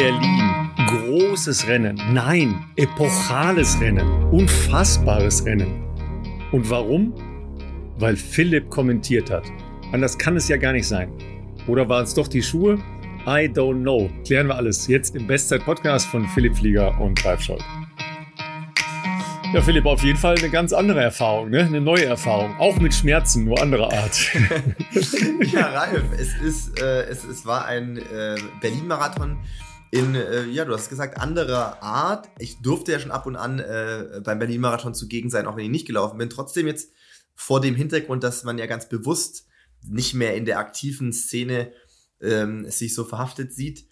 Berlin. 0.00 0.70
Großes 0.86 1.68
Rennen. 1.68 2.00
Nein, 2.14 2.64
epochales 2.76 3.78
Rennen. 3.82 4.08
Unfassbares 4.30 5.44
Rennen. 5.44 5.84
Und 6.52 6.70
warum? 6.70 7.12
Weil 7.98 8.16
Philipp 8.16 8.70
kommentiert 8.70 9.30
hat. 9.30 9.44
Anders 9.92 10.16
kann 10.16 10.36
es 10.36 10.48
ja 10.48 10.56
gar 10.56 10.72
nicht 10.72 10.88
sein. 10.88 11.12
Oder 11.66 11.86
waren 11.90 12.04
es 12.04 12.14
doch 12.14 12.28
die 12.28 12.42
Schuhe? 12.42 12.78
I 13.26 13.44
don't 13.44 13.82
know. 13.82 14.08
Klären 14.24 14.46
wir 14.46 14.54
alles 14.54 14.86
jetzt 14.86 15.14
im 15.14 15.26
Bestzeit-Podcast 15.26 16.06
von 16.06 16.26
Philipp 16.28 16.56
Flieger 16.56 16.98
und 16.98 17.22
Ralf 17.22 17.42
Scholz. 17.42 17.62
Ja, 19.52 19.60
Philipp, 19.60 19.84
auf 19.84 20.02
jeden 20.02 20.18
Fall 20.18 20.38
eine 20.38 20.48
ganz 20.48 20.72
andere 20.72 21.02
Erfahrung, 21.02 21.50
ne? 21.50 21.60
eine 21.60 21.80
neue 21.82 22.06
Erfahrung. 22.06 22.56
Auch 22.58 22.78
mit 22.78 22.94
Schmerzen, 22.94 23.44
nur 23.44 23.60
anderer 23.60 23.92
Art. 23.92 24.30
ja, 25.52 25.66
Ralf, 25.66 26.04
es, 26.18 26.34
ist, 26.36 26.80
äh, 26.80 27.02
es, 27.02 27.24
es 27.24 27.44
war 27.44 27.66
ein 27.66 27.98
äh, 27.98 28.36
Berlin-Marathon 28.62 29.36
in, 29.90 30.14
äh, 30.14 30.44
ja, 30.46 30.64
du 30.64 30.72
hast 30.72 30.88
gesagt, 30.88 31.20
anderer 31.20 31.82
Art. 31.82 32.28
Ich 32.38 32.60
durfte 32.62 32.92
ja 32.92 33.00
schon 33.00 33.10
ab 33.10 33.26
und 33.26 33.36
an 33.36 33.58
äh, 33.58 34.20
beim 34.22 34.38
Berlin-Marathon 34.38 34.94
zugegen 34.94 35.30
sein, 35.30 35.46
auch 35.46 35.56
wenn 35.56 35.64
ich 35.64 35.70
nicht 35.70 35.86
gelaufen 35.86 36.18
bin. 36.18 36.30
Trotzdem 36.30 36.66
jetzt 36.66 36.92
vor 37.34 37.60
dem 37.60 37.74
Hintergrund, 37.74 38.22
dass 38.22 38.44
man 38.44 38.58
ja 38.58 38.66
ganz 38.66 38.88
bewusst 38.88 39.46
nicht 39.82 40.14
mehr 40.14 40.36
in 40.36 40.44
der 40.44 40.58
aktiven 40.58 41.12
Szene 41.12 41.72
ähm, 42.20 42.70
sich 42.70 42.94
so 42.94 43.04
verhaftet 43.04 43.52
sieht, 43.52 43.86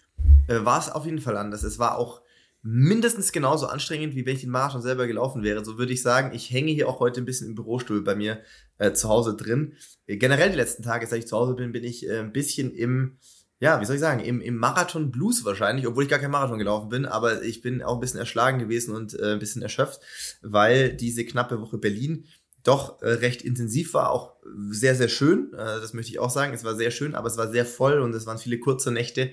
äh, 0.47 0.63
war 0.63 0.79
es 0.79 0.89
auf 0.89 1.05
jeden 1.05 1.19
Fall 1.19 1.35
anders. 1.35 1.63
Es 1.63 1.79
war 1.79 1.97
auch 1.97 2.21
mindestens 2.61 3.31
genauso 3.31 3.67
anstrengend, 3.67 4.15
wie 4.15 4.25
wenn 4.25 4.35
ich 4.35 4.41
den 4.41 4.49
Marathon 4.49 4.81
selber 4.81 5.07
gelaufen 5.07 5.43
wäre. 5.43 5.63
So 5.63 5.77
würde 5.77 5.93
ich 5.93 6.01
sagen, 6.01 6.35
ich 6.35 6.51
hänge 6.51 6.71
hier 6.71 6.89
auch 6.89 6.99
heute 6.99 7.21
ein 7.21 7.25
bisschen 7.25 7.47
im 7.47 7.55
Bürostuhl 7.55 8.03
bei 8.03 8.15
mir 8.15 8.41
äh, 8.77 8.91
zu 8.93 9.09
Hause 9.09 9.35
drin. 9.35 9.73
Äh, 10.07 10.17
generell 10.17 10.49
die 10.49 10.57
letzten 10.57 10.83
Tage, 10.83 11.07
seit 11.07 11.19
ich 11.19 11.27
zu 11.27 11.37
Hause 11.37 11.55
bin, 11.55 11.71
bin 11.71 11.83
ich 11.83 12.07
äh, 12.07 12.19
ein 12.19 12.33
bisschen 12.33 12.71
im, 12.71 13.17
ja, 13.59 13.81
wie 13.81 13.85
soll 13.85 13.95
ich 13.95 14.01
sagen, 14.01 14.21
im, 14.21 14.41
im 14.41 14.55
Marathon 14.55 15.11
Blues 15.11 15.43
wahrscheinlich, 15.43 15.85
obwohl 15.85 16.03
ich 16.03 16.09
gar 16.09 16.19
kein 16.19 16.31
Marathon 16.31 16.59
gelaufen 16.59 16.89
bin, 16.89 17.05
aber 17.05 17.43
ich 17.43 17.61
bin 17.61 17.81
auch 17.81 17.95
ein 17.95 17.99
bisschen 17.99 18.19
erschlagen 18.19 18.59
gewesen 18.59 18.95
und 18.95 19.19
äh, 19.19 19.33
ein 19.33 19.39
bisschen 19.39 19.61
erschöpft, 19.61 19.99
weil 20.41 20.93
diese 20.93 21.25
knappe 21.25 21.59
Woche 21.59 21.77
Berlin 21.77 22.25
doch 22.63 23.01
äh, 23.01 23.09
recht 23.09 23.41
intensiv 23.41 23.93
war, 23.93 24.11
auch 24.11 24.33
sehr, 24.69 24.95
sehr 24.95 25.09
schön. 25.09 25.51
Äh, 25.53 25.81
das 25.81 25.93
möchte 25.93 26.11
ich 26.11 26.19
auch 26.19 26.29
sagen. 26.29 26.53
Es 26.53 26.63
war 26.63 26.75
sehr 26.75 26.91
schön, 26.91 27.15
aber 27.15 27.27
es 27.27 27.37
war 27.37 27.51
sehr 27.51 27.65
voll 27.65 27.99
und 27.99 28.13
es 28.13 28.25
waren 28.25 28.37
viele 28.37 28.59
kurze 28.59 28.91
Nächte 28.91 29.31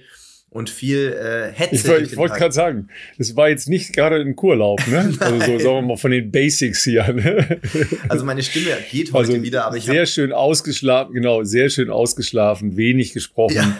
und 0.48 0.70
viel 0.70 1.12
äh, 1.12 1.52
Hetze. 1.52 1.98
Ich, 1.98 2.12
ich 2.12 2.16
wollte 2.16 2.36
gerade 2.36 2.54
sagen, 2.54 2.88
es 3.18 3.36
war 3.36 3.48
jetzt 3.48 3.68
nicht 3.68 3.92
gerade 3.92 4.16
ein 4.16 4.36
Kurlaub, 4.36 4.80
ne? 4.86 5.14
also 5.20 5.38
so 5.38 5.58
sagen 5.58 5.62
wir 5.62 5.82
mal 5.82 5.96
von 5.96 6.10
den 6.10 6.30
Basics 6.30 6.84
hier. 6.84 7.12
Ne? 7.12 7.60
Also 8.08 8.24
meine 8.24 8.42
Stimme 8.42 8.70
geht 8.90 9.12
heute 9.12 9.32
also 9.32 9.42
wieder, 9.42 9.66
aber 9.66 9.76
ich 9.76 9.84
sehr 9.84 10.06
schön 10.06 10.32
ausgeschlafen, 10.32 11.12
genau, 11.12 11.44
sehr 11.44 11.68
schön 11.68 11.90
ausgeschlafen, 11.90 12.76
wenig 12.76 13.12
gesprochen, 13.12 13.56
ja. 13.56 13.76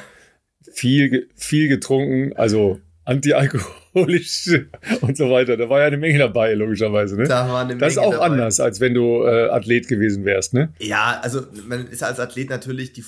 Viel 0.76 1.28
viel 1.34 1.68
getrunken, 1.68 2.36
also 2.36 2.80
antialkoholisch 3.04 4.50
und 5.00 5.16
so 5.16 5.30
weiter. 5.30 5.56
Da 5.56 5.68
war 5.70 5.80
ja 5.80 5.86
eine 5.86 5.96
Menge 5.96 6.18
dabei, 6.18 6.54
logischerweise. 6.54 7.16
Ne? 7.16 7.26
Da 7.26 7.48
war 7.48 7.60
eine 7.60 7.68
Menge 7.68 7.80
das 7.80 7.94
ist 7.94 7.98
auch 7.98 8.12
dabei. 8.12 8.26
anders, 8.26 8.60
als 8.60 8.80
wenn 8.80 8.94
du 8.94 9.24
äh, 9.24 9.48
Athlet 9.48 9.88
gewesen 9.88 10.24
wärst, 10.24 10.54
ne? 10.54 10.72
Ja, 10.78 11.20
also 11.22 11.42
man 11.66 11.86
ist 11.86 12.02
als 12.02 12.20
Athlet 12.20 12.50
natürlich 12.50 12.92
die 12.92 13.04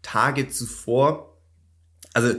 Tage 0.00 0.48
zuvor, 0.48 1.36
also 2.14 2.34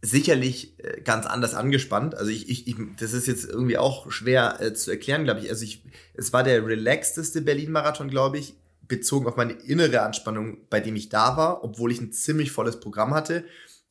sicherlich 0.00 0.78
äh, 0.78 1.00
ganz 1.02 1.26
anders 1.26 1.54
angespannt. 1.54 2.16
Also 2.16 2.30
ich, 2.30 2.48
ich, 2.48 2.66
ich 2.66 2.76
das 2.98 3.12
ist 3.12 3.28
jetzt 3.28 3.48
irgendwie 3.48 3.78
auch 3.78 4.10
schwer 4.10 4.56
äh, 4.60 4.74
zu 4.74 4.90
erklären, 4.90 5.24
glaube 5.24 5.40
ich. 5.40 5.50
Also 5.50 5.64
ich, 5.64 5.84
es 6.14 6.32
war 6.32 6.42
der 6.42 6.66
relaxteste 6.66 7.40
Berlin-Marathon, 7.42 8.08
glaube 8.08 8.38
ich, 8.38 8.54
bezogen 8.88 9.26
auf 9.26 9.36
meine 9.36 9.52
innere 9.52 10.02
Anspannung, 10.02 10.58
bei 10.68 10.80
dem 10.80 10.96
ich 10.96 11.08
da 11.08 11.36
war, 11.36 11.62
obwohl 11.62 11.92
ich 11.92 12.00
ein 12.00 12.12
ziemlich 12.12 12.50
volles 12.50 12.80
Programm 12.80 13.14
hatte. 13.14 13.44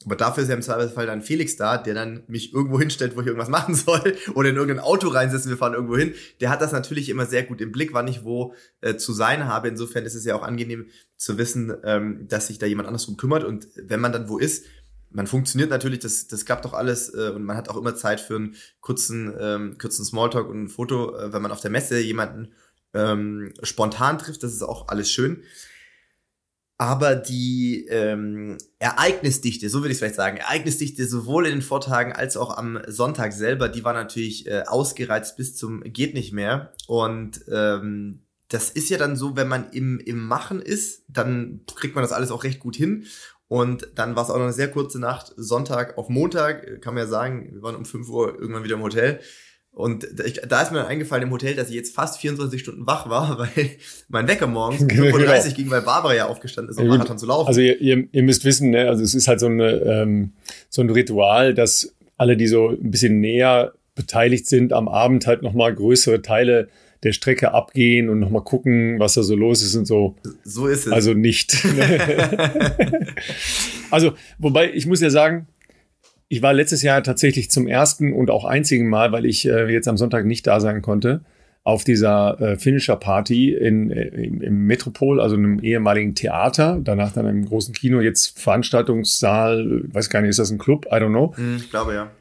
Aber 0.05 0.15
dafür 0.15 0.43
ist 0.43 0.49
ja 0.49 0.55
im 0.55 0.61
Zweifelsfall 0.61 1.05
dann 1.05 1.21
Felix 1.21 1.55
da, 1.57 1.77
der 1.77 1.93
dann 1.93 2.23
mich 2.27 2.53
irgendwo 2.53 2.79
hinstellt, 2.79 3.15
wo 3.15 3.21
ich 3.21 3.27
irgendwas 3.27 3.49
machen 3.59 3.75
soll 3.75 4.15
oder 4.33 4.49
in 4.49 4.55
irgendein 4.55 4.83
Auto 4.83 5.07
reinsetzen, 5.07 5.49
wir 5.49 5.57
fahren 5.57 5.73
irgendwo 5.73 5.97
hin. 5.97 6.13
Der 6.39 6.49
hat 6.49 6.61
das 6.61 6.71
natürlich 6.71 7.09
immer 7.09 7.25
sehr 7.25 7.43
gut 7.43 7.61
im 7.61 7.71
Blick, 7.71 7.93
wann 7.93 8.07
ich 8.07 8.23
wo 8.23 8.53
äh, 8.81 8.95
zu 8.95 9.13
sein 9.13 9.45
habe. 9.45 9.67
Insofern 9.67 10.05
ist 10.05 10.15
es 10.15 10.25
ja 10.25 10.35
auch 10.35 10.43
angenehm 10.43 10.87
zu 11.17 11.37
wissen, 11.37 11.73
ähm, 11.83 12.27
dass 12.27 12.47
sich 12.47 12.57
da 12.57 12.65
jemand 12.65 12.87
anders 12.87 13.05
drum 13.05 13.17
kümmert. 13.17 13.43
Und 13.43 13.67
wenn 13.75 13.99
man 13.99 14.11
dann 14.11 14.29
wo 14.29 14.37
ist, 14.37 14.65
man 15.11 15.27
funktioniert 15.27 15.69
natürlich, 15.69 15.99
das, 15.99 16.27
das 16.27 16.45
klappt 16.45 16.65
doch 16.65 16.73
alles 16.73 17.13
äh, 17.13 17.31
und 17.35 17.43
man 17.43 17.57
hat 17.57 17.69
auch 17.69 17.77
immer 17.77 17.95
Zeit 17.95 18.21
für 18.21 18.37
einen 18.37 18.55
kurzen, 18.79 19.33
ähm, 19.39 19.77
kurzen 19.77 20.05
Smalltalk 20.05 20.49
und 20.49 20.63
ein 20.63 20.69
Foto, 20.69 21.17
äh, 21.17 21.33
wenn 21.33 21.41
man 21.41 21.51
auf 21.51 21.61
der 21.61 21.71
Messe 21.71 21.99
jemanden 21.99 22.53
ähm, 22.93 23.53
spontan 23.63 24.17
trifft, 24.17 24.43
das 24.43 24.53
ist 24.53 24.63
auch 24.63 24.87
alles 24.87 25.11
schön. 25.11 25.43
Aber 26.81 27.13
die 27.13 27.85
ähm, 27.89 28.57
Ereignisdichte, 28.79 29.69
so 29.69 29.81
würde 29.81 29.89
ich 29.89 29.97
es 29.97 29.99
vielleicht 29.99 30.15
sagen, 30.15 30.37
Ereignisdichte 30.37 31.05
sowohl 31.05 31.45
in 31.45 31.51
den 31.51 31.61
Vortagen 31.61 32.11
als 32.11 32.37
auch 32.37 32.57
am 32.57 32.79
Sonntag 32.87 33.33
selber, 33.33 33.69
die 33.69 33.83
war 33.83 33.93
natürlich 33.93 34.47
äh, 34.47 34.63
ausgereizt 34.65 35.37
bis 35.37 35.55
zum 35.55 35.83
geht 35.83 36.15
nicht 36.15 36.33
mehr. 36.33 36.73
Und 36.87 37.45
ähm, 37.53 38.23
das 38.47 38.71
ist 38.71 38.89
ja 38.89 38.97
dann 38.97 39.15
so, 39.15 39.35
wenn 39.35 39.47
man 39.47 39.69
im, 39.69 39.99
im 39.99 40.25
Machen 40.25 40.59
ist, 40.59 41.03
dann 41.07 41.61
kriegt 41.75 41.93
man 41.93 42.03
das 42.03 42.13
alles 42.13 42.31
auch 42.31 42.43
recht 42.43 42.59
gut 42.59 42.77
hin. 42.77 43.05
Und 43.47 43.87
dann 43.93 44.15
war 44.15 44.23
es 44.23 44.31
auch 44.31 44.37
noch 44.37 44.45
eine 44.45 44.53
sehr 44.53 44.71
kurze 44.71 44.97
Nacht, 44.97 45.33
Sonntag 45.37 45.99
auf 45.99 46.09
Montag, 46.09 46.81
kann 46.81 46.95
man 46.95 47.03
ja 47.03 47.09
sagen, 47.09 47.53
wir 47.53 47.61
waren 47.61 47.75
um 47.75 47.85
5 47.85 48.09
Uhr 48.09 48.39
irgendwann 48.39 48.63
wieder 48.63 48.77
im 48.77 48.81
Hotel. 48.81 49.19
Und 49.73 50.05
da 50.15 50.61
ist 50.61 50.71
mir 50.71 50.79
dann 50.79 50.87
eingefallen 50.87 51.23
im 51.23 51.31
Hotel, 51.31 51.55
dass 51.55 51.69
ich 51.69 51.75
jetzt 51.75 51.95
fast 51.95 52.19
24 52.19 52.59
Stunden 52.59 52.85
wach 52.85 53.09
war, 53.09 53.39
weil 53.55 53.69
mein 54.09 54.27
Wecker 54.27 54.47
morgens 54.47 54.81
um 54.81 54.89
35 54.89 55.43
genau. 55.43 55.55
ging, 55.55 55.71
weil 55.71 55.81
Barbara 55.81 56.13
ja 56.13 56.27
aufgestanden 56.27 56.71
ist, 56.71 56.77
um 56.77 56.85
ja, 56.85 56.91
Marathon 56.91 57.17
zu 57.17 57.25
laufen. 57.25 57.47
Also 57.47 57.61
ihr, 57.61 57.79
ihr, 57.79 58.07
ihr 58.11 58.23
müsst 58.23 58.43
wissen, 58.43 58.71
ne, 58.71 58.89
also 58.89 59.03
es 59.03 59.13
ist 59.13 59.27
halt 59.27 59.39
so, 59.39 59.45
eine, 59.45 59.71
ähm, 59.71 60.33
so 60.69 60.81
ein 60.81 60.89
Ritual, 60.89 61.53
dass 61.53 61.93
alle, 62.17 62.35
die 62.35 62.47
so 62.47 62.69
ein 62.69 62.91
bisschen 62.91 63.19
näher 63.21 63.73
beteiligt 63.95 64.47
sind, 64.47 64.73
am 64.73 64.87
Abend 64.87 65.25
halt 65.25 65.41
nochmal 65.41 65.73
größere 65.73 66.21
Teile 66.21 66.67
der 67.03 67.13
Strecke 67.13 67.53
abgehen 67.53 68.09
und 68.09 68.19
nochmal 68.19 68.43
gucken, 68.43 68.99
was 68.99 69.15
da 69.15 69.23
so 69.23 69.35
los 69.35 69.63
ist 69.63 69.75
und 69.75 69.85
so. 69.85 70.15
So 70.43 70.67
ist 70.67 70.85
es. 70.85 70.93
Also 70.93 71.13
nicht. 71.13 71.65
also, 73.91 74.13
wobei, 74.37 74.71
ich 74.71 74.85
muss 74.85 75.01
ja 75.01 75.09
sagen, 75.09 75.47
ich 76.31 76.41
war 76.41 76.53
letztes 76.53 76.81
Jahr 76.81 77.03
tatsächlich 77.03 77.51
zum 77.51 77.67
ersten 77.67 78.13
und 78.13 78.31
auch 78.31 78.45
einzigen 78.45 78.87
Mal, 78.87 79.11
weil 79.11 79.25
ich 79.25 79.45
äh, 79.45 79.69
jetzt 79.69 79.89
am 79.89 79.97
Sonntag 79.97 80.25
nicht 80.25 80.47
da 80.47 80.61
sein 80.61 80.81
konnte, 80.81 81.19
auf 81.63 81.83
dieser 81.83 82.39
äh, 82.39 82.57
Finisher 82.57 82.95
Party 82.95 83.53
in, 83.53 83.91
äh, 83.91 84.07
im, 84.07 84.41
im 84.41 84.65
Metropol, 84.65 85.19
also 85.19 85.35
einem 85.35 85.59
ehemaligen 85.59 86.15
Theater, 86.15 86.79
danach 86.81 87.11
dann 87.11 87.27
im 87.27 87.45
großen 87.45 87.73
Kino, 87.73 87.99
jetzt 87.99 88.39
Veranstaltungssaal, 88.39 89.83
weiß 89.91 90.09
gar 90.09 90.21
nicht, 90.21 90.29
ist 90.29 90.39
das 90.39 90.51
ein 90.51 90.57
Club? 90.57 90.85
I 90.85 90.95
don't 90.95 91.09
know. 91.09 91.33
Hm, 91.35 91.57
ich 91.57 91.69
glaube 91.69 91.95
ja. 91.95 92.11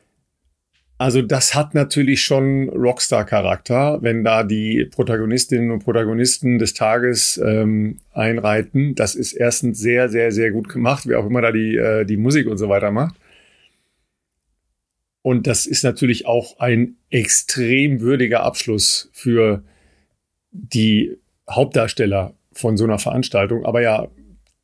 Also 0.99 1.23
das 1.23 1.55
hat 1.55 1.75
natürlich 1.75 2.25
schon 2.25 2.69
Rockstar-Charakter, 2.69 3.99
wenn 4.03 4.25
da 4.25 4.43
die 4.43 4.87
Protagonistinnen 4.87 5.71
und 5.71 5.85
Protagonisten 5.85 6.59
des 6.59 6.75
Tages 6.75 7.41
ähm, 7.43 7.99
einreiten. 8.13 8.97
Das 8.97 9.15
ist 9.15 9.35
erstens 9.35 9.79
sehr, 9.79 10.09
sehr, 10.09 10.33
sehr 10.33 10.51
gut 10.51 10.69
gemacht, 10.69 11.09
wie 11.09 11.15
auch 11.15 11.27
immer 11.27 11.43
da 11.43 11.53
die, 11.53 11.77
äh, 11.77 12.05
die 12.05 12.17
Musik 12.17 12.49
und 12.49 12.59
so 12.59 12.69
weiter 12.69 12.91
macht. 12.91 13.15
Und 15.23 15.47
das 15.47 15.67
ist 15.67 15.85
natürlich 15.85 16.27
auch 16.27 16.59
ein 16.59 16.97
extrem 17.11 18.01
würdiger 18.01 18.43
Abschluss 18.43 19.11
für 19.13 19.63
die 20.51 21.17
Hauptdarsteller 21.49 22.35
von 22.53 22.77
so 22.77 22.85
einer 22.85 22.99
Veranstaltung. 22.99 23.65
Aber 23.65 23.83
ja, 23.83 24.09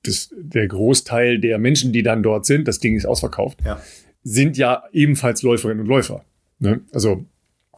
das, 0.03 0.35
der 0.37 0.67
Großteil 0.69 1.39
der 1.39 1.59
Menschen, 1.59 1.93
die 1.93 2.03
dann 2.03 2.23
dort 2.23 2.47
sind, 2.47 2.69
das 2.69 2.79
Ding 2.79 2.97
ist 2.97 3.07
ausverkauft. 3.07 3.59
Ja 3.65 3.81
sind 4.27 4.57
ja 4.57 4.83
ebenfalls 4.93 5.43
Läuferinnen 5.43 5.83
und 5.83 5.87
Läufer. 5.87 6.25
Ne? 6.59 6.81
Also 6.93 7.25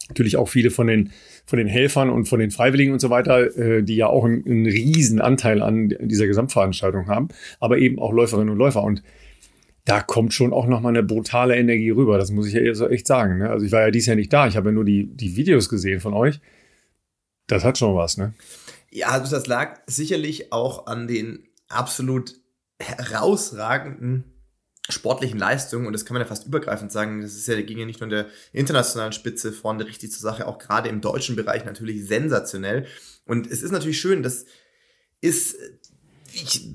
natürlich 0.09 0.39
auch 0.39 0.49
viele 0.49 0.71
von 0.71 0.87
den, 0.87 1.11
von 1.45 1.59
den 1.59 1.69
Helfern 1.69 2.09
und 2.09 2.25
von 2.25 2.41
den 2.41 2.51
Freiwilligen 2.51 2.95
und 2.95 3.01
so 3.01 3.11
weiter, 3.11 3.55
äh, 3.59 3.83
die 3.83 3.97
ja 3.97 4.07
auch 4.07 4.25
einen, 4.25 4.47
einen 4.47 4.67
riesen 4.67 5.21
Anteil 5.21 5.61
an 5.61 5.95
dieser 6.01 6.27
Gesamtveranstaltung 6.27 7.07
haben, 7.07 7.29
aber 7.61 7.77
eben 7.77 7.99
auch 7.99 8.13
Läuferinnen 8.13 8.49
und 8.49 8.57
Läufer. 8.57 8.83
Und 8.83 9.03
da 9.89 10.03
kommt 10.03 10.35
schon 10.35 10.53
auch 10.53 10.67
nochmal 10.67 10.93
eine 10.93 11.03
brutale 11.03 11.57
Energie 11.57 11.91
rüber. 11.91 12.19
Das 12.19 12.31
muss 12.31 12.47
ich 12.47 12.53
ja 12.53 12.75
so 12.75 12.89
echt 12.89 13.07
sagen. 13.07 13.39
Ne? 13.39 13.49
Also 13.49 13.65
ich 13.65 13.73
war 13.73 13.81
ja 13.81 13.91
dieses 13.91 14.09
Jahr 14.09 14.17
nicht 14.17 14.31
da. 14.31 14.47
Ich 14.47 14.57
habe 14.57 14.69
ja 14.69 14.73
nur 14.73 14.85
die, 14.85 15.07
die 15.07 15.35
Videos 15.35 15.71
gesehen 15.71 16.01
von 16.01 16.13
euch. 16.13 16.41
Das 17.47 17.65
hat 17.65 17.79
schon 17.79 17.97
was, 17.97 18.19
ne? 18.19 18.35
Ja, 18.91 19.09
also 19.09 19.35
das 19.35 19.47
lag 19.47 19.81
sicherlich 19.87 20.53
auch 20.53 20.87
an 20.87 21.09
den 21.09 21.49
absolut 21.69 22.35
herausragenden 22.79 24.25
sportlichen 24.91 25.39
Leistungen, 25.39 25.87
und 25.87 25.93
das 25.93 26.05
kann 26.05 26.15
man 26.15 26.23
ja 26.23 26.29
fast 26.29 26.47
übergreifend 26.47 26.93
sagen, 26.93 27.21
das 27.21 27.35
ist 27.35 27.49
ja, 27.49 27.61
ging 27.61 27.79
ja 27.79 27.87
nicht 27.87 28.01
nur 28.01 28.07
in 28.07 28.17
der 28.17 28.27
internationalen 28.53 29.13
Spitze 29.13 29.53
vorne 29.53 29.87
richtig 29.87 30.13
zur 30.13 30.21
Sache, 30.21 30.47
auch 30.47 30.59
gerade 30.59 30.89
im 30.89 31.01
deutschen 31.01 31.37
Bereich 31.37 31.65
natürlich 31.65 32.07
sensationell. 32.07 32.87
Und 33.27 33.47
es 33.47 33.63
ist 33.63 33.73
natürlich 33.73 34.01
schön, 34.01 34.23
das 34.23 34.47
ist, 35.21 35.57
ich 36.33 36.69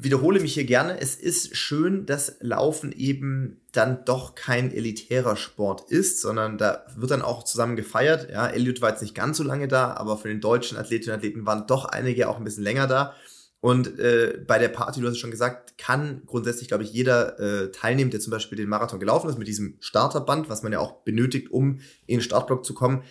wiederhole 0.00 0.40
mich 0.40 0.54
hier 0.54 0.64
gerne, 0.64 1.00
es 1.00 1.14
ist 1.16 1.56
schön, 1.56 2.06
dass 2.06 2.36
Laufen 2.40 2.92
eben 2.92 3.60
dann 3.72 4.04
doch 4.04 4.34
kein 4.34 4.72
elitärer 4.72 5.36
Sport 5.36 5.90
ist, 5.90 6.20
sondern 6.20 6.58
da 6.58 6.84
wird 6.96 7.10
dann 7.10 7.22
auch 7.22 7.44
zusammen 7.44 7.76
gefeiert. 7.76 8.30
Ja, 8.30 8.46
Elliot 8.48 8.80
war 8.80 8.90
jetzt 8.90 9.02
nicht 9.02 9.14
ganz 9.14 9.36
so 9.36 9.44
lange 9.44 9.68
da, 9.68 9.92
aber 9.94 10.18
für 10.18 10.28
den 10.28 10.40
deutschen 10.40 10.78
Athletinnen 10.78 11.14
und 11.14 11.18
Athleten 11.18 11.46
waren 11.46 11.66
doch 11.66 11.84
einige 11.84 12.28
auch 12.28 12.38
ein 12.38 12.44
bisschen 12.44 12.64
länger 12.64 12.86
da. 12.86 13.14
Und 13.60 13.96
äh, 14.00 14.40
bei 14.44 14.58
der 14.58 14.68
Party, 14.68 15.00
du 15.00 15.06
hast 15.06 15.12
es 15.12 15.20
schon 15.20 15.30
gesagt, 15.30 15.78
kann 15.78 16.22
grundsätzlich, 16.26 16.66
glaube 16.66 16.82
ich, 16.82 16.92
jeder 16.92 17.38
äh, 17.38 17.70
teilnehmen, 17.70 18.10
der 18.10 18.18
zum 18.18 18.32
Beispiel 18.32 18.58
den 18.58 18.68
Marathon 18.68 18.98
gelaufen 18.98 19.30
ist, 19.30 19.38
mit 19.38 19.46
diesem 19.46 19.76
Starterband, 19.78 20.48
was 20.48 20.64
man 20.64 20.72
ja 20.72 20.80
auch 20.80 21.04
benötigt, 21.04 21.52
um 21.52 21.78
in 22.06 22.18
den 22.18 22.22
Startblock 22.22 22.64
zu 22.64 22.74
kommen. 22.74 23.04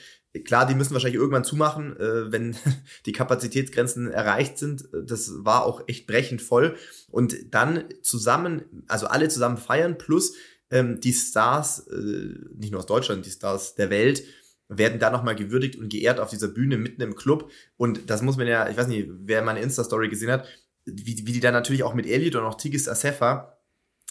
Klar, 0.45 0.65
die 0.65 0.75
müssen 0.75 0.93
wahrscheinlich 0.93 1.19
irgendwann 1.19 1.43
zumachen, 1.43 1.97
äh, 1.97 2.31
wenn 2.31 2.55
die 3.05 3.11
Kapazitätsgrenzen 3.11 4.09
erreicht 4.11 4.57
sind. 4.57 4.87
Das 4.93 5.43
war 5.43 5.65
auch 5.65 5.83
echt 5.87 6.07
brechend 6.07 6.41
voll. 6.41 6.75
Und 7.09 7.53
dann 7.53 7.83
zusammen, 8.01 8.85
also 8.87 9.07
alle 9.07 9.27
zusammen 9.27 9.57
feiern, 9.57 9.97
plus 9.97 10.35
ähm, 10.69 11.01
die 11.01 11.13
Stars, 11.13 11.87
äh, 11.87 12.35
nicht 12.55 12.71
nur 12.71 12.79
aus 12.79 12.85
Deutschland, 12.85 13.25
die 13.25 13.31
Stars 13.31 13.75
der 13.75 13.89
Welt, 13.89 14.23
werden 14.69 14.99
da 14.99 15.09
nochmal 15.09 15.35
gewürdigt 15.35 15.75
und 15.75 15.89
geehrt 15.89 16.19
auf 16.21 16.29
dieser 16.29 16.47
Bühne 16.47 16.77
mitten 16.77 17.01
im 17.01 17.15
Club. 17.15 17.51
Und 17.75 18.09
das 18.09 18.21
muss 18.21 18.37
man 18.37 18.47
ja, 18.47 18.69
ich 18.69 18.77
weiß 18.77 18.87
nicht, 18.87 19.09
wer 19.09 19.41
meine 19.41 19.59
Insta-Story 19.59 20.07
gesehen 20.07 20.31
hat, 20.31 20.47
wie, 20.85 21.27
wie 21.27 21.33
die 21.33 21.41
da 21.41 21.51
natürlich 21.51 21.83
auch 21.83 21.93
mit 21.93 22.07
Elliot 22.07 22.35
und 22.35 22.43
auch 22.43 22.55
Tigis 22.55 22.87
Asefa 22.87 23.57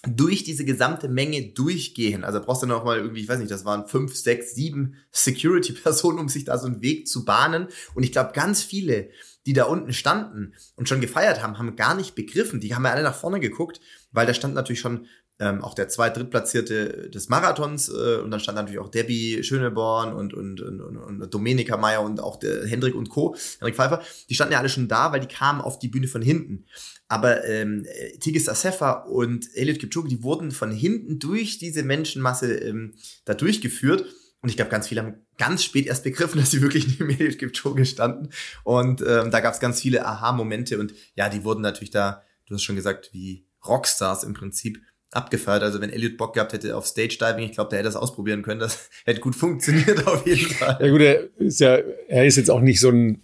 durch 0.08 0.44
diese 0.44 0.64
gesamte 0.64 1.08
Menge 1.08 1.52
durchgehen. 1.52 2.25
Also 2.25 2.41
brauchst 2.41 2.62
du 2.62 2.67
noch 2.67 2.85
mal 2.85 2.99
irgendwie, 2.99 3.20
ich 3.20 3.29
weiß 3.29 3.38
nicht, 3.38 3.50
das 3.50 3.67
waren 3.67 3.87
fünf, 3.87 4.17
sechs, 4.17 4.55
sieben 4.55 4.97
Security-Personen, 5.12 6.19
um 6.19 6.29
sich 6.29 6.44
da 6.44 6.56
so 6.56 6.67
einen 6.67 6.81
Weg 6.81 7.06
zu 7.06 7.25
bahnen. 7.25 7.69
Und 7.94 8.02
ich 8.02 8.12
glaube, 8.12 8.32
ganz 8.32 8.62
viele, 8.62 9.11
die 9.47 9.52
da 9.52 9.64
unten 9.64 9.93
standen 9.93 10.55
und 10.75 10.88
schon 10.88 11.02
gefeiert 11.02 11.43
haben, 11.43 11.58
haben 11.58 11.76
gar 11.76 11.94
nicht 11.94 12.14
begriffen. 12.14 12.61
Die 12.61 12.75
haben 12.75 12.85
ja 12.85 12.93
alle 12.93 13.02
nach 13.02 13.14
vorne 13.14 13.41
geguckt, 13.41 13.81
weil 14.11 14.26
da 14.26 14.32
stand 14.32 14.55
natürlich 14.55 14.81
schon 14.81 15.06
ähm, 15.38 15.62
auch 15.64 15.75
der 15.75 15.88
zwei 15.88 16.11
Drittplatzierte 16.11 17.11
des 17.11 17.29
Marathons 17.29 17.88
äh, 17.88 18.19
und 18.19 18.31
dann 18.31 18.41
stand 18.41 18.56
natürlich 18.56 18.79
auch 18.79 18.91
Debbie 18.91 19.43
Schöneborn 19.43 20.12
und, 20.12 20.35
und, 20.35 20.61
und, 20.61 20.81
und, 20.81 20.97
und 20.99 21.35
Domenica 21.35 21.79
Meyer 21.79 22.02
und 22.02 22.20
auch 22.20 22.38
der 22.38 22.67
Hendrik 22.67 22.94
und 22.94 23.08
Co., 23.08 23.35
Hendrik 23.58 23.76
Pfeiffer, 23.76 24.02
die 24.29 24.35
standen 24.35 24.52
ja 24.52 24.58
alle 24.58 24.69
schon 24.69 24.88
da, 24.88 25.12
weil 25.12 25.20
die 25.20 25.35
kamen 25.35 25.62
auf 25.62 25.79
die 25.79 25.88
Bühne 25.88 26.08
von 26.08 26.20
hinten. 26.20 26.67
Aber 27.11 27.45
ähm, 27.45 27.85
Tigis 28.21 28.49
Asefa 28.49 28.93
und 28.93 29.49
Elliot 29.57 29.81
Kipchoge, 29.81 30.09
die 30.09 30.23
wurden 30.23 30.53
von 30.53 30.71
hinten 30.71 31.19
durch 31.19 31.59
diese 31.59 31.83
Menschenmasse 31.83 32.55
ähm, 32.55 32.95
da 33.25 33.35
durchgeführt. 33.35 34.07
Und 34.43 34.49
ich 34.49 34.55
glaube, 34.55 34.71
ganz 34.71 34.87
viele 34.87 35.03
haben 35.03 35.27
ganz 35.37 35.65
spät 35.65 35.87
erst 35.87 36.05
begriffen, 36.05 36.39
dass 36.41 36.53
sie 36.53 36.62
wirklich 36.62 36.87
neben 36.87 37.11
Elliot 37.11 37.39
Kipchoge 37.39 37.85
standen. 37.85 38.29
Und 38.62 39.01
ähm, 39.01 39.33
da 39.33 39.41
gab 39.41 39.53
es 39.53 39.59
ganz 39.59 39.81
viele 39.81 40.07
Aha-Momente. 40.07 40.79
Und 40.79 40.95
ja, 41.17 41.29
die 41.29 41.43
wurden 41.43 41.62
natürlich 41.62 41.91
da, 41.91 42.23
du 42.47 42.55
hast 42.55 42.62
schon 42.62 42.77
gesagt, 42.77 43.11
wie 43.12 43.45
Rockstars 43.67 44.23
im 44.23 44.35
Prinzip 44.35 44.81
abgefeiert. 45.11 45.65
Also 45.65 45.81
wenn 45.81 45.91
Elliot 45.91 46.17
Bock 46.17 46.35
gehabt 46.35 46.53
hätte 46.53 46.77
auf 46.77 46.87
Stage 46.87 47.19
Diving, 47.21 47.45
ich 47.45 47.53
glaube, 47.53 47.71
der 47.71 47.81
hätte 47.81 47.89
das 47.89 47.97
ausprobieren 47.97 48.43
können. 48.43 48.61
Das 48.61 48.89
hätte 49.05 49.19
gut 49.19 49.35
funktioniert 49.35 50.07
auf 50.07 50.25
jeden 50.29 50.49
Fall. 50.49 50.79
Ja 50.81 50.89
gut, 50.93 51.01
er 51.01 51.41
ist 51.41 51.59
ja, 51.59 51.77
er 52.07 52.25
ist 52.25 52.37
jetzt 52.37 52.53
auch 52.53 52.61
nicht 52.61 52.79
so 52.79 52.91
ein 52.91 53.21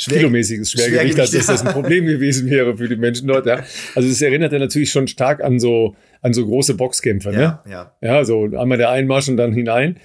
Schwer, 0.00 0.18
kilomäßiges 0.18 0.70
Schwergewicht, 0.70 1.14
Schwergewicht 1.14 1.34
dass 1.34 1.46
das 1.46 1.66
ein 1.66 1.72
Problem 1.72 2.06
gewesen 2.06 2.48
wäre 2.48 2.76
für 2.76 2.88
die 2.88 2.96
Menschen 2.96 3.26
dort. 3.26 3.46
Ja. 3.46 3.64
Also 3.96 4.08
es 4.08 4.22
erinnert 4.22 4.52
ja 4.52 4.60
natürlich 4.60 4.90
schon 4.90 5.08
stark 5.08 5.42
an 5.42 5.58
so 5.58 5.96
an 6.22 6.32
so 6.32 6.46
große 6.46 6.74
Boxkämpfe. 6.74 7.30
Ne? 7.30 7.40
Ja, 7.40 7.64
ja. 7.68 7.92
ja, 8.00 8.24
so 8.24 8.44
einmal 8.44 8.78
der 8.78 8.90
Einmarsch 8.90 9.28
und 9.28 9.36
dann 9.36 9.52
hinein. 9.52 9.98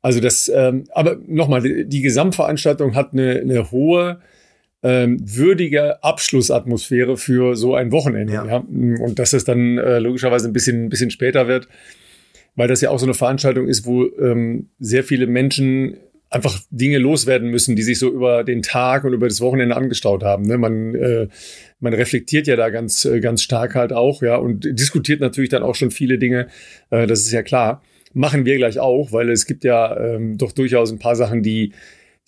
Also 0.00 0.20
das, 0.20 0.50
ähm, 0.54 0.84
aber 0.92 1.18
nochmal, 1.26 1.62
die, 1.62 1.86
die 1.86 2.02
Gesamtveranstaltung 2.02 2.94
hat 2.94 3.12
eine, 3.12 3.40
eine 3.40 3.70
hohe 3.70 4.20
ähm, 4.82 5.18
würdige 5.20 6.02
Abschlussatmosphäre 6.04 7.16
für 7.16 7.56
so 7.56 7.74
ein 7.74 7.90
Wochenende. 7.90 8.32
Ja. 8.32 8.46
ja. 8.46 8.56
Und 8.58 9.18
dass 9.18 9.32
es 9.32 9.44
dann 9.44 9.78
äh, 9.78 9.98
logischerweise 9.98 10.48
ein 10.48 10.52
bisschen, 10.52 10.84
ein 10.84 10.88
bisschen 10.88 11.10
später 11.10 11.48
wird, 11.48 11.68
weil 12.54 12.68
das 12.68 12.80
ja 12.80 12.90
auch 12.90 12.98
so 12.98 13.06
eine 13.06 13.14
Veranstaltung 13.14 13.66
ist, 13.66 13.86
wo 13.86 14.04
ähm, 14.04 14.68
sehr 14.78 15.04
viele 15.04 15.26
Menschen 15.26 15.96
einfach 16.30 16.60
Dinge 16.70 16.98
loswerden 16.98 17.50
müssen, 17.50 17.76
die 17.76 17.82
sich 17.82 17.98
so 17.98 18.08
über 18.08 18.44
den 18.44 18.62
Tag 18.62 19.04
und 19.04 19.12
über 19.12 19.28
das 19.28 19.40
Wochenende 19.40 19.76
angestaut 19.76 20.22
haben. 20.22 20.44
Ne? 20.44 20.58
Man, 20.58 20.94
äh, 20.94 21.28
man 21.80 21.94
reflektiert 21.94 22.46
ja 22.46 22.56
da 22.56 22.70
ganz, 22.70 23.04
äh, 23.04 23.20
ganz 23.20 23.42
stark 23.42 23.74
halt 23.74 23.92
auch, 23.92 24.22
ja, 24.22 24.36
und 24.36 24.64
diskutiert 24.78 25.20
natürlich 25.20 25.50
dann 25.50 25.62
auch 25.62 25.74
schon 25.74 25.90
viele 25.90 26.18
Dinge. 26.18 26.48
Äh, 26.90 27.06
das 27.06 27.20
ist 27.20 27.32
ja 27.32 27.42
klar. 27.42 27.82
Machen 28.12 28.44
wir 28.44 28.56
gleich 28.56 28.78
auch, 28.78 29.12
weil 29.12 29.30
es 29.30 29.46
gibt 29.46 29.64
ja 29.64 29.96
ähm, 29.98 30.38
doch 30.38 30.52
durchaus 30.52 30.90
ein 30.90 30.98
paar 30.98 31.16
Sachen, 31.16 31.42
die 31.42 31.72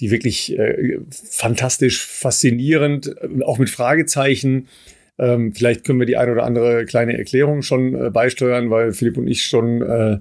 die 0.01 0.11
wirklich 0.11 0.59
äh, 0.59 0.99
fantastisch, 1.11 2.07
faszinierend, 2.07 3.09
äh, 3.09 3.43
auch 3.45 3.59
mit 3.59 3.71
Fragezeichen. 3.71 4.69
Ähm, 5.19 5.53
vielleicht 5.55 5.85
können 5.85 5.99
wir 5.99 6.07
die 6.07 6.17
eine 6.17 6.33
oder 6.33 6.45
andere 6.45 6.87
kleine 6.87 7.17
Erklärung 7.19 7.63
schon 7.63 7.95
äh, 7.95 8.11
beisteuern, 8.11 8.71
weil 8.71 8.93
Philipp 8.93 9.19
und 9.19 9.29
ich 9.29 9.45
schon 9.45 9.83
äh, 9.83 10.19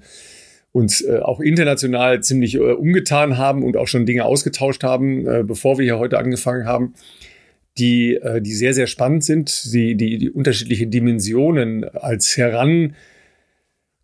uns 0.71 1.01
äh, 1.01 1.19
auch 1.19 1.39
international 1.39 2.21
ziemlich 2.21 2.55
äh, 2.55 2.59
umgetan 2.59 3.37
haben 3.37 3.63
und 3.63 3.77
auch 3.77 3.87
schon 3.87 4.05
Dinge 4.05 4.25
ausgetauscht 4.25 4.83
haben, 4.83 5.27
äh, 5.27 5.43
bevor 5.43 5.77
wir 5.77 5.83
hier 5.83 5.99
heute 5.99 6.19
angefangen 6.19 6.65
haben, 6.65 6.93
die, 7.77 8.15
äh, 8.15 8.41
die 8.41 8.53
sehr, 8.53 8.73
sehr 8.73 8.87
spannend 8.87 9.23
sind, 9.23 9.73
die, 9.73 9.95
die, 9.95 10.17
die 10.17 10.29
unterschiedliche 10.29 10.87
Dimensionen 10.87 11.83
als 11.85 12.37
heran 12.37 12.95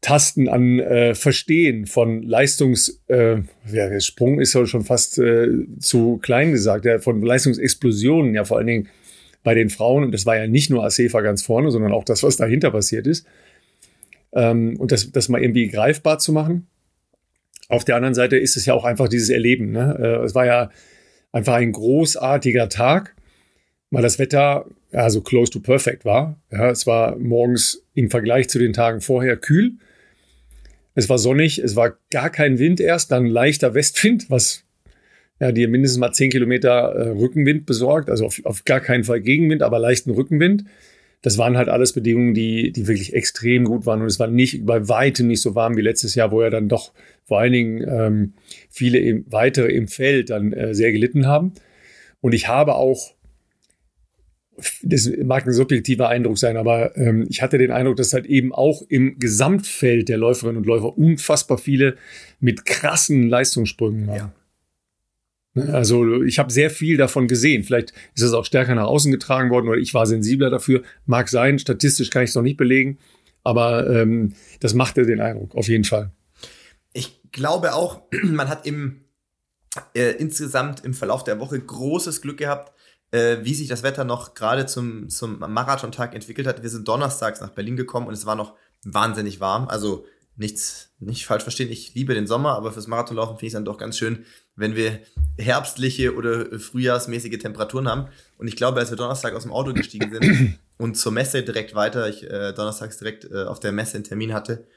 Tasten 0.02 0.48
an 0.48 0.80
äh, 0.80 1.16
Verstehen 1.16 1.88
von 1.88 2.22
Leistungs, 2.22 3.02
äh, 3.08 3.38
ja, 3.72 3.90
der 3.90 4.00
Sprung 4.02 4.40
ist 4.40 4.52
schon 4.52 4.84
fast 4.84 5.20
zu 5.80 6.18
klein 6.18 6.52
gesagt, 6.52 6.86
ja, 6.86 7.00
von 7.00 7.22
Leistungsexplosionen, 7.22 8.36
ja 8.36 8.44
vor 8.44 8.58
allen 8.58 8.68
Dingen 8.68 8.90
bei 9.44 9.56
den 9.56 9.70
Frauen. 9.70 10.04
Und 10.04 10.12
das 10.12 10.26
war 10.26 10.38
ja 10.38 10.48
nicht 10.48 10.70
nur 10.70 10.84
Asefa 10.84 11.22
ganz 11.22 11.42
vorne, 11.42 11.72
sondern 11.72 11.92
auch 11.92 12.04
das, 12.04 12.22
was 12.24 12.38
dahinter 12.38 12.72
passiert 12.72 13.08
ist. 13.08 13.26
Ähm, 14.36 14.78
und 14.78 14.92
das, 14.92 15.12
das 15.12 15.30
mal 15.30 15.42
irgendwie 15.42 15.68
greifbar 15.68 16.20
zu 16.20 16.34
machen. 16.34 16.68
Auf 17.68 17.84
der 17.84 17.96
anderen 17.96 18.14
Seite 18.14 18.38
ist 18.38 18.58
es 18.58 18.66
ja 18.66 18.74
auch 18.74 18.86
einfach 18.86 19.08
dieses 19.08 19.30
Erleben. 19.30 19.72
Ne? 19.72 19.98
Äh, 20.00 20.26
es 20.26 20.36
war 20.36 20.46
ja 20.46 20.70
einfach 21.32 21.56
ein 21.56 21.72
großartiger 21.72 22.70
Tag, 22.70 23.16
weil 23.90 24.04
das 24.04 24.20
Wetter 24.20 24.66
ja 24.92 25.10
so 25.10 25.22
close 25.22 25.52
to 25.52 25.60
perfect 25.60 26.06
war. 26.06 26.40
Ja, 26.52 26.70
es 26.70 26.86
war 26.86 27.18
morgens 27.18 27.84
im 27.94 28.10
Vergleich 28.10 28.50
zu 28.50 28.60
den 28.60 28.74
Tagen 28.74 29.02
vorher 29.02 29.38
kühl. 29.38 29.74
Es 30.94 31.10
war 31.10 31.18
sonnig, 31.18 31.60
es 31.60 31.76
war 31.76 31.98
gar 32.10 32.30
kein 32.30 32.58
Wind 32.58 32.80
erst, 32.80 33.12
dann 33.12 33.26
leichter 33.26 33.74
Westwind, 33.74 34.30
was 34.30 34.64
ja, 35.40 35.52
dir 35.52 35.68
mindestens 35.68 36.00
mal 36.00 36.14
10 36.14 36.32
Kilometer 36.32 36.94
äh, 36.96 37.10
Rückenwind 37.10 37.66
besorgt, 37.66 38.10
also 38.10 38.26
auf, 38.26 38.40
auf 38.46 38.64
gar 38.64 38.80
keinen 38.80 39.04
Fall 39.04 39.20
Gegenwind, 39.20 39.62
aber 39.62 39.80
leichten 39.80 40.12
Rückenwind. 40.12 40.64
Das 41.22 41.38
waren 41.38 41.58
halt 41.58 41.70
alles 41.70 41.94
Bedingungen, 41.94 42.34
die, 42.34 42.72
die 42.72 42.88
wirklich 42.88 43.14
extrem 43.14 43.64
gut 43.64 43.86
waren. 43.86 44.02
Und 44.02 44.08
es 44.08 44.20
war 44.20 44.28
nicht 44.28 44.66
bei 44.66 44.88
weitem 44.88 45.28
nicht 45.28 45.42
so 45.42 45.56
warm 45.56 45.76
wie 45.78 45.82
letztes 45.82 46.16
Jahr, 46.16 46.32
wo 46.32 46.42
ja 46.42 46.50
dann 46.50 46.70
doch 46.70 46.94
vor 47.24 47.40
allen 47.40 47.54
Dingen 47.54 47.86
ähm, 47.88 48.34
viele 48.70 49.00
im, 49.00 49.26
weitere 49.30 49.72
im 49.72 49.88
Feld 49.88 50.30
dann 50.30 50.54
äh, 50.54 50.76
sehr 50.76 50.92
gelitten 50.92 51.26
haben. 51.26 51.54
Und 52.22 52.34
ich 52.34 52.48
habe 52.48 52.76
auch 52.76 53.16
das 54.84 55.12
mag 55.24 55.46
ein 55.46 55.52
subjektiver 55.52 56.10
Eindruck 56.10 56.38
sein, 56.38 56.58
aber 56.58 56.96
ähm, 56.98 57.26
ich 57.30 57.42
hatte 57.42 57.58
den 57.58 57.72
Eindruck, 57.72 57.98
dass 57.98 58.14
halt 58.14 58.26
eben 58.26 58.54
auch 58.54 58.84
im 58.88 59.20
Gesamtfeld 59.20 60.08
der 60.10 60.18
Läuferinnen 60.18 60.58
und 60.58 60.66
Läufer 60.66 60.98
unfassbar 60.98 61.58
viele 61.58 61.98
mit 62.40 62.66
krassen 62.66 63.28
Leistungssprüngen 63.28 64.08
waren. 64.08 64.18
Ja. 64.18 64.34
Ne, 65.56 65.74
also 65.74 66.22
ich 66.22 66.38
habe 66.38 66.52
sehr 66.52 66.70
viel 66.70 66.98
davon 66.98 67.28
gesehen. 67.28 67.64
Vielleicht 67.64 67.94
ist 68.14 68.24
das 68.24 68.34
auch 68.34 68.46
stärker 68.46 68.76
nach 68.76 68.86
außen 68.86 69.12
getragen 69.12 69.50
worden 69.50 69.70
oder 69.70 69.80
ich 69.80 69.94
war 69.94 70.06
sensibler 70.06 70.50
dafür. 70.50 70.84
Mag 71.06 71.30
sein, 71.30 71.58
statistisch 71.58 72.10
kann 72.10 72.24
ich 72.24 72.30
es 72.30 72.36
noch 72.36 72.44
nicht 72.44 72.58
belegen, 72.58 73.00
aber 73.44 73.90
ähm, 73.90 74.34
das 74.60 74.74
machte 74.74 75.06
den 75.06 75.22
Eindruck, 75.22 75.56
auf 75.56 75.68
jeden 75.68 75.86
Fall. 75.86 76.12
Ich 76.94 77.22
glaube 77.32 77.74
auch, 77.74 78.02
man 78.24 78.50
hat 78.50 78.68
im, 78.68 79.06
äh, 79.96 80.12
insgesamt 80.18 80.84
im 80.84 80.94
Verlauf 80.94 81.24
der 81.24 81.40
Woche 81.40 81.60
großes 81.60 82.22
Glück 82.22 82.38
gehabt, 82.38 82.74
äh, 83.12 83.38
wie 83.44 83.54
sich 83.54 83.70
das 83.70 83.82
Wetter 83.82 84.04
noch 84.04 84.34
gerade 84.34 84.66
zum, 84.66 85.08
zum 85.08 85.40
Marathontag 85.40 86.14
entwickelt 86.14 86.48
hat. 86.48 86.64
Wir 86.64 86.70
sind 86.70 86.86
donnerstags 86.86 87.40
nach 87.40 87.52
Berlin 87.52 87.78
gekommen 87.78 88.08
und 88.08 88.14
es 88.14 88.26
war 88.26 88.36
noch 88.36 88.56
wahnsinnig 88.84 89.40
warm. 89.40 89.70
Also 89.70 90.06
nichts, 90.38 90.94
nicht 91.00 91.26
falsch 91.26 91.44
verstehen, 91.44 91.72
ich 91.72 91.94
liebe 91.94 92.14
den 92.14 92.28
Sommer, 92.28 92.56
aber 92.56 92.72
fürs 92.72 92.88
Marathonlaufen 92.88 93.38
finde 93.38 93.46
ich 93.46 93.52
es 93.52 93.54
dann 93.54 93.66
doch 93.66 93.78
ganz 93.78 93.98
schön, 93.98 94.26
wenn 94.56 94.76
wir 94.76 95.00
herbstliche 95.38 96.16
oder 96.16 96.60
frühjahrsmäßige 96.60 97.38
Temperaturen 97.38 97.88
haben. 97.88 98.08
Und 98.38 98.48
ich 98.48 98.56
glaube, 98.56 98.80
als 98.80 98.90
wir 98.90 98.98
Donnerstag 98.98 99.34
aus 99.34 99.44
dem 99.44 99.52
Auto 99.52 99.74
gestiegen 99.74 100.12
sind 100.12 100.60
und 100.78 100.96
zur 100.96 101.12
Messe 101.12 101.44
direkt 101.44 101.76
weiter, 101.76 102.10
ich 102.10 102.24
äh, 102.24 102.54
donnerstags 102.54 102.98
direkt 102.98 103.26
äh, 103.26 103.44
auf 103.44 103.60
der 103.60 103.72
Messe 103.72 103.96
einen 103.96 104.04
Termin 104.04 104.34
hatte, 104.34 104.68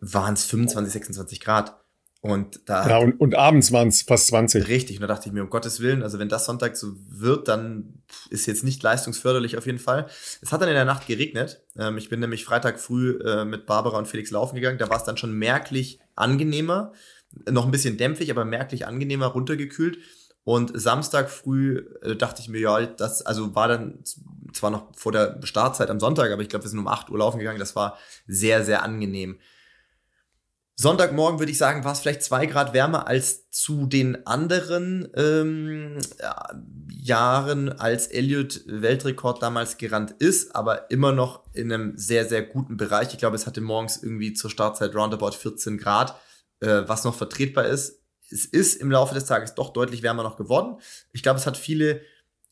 waren 0.00 0.34
es 0.34 0.44
25, 0.44 0.92
26 0.92 1.40
Grad. 1.40 1.80
Und 2.30 2.60
da 2.66 2.88
ja, 2.88 2.98
und, 2.98 3.20
und 3.20 3.34
abends 3.34 3.72
waren 3.72 3.88
es 3.88 4.02
fast 4.02 4.28
20. 4.28 4.68
Richtig, 4.68 4.96
und 4.96 5.02
da 5.02 5.06
dachte 5.06 5.28
ich 5.28 5.32
mir, 5.32 5.42
um 5.42 5.50
Gottes 5.50 5.80
Willen, 5.80 6.02
also 6.02 6.18
wenn 6.18 6.28
das 6.28 6.46
Sonntag 6.46 6.76
so 6.76 6.92
wird, 7.08 7.48
dann 7.48 8.02
ist 8.30 8.46
jetzt 8.46 8.64
nicht 8.64 8.82
leistungsförderlich 8.82 9.56
auf 9.56 9.66
jeden 9.66 9.78
Fall. 9.78 10.06
Es 10.40 10.52
hat 10.52 10.60
dann 10.60 10.68
in 10.68 10.74
der 10.74 10.84
Nacht 10.84 11.06
geregnet. 11.06 11.62
Ähm, 11.78 11.98
ich 11.98 12.08
bin 12.08 12.20
nämlich 12.20 12.44
Freitag 12.44 12.80
früh 12.80 13.18
äh, 13.24 13.44
mit 13.44 13.66
Barbara 13.66 13.98
und 13.98 14.08
Felix 14.08 14.30
laufen 14.30 14.56
gegangen. 14.56 14.78
Da 14.78 14.88
war 14.88 14.96
es 14.96 15.04
dann 15.04 15.16
schon 15.16 15.32
merklich 15.32 16.00
angenehmer, 16.14 16.92
noch 17.50 17.64
ein 17.64 17.70
bisschen 17.70 17.96
dämpfig, 17.96 18.30
aber 18.30 18.44
merklich 18.44 18.86
angenehmer 18.86 19.26
runtergekühlt. 19.26 19.98
Und 20.44 20.80
Samstag 20.80 21.28
früh 21.28 21.84
äh, 22.02 22.14
dachte 22.14 22.40
ich 22.40 22.48
mir, 22.48 22.60
ja, 22.60 22.86
das 22.86 23.22
also 23.22 23.54
war 23.54 23.66
dann 23.66 23.98
zwar 24.52 24.70
noch 24.70 24.94
vor 24.94 25.12
der 25.12 25.40
Startzeit 25.42 25.90
am 25.90 26.00
Sonntag, 26.00 26.30
aber 26.30 26.40
ich 26.40 26.48
glaube, 26.48 26.64
wir 26.64 26.70
sind 26.70 26.78
um 26.78 26.88
8 26.88 27.10
Uhr 27.10 27.18
laufen 27.18 27.38
gegangen. 27.38 27.58
Das 27.58 27.74
war 27.74 27.98
sehr, 28.28 28.64
sehr 28.64 28.82
angenehm. 28.82 29.38
Sonntagmorgen 30.78 31.38
würde 31.38 31.52
ich 31.52 31.56
sagen, 31.56 31.84
war 31.84 31.92
es 31.92 32.00
vielleicht 32.00 32.22
zwei 32.22 32.44
Grad 32.44 32.74
wärmer 32.74 33.06
als 33.08 33.50
zu 33.50 33.86
den 33.86 34.26
anderen 34.26 35.08
ähm, 35.16 35.98
Jahren, 36.90 37.72
als 37.80 38.08
Elliot 38.08 38.60
Weltrekord 38.66 39.42
damals 39.42 39.78
gerannt 39.78 40.14
ist, 40.18 40.54
aber 40.54 40.90
immer 40.90 41.12
noch 41.12 41.44
in 41.54 41.72
einem 41.72 41.96
sehr, 41.96 42.26
sehr 42.26 42.42
guten 42.42 42.76
Bereich. 42.76 43.14
Ich 43.14 43.18
glaube, 43.18 43.36
es 43.36 43.46
hatte 43.46 43.62
morgens 43.62 44.02
irgendwie 44.02 44.34
zur 44.34 44.50
Startzeit 44.50 44.94
roundabout 44.94 45.32
14 45.32 45.78
Grad, 45.78 46.14
äh, 46.60 46.82
was 46.86 47.04
noch 47.04 47.14
vertretbar 47.14 47.64
ist. 47.64 48.02
Es 48.30 48.44
ist 48.44 48.74
im 48.74 48.90
Laufe 48.90 49.14
des 49.14 49.24
Tages 49.24 49.54
doch 49.54 49.72
deutlich 49.72 50.02
wärmer 50.02 50.24
noch 50.24 50.36
geworden. 50.36 50.78
Ich 51.12 51.22
glaube, 51.22 51.38
es 51.38 51.46
hat 51.46 51.56
viele 51.56 52.02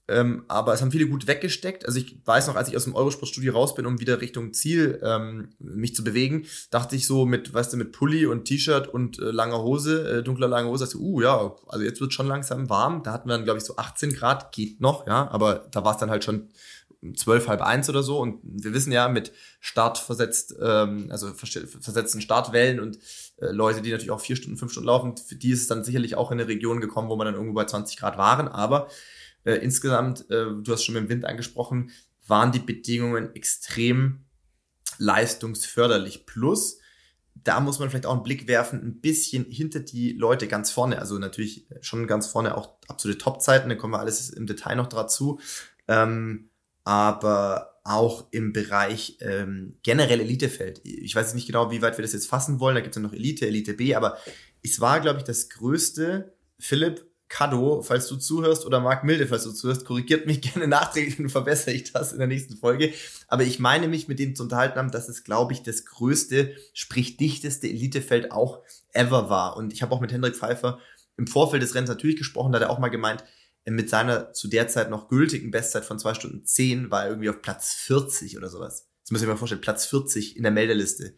ähm, 0.06 0.44
aber 0.48 0.74
es 0.74 0.82
haben 0.82 0.90
viele 0.90 1.06
gut 1.06 1.26
weggesteckt. 1.26 1.86
Also 1.86 1.98
ich 1.98 2.18
weiß 2.24 2.46
noch, 2.48 2.56
als 2.56 2.68
ich 2.68 2.76
aus 2.76 2.84
dem 2.84 2.94
Eurosport-Studio 2.94 3.54
raus 3.54 3.74
bin, 3.74 3.86
um 3.86 4.00
wieder 4.00 4.20
Richtung 4.20 4.52
Ziel 4.52 5.00
ähm, 5.02 5.48
mich 5.58 5.94
zu 5.94 6.04
bewegen, 6.04 6.46
dachte 6.70 6.94
ich 6.94 7.06
so 7.06 7.24
mit, 7.24 7.54
weißt 7.54 7.72
du, 7.72 7.78
mit 7.78 7.92
Pulli 7.92 8.26
und 8.26 8.44
T-Shirt 8.44 8.88
und 8.88 9.18
äh, 9.18 9.30
langer 9.30 9.62
Hose, 9.62 10.18
äh, 10.18 10.22
dunkler 10.22 10.48
langer 10.48 10.68
Hose, 10.68 10.84
dachte, 10.84 10.98
uh 10.98 11.20
ja, 11.22 11.56
also 11.68 11.84
jetzt 11.84 12.00
wird 12.00 12.12
schon 12.12 12.26
langsam 12.26 12.68
warm. 12.68 13.02
Da 13.02 13.12
hatten 13.12 13.28
wir 13.28 13.34
dann, 13.34 13.44
glaube 13.44 13.58
ich, 13.58 13.64
so 13.64 13.76
18 13.76 14.12
Grad, 14.12 14.52
geht 14.52 14.80
noch, 14.80 15.06
ja, 15.06 15.28
aber 15.30 15.66
da 15.70 15.84
war 15.84 15.92
es 15.92 15.98
dann 15.98 16.10
halt 16.10 16.24
schon 16.24 16.48
zwölf, 17.16 17.48
halb 17.48 17.60
eins 17.60 17.88
oder 17.88 18.02
so. 18.02 18.18
Und 18.18 18.40
wir 18.42 18.72
wissen 18.72 18.92
ja, 18.92 19.08
mit 19.08 19.32
Start 19.60 19.98
versetzt, 19.98 20.54
ähm, 20.60 21.08
also 21.10 21.32
versetzten 21.32 22.20
Startwellen 22.20 22.80
und 22.80 22.98
äh, 23.38 23.46
Leute, 23.46 23.82
die 23.82 23.90
natürlich 23.90 24.10
auch 24.10 24.20
vier 24.20 24.36
Stunden, 24.36 24.56
fünf 24.56 24.72
Stunden 24.72 24.86
laufen, 24.86 25.16
für 25.16 25.36
die 25.36 25.50
ist 25.50 25.62
es 25.62 25.66
dann 25.66 25.84
sicherlich 25.84 26.16
auch 26.16 26.30
in 26.30 26.40
eine 26.40 26.48
Region 26.48 26.80
gekommen, 26.80 27.08
wo 27.08 27.16
man 27.16 27.26
dann 27.26 27.34
irgendwo 27.34 27.54
bei 27.54 27.64
20 27.64 27.96
Grad 27.98 28.16
waren. 28.16 28.48
Aber 28.48 28.88
äh, 29.44 29.54
insgesamt, 29.54 30.30
äh, 30.30 30.46
du 30.62 30.72
hast 30.72 30.84
schon 30.84 30.94
mit 30.94 31.04
dem 31.04 31.08
Wind 31.08 31.24
angesprochen, 31.24 31.90
waren 32.26 32.52
die 32.52 32.58
Bedingungen 32.58 33.34
extrem 33.34 34.24
leistungsförderlich. 34.98 36.26
Plus, 36.26 36.78
da 37.34 37.60
muss 37.60 37.78
man 37.78 37.90
vielleicht 37.90 38.06
auch 38.06 38.14
einen 38.14 38.22
Blick 38.22 38.48
werfen, 38.48 38.80
ein 38.82 39.00
bisschen 39.00 39.44
hinter 39.44 39.80
die 39.80 40.12
Leute 40.12 40.46
ganz 40.46 40.70
vorne. 40.70 40.98
Also 40.98 41.18
natürlich 41.18 41.66
schon 41.80 42.06
ganz 42.06 42.26
vorne 42.26 42.56
auch 42.56 42.76
absolute 42.88 43.18
Topzeiten, 43.18 43.68
da 43.68 43.74
kommen 43.74 43.92
wir 43.92 43.98
alles 43.98 44.30
im 44.30 44.46
Detail 44.46 44.76
noch 44.76 44.88
dazu. 44.88 45.40
Ähm, 45.88 46.48
aber 46.84 47.80
auch 47.84 48.26
im 48.30 48.52
Bereich 48.52 49.18
ähm, 49.20 49.76
generell 49.82 50.20
Elitefeld. 50.20 50.80
Ich 50.84 51.14
weiß 51.14 51.34
nicht 51.34 51.46
genau, 51.46 51.70
wie 51.70 51.82
weit 51.82 51.98
wir 51.98 52.02
das 52.02 52.14
jetzt 52.14 52.28
fassen 52.28 52.60
wollen. 52.60 52.74
Da 52.74 52.80
gibt 52.80 52.96
es 52.96 53.02
ja 53.02 53.06
noch 53.06 53.12
Elite, 53.12 53.46
Elite 53.46 53.74
B, 53.74 53.94
aber 53.94 54.16
es 54.62 54.80
war, 54.80 55.00
glaube 55.00 55.18
ich, 55.18 55.24
das 55.24 55.50
größte, 55.50 56.32
Philipp, 56.58 57.06
Kado, 57.28 57.82
falls 57.82 58.06
du 58.06 58.16
zuhörst, 58.16 58.64
oder 58.66 58.80
Marc 58.80 59.02
Milde, 59.04 59.26
falls 59.26 59.44
du 59.44 59.52
zuhörst, 59.52 59.84
korrigiert 59.84 60.26
mich 60.26 60.40
gerne 60.52 60.68
nachträglich 60.68 61.18
und 61.18 61.30
verbessere 61.30 61.74
ich 61.74 61.92
das 61.92 62.12
in 62.12 62.18
der 62.18 62.28
nächsten 62.28 62.56
Folge. 62.56 62.92
Aber 63.28 63.42
ich 63.42 63.58
meine 63.58 63.88
mich 63.88 64.08
mit 64.08 64.18
denen 64.18 64.36
zu 64.36 64.42
unterhalten 64.42 64.78
haben, 64.78 64.90
dass 64.90 65.08
es, 65.08 65.24
glaube 65.24 65.52
ich, 65.52 65.62
das 65.62 65.84
größte, 65.84 66.54
sprich 66.72 67.16
dichteste 67.16 67.68
Elitefeld 67.68 68.32
auch 68.32 68.62
ever 68.92 69.30
war. 69.30 69.56
Und 69.56 69.72
ich 69.72 69.82
habe 69.82 69.94
auch 69.94 70.00
mit 70.00 70.12
Hendrik 70.12 70.36
Pfeiffer 70.36 70.78
im 71.16 71.26
Vorfeld 71.26 71.62
des 71.62 71.74
Rennens 71.74 71.90
natürlich 71.90 72.16
gesprochen, 72.16 72.52
da 72.52 72.58
hat 72.58 72.66
er 72.66 72.70
auch 72.70 72.78
mal 72.78 72.88
gemeint, 72.88 73.24
mit 73.66 73.88
seiner 73.88 74.32
zu 74.32 74.48
der 74.48 74.68
Zeit 74.68 74.90
noch 74.90 75.08
gültigen 75.08 75.50
Bestzeit 75.50 75.84
von 75.84 75.98
zwei 75.98 76.14
Stunden 76.14 76.44
zehn 76.44 76.90
war 76.90 77.04
er 77.04 77.10
irgendwie 77.10 77.30
auf 77.30 77.40
Platz 77.40 77.72
40 77.74 78.36
oder 78.36 78.50
sowas. 78.50 78.88
Das 79.02 79.10
muss 79.10 79.22
ich 79.22 79.28
mir 79.28 79.36
vorstellen, 79.36 79.60
Platz 79.60 79.86
40 79.86 80.36
in 80.36 80.42
der 80.42 80.52
Meldeliste. 80.52 81.14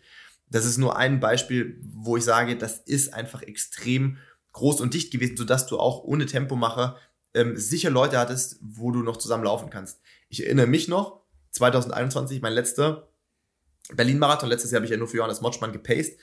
Das 0.49 0.65
ist 0.65 0.79
nur 0.79 0.97
ein 0.97 1.19
Beispiel, 1.19 1.81
wo 1.83 2.17
ich 2.17 2.25
sage, 2.25 2.57
das 2.57 2.79
ist 2.79 3.15
einfach 3.15 3.43
extrem 3.43 4.19
groß 4.57 4.81
und 4.81 4.95
dicht 4.95 5.13
gewesen, 5.13 5.37
sodass 5.37 5.67
du 5.67 5.79
auch 5.79 6.03
ohne 6.05 6.27
Tempomacher 6.27 6.97
ähm, 7.35 7.57
sicher 7.57 7.91
Leute 7.91 8.19
hattest, 8.19 8.59
wo 8.63 8.91
du 8.91 9.03
noch 9.03 9.19
zusammen 9.19 9.45
laufen 9.45 9.71
kannst. 9.71 10.01
Ich 10.29 10.45
erinnere 10.45 10.67
mich 10.67 10.89
noch, 10.89 11.21
2021, 11.53 12.41
mein 12.41 12.55
letzter 12.55 13.09
Berlin-Marathon, 13.95 14.49
letztes 14.49 14.71
Jahr 14.71 14.79
habe 14.79 14.87
ich 14.87 14.91
ja 14.91 14.97
nur 14.97 15.09
für 15.09 15.19
Johannes 15.19 15.43
Motschmann 15.43 15.73
gepaced, 15.73 16.19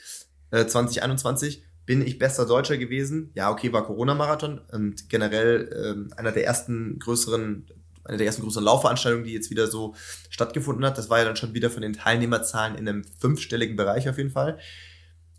äh, 0.51 0.65
2021 0.65 1.63
bin 1.85 2.05
ich 2.05 2.17
bester 2.17 2.45
Deutscher 2.45 2.77
gewesen. 2.77 3.31
Ja, 3.35 3.51
okay, 3.51 3.71
war 3.71 3.85
Corona-Marathon 3.85 4.59
und 4.71 5.09
generell 5.09 5.69
ähm, 5.85 6.13
einer 6.17 6.31
der 6.31 6.45
ersten 6.45 6.97
größeren, 6.97 7.67
eine 8.05 8.17
der 8.17 8.25
ersten 8.25 8.41
größeren 8.41 8.63
Laufveranstaltungen, 8.63 9.25
die 9.25 9.33
jetzt 9.33 9.51
wieder 9.51 9.67
so 9.67 9.93
stattgefunden 10.29 10.85
hat. 10.85 10.97
Das 10.97 11.09
war 11.09 11.19
ja 11.19 11.25
dann 11.25 11.35
schon 11.35 11.53
wieder 11.53 11.69
von 11.69 11.81
den 11.81 11.93
Teilnehmerzahlen 11.93 12.75
in 12.75 12.87
einem 12.87 13.03
fünfstelligen 13.19 13.75
Bereich 13.75 14.09
auf 14.09 14.17
jeden 14.17 14.31
Fall. 14.31 14.59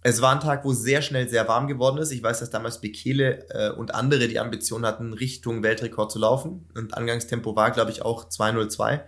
Es 0.06 0.20
war 0.20 0.34
ein 0.34 0.40
Tag, 0.40 0.66
wo 0.66 0.74
sehr 0.74 1.00
schnell 1.00 1.30
sehr 1.30 1.48
warm 1.48 1.66
geworden 1.66 1.96
ist. 1.96 2.10
Ich 2.10 2.22
weiß, 2.22 2.40
dass 2.40 2.50
damals 2.50 2.82
Bekele 2.82 3.48
äh, 3.48 3.70
und 3.70 3.94
andere 3.94 4.28
die 4.28 4.38
Ambition 4.38 4.84
hatten, 4.84 5.14
Richtung 5.14 5.62
Weltrekord 5.62 6.12
zu 6.12 6.18
laufen. 6.18 6.68
Und 6.74 6.94
Angangstempo 6.94 7.56
war, 7.56 7.70
glaube 7.70 7.90
ich, 7.90 8.02
auch 8.02 8.28
2.02. 8.28 9.00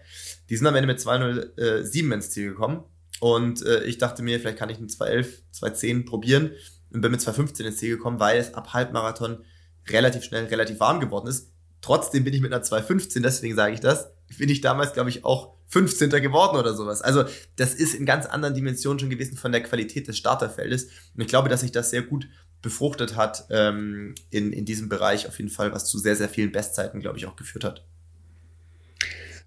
Die 0.48 0.56
sind 0.56 0.66
am 0.66 0.74
Ende 0.74 0.86
mit 0.86 0.98
2.07 0.98 2.14
ins 2.14 2.30
Ziel 2.30 2.48
gekommen. 2.48 2.82
Und 3.20 3.62
äh, 3.66 3.84
ich 3.84 3.98
dachte 3.98 4.22
mir, 4.22 4.40
vielleicht 4.40 4.56
kann 4.56 4.70
ich 4.70 4.78
einen 4.78 4.88
2.11, 4.88 5.26
2.10 5.60 6.06
probieren 6.06 6.52
und 6.90 7.02
bin 7.02 7.10
mit 7.10 7.20
2.15 7.20 7.64
ins 7.64 7.76
Ziel 7.76 7.98
gekommen, 7.98 8.18
weil 8.18 8.38
es 8.38 8.54
ab 8.54 8.72
Halbmarathon 8.72 9.44
relativ 9.90 10.24
schnell 10.24 10.46
relativ 10.46 10.80
warm 10.80 11.00
geworden 11.00 11.26
ist. 11.26 11.52
Trotzdem 11.82 12.24
bin 12.24 12.32
ich 12.32 12.40
mit 12.40 12.54
einer 12.54 12.64
2.15, 12.64 13.20
deswegen 13.20 13.54
sage 13.54 13.74
ich 13.74 13.80
das, 13.80 14.12
bin 14.38 14.48
ich 14.48 14.62
damals, 14.62 14.94
glaube 14.94 15.10
ich, 15.10 15.26
auch 15.26 15.55
15. 15.68 16.11
geworden 16.11 16.56
oder 16.56 16.75
sowas. 16.75 17.02
Also 17.02 17.25
das 17.56 17.75
ist 17.75 17.94
in 17.94 18.06
ganz 18.06 18.26
anderen 18.26 18.54
Dimensionen 18.54 18.99
schon 18.99 19.11
gewesen 19.11 19.37
von 19.37 19.52
der 19.52 19.62
Qualität 19.62 20.08
des 20.08 20.16
Starterfeldes. 20.16 20.85
Und 21.14 21.23
ich 21.23 21.28
glaube, 21.28 21.49
dass 21.49 21.61
sich 21.61 21.73
das 21.73 21.90
sehr 21.90 22.02
gut 22.02 22.28
befruchtet 22.62 23.16
hat 23.16 23.46
ähm, 23.50 24.14
in, 24.30 24.52
in 24.52 24.64
diesem 24.64 24.88
Bereich 24.88 25.26
auf 25.26 25.38
jeden 25.38 25.50
Fall, 25.50 25.73
was 25.73 25.87
zu 25.87 25.99
sehr, 25.99 26.16
sehr 26.16 26.28
vielen 26.28 26.52
Bestzeiten, 26.52 27.00
glaube 27.00 27.18
ich, 27.18 27.26
auch 27.26 27.37
geführt 27.37 27.64
hat. 27.64 27.85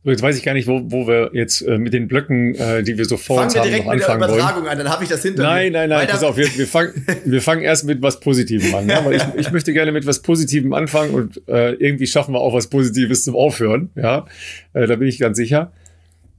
So, 0.01 0.11
jetzt 0.11 0.21
weiß 0.21 0.37
ich 0.37 0.43
gar 0.43 0.53
nicht, 0.53 0.65
wo, 0.65 0.81
wo 0.85 1.07
wir 1.07 1.31
jetzt 1.33 1.61
äh, 1.61 1.77
mit 1.77 1.91
den 1.91 2.07
Blöcken, 2.07 2.55
äh, 2.55 2.83
die 2.83 2.97
wir 2.97 3.03
so 3.03 3.17
vor 3.17 3.43
uns 3.43 3.57
haben, 3.57 3.69
noch 3.69 3.91
anfangen 3.91 4.21
wollen. 4.21 4.33
Übertragung 4.35 4.67
an, 4.69 4.77
dann 4.77 4.89
habe 4.89 5.03
ich 5.03 5.09
das 5.09 5.21
hinter 5.23 5.43
Nein, 5.43 5.73
nein, 5.73 5.89
nein, 5.89 6.07
pass 6.07 6.23
auf, 6.23 6.37
wir, 6.37 6.47
wir, 6.57 6.67
fangen, 6.67 7.05
wir 7.25 7.41
fangen 7.41 7.63
erst 7.63 7.83
mit 7.83 8.01
was 8.01 8.21
Positivem 8.21 8.73
an. 8.73 8.87
Ja? 8.87 9.03
Weil 9.03 9.15
ich, 9.15 9.23
ich 9.35 9.51
möchte 9.51 9.73
gerne 9.73 9.91
mit 9.91 10.05
was 10.05 10.21
Positivem 10.21 10.71
anfangen 10.71 11.13
und 11.13 11.41
äh, 11.49 11.73
irgendwie 11.73 12.07
schaffen 12.07 12.33
wir 12.33 12.39
auch 12.39 12.53
was 12.53 12.67
Positives 12.67 13.25
zum 13.25 13.35
Aufhören. 13.35 13.89
Ja, 13.95 14.25
äh, 14.71 14.87
Da 14.87 14.95
bin 14.95 15.09
ich 15.09 15.19
ganz 15.19 15.35
sicher. 15.35 15.73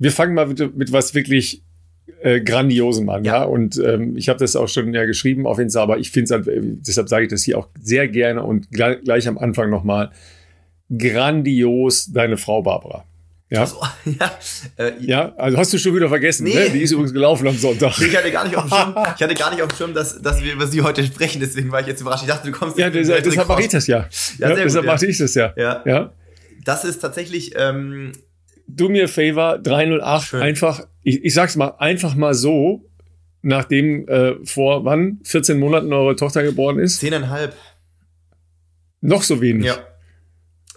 Wir 0.00 0.10
fangen 0.10 0.34
mal 0.34 0.46
mit, 0.48 0.76
mit 0.76 0.92
was 0.92 1.14
wirklich 1.14 1.62
äh, 2.22 2.40
Grandiosem 2.40 3.08
an, 3.08 3.24
ja. 3.24 3.38
ja? 3.38 3.44
Und 3.44 3.78
ähm, 3.78 4.16
ich 4.16 4.28
habe 4.28 4.38
das 4.38 4.56
auch 4.56 4.68
schon 4.68 4.92
ja 4.92 5.04
geschrieben 5.04 5.46
auf 5.46 5.58
Insta, 5.58 5.82
aber 5.82 5.98
ich 5.98 6.10
finde 6.10 6.34
es, 6.34 6.46
deshalb 6.86 7.08
sage 7.08 7.24
ich 7.24 7.30
das 7.30 7.44
hier 7.44 7.58
auch 7.58 7.68
sehr 7.80 8.08
gerne 8.08 8.42
und 8.42 8.70
gleich, 8.70 9.02
gleich 9.04 9.28
am 9.28 9.38
Anfang 9.38 9.70
nochmal. 9.70 10.10
Grandios, 10.96 12.12
deine 12.12 12.36
Frau 12.36 12.62
Barbara. 12.62 13.04
Ja. 13.48 13.60
Also, 13.62 13.76
ja, 14.04 14.38
äh, 14.76 14.92
ja, 15.00 15.34
also 15.36 15.58
hast 15.58 15.72
du 15.72 15.78
schon 15.78 15.94
wieder 15.94 16.08
vergessen, 16.08 16.44
nee. 16.44 16.54
ne? 16.54 16.70
Die 16.70 16.82
ist 16.82 16.92
übrigens 16.92 17.12
gelaufen 17.12 17.46
am 17.46 17.56
Sonntag. 17.56 17.98
Ich 18.00 18.16
hatte 18.16 18.30
gar 18.30 18.44
nicht 18.44 18.56
auf 18.56 18.64
dem 18.64 18.70
Schirm, 18.70 18.94
ich 19.16 19.22
hatte 19.22 19.34
gar 19.34 19.50
nicht 19.50 19.62
auf 19.62 19.68
dem 19.68 19.76
Schirm, 19.76 19.94
dass, 19.94 20.22
dass 20.22 20.42
wir 20.42 20.52
über 20.52 20.66
sie 20.66 20.82
heute 20.82 21.04
sprechen, 21.04 21.40
deswegen 21.40 21.70
war 21.72 21.80
ich 21.80 21.88
jetzt 21.88 22.00
überrascht. 22.00 22.22
Ich 22.22 22.28
dachte, 22.28 22.50
du 22.50 22.56
kommst 22.56 22.78
Ja, 22.78 22.90
das, 22.90 23.08
deshalb 23.08 23.48
mache 23.48 23.62
ich 23.62 23.68
das 23.68 23.86
ja. 23.86 24.08
ja, 24.38 24.48
ja 24.50 24.54
deshalb 24.54 24.86
mache 24.86 25.06
ich 25.06 25.18
das 25.18 25.34
ja. 25.34 25.52
ja. 25.56 25.82
Ja. 25.84 26.12
Das 26.64 26.84
ist 26.84 27.00
tatsächlich. 27.00 27.52
Ähm, 27.56 28.12
du 28.76 28.88
mir 28.88 29.08
Favor 29.08 29.58
308 29.58 30.26
Schön. 30.26 30.42
einfach, 30.42 30.86
ich, 31.02 31.24
ich 31.24 31.34
sag's 31.34 31.56
mal, 31.56 31.74
einfach 31.78 32.14
mal 32.14 32.34
so, 32.34 32.84
nachdem 33.42 34.06
äh, 34.08 34.34
vor 34.44 34.84
wann? 34.84 35.20
14 35.24 35.58
Monaten 35.58 35.92
eure 35.92 36.16
Tochter 36.16 36.42
geboren 36.42 36.78
ist? 36.78 37.00
Zehneinhalb. 37.00 37.54
Noch 39.00 39.22
so 39.22 39.40
wenig. 39.40 39.66
Ja. 39.66 39.78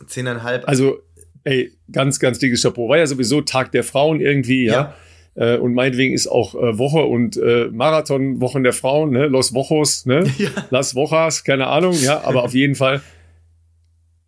Zehneinhalb. 0.07 0.67
Also 0.67 0.99
ey, 1.43 1.71
ganz, 1.91 2.19
ganz 2.19 2.39
dickes 2.39 2.61
Chapeau. 2.61 2.89
War 2.89 2.97
ja 2.97 3.07
sowieso 3.07 3.41
Tag 3.41 3.71
der 3.71 3.83
Frauen 3.83 4.21
irgendwie, 4.21 4.65
ja. 4.65 4.95
ja. 5.35 5.53
Äh, 5.55 5.57
und 5.57 5.73
meinetwegen 5.73 6.13
ist 6.13 6.27
auch 6.27 6.55
äh, 6.55 6.77
Woche 6.77 7.03
und 7.03 7.37
äh, 7.37 7.67
Marathon 7.71 8.39
Wochen 8.39 8.63
der 8.63 8.73
Frauen, 8.73 9.11
ne? 9.11 9.27
Los 9.27 9.53
Wochos, 9.53 10.05
ne? 10.05 10.23
Ja. 10.37 10.49
Las 10.69 10.95
Wochas, 10.95 11.43
keine 11.43 11.67
Ahnung, 11.67 11.95
ja, 11.99 12.21
aber 12.23 12.43
auf 12.43 12.53
jeden 12.53 12.75
Fall 12.75 13.01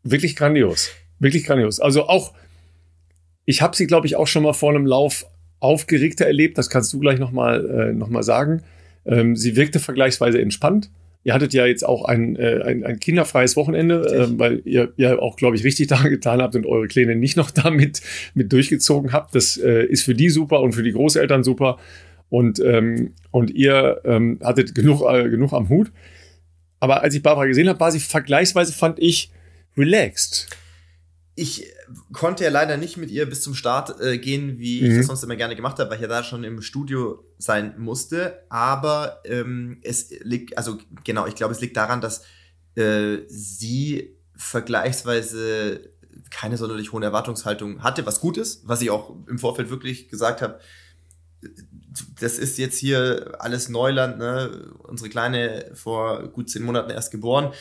wirklich 0.03 0.35
grandios. 0.35 0.91
Wirklich 1.19 1.45
grandios. 1.45 1.79
Also 1.79 2.07
auch, 2.07 2.33
ich 3.45 3.61
habe 3.61 3.75
sie, 3.75 3.87
glaube 3.87 4.07
ich, 4.07 4.15
auch 4.15 4.27
schon 4.27 4.43
mal 4.43 4.53
vor 4.53 4.71
einem 4.71 4.85
Lauf 4.85 5.25
aufgeregter 5.59 6.25
erlebt. 6.25 6.57
Das 6.57 6.69
kannst 6.69 6.91
du 6.93 6.99
gleich 6.99 7.19
nochmal 7.19 7.65
äh, 7.65 7.93
noch 7.93 8.09
mal 8.09 8.23
sagen. 8.23 8.63
Ähm, 9.05 9.35
sie 9.35 9.55
wirkte 9.55 9.79
vergleichsweise 9.79 10.41
entspannt. 10.41 10.91
Ihr 11.23 11.33
hattet 11.33 11.53
ja 11.53 11.65
jetzt 11.65 11.83
auch 11.83 12.05
ein, 12.05 12.35
äh, 12.35 12.61
ein, 12.63 12.83
ein 12.83 12.99
kinderfreies 12.99 13.55
Wochenende, 13.55 14.05
äh, 14.05 14.39
weil 14.39 14.61
ihr 14.65 14.93
ja 14.97 15.17
auch, 15.17 15.37
glaube 15.37 15.55
ich, 15.55 15.63
richtig 15.63 15.87
daran 15.87 16.09
getan 16.09 16.41
habt 16.41 16.55
und 16.55 16.65
eure 16.65 16.87
Kleine 16.87 17.15
nicht 17.15 17.37
noch 17.37 17.51
damit 17.51 18.01
mit 18.33 18.51
durchgezogen 18.51 19.13
habt. 19.13 19.33
Das 19.35 19.57
äh, 19.57 19.85
ist 19.85 20.03
für 20.03 20.15
die 20.15 20.29
super 20.29 20.61
und 20.61 20.73
für 20.73 20.83
die 20.83 20.91
Großeltern 20.91 21.43
super. 21.43 21.77
Und, 22.29 22.59
ähm, 22.59 23.13
und 23.31 23.51
ihr 23.51 24.01
ähm, 24.03 24.39
hattet 24.43 24.73
genug, 24.75 25.01
äh, 25.07 25.29
genug 25.29 25.53
am 25.53 25.69
Hut. 25.69 25.91
Aber 26.79 27.01
als 27.01 27.15
ich 27.15 27.23
Barbara 27.23 27.45
gesehen 27.45 27.69
habe, 27.69 27.79
war 27.79 27.91
sie 27.91 27.99
vergleichsweise, 27.99 28.73
fand 28.73 28.99
ich, 28.99 29.31
relaxed 29.77 30.47
ich 31.35 31.71
konnte 32.13 32.43
ja 32.43 32.49
leider 32.49 32.77
nicht 32.77 32.97
mit 32.97 33.11
ihr 33.11 33.27
bis 33.27 33.41
zum 33.41 33.55
Start 33.55 33.99
äh, 34.01 34.17
gehen, 34.17 34.57
wie 34.57 34.81
mhm. 34.81 34.91
ich 34.91 34.97
das 34.97 35.07
sonst 35.07 35.23
immer 35.23 35.35
gerne 35.35 35.55
gemacht 35.55 35.79
habe, 35.79 35.89
weil 35.89 35.97
ich 35.97 36.01
ja 36.01 36.07
da 36.07 36.23
schon 36.23 36.43
im 36.43 36.61
Studio 36.61 37.23
sein 37.37 37.75
musste. 37.77 38.43
Aber 38.49 39.21
ähm, 39.25 39.79
es 39.81 40.09
liegt, 40.21 40.57
also 40.57 40.77
genau, 41.03 41.27
ich 41.27 41.35
glaube, 41.35 41.53
es 41.53 41.61
liegt 41.61 41.77
daran, 41.77 42.01
dass 42.01 42.23
äh, 42.75 43.19
sie 43.27 44.17
vergleichsweise 44.35 45.89
keine 46.29 46.57
sonderlich 46.57 46.91
hohe 46.91 47.03
Erwartungshaltung 47.03 47.83
hatte, 47.83 48.05
was 48.05 48.19
gut 48.19 48.37
ist, 48.37 48.67
was 48.67 48.81
ich 48.81 48.89
auch 48.89 49.15
im 49.27 49.37
Vorfeld 49.37 49.69
wirklich 49.69 50.09
gesagt 50.09 50.41
habe. 50.41 50.59
das 52.19 52.37
ist 52.37 52.57
jetzt 52.57 52.77
hier 52.77 53.35
alles 53.39 53.69
Neuland, 53.69 54.17
ne? 54.17 54.73
Unsere 54.79 55.09
Kleine 55.09 55.71
vor 55.73 56.27
gut 56.29 56.49
zehn 56.49 56.63
Monaten 56.63 56.89
erst 56.89 57.11
geboren 57.11 57.53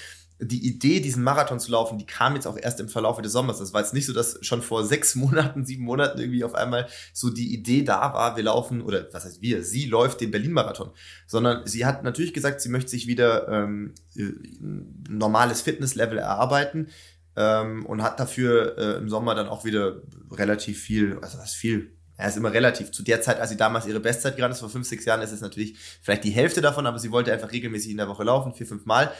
die 0.47 0.67
Idee, 0.67 1.01
diesen 1.01 1.23
Marathon 1.23 1.61
zu 1.61 1.73
laufen, 1.73 1.99
die 1.99 2.07
kam 2.07 2.35
jetzt 2.35 2.47
auch 2.47 2.57
erst 2.57 2.81
im 2.81 2.89
Verlauf 2.89 3.21
des 3.21 3.33
Sommers. 3.33 3.59
Das 3.59 3.73
war 3.73 3.81
jetzt 3.81 3.95
nicht 3.95 4.07
so, 4.07 4.13
dass 4.13 4.39
schon 4.43 4.63
vor 4.63 4.85
sechs 4.85 5.15
Monaten, 5.15 5.65
sieben 5.65 5.85
Monaten 5.85 6.19
irgendwie 6.19 6.45
auf 6.45 6.55
einmal 6.55 6.87
so 7.13 7.31
die 7.31 7.53
Idee 7.53 7.83
da 7.83 8.13
war, 8.15 8.37
wir 8.37 8.45
laufen, 8.45 8.83
oder 8.83 9.09
was 9.13 9.25
heißt 9.25 9.43
wir, 9.43 9.63
sie 9.65 9.87
läuft 9.87 10.21
den 10.21 10.31
Berlin-Marathon, 10.31 10.91
sondern 11.27 11.67
sie 11.67 11.87
hat 11.87 12.05
natürlich 12.05 12.35
gesagt, 12.35 12.61
sie 12.61 12.69
möchte 12.69 12.91
sich 12.91 13.07
wieder 13.07 13.49
ähm, 13.49 13.95
ein 14.17 15.05
normales 15.09 15.61
Fitnesslevel 15.61 16.19
erarbeiten 16.19 16.89
ähm, 17.37 17.87
und 17.87 18.03
hat 18.03 18.21
dafür 18.21 18.79
äh, 18.79 18.99
im 18.99 19.09
Sommer 19.09 19.35
dann 19.35 19.49
auch 19.49 19.65
wieder 19.65 20.03
relativ 20.31 20.81
viel, 20.81 21.19
also 21.21 21.39
was 21.39 21.55
viel, 21.55 21.95
er 22.17 22.27
ja, 22.27 22.31
ist 22.31 22.37
immer 22.37 22.53
relativ. 22.53 22.93
Zu 22.93 23.03
der 23.03 23.23
Zeit, 23.23 23.41
als 23.41 23.51
sie 23.51 23.57
damals 23.57 23.87
ihre 23.87 23.99
Bestzeit 23.99 24.37
gerannt 24.37 24.55
ist, 24.55 24.61
vor 24.61 24.71
fünf, 24.71 24.87
sechs 24.87 25.05
Jahren, 25.05 25.21
ist 25.21 25.33
es 25.33 25.41
natürlich 25.41 25.77
vielleicht 26.01 26.23
die 26.23 26.31
Hälfte 26.31 26.61
davon, 26.61 26.87
aber 26.87 27.01
sie 27.01 27.11
wollte 27.11 27.33
einfach 27.33 27.51
regelmäßig 27.51 27.91
in 27.91 27.97
der 27.97 28.09
Woche 28.09 28.23
laufen, 28.23 28.55
vier, 28.55 28.67
fünf 28.67 28.87
Mal 28.87 29.11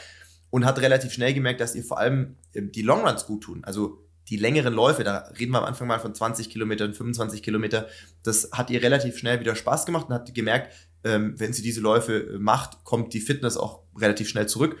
und 0.55 0.63
hat 0.63 0.79
relativ 0.79 1.11
schnell 1.11 1.33
gemerkt, 1.33 1.59
dass 1.59 1.75
ihr 1.75 1.83
vor 1.83 1.99
allem 1.99 2.37
ähm, 2.53 2.71
die 2.71 2.81
Longruns 2.81 3.25
gut 3.25 3.43
tun. 3.43 3.65
Also 3.65 4.05
die 4.29 4.37
längeren 4.37 4.73
Läufe, 4.73 5.03
da 5.03 5.29
reden 5.37 5.51
wir 5.51 5.57
am 5.57 5.65
Anfang 5.65 5.85
mal 5.85 5.99
von 5.99 6.15
20 6.15 6.49
Kilometern, 6.49 6.93
25 6.93 7.43
Kilometer, 7.43 7.89
das 8.23 8.51
hat 8.53 8.69
ihr 8.69 8.81
relativ 8.81 9.17
schnell 9.17 9.41
wieder 9.41 9.53
Spaß 9.53 9.85
gemacht 9.85 10.07
und 10.07 10.15
hat 10.15 10.33
gemerkt, 10.33 10.73
ähm, 11.03 11.37
wenn 11.37 11.51
sie 11.51 11.61
diese 11.61 11.81
Läufe 11.81 12.37
macht, 12.39 12.85
kommt 12.85 13.13
die 13.13 13.19
Fitness 13.19 13.57
auch 13.57 13.81
relativ 13.99 14.29
schnell 14.29 14.47
zurück. 14.47 14.77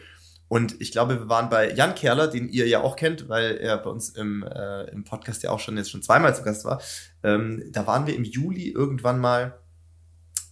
Und 0.47 0.79
ich 0.79 0.93
glaube, 0.93 1.19
wir 1.19 1.27
waren 1.27 1.49
bei 1.49 1.73
Jan 1.73 1.93
Kerler, 1.93 2.29
den 2.29 2.47
ihr 2.47 2.69
ja 2.69 2.79
auch 2.79 2.95
kennt, 2.95 3.27
weil 3.27 3.57
er 3.57 3.77
bei 3.77 3.89
uns 3.89 4.11
im, 4.11 4.43
äh, 4.43 4.83
im 4.91 5.03
Podcast 5.03 5.43
ja 5.43 5.49
auch 5.49 5.59
schon 5.59 5.75
jetzt 5.75 5.91
schon 5.91 6.03
zweimal 6.03 6.33
zu 6.33 6.43
Gast 6.43 6.63
war. 6.63 6.81
Ähm, 7.21 7.63
da 7.73 7.85
waren 7.85 8.07
wir 8.07 8.15
im 8.15 8.23
Juli 8.23 8.69
irgendwann 8.69 9.19
mal 9.19 9.59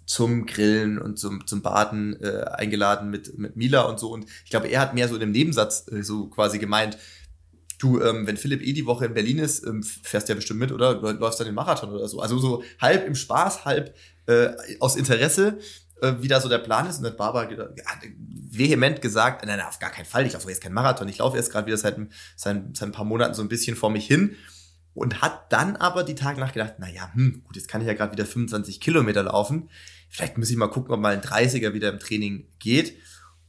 zum 0.05 0.45
Grillen 0.45 0.99
und 0.99 1.17
zum, 1.17 1.45
zum 1.47 1.61
Baden 1.61 2.21
äh, 2.21 2.45
eingeladen 2.51 3.09
mit, 3.09 3.37
mit 3.37 3.55
Mila 3.55 3.81
und 3.81 3.99
so. 3.99 4.11
Und 4.11 4.25
ich 4.43 4.49
glaube, 4.49 4.67
er 4.67 4.81
hat 4.81 4.93
mehr 4.93 5.07
so 5.07 5.15
in 5.15 5.21
einem 5.21 5.31
Nebensatz 5.31 5.85
äh, 5.91 6.03
so 6.03 6.27
quasi 6.27 6.59
gemeint, 6.59 6.97
du, 7.79 8.01
ähm, 8.01 8.25
wenn 8.27 8.37
Philipp 8.37 8.61
eh 8.61 8.73
die 8.73 8.85
Woche 8.85 9.05
in 9.05 9.13
Berlin 9.13 9.39
ist, 9.39 9.65
ähm, 9.65 9.83
fährst 9.83 10.27
du 10.27 10.33
ja 10.33 10.35
bestimmt 10.35 10.59
mit, 10.59 10.71
oder? 10.71 10.95
Du 10.95 11.07
läufst 11.11 11.39
dann 11.39 11.45
den 11.45 11.55
Marathon 11.55 11.91
oder 11.91 12.07
so. 12.07 12.19
Also 12.19 12.37
so 12.37 12.63
halb 12.79 13.05
im 13.05 13.15
Spaß, 13.15 13.65
halb 13.65 13.95
äh, 14.25 14.49
aus 14.79 14.95
Interesse, 14.95 15.59
äh, 16.01 16.13
wie 16.19 16.27
da 16.27 16.39
so 16.39 16.49
der 16.49 16.59
Plan 16.59 16.87
ist. 16.87 16.99
Und 16.99 17.05
hat 17.05 17.17
Barbara 17.17 17.51
ja, 17.51 17.65
vehement 18.49 19.01
gesagt, 19.01 19.45
nein, 19.45 19.57
nein, 19.57 19.67
auf 19.67 19.79
gar 19.79 19.91
keinen 19.91 20.05
Fall, 20.05 20.25
ich 20.25 20.33
laufe 20.33 20.49
jetzt 20.49 20.61
keinen 20.61 20.73
Marathon. 20.73 21.07
Ich 21.09 21.17
laufe 21.17 21.37
erst 21.37 21.51
gerade 21.51 21.67
wieder 21.67 21.77
seit, 21.77 21.97
seit, 22.35 22.77
seit 22.77 22.89
ein 22.89 22.91
paar 22.91 23.05
Monaten 23.05 23.33
so 23.33 23.41
ein 23.41 23.49
bisschen 23.49 23.75
vor 23.75 23.89
mich 23.89 24.07
hin 24.07 24.35
und 24.93 25.21
hat 25.21 25.51
dann 25.51 25.75
aber 25.75 26.03
die 26.03 26.15
Tage 26.15 26.39
nachgedacht, 26.39 26.75
na 26.77 26.89
ja, 26.89 27.11
hm, 27.13 27.43
gut, 27.43 27.55
jetzt 27.55 27.67
kann 27.67 27.81
ich 27.81 27.87
ja 27.87 27.93
gerade 27.93 28.11
wieder 28.11 28.25
25 28.25 28.79
Kilometer 28.79 29.23
laufen. 29.23 29.69
Vielleicht 30.09 30.37
muss 30.37 30.49
ich 30.49 30.57
mal 30.57 30.67
gucken, 30.67 30.93
ob 30.93 30.99
mal 30.99 31.13
ein 31.13 31.21
30er 31.21 31.73
wieder 31.73 31.91
im 31.91 31.99
Training 31.99 32.47
geht. 32.59 32.95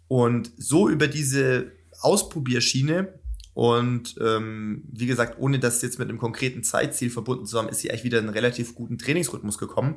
Und 0.09 0.53
so 0.57 0.89
über 0.89 1.09
diese 1.09 1.73
Ausprobierschiene 2.01 3.19
und 3.55 4.17
ähm, 4.21 4.83
wie 4.93 5.07
gesagt, 5.07 5.39
ohne 5.39 5.61
das 5.61 5.81
jetzt 5.81 5.99
mit 6.01 6.09
einem 6.09 6.19
konkreten 6.19 6.65
Zeitziel 6.65 7.09
verbunden 7.09 7.47
zu 7.47 7.57
haben, 7.57 7.69
ist 7.69 7.81
sie 7.81 7.91
eigentlich 7.91 8.05
wieder 8.05 8.19
in 8.19 8.25
einen 8.25 8.35
relativ 8.35 8.75
guten 8.75 8.99
Trainingsrhythmus 8.99 9.59
gekommen. 9.59 9.97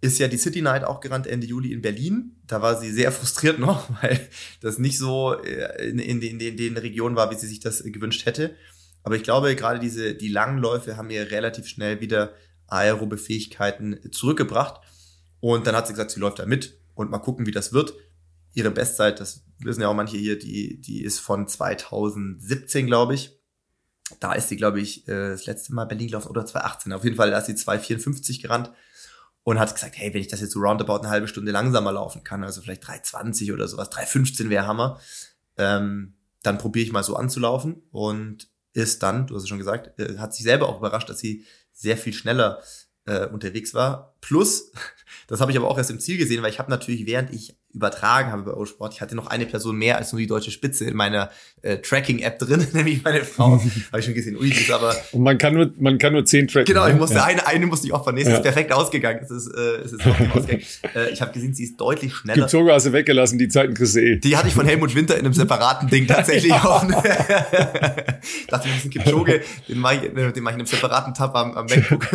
Ist 0.00 0.18
ja 0.18 0.28
die 0.28 0.38
City 0.38 0.62
Night 0.62 0.84
auch 0.84 1.00
gerannt 1.00 1.26
Ende 1.26 1.48
Juli 1.48 1.72
in 1.72 1.82
Berlin. 1.82 2.36
Da 2.46 2.62
war 2.62 2.80
sie 2.80 2.92
sehr 2.92 3.10
frustriert 3.12 3.58
noch, 3.58 3.88
weil 4.02 4.20
das 4.60 4.78
nicht 4.78 4.98
so 4.98 5.34
äh, 5.42 5.88
in, 5.88 5.98
in, 5.98 6.22
in, 6.22 6.40
in 6.40 6.56
den 6.56 6.76
Regionen 6.76 7.16
war, 7.16 7.30
wie 7.32 7.36
sie 7.36 7.48
sich 7.48 7.60
das 7.60 7.82
gewünscht 7.82 8.24
hätte. 8.24 8.54
Aber 9.02 9.16
ich 9.16 9.22
glaube, 9.22 9.54
gerade 9.56 9.80
diese, 9.80 10.14
die 10.14 10.28
langen 10.28 10.58
Läufe 10.58 10.96
haben 10.96 11.10
ihr 11.10 11.30
relativ 11.30 11.66
schnell 11.66 12.00
wieder 12.00 12.34
aerobe 12.66 13.18
Fähigkeiten 13.18 13.98
zurückgebracht. 14.12 14.80
Und 15.40 15.66
dann 15.66 15.74
hat 15.74 15.86
sie 15.86 15.92
gesagt, 15.92 16.10
sie 16.10 16.20
läuft 16.20 16.38
da 16.38 16.46
mit 16.46 16.78
und 16.94 17.10
mal 17.10 17.18
gucken, 17.18 17.46
wie 17.46 17.50
das 17.50 17.72
wird. 17.72 17.94
Ihre 18.52 18.70
Bestzeit, 18.70 19.20
das 19.20 19.44
wissen 19.58 19.80
ja 19.80 19.88
auch 19.88 19.94
manche 19.94 20.16
hier, 20.16 20.38
die, 20.38 20.80
die 20.80 21.02
ist 21.02 21.18
von 21.18 21.48
2017, 21.48 22.86
glaube 22.86 23.14
ich. 23.14 23.38
Da 24.18 24.32
ist 24.32 24.48
sie, 24.48 24.56
glaube 24.56 24.80
ich, 24.80 25.06
äh, 25.08 25.30
das 25.30 25.46
letzte 25.46 25.72
Mal 25.72 25.84
Berlin 25.84 26.08
gelaufen 26.08 26.28
oder 26.28 26.44
2018. 26.44 26.92
Auf 26.92 27.04
jeden 27.04 27.16
Fall 27.16 27.32
ist 27.32 27.46
sie 27.46 27.52
2,54 27.52 28.42
gerannt 28.42 28.72
und 29.44 29.58
hat 29.58 29.72
gesagt, 29.72 29.96
hey, 29.96 30.12
wenn 30.12 30.20
ich 30.20 30.28
das 30.28 30.40
jetzt 30.40 30.52
so 30.52 30.60
roundabout 30.60 30.98
eine 30.98 31.10
halbe 31.10 31.28
Stunde 31.28 31.52
langsamer 31.52 31.92
laufen 31.92 32.24
kann, 32.24 32.44
also 32.44 32.60
vielleicht 32.60 32.84
3,20 32.84 33.52
oder 33.54 33.68
sowas, 33.68 33.90
3,15 33.90 34.48
wäre 34.50 34.66
Hammer, 34.66 35.00
ähm, 35.56 36.14
dann 36.42 36.58
probiere 36.58 36.86
ich 36.86 36.92
mal 36.92 37.04
so 37.04 37.16
anzulaufen 37.16 37.82
und 37.92 38.49
ist 38.72 39.02
dann, 39.02 39.26
du 39.26 39.34
hast 39.34 39.42
es 39.42 39.48
schon 39.48 39.58
gesagt, 39.58 39.98
äh, 39.98 40.18
hat 40.18 40.34
sich 40.34 40.44
selber 40.44 40.68
auch 40.68 40.78
überrascht, 40.78 41.08
dass 41.08 41.18
sie 41.18 41.44
sehr 41.72 41.96
viel 41.96 42.12
schneller 42.12 42.62
äh, 43.06 43.26
unterwegs 43.26 43.74
war. 43.74 44.16
Plus, 44.20 44.72
das 45.26 45.40
habe 45.40 45.50
ich 45.50 45.58
aber 45.58 45.68
auch 45.68 45.78
erst 45.78 45.90
im 45.90 46.00
Ziel 46.00 46.18
gesehen, 46.18 46.42
weil 46.42 46.50
ich 46.50 46.58
habe 46.58 46.70
natürlich, 46.70 47.06
während 47.06 47.32
ich 47.32 47.56
übertragen 47.72 48.32
habe 48.32 48.42
bei 48.42 48.52
O-Sport, 48.52 48.94
ich 48.94 49.00
hatte 49.00 49.14
noch 49.14 49.28
eine 49.28 49.46
Person 49.46 49.76
mehr 49.76 49.96
als 49.96 50.12
nur 50.12 50.20
die 50.20 50.26
deutsche 50.26 50.50
Spitze 50.50 50.86
in 50.86 50.96
meiner 50.96 51.30
äh, 51.62 51.78
Tracking-App 51.78 52.38
drin, 52.38 52.66
nämlich 52.72 53.04
meine 53.04 53.24
Frau. 53.24 53.60
habe 53.92 53.98
ich 53.98 54.04
schon 54.04 54.14
gesehen, 54.14 54.36
ui, 54.36 54.50
das 54.50 54.60
ist 54.60 54.70
aber... 54.70 54.94
Und 55.12 55.22
man 55.22 55.38
kann 55.38 55.54
nur, 55.54 55.70
man 55.78 55.98
kann 55.98 56.12
nur 56.12 56.24
zehn 56.24 56.48
tracken. 56.48 56.66
Genau, 56.66 56.86
ich 56.86 56.94
ne? 56.94 57.00
musste 57.00 57.16
ja. 57.16 57.24
eine, 57.24 57.46
eine 57.46 57.66
musste 57.66 57.86
ich 57.86 57.92
opfern. 57.92 58.16
Nee, 58.16 58.22
es 58.22 58.28
ja. 58.28 58.34
ist 58.34 58.42
perfekt 58.42 58.72
ausgegangen. 58.72 59.20
Es 59.22 59.30
ist, 59.30 59.48
äh, 59.48 59.76
es 59.84 59.92
ist 59.92 60.06
ausgegangen. 60.06 60.62
äh, 60.94 61.10
ich 61.12 61.20
habe 61.20 61.32
gesehen, 61.32 61.54
sie 61.54 61.64
ist 61.64 61.80
deutlich 61.80 62.14
schneller. 62.14 62.42
Kipchoge 62.42 62.72
hast 62.72 62.86
du 62.86 62.92
weggelassen, 62.92 63.38
die 63.38 63.48
Zeiten 63.48 63.74
kriegst 63.74 63.94
du 63.94 64.00
eh. 64.00 64.16
Die 64.16 64.36
hatte 64.36 64.48
ich 64.48 64.54
von 64.54 64.66
Helmut 64.66 64.94
Winter 64.94 65.14
in 65.14 65.24
einem 65.24 65.34
separaten 65.34 65.88
Ding 65.88 66.06
tatsächlich 66.06 66.52
auf. 66.52 66.84
dachte, 68.48 68.68
ich 68.68 68.84
ein 68.84 68.90
Kipchoge, 68.90 69.42
den 69.68 69.78
mache 69.78 69.94
ich, 69.94 70.00
den 70.12 70.42
mach 70.42 70.50
ich 70.50 70.56
in 70.56 70.60
einem 70.60 70.66
separaten 70.66 71.14
Tab 71.14 71.34
am, 71.36 71.52
am 71.52 71.66
MacBook. 71.66 72.08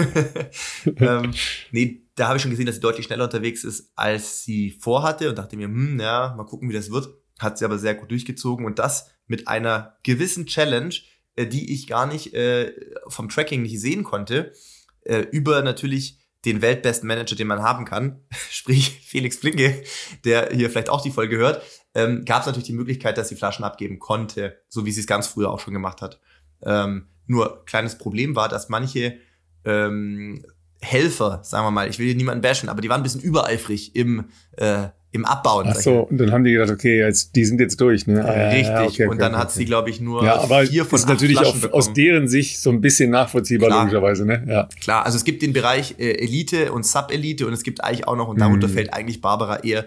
ähm, 0.99 1.31
nee, 1.71 2.04
da 2.15 2.27
habe 2.27 2.37
ich 2.37 2.41
schon 2.41 2.51
gesehen, 2.51 2.65
dass 2.65 2.75
sie 2.75 2.81
deutlich 2.81 3.05
schneller 3.05 3.25
unterwegs 3.25 3.63
ist, 3.63 3.91
als 3.95 4.43
sie 4.43 4.71
vorhatte 4.71 5.29
und 5.29 5.37
dachte 5.37 5.57
mir, 5.57 5.67
hm, 5.67 5.99
ja, 5.99 6.33
mal 6.35 6.45
gucken, 6.45 6.69
wie 6.69 6.73
das 6.73 6.91
wird. 6.91 7.09
Hat 7.39 7.57
sie 7.57 7.65
aber 7.65 7.77
sehr 7.77 7.95
gut 7.95 8.11
durchgezogen 8.11 8.65
und 8.65 8.79
das 8.79 9.11
mit 9.27 9.47
einer 9.47 9.97
gewissen 10.03 10.45
Challenge, 10.45 10.95
äh, 11.35 11.45
die 11.45 11.73
ich 11.73 11.87
gar 11.87 12.05
nicht 12.07 12.33
äh, 12.33 12.73
vom 13.07 13.27
Tracking 13.27 13.61
nicht 13.61 13.79
sehen 13.79 14.03
konnte, 14.03 14.53
äh, 15.01 15.19
über 15.31 15.61
natürlich 15.61 16.19
den 16.45 16.61
weltbesten 16.61 17.07
Manager, 17.07 17.35
den 17.35 17.47
man 17.47 17.61
haben 17.61 17.85
kann, 17.85 18.21
sprich 18.49 19.01
Felix 19.03 19.35
Flinke, 19.37 19.83
der 20.23 20.51
hier 20.51 20.69
vielleicht 20.69 20.89
auch 20.89 21.01
die 21.01 21.11
Folge 21.11 21.35
hört, 21.37 21.61
ähm, 21.93 22.23
gab 22.23 22.41
es 22.41 22.45
natürlich 22.45 22.67
die 22.67 22.73
Möglichkeit, 22.73 23.17
dass 23.17 23.29
sie 23.29 23.35
Flaschen 23.35 23.65
abgeben 23.65 23.99
konnte, 23.99 24.61
so 24.69 24.85
wie 24.85 24.91
sie 24.91 25.01
es 25.01 25.07
ganz 25.07 25.27
früher 25.27 25.51
auch 25.51 25.59
schon 25.59 25.73
gemacht 25.73 26.01
hat. 26.01 26.21
Ähm, 26.61 27.07
nur 27.27 27.65
kleines 27.65 27.97
Problem 27.97 28.35
war, 28.35 28.47
dass 28.47 28.69
manche 28.69 29.17
ähm, 29.65 30.45
Helfer, 30.85 31.39
sagen 31.43 31.65
wir 31.65 31.71
mal, 31.71 31.89
ich 31.89 31.99
will 31.99 32.05
hier 32.05 32.15
niemanden 32.15 32.41
bashen, 32.41 32.69
aber 32.69 32.81
die 32.81 32.89
waren 32.89 33.01
ein 33.01 33.03
bisschen 33.03 33.21
übereifrig 33.21 33.95
im, 33.95 34.25
äh, 34.57 34.87
im 35.11 35.25
Abbauen. 35.25 35.67
Ach 35.69 35.75
so, 35.75 36.01
und 36.01 36.17
dann 36.17 36.31
haben 36.31 36.43
die 36.43 36.51
gedacht, 36.51 36.69
okay, 36.69 36.99
jetzt, 36.99 37.35
die 37.35 37.45
sind 37.45 37.59
jetzt 37.59 37.79
durch, 37.81 38.05
ne? 38.05 38.23
Ah, 38.23 38.49
Richtig, 38.49 38.67
ja, 38.67 38.83
okay, 38.83 39.07
und 39.07 39.19
dann 39.19 39.33
okay, 39.33 39.41
hat 39.41 39.51
sie, 39.51 39.65
glaube 39.65 39.89
ich, 39.89 40.01
nur 40.01 40.23
ja, 40.23 40.39
aber 40.39 40.65
vier 40.65 40.85
von 40.85 40.99
ist 40.99 41.07
natürlich 41.07 41.39
auch 41.39 41.55
aus 41.71 41.93
deren 41.93 42.27
Sicht 42.27 42.59
so 42.59 42.69
ein 42.69 42.81
bisschen 42.81 43.09
nachvollziehbar, 43.09 43.69
Klar. 43.69 43.83
logischerweise, 43.83 44.25
ne? 44.25 44.45
Ja. 44.47 44.69
Klar, 44.81 45.05
also 45.05 45.17
es 45.17 45.23
gibt 45.23 45.41
den 45.41 45.53
Bereich 45.53 45.95
äh, 45.97 46.11
Elite 46.21 46.71
und 46.71 46.85
Sub-Elite 46.85 47.47
und 47.47 47.53
es 47.53 47.63
gibt 47.63 47.83
eigentlich 47.83 48.07
auch 48.07 48.15
noch, 48.15 48.27
und 48.27 48.39
darunter 48.39 48.67
mhm. 48.67 48.73
fällt 48.73 48.93
eigentlich 48.93 49.21
Barbara 49.21 49.63
eher 49.63 49.85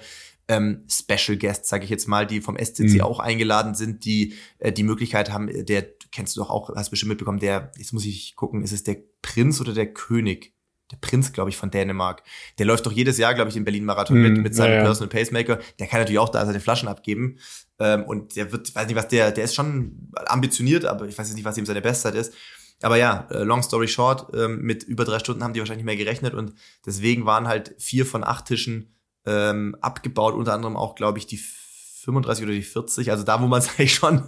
ähm, 0.48 0.84
Special 0.90 1.37
Guests, 1.37 1.68
sage 1.68 1.84
ich 1.84 1.90
jetzt 1.90 2.08
mal, 2.08 2.26
die 2.26 2.40
vom 2.40 2.56
SCC 2.56 2.94
mhm. 2.94 3.00
auch 3.02 3.20
eingeladen 3.20 3.74
sind, 3.74 4.04
die 4.04 4.34
äh, 4.58 4.72
die 4.72 4.82
Möglichkeit 4.82 5.30
haben, 5.30 5.48
der 5.66 5.84
kennst 6.11 6.37
du 6.37 6.40
doch 6.40 6.50
auch, 6.50 6.74
hast 6.74 6.90
bestimmt 6.90 7.11
mitbekommen, 7.11 7.38
der, 7.38 7.70
jetzt 7.76 7.92
muss 7.92 8.06
ich 8.06 8.34
gucken, 8.34 8.62
ist 8.62 8.72
es 8.72 8.82
der 8.82 8.96
Prinz 9.22 9.61
oder 9.61 9.74
der 9.74 9.92
König? 9.92 10.54
Der 10.90 10.96
Prinz, 10.96 11.33
glaube 11.33 11.51
ich, 11.51 11.57
von 11.57 11.70
Dänemark. 11.70 12.22
Der 12.59 12.66
läuft 12.66 12.87
doch 12.87 12.92
jedes 12.92 13.18
Jahr, 13.18 13.35
glaube 13.35 13.48
ich, 13.48 13.55
den 13.55 13.64
Berlin-Marathon 13.64 14.18
mm, 14.18 14.22
mit, 14.22 14.38
mit 14.38 14.55
seinem 14.55 14.72
ja, 14.72 14.79
ja. 14.79 14.85
Personal 14.85 15.09
Pacemaker. 15.09 15.59
Der 15.79 15.87
kann 15.87 16.01
natürlich 16.01 16.18
auch 16.18 16.31
da 16.31 16.44
seine 16.46 16.61
Flaschen 16.61 16.88
abgeben. 16.88 17.38
Ähm, 17.79 18.05
und 18.05 18.37
der 18.37 18.53
wird, 18.53 18.74
weiß 18.74 18.87
nicht, 18.87 18.96
was 18.96 19.09
der, 19.09 19.31
der 19.31 19.44
ist 19.44 19.55
schon 19.55 20.11
ambitioniert, 20.27 20.85
aber 20.85 21.07
ich 21.07 21.18
weiß 21.18 21.29
jetzt 21.29 21.37
nicht, 21.37 21.44
was 21.44 21.59
ihm 21.59 21.66
seine 21.66 21.83
Bestzeit 21.83 22.14
ist. 22.14 22.33
Aber 22.83 22.96
ja, 22.96 23.27
äh, 23.31 23.42
long 23.42 23.62
story 23.62 23.88
short, 23.88 24.35
ähm, 24.35 24.62
mit 24.62 24.83
über 24.85 25.05
drei 25.05 25.18
Stunden 25.18 25.42
haben 25.42 25.53
die 25.53 25.61
wahrscheinlich 25.61 25.85
nicht 25.85 25.96
mehr 25.96 26.05
gerechnet 26.05 26.35
und 26.35 26.53
deswegen 26.87 27.27
waren 27.27 27.48
halt 27.48 27.74
vier 27.79 28.07
von 28.07 28.22
acht 28.22 28.46
Tischen 28.46 28.94
ähm, 29.27 29.77
abgebaut, 29.81 30.35
unter 30.35 30.55
anderem 30.55 30.77
auch, 30.77 30.94
glaube 30.94 31.18
ich, 31.18 31.27
die 31.27 31.40
35 32.09 32.44
oder 32.44 32.55
die 32.55 32.62
40, 32.62 33.11
also 33.11 33.23
da, 33.23 33.42
wo 33.42 33.47
man 33.47 33.61
es 33.61 33.68
eigentlich 33.79 33.94
schon, 33.94 34.23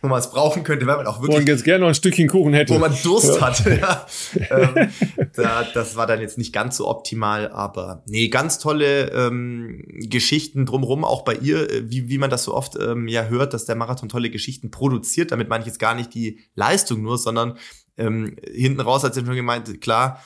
wo 0.00 0.08
man 0.08 0.18
es 0.18 0.30
brauchen 0.30 0.64
könnte, 0.64 0.86
weil 0.86 0.96
man 0.96 1.06
auch 1.06 1.20
wirklich. 1.20 1.36
Wo 1.36 1.40
man 1.40 1.46
jetzt 1.46 1.64
gerne 1.64 1.80
noch 1.80 1.88
ein 1.88 1.94
Stückchen 1.94 2.26
Kuchen 2.26 2.54
hätte. 2.54 2.74
Wo 2.74 2.78
man 2.78 2.96
Durst 3.02 3.36
ja. 3.36 3.40
hatte, 3.40 3.78
ja. 3.78 4.06
ähm, 4.50 4.88
da, 5.36 5.64
das 5.74 5.96
war 5.96 6.06
dann 6.06 6.20
jetzt 6.22 6.38
nicht 6.38 6.54
ganz 6.54 6.78
so 6.78 6.88
optimal, 6.88 7.50
aber 7.50 8.02
nee, 8.06 8.28
ganz 8.28 8.58
tolle 8.58 9.10
ähm, 9.12 9.82
Geschichten 9.86 10.64
drumherum, 10.64 11.04
auch 11.04 11.22
bei 11.22 11.34
ihr, 11.34 11.70
äh, 11.70 11.90
wie, 11.90 12.08
wie 12.08 12.18
man 12.18 12.30
das 12.30 12.44
so 12.44 12.54
oft 12.54 12.76
ähm, 12.80 13.08
ja 13.08 13.24
hört, 13.24 13.52
dass 13.52 13.66
der 13.66 13.76
Marathon 13.76 14.08
tolle 14.08 14.30
Geschichten 14.30 14.70
produziert. 14.70 15.30
Damit 15.30 15.50
meine 15.50 15.62
ich 15.62 15.66
jetzt 15.66 15.78
gar 15.78 15.94
nicht 15.94 16.14
die 16.14 16.40
Leistung 16.54 17.02
nur, 17.02 17.18
sondern 17.18 17.58
ähm, 17.98 18.36
hinten 18.50 18.80
raus 18.80 19.04
hat 19.04 19.12
sie 19.12 19.24
schon 19.24 19.34
gemeint, 19.34 19.80
klar, 19.82 20.22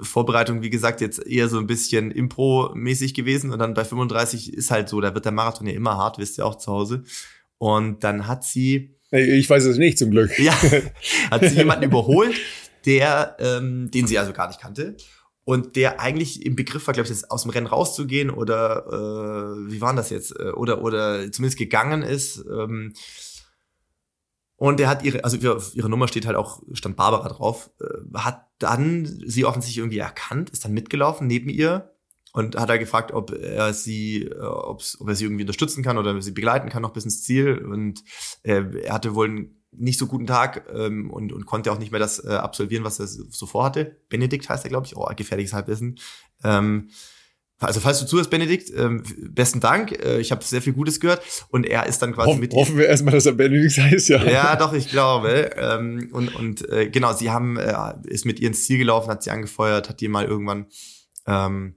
Vorbereitung, 0.00 0.62
wie 0.62 0.70
gesagt, 0.70 1.00
jetzt 1.00 1.24
eher 1.24 1.48
so 1.48 1.58
ein 1.58 1.66
bisschen 1.66 2.10
Impro-mäßig 2.10 3.14
gewesen. 3.14 3.52
Und 3.52 3.58
dann 3.58 3.74
bei 3.74 3.84
35 3.84 4.52
ist 4.52 4.70
halt 4.70 4.88
so, 4.88 5.00
da 5.00 5.14
wird 5.14 5.24
der 5.24 5.32
Marathon 5.32 5.66
ja 5.66 5.72
immer 5.72 5.96
hart, 5.96 6.18
wisst 6.18 6.38
ihr 6.38 6.46
auch 6.46 6.56
zu 6.56 6.72
Hause. 6.72 7.04
Und 7.58 8.02
dann 8.04 8.26
hat 8.26 8.44
sie. 8.44 8.96
Ich 9.10 9.48
weiß 9.48 9.64
es 9.66 9.76
nicht, 9.78 9.98
zum 9.98 10.10
Glück. 10.10 10.36
Ja, 10.38 10.54
hat 11.30 11.44
sie 11.44 11.56
jemanden 11.56 11.84
überholt, 11.84 12.34
der, 12.86 13.36
ähm, 13.38 13.90
den 13.90 14.06
sie 14.06 14.18
also 14.18 14.32
gar 14.32 14.48
nicht 14.48 14.60
kannte. 14.60 14.96
und 15.44 15.76
der 15.76 16.00
eigentlich 16.00 16.44
im 16.46 16.56
Begriff 16.56 16.86
war, 16.86 16.94
glaube 16.94 17.10
ich, 17.10 17.30
aus 17.30 17.42
dem 17.42 17.50
Rennen 17.50 17.66
rauszugehen 17.66 18.30
oder 18.30 18.86
äh, 18.86 19.72
wie 19.72 19.80
war 19.80 19.94
das 19.94 20.10
jetzt? 20.10 20.38
Äh, 20.38 20.50
oder, 20.50 20.82
oder 20.82 21.30
zumindest 21.30 21.58
gegangen 21.58 22.02
ist. 22.02 22.44
Ähm, 22.46 22.94
und 24.62 24.78
er 24.78 24.88
hat 24.88 25.02
ihre, 25.02 25.24
also 25.24 25.36
ihre 25.74 25.88
Nummer 25.88 26.06
steht 26.06 26.24
halt 26.24 26.36
auch, 26.36 26.62
stand 26.72 26.94
Barbara 26.94 27.28
drauf, 27.28 27.72
äh, 27.80 28.16
hat 28.16 28.46
dann 28.60 29.06
sie 29.26 29.44
offensichtlich 29.44 29.78
irgendwie 29.78 29.98
erkannt, 29.98 30.50
ist 30.50 30.64
dann 30.64 30.72
mitgelaufen 30.72 31.26
neben 31.26 31.48
ihr 31.48 31.96
und 32.32 32.54
hat 32.54 32.70
er 32.70 32.78
gefragt, 32.78 33.10
ob 33.10 33.32
er 33.32 33.74
sie, 33.74 34.22
äh, 34.22 34.38
ob 34.38 34.80
er 35.04 35.16
sie 35.16 35.24
irgendwie 35.24 35.42
unterstützen 35.42 35.82
kann 35.82 35.98
oder 35.98 36.22
sie 36.22 36.30
begleiten 36.30 36.68
kann 36.68 36.82
noch 36.82 36.92
bis 36.92 37.02
ins 37.02 37.24
Ziel. 37.24 37.58
Und 37.58 38.04
äh, 38.44 38.62
er 38.84 38.94
hatte 38.94 39.16
wohl 39.16 39.26
einen 39.26 39.64
nicht 39.72 39.98
so 39.98 40.06
guten 40.06 40.28
Tag 40.28 40.68
ähm, 40.72 41.10
und, 41.10 41.32
und 41.32 41.44
konnte 41.44 41.72
auch 41.72 41.80
nicht 41.80 41.90
mehr 41.90 41.98
das 41.98 42.24
äh, 42.24 42.28
absolvieren, 42.28 42.84
was 42.84 43.00
er 43.00 43.08
so 43.08 43.46
vorhatte. 43.46 43.96
Benedikt 44.10 44.48
heißt 44.48 44.64
er, 44.64 44.68
glaube 44.68 44.86
ich. 44.86 44.96
Oh, 44.96 45.10
gefährliches 45.16 45.54
Halbwissen. 45.54 45.98
Ähm, 46.44 46.90
also 47.66 47.80
falls 47.80 48.00
du 48.00 48.06
zuhörst, 48.06 48.30
Benedikt, 48.30 48.70
ähm, 48.76 49.02
besten 49.30 49.60
Dank. 49.60 49.92
Äh, 49.92 50.20
ich 50.20 50.32
habe 50.32 50.44
sehr 50.44 50.62
viel 50.62 50.72
Gutes 50.72 51.00
gehört 51.00 51.22
und 51.50 51.64
er 51.64 51.86
ist 51.86 52.00
dann 52.00 52.12
quasi 52.14 52.30
Hoff, 52.30 52.38
mit. 52.38 52.52
Hoffen 52.54 52.76
wir 52.76 52.86
erstmal, 52.86 53.14
dass 53.14 53.26
er 53.26 53.32
Benedikt 53.32 53.78
heißt, 53.78 54.08
ja. 54.08 54.24
Ja, 54.24 54.56
doch, 54.56 54.72
ich 54.72 54.88
glaube. 54.88 55.50
Ähm, 55.56 56.10
und 56.12 56.34
und 56.34 56.68
äh, 56.68 56.88
genau, 56.88 57.12
sie 57.12 57.30
haben 57.30 57.56
äh, 57.56 57.94
ist 58.04 58.24
mit 58.24 58.40
ihr 58.40 58.48
ins 58.48 58.64
Ziel 58.64 58.78
gelaufen, 58.78 59.10
hat 59.10 59.22
sie 59.22 59.30
angefeuert, 59.30 59.88
hat 59.88 60.00
die 60.00 60.08
mal 60.08 60.24
irgendwann 60.24 60.66
ähm, 61.26 61.76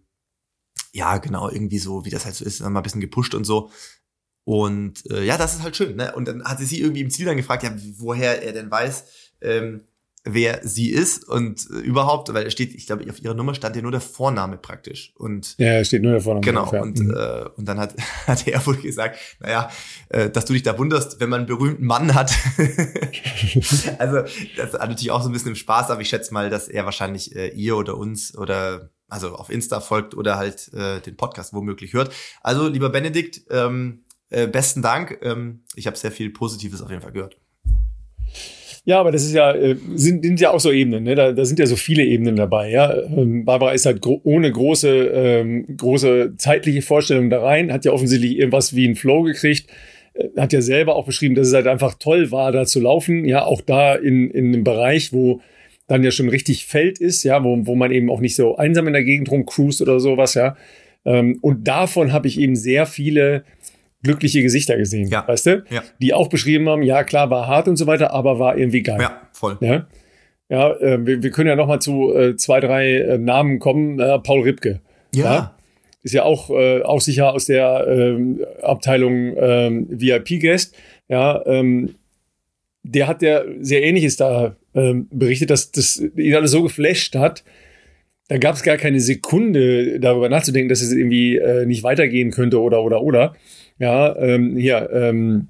ja 0.91 1.17
genau 1.17 1.50
irgendwie 1.50 1.80
so, 1.80 2.06
wie 2.06 2.10
das 2.10 2.26
halt 2.26 2.36
so 2.36 2.45
ist, 2.45 2.62
dann 2.62 2.74
mal 2.74 2.80
ein 2.80 2.84
bisschen 2.84 3.02
gepusht 3.02 3.36
und 3.36 3.43
so. 3.43 3.69
Und 4.45 5.10
äh, 5.12 5.24
ja, 5.24 5.38
das 5.38 5.56
ist 5.56 5.63
halt 5.63 5.76
schön. 5.76 5.95
Ne? 5.95 6.13
Und 6.15 6.28
dann 6.28 6.43
hatte 6.43 6.65
sie 6.65 6.80
irgendwie 6.80 7.02
im 7.02 7.10
Ziel 7.10 7.26
dann 7.26 7.38
gefragt, 7.38 7.63
ja, 7.63 7.76
woher 7.98 8.43
er 8.43 8.54
denn 8.54 8.69
weiß, 8.69 9.06
ähm, 9.41 9.82
wer 10.25 10.59
sie 10.63 10.89
ist 10.89 11.27
und 11.27 11.67
äh, 11.69 11.77
überhaupt, 11.77 12.33
weil 12.33 12.43
er 12.43 12.49
steht, 12.49 12.73
ich 12.73 12.88
glaube, 12.88 13.05
auf 13.09 13.21
ihrer 13.21 13.35
Nummer 13.35 13.53
stand 13.53 13.75
ja 13.75 13.81
nur 13.81 13.91
der 13.91 14.01
Vorname 14.01 14.57
praktisch. 14.57 15.13
Und 15.15 15.55
ja, 15.57 15.83
steht 15.85 16.01
nur 16.01 16.13
der 16.13 16.21
Vorname. 16.21 16.43
Genau. 16.43 16.69
Und, 16.81 16.99
mhm. 16.99 17.11
äh, 17.11 17.45
und 17.55 17.65
dann 17.65 17.79
hat, 17.79 17.95
hat 18.27 18.47
er 18.47 18.65
wohl 18.65 18.77
gesagt, 18.77 19.17
naja, 19.39 19.69
äh, 20.09 20.29
dass 20.29 20.45
du 20.45 20.53
dich 20.53 20.63
da 20.63 20.77
wunderst, 20.77 21.19
wenn 21.19 21.29
man 21.29 21.41
einen 21.41 21.47
berühmten 21.47 21.85
Mann 21.85 22.15
hat. 22.15 22.33
also 23.99 24.21
das 24.57 24.73
hat 24.73 24.89
natürlich 24.89 25.11
auch 25.11 25.21
so 25.21 25.29
ein 25.29 25.33
bisschen 25.33 25.49
im 25.49 25.55
Spaß, 25.55 25.91
aber 25.91 26.01
ich 26.01 26.09
schätze 26.09 26.33
mal, 26.33 26.49
dass 26.49 26.67
er 26.67 26.85
wahrscheinlich 26.85 27.35
äh, 27.35 27.49
ihr 27.49 27.77
oder 27.77 27.95
uns 27.95 28.35
oder 28.35 28.89
also 29.07 29.35
auf 29.35 29.51
Insta 29.51 29.79
folgt 29.79 30.15
oder 30.15 30.38
halt 30.38 30.73
äh, 30.73 30.99
den 31.01 31.15
Podcast 31.15 31.53
womöglich 31.53 31.93
hört. 31.93 32.11
Also, 32.41 32.67
lieber 32.67 32.89
Benedikt, 32.89 33.41
ähm, 33.51 34.03
äh, 34.29 34.47
besten 34.47 34.81
Dank. 34.81 35.19
Ähm, 35.21 35.63
ich 35.75 35.85
habe 35.85 35.95
sehr 35.97 36.11
viel 36.11 36.31
Positives 36.31 36.81
auf 36.81 36.89
jeden 36.89 37.01
Fall 37.01 37.11
gehört. 37.11 37.38
Ja, 38.88 39.00
aber 39.00 39.12
das 39.12 39.24
ist 39.24 39.34
ja, 39.34 39.52
äh, 39.52 39.76
sind, 39.95 40.24
sind 40.24 40.39
ja 40.39 40.52
auch 40.52 40.60
so 40.60 40.71
Ebenen, 40.71 41.04
ne? 41.04 41.15
da, 41.15 41.32
da 41.32 41.43
sind 41.43 41.58
ja 41.58 41.65
so 41.65 41.76
viele 41.76 42.04
Ebenen 42.04 42.36
dabei, 42.36 42.69
ja. 42.69 42.95
Ähm, 42.95 43.43
Barbara 43.43 43.71
ist 43.71 43.88
halt 43.88 44.00
gro 44.00 44.21
ohne 44.24 44.52
große, 44.52 44.89
ähm, 44.89 45.65
große 45.76 46.36
zeitliche 46.38 46.84
Vorstellung 46.84 47.32
da 47.32 47.41
rein, 47.41 47.74
hat 47.74 47.84
ja 47.84 47.91
offensichtlich 47.91 48.38
irgendwas 48.38 48.76
wie 48.76 48.86
einen 48.86 48.95
Flow 48.95 49.24
gekriegt, 49.24 49.71
äh, 50.13 50.30
hat 50.38 50.54
ja 50.54 50.62
selber 50.62 50.95
auch 50.95 51.08
beschrieben, 51.08 51.34
dass 51.34 51.48
es 51.48 51.54
halt 51.56 51.65
einfach 51.65 51.95
toll 51.95 52.32
war, 52.32 52.52
da 52.52 52.65
zu 52.65 52.80
laufen, 52.80 53.26
ja, 53.26 53.43
auch 53.43 53.62
da 53.62 53.95
in, 53.95 54.30
in 54.30 54.54
einem 54.54 54.63
Bereich, 54.63 55.12
wo 55.12 55.41
dann 55.88 56.04
ja 56.04 56.12
schon 56.12 56.30
richtig 56.30 56.67
Feld 56.67 57.00
ist, 57.00 57.24
ja, 57.24 57.43
wo, 57.43 57.58
wo 57.65 57.74
man 57.74 57.91
eben 57.91 58.12
auch 58.12 58.19
nicht 58.19 58.36
so 58.36 58.56
einsam 58.56 58.86
in 58.86 58.93
der 58.93 59.04
Gegend 59.04 59.32
rumcruist 59.32 59.82
oder 59.82 60.00
sowas, 60.00 60.36
ja. 60.36 60.56
Ähm, 61.06 61.39
und 61.41 61.67
davon 61.67 62.13
habe 62.13 62.28
ich 62.28 62.39
eben 62.39 62.56
sehr 62.56 62.86
viele 62.86 63.45
glückliche 64.06 64.41
Gesichter 64.41 64.78
gesehen, 64.78 65.10
ja. 65.10 65.28
weißt 65.28 65.46
du? 65.46 65.63
Ja. 65.70 65.84
Die 66.00 66.13
auch 66.13 66.30
beschrieben 66.30 66.70
haben, 66.70 66.82
ja 66.82 67.04
klar, 67.04 67.30
war 67.30 67.48
hart 67.48 67.68
und 67.68 67.76
so 67.76 67.88
weiter, 67.88 68.13
aber 68.13 68.39
war 68.39 68.58
irgendwie 68.58 68.82
geil. 68.82 69.02
Ja, 69.02 69.22
voll. 69.34 69.58
Ja, 69.60 69.88
ja 70.50 70.72
äh, 70.78 71.06
wir, 71.06 71.22
wir, 71.22 71.32
können 71.32 71.50
ja 71.50 71.56
noch 71.56 71.68
mal 71.68 71.82
zu 71.82 72.15
äh, 72.15 72.38
zwei, 72.38 72.60
drei 72.62 72.94
äh, 72.94 73.18
Namen 73.18 73.60
kommen. 73.60 73.98
Paul 74.24 74.44
Ripke. 74.44 74.80
Ja. 75.13 75.24
ja. 75.24 75.56
Ist 76.04 76.13
ja 76.13 76.24
auch, 76.24 76.52
äh, 76.52 76.84
auch 76.84 77.02
sicher 77.02 77.34
aus 77.34 77.46
der 77.46 77.88
ähm, 77.89 78.46
Abteilung 78.62 79.36
ähm, 79.38 79.88
VIP-Guest. 79.89 80.76
Ja, 81.08 81.44
ähm, 81.48 81.96
der 82.84 83.08
hat 83.08 83.24
ja 83.24 83.41
sehr 83.60 83.84
Ähnliches 83.84 84.15
da 84.15 84.56
ähm, 84.76 85.08
berichtet, 85.12 85.50
dass 85.50 85.72
das 85.72 85.98
ihn 86.15 86.36
alles 86.36 86.52
so 86.52 86.62
geflasht 86.62 87.15
hat, 87.15 87.44
da 88.27 88.38
gab 88.38 88.55
es 88.55 88.63
gar 88.63 88.77
keine 88.77 88.99
Sekunde 88.99 89.99
darüber 89.99 90.29
nachzudenken, 90.29 90.69
dass 90.69 90.81
es 90.81 90.91
irgendwie 90.91 91.38
äh, 91.38 91.65
nicht 91.65 91.83
weitergehen 91.83 92.31
könnte 92.31 92.59
oder 92.59 92.83
oder 92.83 93.01
oder. 93.01 93.35
Ja, 93.77 94.15
ähm, 94.15 94.55
hier, 94.57 94.89
ähm, 94.91 95.49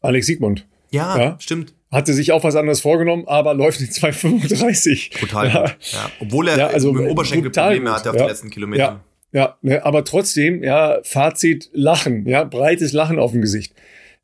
Alex 0.00 0.26
Siegmund. 0.26 0.66
Ja, 0.90 1.18
ja, 1.18 1.36
stimmt. 1.40 1.72
Hatte 1.90 2.12
sich 2.12 2.32
auch 2.32 2.44
was 2.44 2.56
anderes 2.56 2.80
vorgenommen, 2.80 3.24
aber 3.26 3.54
läuft 3.54 3.80
in 3.80 3.86
2,35. 3.86 5.18
Total. 5.20 5.48
Ja. 5.48 5.64
ja. 5.64 6.10
Obwohl 6.20 6.48
er 6.48 6.58
ja, 6.58 6.66
also 6.66 6.92
mit 6.92 7.08
Oberschenkel 7.08 7.50
Probleme 7.50 7.92
hatte 7.92 8.10
auf 8.10 8.16
ja. 8.16 8.22
den 8.22 8.28
letzten 8.28 8.50
Kilometern. 8.50 9.00
Ja, 9.32 9.40
ja 9.40 9.58
ne, 9.62 9.84
aber 9.84 10.04
trotzdem, 10.04 10.62
ja, 10.64 10.98
Fazit, 11.04 11.70
Lachen, 11.72 12.26
ja, 12.26 12.42
breites 12.42 12.92
Lachen 12.92 13.20
auf 13.20 13.30
dem 13.30 13.42
Gesicht. 13.42 13.74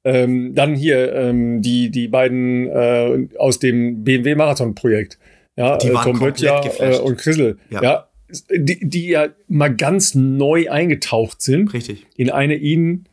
Ähm, 0.02 0.54
dann 0.54 0.74
hier 0.74 1.14
ähm, 1.14 1.62
die, 1.62 1.90
die 1.90 2.08
beiden 2.08 2.68
äh, 2.68 3.28
aus 3.38 3.60
dem 3.60 4.02
BMW-Marathon-Projekt. 4.02 5.18
Ja, 5.56 5.76
die 5.76 5.92
waren 5.92 6.12
Tom 6.12 6.18
Böttcher 6.20 6.62
äh, 6.78 6.98
und 6.98 7.18
Chrisel. 7.18 7.58
Ja. 7.70 7.82
ja 7.82 8.06
die, 8.50 8.78
die 8.88 9.08
ja 9.08 9.28
mal 9.48 9.74
ganz 9.74 10.14
neu 10.14 10.70
eingetaucht 10.70 11.42
sind. 11.42 11.72
Richtig. 11.72 12.06
In 12.16 12.30
eine 12.30 12.56
ihnen 12.56 13.08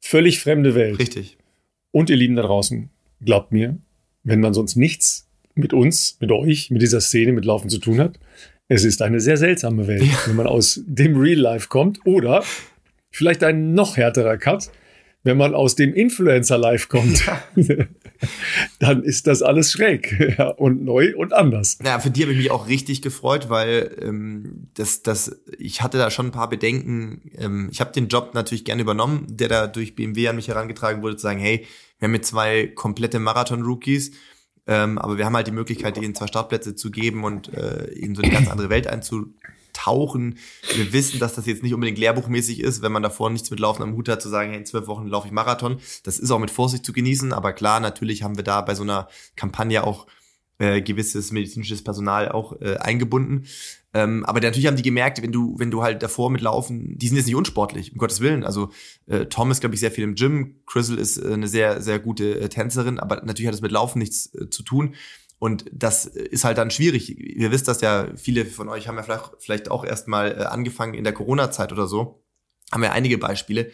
völlig 0.00 0.40
fremde 0.40 0.74
Welt. 0.74 0.98
Richtig. 0.98 1.36
Und 1.90 2.10
ihr 2.10 2.16
Lieben 2.16 2.36
da 2.36 2.42
draußen, 2.42 2.90
glaubt 3.24 3.52
mir, 3.52 3.78
wenn 4.22 4.40
man 4.40 4.54
sonst 4.54 4.76
nichts 4.76 5.28
mit 5.54 5.72
uns, 5.72 6.18
mit 6.20 6.30
euch, 6.30 6.70
mit 6.70 6.82
dieser 6.82 7.00
Szene, 7.00 7.32
mit 7.32 7.44
Laufen 7.44 7.70
zu 7.70 7.78
tun 7.78 7.98
hat, 8.00 8.18
es 8.68 8.84
ist 8.84 9.00
eine 9.00 9.20
sehr 9.20 9.36
seltsame 9.36 9.86
Welt, 9.86 10.02
ja. 10.02 10.18
wenn 10.26 10.36
man 10.36 10.46
aus 10.46 10.82
dem 10.86 11.16
Real 11.16 11.38
Life 11.38 11.68
kommt. 11.68 12.04
Oder 12.04 12.42
vielleicht 13.10 13.44
ein 13.44 13.74
noch 13.74 13.96
härterer 13.96 14.36
Cut, 14.36 14.70
wenn 15.26 15.36
man 15.36 15.54
aus 15.54 15.74
dem 15.74 15.92
Influencer-Life 15.92 16.86
kommt, 16.86 17.24
dann 18.78 19.02
ist 19.02 19.26
das 19.26 19.42
alles 19.42 19.72
schräg 19.72 20.36
ja, 20.38 20.48
und 20.50 20.84
neu 20.84 21.14
und 21.16 21.32
anders. 21.32 21.78
Ja, 21.84 21.98
für 21.98 22.10
die 22.10 22.22
habe 22.22 22.32
ich 22.32 22.38
mich 22.38 22.50
auch 22.52 22.68
richtig 22.68 23.02
gefreut, 23.02 23.50
weil 23.50 23.90
ähm, 24.00 24.68
das, 24.74 25.02
das, 25.02 25.36
ich 25.58 25.82
hatte 25.82 25.98
da 25.98 26.12
schon 26.12 26.26
ein 26.26 26.32
paar 26.32 26.48
Bedenken. 26.48 27.22
Ähm, 27.36 27.68
ich 27.72 27.80
habe 27.80 27.90
den 27.90 28.06
Job 28.06 28.34
natürlich 28.34 28.64
gerne 28.64 28.82
übernommen, 28.82 29.26
der 29.28 29.48
da 29.48 29.66
durch 29.66 29.96
BMW 29.96 30.28
an 30.28 30.36
mich 30.36 30.46
herangetragen 30.46 31.02
wurde, 31.02 31.16
zu 31.16 31.22
sagen, 31.22 31.40
hey, 31.40 31.66
wir 31.98 32.06
haben 32.06 32.12
mit 32.12 32.24
zwei 32.24 32.68
komplette 32.68 33.18
Marathon-Rookies, 33.18 34.12
ähm, 34.68 34.96
aber 34.96 35.18
wir 35.18 35.24
haben 35.24 35.34
halt 35.34 35.48
die 35.48 35.52
Möglichkeit, 35.52 35.98
ihnen 35.98 36.14
zwei 36.14 36.28
Startplätze 36.28 36.76
zu 36.76 36.92
geben 36.92 37.24
und 37.24 37.52
äh, 37.52 37.90
ihnen 37.94 38.14
so 38.14 38.22
eine 38.22 38.32
ganz 38.32 38.48
andere 38.48 38.70
Welt 38.70 38.86
einzu 38.86 39.34
tauchen. 39.86 40.38
Wir 40.74 40.92
wissen, 40.92 41.20
dass 41.20 41.34
das 41.34 41.46
jetzt 41.46 41.62
nicht 41.62 41.74
unbedingt 41.74 41.98
lehrbuchmäßig 41.98 42.60
ist, 42.60 42.82
wenn 42.82 42.90
man 42.90 43.04
davor 43.04 43.30
nichts 43.30 43.50
mit 43.50 43.60
Laufen 43.60 43.82
am 43.82 43.94
Hut 43.94 44.08
hat, 44.08 44.20
zu 44.20 44.28
sagen, 44.28 44.50
hey, 44.50 44.58
in 44.58 44.66
zwölf 44.66 44.88
Wochen 44.88 45.06
laufe 45.06 45.28
ich 45.28 45.32
Marathon. 45.32 45.78
Das 46.02 46.18
ist 46.18 46.30
auch 46.32 46.40
mit 46.40 46.50
Vorsicht 46.50 46.84
zu 46.84 46.92
genießen, 46.92 47.32
aber 47.32 47.52
klar, 47.52 47.78
natürlich 47.78 48.24
haben 48.24 48.36
wir 48.36 48.42
da 48.42 48.60
bei 48.62 48.74
so 48.74 48.82
einer 48.82 49.08
Kampagne 49.36 49.84
auch 49.84 50.06
äh, 50.58 50.82
gewisses 50.82 51.30
medizinisches 51.30 51.84
Personal 51.84 52.30
auch 52.30 52.60
äh, 52.60 52.78
eingebunden. 52.78 53.46
Ähm, 53.94 54.24
aber 54.24 54.40
natürlich 54.40 54.66
haben 54.66 54.76
die 54.76 54.82
gemerkt, 54.82 55.22
wenn 55.22 55.32
du, 55.32 55.54
wenn 55.58 55.70
du 55.70 55.82
halt 55.82 56.02
davor 56.02 56.30
mit 56.30 56.40
Laufen, 56.40 56.98
die 56.98 57.06
sind 57.06 57.16
jetzt 57.16 57.26
nicht 57.26 57.36
unsportlich, 57.36 57.92
um 57.92 57.98
Gottes 57.98 58.20
Willen. 58.20 58.42
Also 58.42 58.70
äh, 59.06 59.26
Tom 59.26 59.50
ist, 59.50 59.60
glaube 59.60 59.74
ich, 59.74 59.80
sehr 59.80 59.92
viel 59.92 60.04
im 60.04 60.16
Gym, 60.16 60.56
Crystal 60.66 60.98
ist 60.98 61.18
äh, 61.18 61.32
eine 61.32 61.46
sehr, 61.46 61.80
sehr 61.80 61.98
gute 61.98 62.40
äh, 62.40 62.48
Tänzerin, 62.48 62.98
aber 62.98 63.22
natürlich 63.24 63.46
hat 63.46 63.54
es 63.54 63.60
mit 63.60 63.70
Laufen 63.70 64.00
nichts 64.00 64.34
äh, 64.34 64.50
zu 64.50 64.64
tun. 64.64 64.94
Und 65.38 65.66
das 65.70 66.06
ist 66.06 66.44
halt 66.44 66.58
dann 66.58 66.70
schwierig. 66.70 67.18
Ihr 67.18 67.50
wisst 67.50 67.68
das 67.68 67.80
ja, 67.80 68.08
viele 68.16 68.46
von 68.46 68.68
euch 68.68 68.88
haben 68.88 68.96
ja 68.96 69.20
vielleicht, 69.38 69.70
auch 69.70 69.84
erst 69.84 70.08
mal 70.08 70.32
äh, 70.32 70.44
angefangen 70.44 70.94
in 70.94 71.04
der 71.04 71.12
Corona-Zeit 71.12 71.72
oder 71.72 71.86
so. 71.86 72.24
Haben 72.72 72.84
ja 72.84 72.92
einige 72.92 73.18
Beispiele. 73.18 73.70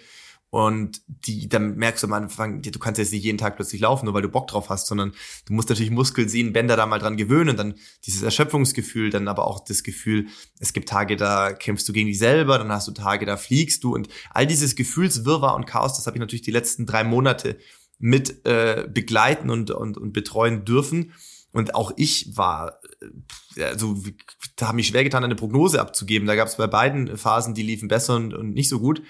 Und 0.50 1.00
die, 1.06 1.48
dann 1.48 1.76
merkst 1.76 2.02
du 2.02 2.08
am 2.08 2.12
Anfang, 2.12 2.60
du 2.60 2.78
kannst 2.78 2.98
jetzt 2.98 3.12
nicht 3.12 3.24
jeden 3.24 3.38
Tag 3.38 3.56
plötzlich 3.56 3.80
laufen, 3.80 4.04
nur 4.04 4.12
weil 4.12 4.20
du 4.20 4.28
Bock 4.28 4.48
drauf 4.48 4.68
hast, 4.68 4.86
sondern 4.86 5.14
du 5.46 5.54
musst 5.54 5.70
natürlich 5.70 5.90
Muskel 5.90 6.28
sehen, 6.28 6.52
Bänder 6.52 6.76
da 6.76 6.84
mal 6.84 6.98
dran 6.98 7.16
gewöhnen, 7.16 7.56
dann 7.56 7.74
dieses 8.04 8.20
Erschöpfungsgefühl, 8.20 9.08
dann 9.08 9.28
aber 9.28 9.46
auch 9.46 9.64
das 9.64 9.82
Gefühl, 9.82 10.26
es 10.60 10.74
gibt 10.74 10.90
Tage, 10.90 11.16
da 11.16 11.54
kämpfst 11.54 11.88
du 11.88 11.94
gegen 11.94 12.08
dich 12.08 12.18
selber, 12.18 12.58
dann 12.58 12.70
hast 12.70 12.86
du 12.86 12.92
Tage, 12.92 13.24
da 13.24 13.38
fliegst 13.38 13.82
du 13.82 13.94
und 13.94 14.08
all 14.28 14.46
dieses 14.46 14.76
Gefühlswirrwarr 14.76 15.56
und 15.56 15.66
Chaos, 15.66 15.96
das 15.96 16.06
habe 16.06 16.18
ich 16.18 16.20
natürlich 16.20 16.42
die 16.42 16.50
letzten 16.50 16.84
drei 16.84 17.02
Monate 17.02 17.56
mit 17.98 18.44
äh, 18.44 18.86
begleiten 18.92 19.48
und, 19.48 19.70
und, 19.70 19.96
und 19.96 20.12
betreuen 20.12 20.66
dürfen. 20.66 21.14
Und 21.52 21.74
auch 21.74 21.92
ich 21.96 22.36
war, 22.36 22.80
äh, 23.56 23.64
also 23.64 23.96
da 24.56 24.68
habe 24.68 24.80
ich 24.80 24.88
schwer 24.88 25.04
getan, 25.04 25.24
eine 25.24 25.36
Prognose 25.36 25.80
abzugeben. 25.80 26.26
Da 26.26 26.34
gab 26.34 26.48
es 26.48 26.56
bei 26.56 26.66
beiden 26.66 27.16
Phasen, 27.16 27.54
die 27.54 27.62
liefen 27.62 27.88
besser 27.88 28.16
und, 28.16 28.34
und 28.34 28.54
nicht 28.54 28.68
so 28.68 28.80
gut. 28.80 29.02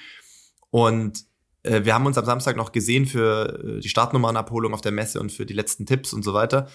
Und 0.70 1.24
äh, 1.62 1.84
wir 1.84 1.94
haben 1.94 2.06
uns 2.06 2.18
am 2.18 2.24
Samstag 2.24 2.56
noch 2.56 2.72
gesehen 2.72 3.06
für 3.06 3.76
äh, 3.76 3.80
die 3.80 3.88
Startnummernabholung 3.88 4.74
auf 4.74 4.80
der 4.80 4.92
Messe 4.92 5.20
und 5.20 5.32
für 5.32 5.46
die 5.46 5.54
letzten 5.54 5.86
Tipps 5.86 6.12
und 6.12 6.22
so 6.24 6.34
weiter. 6.34 6.68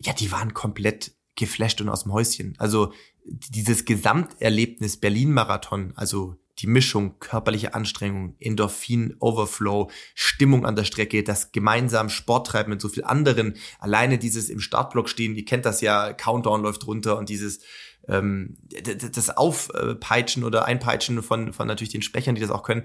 Ja, 0.00 0.12
die 0.12 0.32
waren 0.32 0.54
komplett 0.54 1.12
geflasht 1.36 1.80
und 1.80 1.88
aus 1.88 2.04
dem 2.04 2.12
Häuschen. 2.12 2.54
Also 2.58 2.92
dieses 3.24 3.84
Gesamterlebnis 3.84 4.98
Berlin-Marathon, 4.98 5.92
also 5.96 6.36
die 6.58 6.66
Mischung, 6.66 7.18
körperliche 7.18 7.74
Anstrengung, 7.74 8.36
Endorphin, 8.38 9.16
Overflow, 9.18 9.90
Stimmung 10.14 10.66
an 10.66 10.76
der 10.76 10.84
Strecke, 10.84 11.22
das 11.24 11.52
gemeinsam 11.52 12.08
Sport 12.08 12.46
treiben 12.46 12.70
mit 12.70 12.80
so 12.80 12.88
viel 12.88 13.04
anderen, 13.04 13.56
alleine 13.78 14.18
dieses 14.18 14.50
im 14.50 14.60
Startblock 14.60 15.08
stehen, 15.08 15.34
ihr 15.34 15.44
kennt 15.44 15.64
das 15.64 15.80
ja, 15.80 16.12
Countdown 16.12 16.62
läuft 16.62 16.86
runter 16.86 17.18
und 17.18 17.28
dieses 17.28 17.60
ähm, 18.08 18.56
das 18.68 19.30
Aufpeitschen 19.30 20.44
oder 20.44 20.66
Einpeitschen 20.66 21.22
von, 21.22 21.52
von 21.52 21.66
natürlich 21.66 21.92
den 21.92 22.02
Sprechern, 22.02 22.34
die 22.34 22.40
das 22.40 22.50
auch 22.50 22.62
können, 22.62 22.84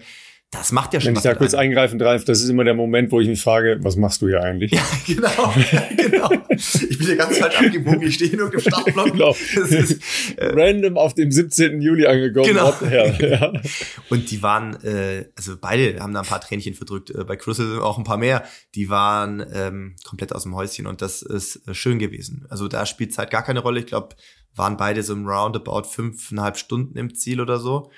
das 0.52 0.72
macht 0.72 0.94
ja 0.96 1.00
schon 1.00 1.10
Wenn 1.10 1.18
ich 1.18 1.22
da 1.22 1.36
kurz 1.36 1.54
einem. 1.54 1.70
eingreifen 1.70 2.00
darf, 2.00 2.26
das 2.26 2.42
ist 2.42 2.50
immer 2.50 2.64
der 2.64 2.74
Moment, 2.74 3.12
wo 3.12 3.20
ich 3.22 3.28
mich 3.28 3.40
frage, 3.40 3.78
was 3.82 3.96
machst 3.96 4.24
du 4.24 4.28
hier 4.30 4.42
eigentlich? 4.42 4.72
Ja, 4.72 4.82
genau, 5.06 5.54
genau. 5.96 6.32
Ich 6.50 6.98
bin 6.98 7.08
hier 7.08 7.18
ganz 7.18 7.38
falsch 7.38 7.56
abgebogen, 7.56 8.02
ich 8.02 8.16
stehe 8.16 8.36
nur 8.36 8.50
dem 8.50 8.60
Startblock. 8.60 9.12
Genau. 9.12 9.30
Ist, 9.32 10.00
äh, 10.38 10.48
Random 10.48 10.98
auf 10.98 11.14
dem 11.14 11.32
17. 11.32 11.82
Juli 11.82 12.08
angekommen. 12.08 12.48
Genau. 12.48 12.74
Ja, 12.92 13.06
ja. 13.20 13.54
Und 14.10 14.32
die 14.32 14.42
waren, 14.42 14.84
äh, 14.84 15.26
also 15.38 15.56
beide 15.60 16.00
haben 16.00 16.14
da 16.16 16.22
ein 16.22 16.26
paar 16.28 16.42
Tränchen 16.42 16.74
verdrückt, 16.74 17.12
äh, 17.12 17.24
bei 17.24 17.36
Crystal 17.36 17.80
auch 17.82 18.00
ein 18.00 18.04
paar 18.04 18.18
mehr. 18.18 18.44
Die 18.74 18.90
waren 18.90 19.46
ähm, 19.54 19.96
komplett 20.04 20.34
aus 20.34 20.44
dem 20.44 20.56
Häuschen 20.56 20.88
und 20.88 21.04
das 21.04 21.22
ist 21.22 21.68
äh, 21.68 21.76
schön 21.76 22.00
gewesen. 22.00 22.48
Also 22.50 22.68
da 22.68 22.88
spielt 22.88 23.14
Zeit 23.14 23.30
gar 23.30 23.44
keine 23.44 23.60
Rolle. 23.60 23.82
Ich 23.82 23.86
glaube, 23.86 24.16
waren 24.56 24.78
beide 24.78 25.04
so 25.04 25.14
im 25.14 25.28
Roundabout 25.28 25.84
fünfeinhalb 25.84 26.58
Stunden 26.58 26.98
im 26.98 27.14
Ziel 27.14 27.40
oder 27.40 27.60
so. 27.60 27.92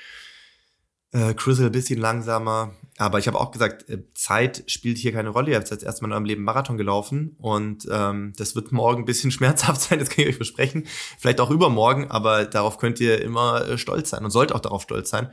Äh, 1.13 1.33
Crystal 1.33 1.65
ein 1.65 1.71
bisschen 1.71 1.99
langsamer. 1.99 2.73
Aber 2.97 3.19
ich 3.19 3.27
habe 3.27 3.39
auch 3.39 3.51
gesagt, 3.51 3.89
äh, 3.89 4.03
Zeit 4.13 4.63
spielt 4.67 4.97
hier 4.97 5.11
keine 5.11 5.29
Rolle. 5.29 5.51
Ihr 5.51 5.57
habt 5.57 5.69
jetzt 5.69 5.83
erstmal 5.83 6.09
in 6.09 6.13
eurem 6.13 6.25
Leben 6.25 6.43
Marathon 6.43 6.77
gelaufen 6.77 7.35
und 7.39 7.87
ähm, 7.91 8.33
das 8.37 8.55
wird 8.55 8.71
morgen 8.71 9.03
ein 9.03 9.05
bisschen 9.05 9.31
schmerzhaft 9.31 9.81
sein, 9.81 9.99
das 9.99 10.09
kann 10.09 10.23
ich 10.23 10.29
euch 10.29 10.35
versprechen. 10.35 10.87
Vielleicht 11.17 11.41
auch 11.41 11.51
übermorgen, 11.51 12.11
aber 12.11 12.45
darauf 12.45 12.77
könnt 12.77 12.99
ihr 12.99 13.21
immer 13.21 13.67
äh, 13.67 13.77
stolz 13.77 14.11
sein 14.11 14.23
und 14.23 14.31
sollt 14.31 14.51
auch 14.53 14.59
darauf 14.59 14.83
stolz 14.83 15.09
sein. 15.09 15.31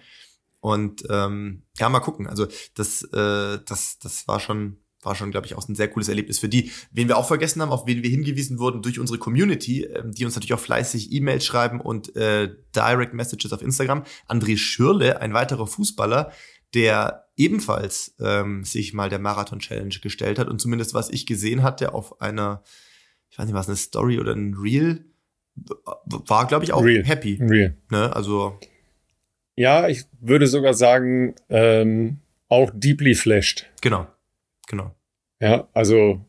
Und 0.61 1.05
ähm, 1.11 1.63
ja, 1.79 1.89
mal 1.89 2.01
gucken. 2.01 2.27
Also 2.27 2.47
das, 2.75 3.03
äh, 3.03 3.59
das, 3.65 3.99
das 3.99 4.27
war 4.27 4.41
schon, 4.41 4.79
war 5.03 5.15
schon, 5.15 5.31
glaube 5.31 5.47
ich, 5.47 5.55
auch 5.55 5.69
ein 5.69 5.75
sehr 5.75 5.89
cooles 5.89 6.09
Erlebnis 6.09 6.39
für 6.39 6.49
die, 6.49 6.73
wen 6.91 7.09
wir 7.09 7.17
auch 7.17 7.29
vergessen 7.29 7.63
haben, 7.63 7.71
auf 7.71 7.87
wen 7.87 8.03
wir 8.03 8.11
hingewiesen 8.11 8.59
wurden 8.59 8.83
durch 8.83 8.99
unsere 8.99 9.19
Community, 9.19 9.85
ähm, 9.85 10.13
die 10.13 10.25
uns 10.25 10.35
natürlich 10.35 10.55
auch 10.55 10.61
fleißig 10.61 11.13
E-Mails 11.13 11.45
schreiben 11.45 11.81
und 11.81 12.15
äh, 12.17 12.51
Direct 12.75 13.15
Messages 13.15 13.53
auf 13.53 13.63
Instagram. 13.63 14.05
André 14.29 14.57
Schürle, 14.57 15.21
ein 15.21 15.35
weiterer 15.35 15.67
Fußballer, 15.67 16.33
der 16.75 17.27
ebenfalls 17.37 18.15
ähm, 18.21 18.65
sich 18.65 18.93
mal 18.93 19.09
der 19.09 19.21
Marathon 19.21 19.61
Challenge 19.61 19.95
gestellt 20.03 20.39
hat 20.39 20.49
und 20.49 20.61
zumindest 20.61 20.93
was 20.95 21.09
ich 21.11 21.25
gesehen 21.27 21.63
hatte 21.63 21.95
auf 21.95 22.21
einer, 22.21 22.63
ich 23.31 23.39
weiß 23.39 23.47
nicht 23.47 23.55
was, 23.55 23.69
eine 23.69 23.77
Story 23.77 24.19
oder 24.19 24.33
ein 24.35 24.55
Reel, 24.55 25.05
war 25.55 26.47
glaube 26.47 26.65
ich 26.65 26.73
auch 26.73 26.85
Reel. 26.85 27.05
happy. 27.05 27.39
Real. 27.41 27.77
Ne? 27.91 28.15
Also 28.15 28.59
Ja, 29.57 29.89
ich 29.89 30.05
würde 30.21 30.47
sogar 30.47 30.75
sagen, 30.75 31.35
ähm, 31.49 32.19
auch 32.49 32.71
deeply 32.75 33.15
flashed. 33.15 33.67
genau, 33.81 34.07
genau. 34.69 34.95
Ja, 35.41 35.69
also 35.73 36.21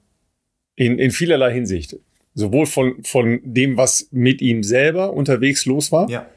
in, 0.76 0.98
in 0.98 1.12
vielerlei 1.12 1.54
Hinsicht. 1.54 1.98
Sowohl 2.34 2.66
von, 2.66 3.04
von 3.04 3.42
dem, 3.44 3.76
was 3.76 4.08
mit 4.12 4.42
ihm 4.42 4.64
selber 4.64 5.14
unterwegs 5.14 5.66
los 5.66 5.92
war. 5.92 6.10
Ja, 6.10 6.30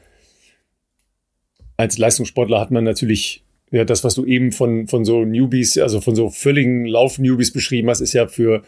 Als 1.77 1.97
Leistungssportler 1.97 2.59
hat 2.59 2.71
man 2.71 2.83
natürlich, 2.83 3.43
ja, 3.71 3.85
das, 3.85 4.03
was 4.03 4.15
du 4.15 4.25
eben 4.25 4.51
von, 4.51 4.87
von 4.87 5.05
so 5.05 5.23
Newbies, 5.23 5.77
also 5.77 6.01
von 6.01 6.15
so 6.15 6.29
völligen 6.29 6.85
Lauf-Newbies 6.85 7.53
beschrieben 7.53 7.89
hast, 7.89 8.01
ist 8.01 8.13
ja 8.13 8.27
für, 8.27 8.63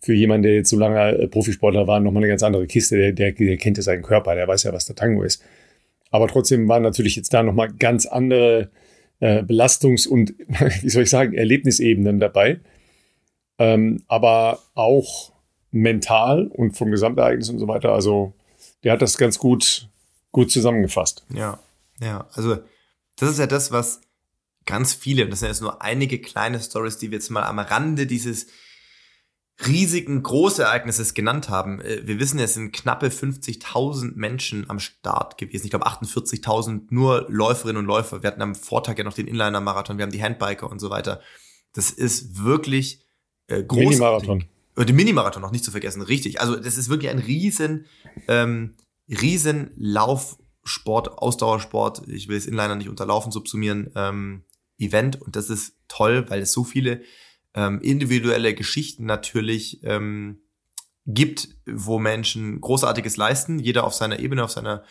für 0.00 0.14
jemanden, 0.14 0.44
der 0.44 0.54
jetzt 0.54 0.70
so 0.70 0.78
lange 0.78 1.18
äh, 1.18 1.26
Profisportler 1.26 1.86
war, 1.86 2.00
nochmal 2.00 2.22
eine 2.22 2.30
ganz 2.30 2.42
andere 2.42 2.66
Kiste. 2.66 2.96
Der, 2.96 3.12
der, 3.12 3.32
der 3.32 3.56
kennt 3.56 3.76
ja 3.76 3.82
seinen 3.82 4.02
Körper, 4.02 4.34
der 4.34 4.46
weiß 4.46 4.62
ja, 4.62 4.72
was 4.72 4.86
der 4.86 4.94
Tango 4.94 5.22
ist. 5.22 5.42
Aber 6.10 6.28
trotzdem 6.28 6.68
waren 6.68 6.82
natürlich 6.82 7.16
jetzt 7.16 7.34
da 7.34 7.42
nochmal 7.42 7.72
ganz 7.76 8.06
andere 8.06 8.70
äh, 9.20 9.42
Belastungs- 9.42 10.06
und, 10.06 10.34
wie 10.82 10.90
soll 10.90 11.04
ich 11.04 11.10
sagen, 11.10 11.34
Erlebnisebenen 11.34 12.20
dabei. 12.20 12.60
Ähm, 13.58 14.04
aber 14.06 14.60
auch 14.74 15.32
mental 15.70 16.46
und 16.46 16.76
vom 16.76 16.90
Gesamtereignis 16.90 17.48
und 17.50 17.58
so 17.58 17.68
weiter. 17.68 17.92
Also 17.92 18.32
der 18.84 18.92
hat 18.92 19.02
das 19.02 19.18
ganz 19.18 19.38
gut, 19.38 19.88
gut 20.32 20.50
zusammengefasst. 20.50 21.24
ja, 21.34 21.58
ja. 22.00 22.28
Also 22.32 22.58
das 23.16 23.30
ist 23.30 23.38
ja 23.38 23.48
das, 23.48 23.72
was 23.72 24.00
ganz 24.64 24.92
viele, 24.94 25.24
und 25.24 25.30
das 25.30 25.40
sind 25.40 25.48
jetzt 25.48 25.62
nur 25.62 25.82
einige 25.82 26.20
kleine 26.20 26.60
Stories, 26.60 26.98
die 26.98 27.10
wir 27.10 27.18
jetzt 27.18 27.30
mal 27.30 27.42
am 27.42 27.58
Rande 27.58 28.06
dieses 28.06 28.46
riesigen 29.66 30.22
Großereignisses 30.22 31.14
genannt 31.14 31.48
haben. 31.48 31.80
Äh, 31.80 32.06
Wir 32.06 32.20
wissen, 32.20 32.38
es 32.38 32.54
sind 32.54 32.72
knappe 32.72 33.08
50.000 33.08 34.12
Menschen 34.14 34.68
am 34.70 34.78
Start 34.78 35.38
gewesen. 35.38 35.64
Ich 35.64 35.70
glaube 35.70 35.86
48.000 35.86 36.86
nur 36.90 37.26
Läuferinnen 37.28 37.78
und 37.78 37.86
Läufer. 37.86 38.22
Wir 38.22 38.28
hatten 38.28 38.42
am 38.42 38.54
Vortag 38.54 38.98
ja 38.98 39.04
noch 39.04 39.14
den 39.14 39.26
Inliner-Marathon, 39.26 39.98
wir 39.98 40.04
haben 40.04 40.12
die 40.12 40.22
Handbiker 40.22 40.70
und 40.70 40.78
so 40.78 40.90
weiter. 40.90 41.20
Das 41.72 41.90
ist 41.90 42.42
wirklich 42.42 43.04
äh, 43.48 43.62
großartig. 43.62 43.90
Mini-Marathon. 43.90 44.44
Und 44.76 44.88
den 44.88 44.96
Mini-Marathon 44.96 45.42
noch 45.42 45.50
nicht 45.50 45.64
zu 45.64 45.72
vergessen, 45.72 46.02
richtig. 46.02 46.40
Also 46.40 46.54
das 46.54 46.78
ist 46.78 46.88
wirklich 46.88 47.10
ein 47.10 47.18
riesen, 47.18 47.86
ähm, 48.28 48.76
riesen 49.08 49.72
Laufsport, 49.76 51.18
Ausdauersport, 51.18 52.06
ich 52.06 52.28
will 52.28 52.36
es 52.36 52.46
Inliner 52.46 52.76
nicht 52.76 52.88
unterlaufen, 52.88 53.32
subsumieren, 53.32 53.90
ähm, 53.96 54.44
Event. 54.78 55.20
Und 55.20 55.34
das 55.34 55.50
ist 55.50 55.74
toll, 55.88 56.26
weil 56.28 56.42
es 56.42 56.52
so 56.52 56.62
viele 56.62 57.02
ähm, 57.58 57.80
individuelle 57.80 58.54
Geschichten 58.54 59.04
natürlich 59.04 59.82
ähm, 59.82 60.40
gibt, 61.06 61.48
wo 61.66 61.98
Menschen 61.98 62.60
Großartiges 62.60 63.16
leisten, 63.16 63.58
jeder 63.58 63.82
auf 63.82 63.94
seiner 63.94 64.20
Ebene, 64.20 64.44
auf 64.44 64.52
seiner, 64.52 64.84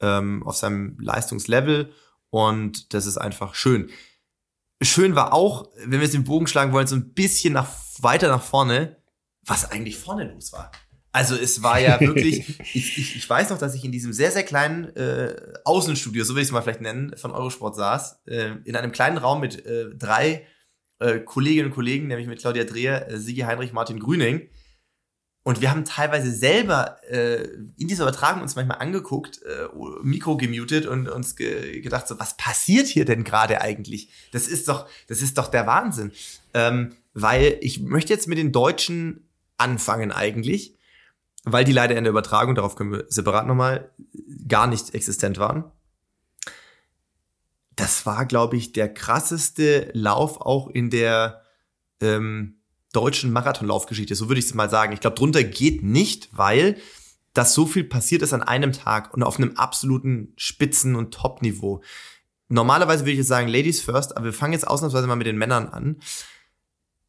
ähm, 0.00 0.46
auf 0.46 0.56
seinem 0.56 0.96
Leistungslevel. 1.00 1.92
Und 2.30 2.94
das 2.94 3.06
ist 3.06 3.18
einfach 3.18 3.56
schön. 3.56 3.90
Schön 4.80 5.16
war 5.16 5.32
auch, 5.32 5.68
wenn 5.78 5.98
wir 5.98 6.02
jetzt 6.02 6.14
den 6.14 6.22
Bogen 6.22 6.46
schlagen 6.46 6.72
wollen, 6.72 6.86
so 6.86 6.94
ein 6.94 7.12
bisschen 7.12 7.54
nach, 7.54 7.68
weiter 7.98 8.28
nach 8.28 8.42
vorne, 8.42 8.98
was 9.44 9.72
eigentlich 9.72 9.98
vorne 9.98 10.32
los 10.32 10.52
war. 10.52 10.70
Also 11.10 11.34
es 11.34 11.62
war 11.64 11.80
ja 11.80 11.98
wirklich, 12.00 12.60
ich, 12.74 12.98
ich, 12.98 13.16
ich 13.16 13.28
weiß 13.28 13.50
noch, 13.50 13.58
dass 13.58 13.74
ich 13.74 13.84
in 13.84 13.90
diesem 13.92 14.12
sehr, 14.12 14.30
sehr 14.30 14.44
kleinen 14.44 14.94
äh, 14.94 15.34
Außenstudio, 15.64 16.22
so 16.22 16.36
will 16.36 16.42
ich 16.42 16.48
es 16.48 16.52
mal 16.52 16.62
vielleicht 16.62 16.82
nennen, 16.82 17.16
von 17.16 17.32
Eurosport 17.32 17.74
saß, 17.74 18.22
äh, 18.26 18.52
in 18.64 18.76
einem 18.76 18.92
kleinen 18.92 19.18
Raum 19.18 19.40
mit 19.40 19.66
äh, 19.66 19.90
drei 19.96 20.46
äh, 21.02 21.20
Kolleginnen 21.20 21.66
und 21.66 21.74
Kollegen, 21.74 22.06
nämlich 22.06 22.28
mit 22.28 22.40
Claudia 22.40 22.64
Dreher, 22.64 23.10
äh, 23.10 23.18
Sigi 23.18 23.40
Heinrich, 23.40 23.72
Martin 23.72 23.98
Grüning. 23.98 24.48
Und 25.44 25.60
wir 25.60 25.70
haben 25.70 25.84
teilweise 25.84 26.32
selber 26.32 26.98
äh, 27.10 27.42
in 27.76 27.88
dieser 27.88 28.04
Übertragung 28.04 28.42
uns 28.42 28.54
manchmal 28.54 28.78
angeguckt, 28.78 29.40
äh, 29.42 29.66
Mikro 30.02 30.36
gemutet 30.36 30.86
und 30.86 31.08
uns 31.08 31.34
ge 31.34 31.80
gedacht, 31.80 32.06
so, 32.06 32.18
was 32.20 32.36
passiert 32.36 32.86
hier 32.86 33.04
denn 33.04 33.24
gerade 33.24 33.60
eigentlich? 33.60 34.10
Das 34.30 34.46
ist 34.46 34.68
doch, 34.68 34.88
das 35.08 35.20
ist 35.20 35.38
doch 35.38 35.48
der 35.48 35.66
Wahnsinn. 35.66 36.12
Ähm, 36.54 36.94
weil 37.12 37.58
ich 37.60 37.80
möchte 37.80 38.12
jetzt 38.12 38.28
mit 38.28 38.38
den 38.38 38.52
Deutschen 38.52 39.28
anfangen 39.56 40.12
eigentlich, 40.12 40.76
weil 41.44 41.64
die 41.64 41.72
leider 41.72 41.96
in 41.96 42.04
der 42.04 42.12
Übertragung, 42.12 42.54
darauf 42.54 42.76
können 42.76 42.92
wir 42.92 43.06
separat 43.08 43.46
nochmal, 43.46 43.90
gar 44.46 44.68
nicht 44.68 44.94
existent 44.94 45.38
waren. 45.38 45.64
Das 47.76 48.06
war, 48.06 48.26
glaube 48.26 48.56
ich, 48.56 48.72
der 48.72 48.92
krasseste 48.92 49.90
Lauf 49.94 50.40
auch 50.40 50.68
in 50.68 50.90
der 50.90 51.42
ähm, 52.00 52.60
deutschen 52.92 53.32
Marathonlaufgeschichte. 53.32 54.14
So 54.14 54.28
würde 54.28 54.40
ich 54.40 54.46
es 54.46 54.54
mal 54.54 54.70
sagen. 54.70 54.92
Ich 54.92 55.00
glaube, 55.00 55.16
drunter 55.16 55.42
geht 55.42 55.82
nicht, 55.82 56.28
weil 56.32 56.76
das 57.32 57.54
so 57.54 57.64
viel 57.66 57.84
passiert 57.84 58.22
ist 58.22 58.34
an 58.34 58.42
einem 58.42 58.72
Tag 58.72 59.14
und 59.14 59.22
auf 59.22 59.38
einem 59.38 59.56
absoluten 59.56 60.34
Spitzen- 60.36 60.96
und 60.96 61.14
Top-Niveau. 61.14 61.82
Normalerweise 62.48 63.04
würde 63.04 63.12
ich 63.12 63.18
jetzt 63.18 63.28
sagen, 63.28 63.48
Ladies 63.48 63.80
first, 63.80 64.16
aber 64.16 64.26
wir 64.26 64.32
fangen 64.34 64.52
jetzt 64.52 64.68
ausnahmsweise 64.68 65.06
mal 65.06 65.16
mit 65.16 65.26
den 65.26 65.38
Männern 65.38 65.68
an. 65.68 66.00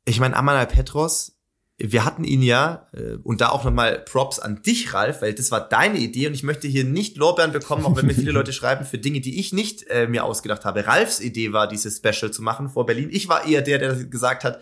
Ich 0.06 0.19
meine, 0.19 0.36
Amanal 0.38 0.67
Petros, 0.67 1.33
wir 1.78 2.06
hatten 2.06 2.24
ihn 2.24 2.44
ja, 2.44 2.88
äh, 2.94 3.16
und 3.24 3.42
da 3.42 3.50
auch 3.50 3.64
nochmal 3.64 4.00
Props 4.00 4.40
an 4.40 4.62
dich, 4.62 4.94
Ralf, 4.94 5.22
weil 5.22 5.34
das 5.34 5.52
war 5.52 5.68
deine 5.68 5.98
Idee 5.98 6.28
und 6.28 6.34
ich 6.34 6.44
möchte 6.44 6.68
hier 6.68 6.84
nicht 6.84 7.18
Lorbeeren 7.18 7.52
bekommen, 7.52 7.86
auch 7.86 7.96
wenn 7.96 8.06
mir 8.06 8.14
viele 8.14 8.32
Leute 8.34 8.54
schreiben, 8.54 8.86
für 8.86 9.00
Dinge, 9.00 9.22
die 9.22 9.40
ich 9.40 9.54
nicht 9.54 9.88
äh, 9.90 10.08
mir 10.08 10.24
ausgedacht 10.24 10.66
habe. 10.66 10.86
Ralfs 10.86 11.20
Idee 11.20 11.52
war, 11.52 11.68
dieses 11.68 11.98
Special 11.98 12.32
zu 12.32 12.44
machen 12.44 12.70
vor 12.70 12.86
Berlin. 12.86 13.10
Ich 13.12 13.28
war 13.28 13.48
eher 13.48 13.64
der, 13.64 13.80
der 13.80 13.96
gesagt 13.96 14.44
hat, 14.44 14.62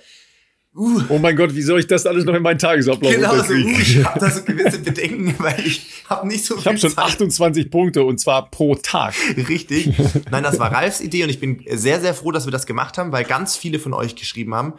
uh, 0.74 1.02
Oh 1.10 1.18
mein 1.18 1.36
Gott, 1.36 1.54
wie 1.54 1.62
soll 1.62 1.82
ich 1.82 1.88
das 1.88 2.06
alles 2.06 2.24
noch 2.24 2.34
in 2.34 2.44
meinen 2.44 2.60
Tagesablauf 2.60 3.14
genau 3.14 3.44
so, 3.44 3.54
uh, 3.54 3.58
ich 3.58 4.06
habe 4.06 4.20
da 4.20 4.32
so 4.32 4.44
gewisse 4.46 4.80
Bedenken, 4.80 5.36
weil 5.40 5.60
ich 5.66 5.86
habe 6.08 6.26
nicht 6.26 6.46
so 6.46 6.56
Ich 6.56 6.62
viel 6.62 6.70
habe 6.70 6.80
schon 6.80 6.92
Zeit. 6.92 7.06
28 7.06 7.70
Punkte 7.70 8.06
und 8.06 8.20
zwar 8.20 8.50
pro 8.50 8.76
Tag. 8.76 9.14
Richtig. 9.50 9.92
Nein, 10.32 10.44
das 10.44 10.60
war 10.60 10.72
Ralfs 10.72 11.02
Idee 11.02 11.24
und 11.24 11.30
ich 11.30 11.42
bin 11.42 11.62
sehr, 11.72 12.00
sehr 12.00 12.14
froh, 12.14 12.32
dass 12.32 12.48
wir 12.48 12.52
das 12.52 12.66
gemacht 12.66 12.98
haben, 12.98 13.12
weil 13.12 13.26
ganz 13.26 13.58
viele 13.58 13.80
von 13.80 13.94
euch 13.94 14.16
geschrieben 14.16 14.56
haben, 14.56 14.76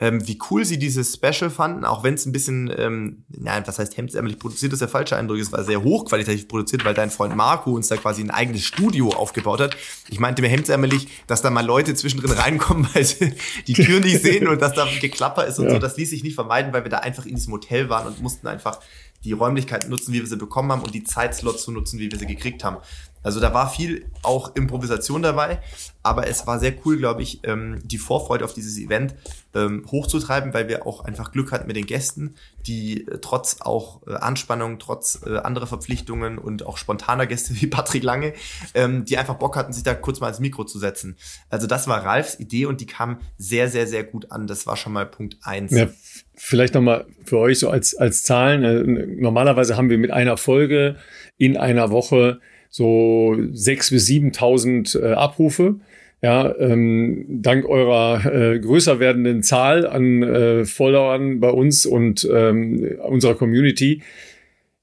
ähm, 0.00 0.26
wie 0.26 0.38
cool 0.50 0.64
sie 0.64 0.78
dieses 0.78 1.14
Special 1.14 1.50
fanden, 1.50 1.84
auch 1.84 2.02
wenn 2.02 2.14
es 2.14 2.24
ein 2.24 2.32
bisschen, 2.32 2.72
ähm, 2.76 3.24
nein, 3.28 3.62
was 3.66 3.78
heißt 3.78 3.96
hemdsärmelig 3.98 4.38
produziert, 4.38 4.72
ist 4.72 4.78
der 4.80 4.88
falsche 4.88 5.14
Eindruck, 5.16 5.38
es 5.38 5.52
war 5.52 5.62
sehr 5.62 5.82
hochqualitativ 5.82 6.48
produziert, 6.48 6.86
weil 6.86 6.94
dein 6.94 7.10
Freund 7.10 7.36
Marco 7.36 7.72
uns 7.72 7.88
da 7.88 7.96
quasi 7.96 8.22
ein 8.22 8.30
eigenes 8.30 8.64
Studio 8.64 9.10
aufgebaut 9.10 9.60
hat. 9.60 9.76
Ich 10.08 10.18
meinte 10.18 10.40
mir 10.40 10.48
hemdsärmelig, 10.48 11.08
dass 11.26 11.42
da 11.42 11.50
mal 11.50 11.66
Leute 11.66 11.94
zwischendrin 11.94 12.32
reinkommen, 12.32 12.88
weil 12.94 13.04
sie 13.04 13.34
die 13.66 13.74
Tür 13.74 14.00
nicht 14.00 14.22
sehen 14.22 14.48
und 14.48 14.62
dass 14.62 14.72
da 14.72 14.88
Geklapper 15.00 15.46
ist 15.46 15.58
und 15.58 15.66
Ja. 15.66 15.72
so. 15.72 15.78
Das 15.78 15.98
ließ 15.98 16.08
sich 16.08 16.22
nicht 16.24 16.34
vermeiden, 16.34 16.72
weil 16.72 16.82
wir 16.84 16.90
da 16.90 16.98
einfach 16.98 17.26
in 17.26 17.34
diesem 17.34 17.52
Hotel 17.52 17.90
waren 17.90 18.06
und 18.06 18.22
mussten 18.22 18.46
einfach 18.46 18.80
die 19.24 19.32
Räumlichkeiten 19.32 19.90
nutzen, 19.90 20.14
wie 20.14 20.20
wir 20.20 20.26
sie 20.26 20.38
bekommen 20.38 20.72
haben 20.72 20.80
und 20.80 20.94
die 20.94 21.04
Zeitslots 21.04 21.64
zu 21.64 21.72
nutzen, 21.72 21.98
wie 21.98 22.10
wir 22.10 22.18
sie 22.18 22.26
gekriegt 22.26 22.64
haben. 22.64 22.78
Also 23.22 23.40
da 23.40 23.52
war 23.52 23.70
viel 23.70 24.06
auch 24.22 24.54
Improvisation 24.56 25.22
dabei, 25.22 25.60
aber 26.02 26.26
es 26.28 26.46
war 26.46 26.58
sehr 26.58 26.72
cool, 26.84 26.96
glaube 26.96 27.22
ich, 27.22 27.40
ähm, 27.44 27.80
die 27.84 27.98
Vorfreude 27.98 28.44
auf 28.44 28.54
dieses 28.54 28.78
Event 28.78 29.14
ähm, 29.54 29.84
hochzutreiben, 29.90 30.54
weil 30.54 30.68
wir 30.68 30.86
auch 30.86 31.04
einfach 31.04 31.32
Glück 31.32 31.52
hatten 31.52 31.66
mit 31.66 31.76
den 31.76 31.86
Gästen, 31.86 32.34
die 32.66 33.06
äh, 33.06 33.18
trotz 33.20 33.60
auch 33.60 34.06
äh, 34.06 34.14
Anspannung, 34.14 34.78
trotz 34.78 35.20
äh, 35.26 35.36
anderer 35.38 35.66
Verpflichtungen 35.66 36.38
und 36.38 36.64
auch 36.64 36.78
spontaner 36.78 37.26
Gäste 37.26 37.54
wie 37.60 37.66
Patrick 37.66 38.02
Lange, 38.02 38.32
ähm, 38.74 39.04
die 39.04 39.18
einfach 39.18 39.34
Bock 39.34 39.56
hatten, 39.56 39.72
sich 39.72 39.82
da 39.82 39.94
kurz 39.94 40.20
mal 40.20 40.28
ins 40.28 40.40
Mikro 40.40 40.64
zu 40.64 40.78
setzen. 40.78 41.16
Also 41.50 41.66
das 41.66 41.88
war 41.88 42.04
Ralfs 42.04 42.38
Idee 42.40 42.66
und 42.66 42.80
die 42.80 42.86
kam 42.86 43.20
sehr, 43.36 43.68
sehr, 43.68 43.86
sehr 43.86 44.04
gut 44.04 44.30
an. 44.30 44.46
Das 44.46 44.66
war 44.66 44.76
schon 44.76 44.92
mal 44.92 45.04
Punkt 45.04 45.36
eins. 45.42 45.72
Ja, 45.72 45.88
vielleicht 46.34 46.74
nochmal 46.74 47.06
für 47.24 47.38
euch 47.38 47.58
so 47.58 47.68
als, 47.68 47.94
als 47.94 48.22
Zahlen. 48.22 48.64
Äh, 48.64 49.20
normalerweise 49.20 49.76
haben 49.76 49.90
wir 49.90 49.98
mit 49.98 50.10
einer 50.10 50.38
Folge 50.38 50.96
in 51.36 51.56
einer 51.56 51.90
Woche 51.90 52.40
so 52.70 53.36
sechs 53.52 53.90
bis 53.90 54.08
7.000 54.08 54.98
äh, 54.98 55.12
Abrufe. 55.12 55.76
Ja, 56.22 56.54
ähm, 56.58 57.24
dank 57.28 57.66
eurer 57.66 58.24
äh, 58.26 58.58
größer 58.58 59.00
werdenden 59.00 59.42
Zahl 59.42 59.86
an 59.86 60.22
äh, 60.22 60.64
Followern 60.66 61.40
bei 61.40 61.50
uns 61.50 61.86
und 61.86 62.28
ähm, 62.30 62.98
unserer 63.02 63.34
Community 63.34 64.02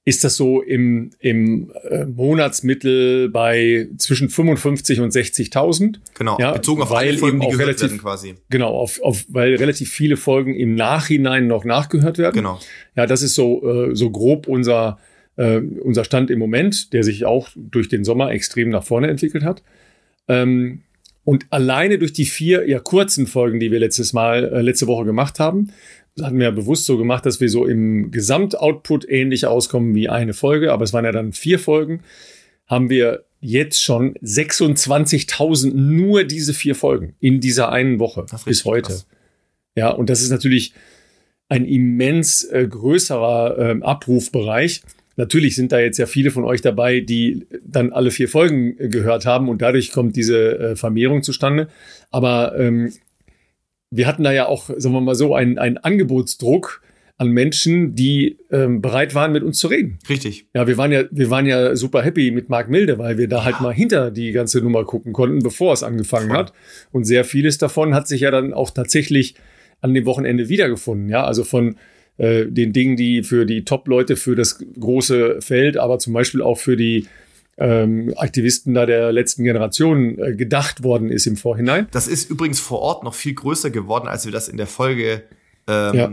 ist 0.07 0.23
das 0.23 0.37
so 0.37 0.61
im, 0.61 1.09
im 1.19 1.69
äh, 1.83 2.05
Monatsmittel 2.05 3.27
bei 3.27 3.89
zwischen 3.97 4.29
55 4.29 5.01
und 5.01 5.11
60.000. 5.11 5.97
Genau, 6.13 6.37
ja, 6.39 6.53
bezogen 6.53 6.81
auf 6.81 6.91
weil 6.91 7.09
alle 7.09 7.17
Folgen, 7.17 7.41
die 7.41 7.47
gehört 7.47 7.59
relativ, 7.59 7.81
werden 7.81 7.97
quasi. 7.99 8.35
Genau, 8.49 8.69
auf, 8.69 9.01
auf, 9.01 9.25
weil 9.27 9.55
relativ 9.55 9.91
viele 9.91 10.15
Folgen 10.15 10.55
im 10.55 10.75
Nachhinein 10.75 11.47
noch 11.47 11.65
nachgehört 11.65 12.19
werden. 12.19 12.35
Genau. 12.35 12.57
Ja, 12.95 13.05
das 13.05 13.21
ist 13.21 13.35
so, 13.35 13.89
äh, 13.89 13.95
so 13.97 14.09
grob 14.09 14.47
unser, 14.47 14.97
äh, 15.37 15.59
unser 15.59 16.03
Stand 16.03 16.29
im 16.29 16.39
Moment, 16.39 16.93
der 16.93 17.03
sich 17.03 17.25
auch 17.25 17.49
durch 17.55 17.87
den 17.87 18.03
Sommer 18.03 18.31
extrem 18.31 18.69
nach 18.69 18.83
vorne 18.83 19.07
entwickelt 19.07 19.43
hat. 19.43 19.63
Ähm, 20.27 20.81
und 21.23 21.45
alleine 21.49 21.97
durch 21.99 22.13
die 22.13 22.25
vier 22.25 22.67
ja 22.69 22.79
kurzen 22.79 23.27
Folgen, 23.27 23.59
die 23.59 23.71
wir 23.71 23.79
letztes 23.79 24.13
Mal, 24.13 24.45
äh, 24.45 24.61
letzte 24.61 24.87
Woche 24.87 25.05
gemacht 25.05 25.39
haben, 25.39 25.71
hatten 26.21 26.37
wir 26.37 26.45
ja 26.45 26.51
bewusst 26.51 26.85
so 26.85 26.97
gemacht, 26.97 27.25
dass 27.25 27.39
wir 27.39 27.49
so 27.49 27.65
im 27.65 28.11
Gesamtoutput 28.11 29.07
ähnlich 29.07 29.45
auskommen 29.45 29.93
wie 29.93 30.09
eine 30.09 30.33
Folge, 30.33 30.71
aber 30.71 30.83
es 30.83 30.93
waren 30.93 31.05
ja 31.05 31.11
dann 31.11 31.33
vier 31.33 31.59
Folgen, 31.59 32.01
haben 32.65 32.89
wir 32.89 33.25
jetzt 33.39 33.83
schon 33.83 34.15
26.000 34.15 35.73
nur 35.73 36.23
diese 36.23 36.53
vier 36.53 36.75
Folgen 36.75 37.15
in 37.19 37.39
dieser 37.39 37.71
einen 37.71 37.99
Woche 37.99 38.25
bis 38.45 38.65
heute. 38.65 38.93
Krass. 38.93 39.07
Ja, 39.75 39.89
und 39.89 40.09
das 40.09 40.21
ist 40.21 40.31
natürlich 40.31 40.73
ein 41.49 41.65
immens 41.65 42.43
äh, 42.45 42.67
größerer 42.67 43.57
äh, 43.57 43.83
Abrufbereich. 43.83 44.81
Natürlich 45.17 45.55
sind 45.55 45.71
da 45.71 45.79
jetzt 45.79 45.97
ja 45.97 46.05
viele 46.05 46.31
von 46.31 46.45
euch 46.45 46.61
dabei, 46.61 46.99
die 47.01 47.47
dann 47.65 47.91
alle 47.91 48.11
vier 48.11 48.29
Folgen 48.29 48.79
äh, 48.79 48.87
gehört 48.87 49.25
haben 49.25 49.49
und 49.49 49.61
dadurch 49.61 49.91
kommt 49.91 50.15
diese 50.15 50.59
äh, 50.59 50.75
Vermehrung 50.75 51.23
zustande. 51.23 51.67
Aber 52.11 52.57
ähm, 52.57 52.93
wir 53.89 54.07
hatten 54.07 54.23
da 54.23 54.31
ja 54.31 54.45
auch, 54.45 54.69
sagen 54.77 54.93
wir 54.93 55.01
mal 55.01 55.15
so, 55.15 55.35
einen, 55.35 55.57
einen 55.57 55.77
Angebotsdruck 55.77 56.81
an 57.17 57.29
Menschen, 57.29 57.95
die 57.95 58.37
ähm, 58.51 58.79
bereit 58.79 59.15
waren, 59.15 59.31
mit 59.31 59.41
uns 59.41 59.57
zu 59.57 59.67
reden. 59.67 59.97
Richtig. 60.07 60.45
Ja, 60.53 60.67
wir 60.67 60.77
waren 60.77 60.91
ja, 60.91 61.05
wir 61.09 61.31
waren 61.31 61.47
ja 61.47 61.75
super 61.75 62.03
happy 62.03 62.29
mit 62.29 62.49
Marc 62.49 62.69
Milde, 62.69 62.99
weil 62.99 63.17
wir 63.17 63.27
da 63.27 63.43
halt 63.43 63.59
mal 63.59 63.73
hinter 63.73 64.11
die 64.11 64.31
ganze 64.31 64.61
Nummer 64.61 64.85
gucken 64.85 65.13
konnten, 65.13 65.39
bevor 65.39 65.73
es 65.73 65.81
angefangen 65.81 66.27
Voll. 66.27 66.37
hat. 66.37 66.53
Und 66.91 67.05
sehr 67.05 67.25
vieles 67.25 67.57
davon 67.57 67.95
hat 67.95 68.07
sich 68.07 68.21
ja 68.21 68.29
dann 68.29 68.53
auch 68.53 68.69
tatsächlich 68.69 69.33
an 69.81 69.95
dem 69.95 70.05
Wochenende 70.05 70.47
wiedergefunden. 70.47 71.09
Ja, 71.09 71.23
also 71.23 71.43
von 71.43 71.77
äh, 72.17 72.45
den 72.45 72.73
Dingen, 72.73 72.95
die 72.95 73.23
für 73.23 73.45
die 73.45 73.63
Top-Leute 73.65 74.15
für 74.15 74.35
das 74.35 74.59
große 74.79 75.41
Feld, 75.41 75.77
aber 75.77 75.99
zum 75.99 76.13
Beispiel 76.13 76.41
auch 76.41 76.57
für 76.57 76.77
die 76.77 77.07
ähm, 77.57 78.13
Aktivisten 78.17 78.73
da 78.73 78.85
der 78.85 79.11
letzten 79.11 79.43
Generation 79.43 80.19
äh, 80.19 80.35
gedacht 80.35 80.83
worden 80.83 81.09
ist 81.09 81.25
im 81.25 81.37
Vorhinein. 81.37 81.87
Das 81.91 82.07
ist 82.07 82.29
übrigens 82.29 82.59
vor 82.59 82.79
Ort 82.79 83.03
noch 83.03 83.15
viel 83.15 83.33
größer 83.33 83.71
geworden, 83.71 84.07
als 84.07 84.25
wir 84.25 84.31
das 84.31 84.47
in 84.47 84.57
der 84.57 84.67
Folge 84.67 85.23
ähm, 85.67 85.95
ja. 85.95 86.11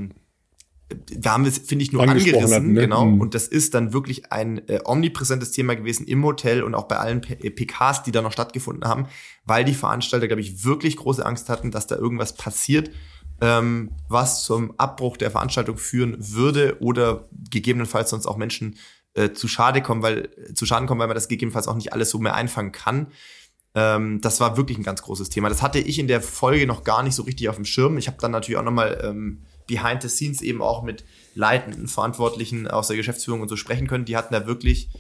Da 1.23 1.33
haben 1.33 1.45
wir 1.45 1.51
es, 1.51 1.59
finde 1.59 1.83
ich, 1.83 1.93
nur 1.93 2.03
angerissen, 2.03 2.53
hatten, 2.53 2.73
ne? 2.75 2.83
genau. 2.83 3.07
Mhm. 3.07 3.21
Und 3.21 3.35
das 3.35 3.49
ist 3.49 3.75
dann 3.75 3.93
wirklich 3.93 4.31
ein 4.33 4.69
äh, 4.69 4.81
omnipräsentes 4.85 5.51
Thema 5.51 5.75
gewesen 5.75 6.07
im 6.07 6.23
Hotel 6.25 6.63
und 6.63 6.75
auch 6.75 6.85
bei 6.85 6.99
allen 6.99 7.23
P 7.23 7.35
PKs, 7.51 8.03
die 8.03 8.13
da 8.13 8.21
noch 8.21 8.33
stattgefunden 8.33 8.87
haben, 8.87 9.07
weil 9.45 9.65
die 9.65 9.73
Veranstalter, 9.73 10.27
glaube 10.27 10.43
ich, 10.43 10.65
wirklich 10.65 10.97
große 10.97 11.25
Angst 11.25 11.49
hatten, 11.49 11.71
dass 11.71 11.87
da 11.87 11.97
irgendwas 11.97 12.37
passiert 12.37 12.91
ähm, 13.41 13.91
was 14.09 14.45
zum 14.45 14.79
Abbruch 14.79 15.17
der 15.17 15.31
Veranstaltung 15.31 15.77
führen 15.77 16.17
würde 16.19 16.77
oder 16.81 17.29
gegebenenfalls 17.51 18.11
sonst 18.11 18.27
auch 18.27 18.37
Menschen 18.37 18.77
äh, 19.15 19.33
zu 19.33 19.49
Schade 19.49 19.83
kommen, 19.83 20.03
weil 20.03 20.31
zu 20.55 20.67
Schaden 20.67 20.87
kommen, 20.87 21.01
weil 21.01 21.09
man 21.09 21.15
das 21.15 21.29
gegebenenfalls 21.29 21.69
auch 21.69 21.77
nicht 21.77 21.93
alles 21.93 22.11
so 22.11 22.19
mehr 22.19 22.35
einfangen 22.35 22.73
kann. 22.73 23.09
Ähm, 23.75 24.21
das 24.21 24.41
war 24.41 24.57
wirklich 24.57 24.79
ein 24.79 24.85
ganz 24.85 25.03
großes 25.03 25.29
Thema. 25.31 25.49
Das 25.49 25.63
hatte 25.63 25.79
ich 25.79 25.99
in 25.99 26.09
der 26.09 26.21
Folge 26.21 26.67
noch 26.67 26.85
gar 26.85 27.03
nicht 27.03 27.15
so 27.15 27.23
richtig 27.23 27.49
auf 27.49 27.57
dem 27.57 27.65
Schirm. 27.65 27.99
Ich 27.99 28.07
habe 28.07 28.19
dann 28.21 28.31
natürlich 28.31 28.59
auch 28.59 28.65
nochmal 28.65 29.01
ähm, 29.03 29.45
behind 29.67 30.03
the 30.03 30.09
scenes 30.09 30.43
eben 30.43 30.63
auch 30.63 30.83
mit 30.83 31.05
leitenden 31.35 31.89
Verantwortlichen 31.89 32.69
aus 32.69 32.89
der 32.89 32.97
Geschäftsführung 32.97 33.41
und 33.41 33.49
so 33.49 33.57
sprechen 33.57 33.87
können. 33.87 34.05
Die 34.05 34.17
hatten 34.17 34.33
da 34.33 34.47
wirklich 34.47 34.91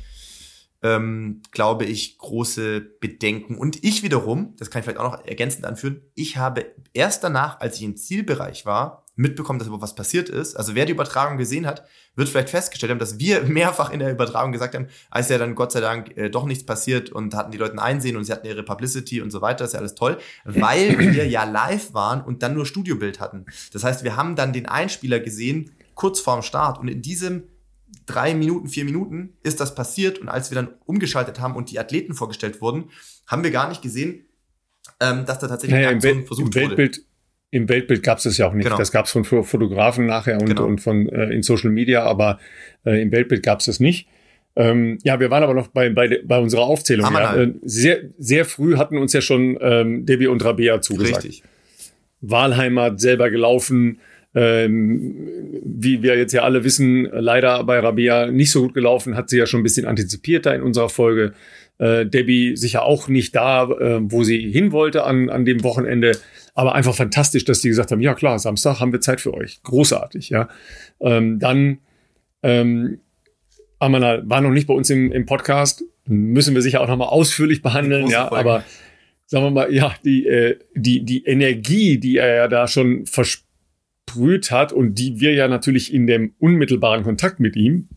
ähm, 0.84 1.40
glaube 1.50 1.86
ich, 1.86 2.18
große 2.18 2.82
Bedenken. 3.00 3.56
Und 3.56 3.82
ich 3.82 4.02
wiederum, 4.02 4.54
das 4.58 4.70
kann 4.70 4.80
ich 4.80 4.84
vielleicht 4.84 5.00
auch 5.00 5.12
noch 5.12 5.24
ergänzend 5.24 5.64
anführen, 5.64 6.02
ich 6.14 6.36
habe 6.36 6.66
erst 6.92 7.24
danach, 7.24 7.58
als 7.60 7.78
ich 7.78 7.82
im 7.84 7.96
Zielbereich 7.96 8.66
war, 8.66 9.04
mitbekommen, 9.16 9.58
dass 9.58 9.68
überhaupt 9.68 9.84
was 9.84 9.94
passiert 9.94 10.28
ist. 10.28 10.56
Also 10.56 10.74
wer 10.74 10.84
die 10.84 10.92
Übertragung 10.92 11.38
gesehen 11.38 11.66
hat, 11.66 11.86
wird 12.16 12.28
vielleicht 12.28 12.50
festgestellt 12.50 12.90
haben, 12.90 12.98
dass 12.98 13.18
wir 13.18 13.42
mehrfach 13.46 13.90
in 13.90 14.00
der 14.00 14.12
Übertragung 14.12 14.52
gesagt 14.52 14.74
haben, 14.74 14.88
als 15.10 15.30
ja 15.30 15.38
dann 15.38 15.54
Gott 15.54 15.72
sei 15.72 15.80
Dank 15.80 16.16
äh, 16.18 16.28
doch 16.28 16.44
nichts 16.44 16.66
passiert 16.66 17.10
und 17.10 17.34
hatten 17.34 17.50
die 17.50 17.58
Leute 17.58 17.80
einsehen 17.80 18.16
und 18.16 18.24
sie 18.24 18.32
hatten 18.32 18.46
ihre 18.46 18.62
Publicity 18.62 19.22
und 19.22 19.30
so 19.30 19.40
weiter, 19.40 19.64
ist 19.64 19.72
ja 19.72 19.80
alles 19.80 19.94
toll, 19.94 20.18
weil 20.44 20.98
wir 21.14 21.26
ja 21.26 21.44
live 21.44 21.94
waren 21.94 22.20
und 22.20 22.42
dann 22.42 22.52
nur 22.52 22.66
Studiobild 22.66 23.20
hatten. 23.20 23.46
Das 23.72 23.84
heißt, 23.84 24.04
wir 24.04 24.16
haben 24.16 24.36
dann 24.36 24.52
den 24.52 24.66
Einspieler 24.66 25.20
gesehen, 25.20 25.70
kurz 25.94 26.20
vorm 26.20 26.42
Start 26.42 26.78
und 26.78 26.88
in 26.88 27.00
diesem 27.00 27.44
drei 28.06 28.34
Minuten, 28.34 28.68
vier 28.68 28.84
Minuten 28.84 29.36
ist 29.42 29.60
das 29.60 29.74
passiert 29.74 30.18
und 30.18 30.28
als 30.28 30.50
wir 30.50 30.56
dann 30.56 30.68
umgeschaltet 30.86 31.40
haben 31.40 31.56
und 31.56 31.70
die 31.70 31.78
Athleten 31.78 32.14
vorgestellt 32.14 32.60
wurden, 32.60 32.90
haben 33.26 33.42
wir 33.42 33.50
gar 33.50 33.68
nicht 33.68 33.82
gesehen, 33.82 34.26
ähm, 35.00 35.24
dass 35.26 35.38
da 35.38 35.48
tatsächlich 35.48 35.74
naja, 35.74 35.88
eine 35.88 35.96
Aktion 35.96 36.18
im 36.18 36.26
versucht 36.26 36.54
im 36.54 36.54
Weltbild, 36.54 36.96
wurde. 36.98 37.06
Im 37.50 37.68
Weltbild 37.68 38.02
gab 38.02 38.18
es 38.18 38.24
das 38.24 38.36
ja 38.36 38.48
auch 38.48 38.52
nicht. 38.52 38.64
Genau. 38.64 38.76
Das 38.76 38.90
gab 38.90 39.06
es 39.06 39.12
von 39.12 39.24
Fotografen 39.24 40.06
nachher 40.06 40.40
und, 40.40 40.46
genau. 40.46 40.64
und 40.64 40.80
von 40.80 41.08
äh, 41.08 41.32
in 41.32 41.42
Social 41.42 41.70
Media, 41.70 42.02
aber 42.02 42.38
äh, 42.84 43.00
im 43.00 43.12
Weltbild 43.12 43.42
gab 43.42 43.60
es 43.60 43.66
das 43.66 43.80
nicht. 43.80 44.08
Ähm, 44.56 44.98
ja, 45.02 45.18
wir 45.18 45.30
waren 45.30 45.42
aber 45.42 45.54
noch 45.54 45.68
bei, 45.68 45.90
bei, 45.90 46.20
bei 46.24 46.38
unserer 46.38 46.62
Aufzählung. 46.62 47.12
Ja. 47.12 47.36
Äh, 47.36 47.54
sehr, 47.62 48.02
sehr 48.18 48.44
früh 48.44 48.76
hatten 48.76 48.98
uns 48.98 49.12
ja 49.12 49.20
schon 49.20 49.58
ähm, 49.60 50.06
Debbie 50.06 50.28
und 50.28 50.44
Rabea 50.44 50.80
zugesagt. 50.80 51.24
Richtig. 51.24 51.42
Wahlheimat 52.20 53.00
selber 53.00 53.30
gelaufen, 53.30 54.00
ähm, 54.34 55.28
wie 55.64 56.02
wir 56.02 56.16
jetzt 56.18 56.32
ja 56.32 56.42
alle 56.42 56.64
wissen, 56.64 57.08
leider 57.12 57.62
bei 57.64 57.78
Rabea 57.78 58.26
nicht 58.26 58.50
so 58.50 58.62
gut 58.62 58.74
gelaufen, 58.74 59.16
hat 59.16 59.30
sie 59.30 59.38
ja 59.38 59.46
schon 59.46 59.60
ein 59.60 59.64
bisschen 59.64 59.86
antizipiert 59.86 60.46
da 60.46 60.52
in 60.52 60.62
unserer 60.62 60.88
Folge. 60.88 61.34
Äh, 61.78 62.06
Debbie 62.06 62.56
sicher 62.56 62.84
auch 62.84 63.08
nicht 63.08 63.34
da, 63.34 63.64
äh, 63.64 64.00
wo 64.02 64.24
sie 64.24 64.50
hin 64.50 64.72
wollte 64.72 65.04
an, 65.04 65.30
an 65.30 65.44
dem 65.44 65.62
Wochenende. 65.62 66.12
Aber 66.54 66.74
einfach 66.74 66.94
fantastisch, 66.94 67.44
dass 67.44 67.60
die 67.60 67.68
gesagt 67.68 67.90
haben, 67.90 68.00
ja 68.00 68.14
klar, 68.14 68.38
Samstag 68.38 68.80
haben 68.80 68.92
wir 68.92 69.00
Zeit 69.00 69.20
für 69.20 69.34
euch. 69.34 69.62
Großartig, 69.62 70.30
ja. 70.30 70.48
Ähm, 71.00 71.38
dann, 71.38 71.78
ähm, 72.42 73.00
Amana 73.78 74.22
war 74.24 74.40
noch 74.40 74.50
nicht 74.50 74.66
bei 74.66 74.74
uns 74.74 74.88
im, 74.90 75.12
im 75.12 75.26
Podcast, 75.26 75.84
müssen 76.06 76.54
wir 76.54 76.62
sicher 76.62 76.80
auch 76.80 76.88
nochmal 76.88 77.08
ausführlich 77.08 77.62
behandeln, 77.62 78.08
ja, 78.08 78.28
Folge. 78.28 78.40
aber 78.50 78.64
sagen 79.26 79.44
wir 79.44 79.50
mal, 79.50 79.72
ja, 79.72 79.94
die, 80.04 80.26
äh, 80.26 80.58
die, 80.74 81.04
die 81.04 81.24
Energie, 81.24 81.98
die 81.98 82.18
er 82.18 82.34
ja 82.34 82.48
da 82.48 82.68
schon 82.68 83.06
verspricht, 83.06 83.43
versprüht 84.14 84.50
hat 84.50 84.72
und 84.72 84.94
die 84.94 85.20
wir 85.20 85.32
ja 85.34 85.48
natürlich 85.48 85.92
in 85.92 86.06
dem 86.06 86.34
unmittelbaren 86.38 87.04
Kontakt 87.04 87.40
mit 87.40 87.56
ihm, 87.56 87.88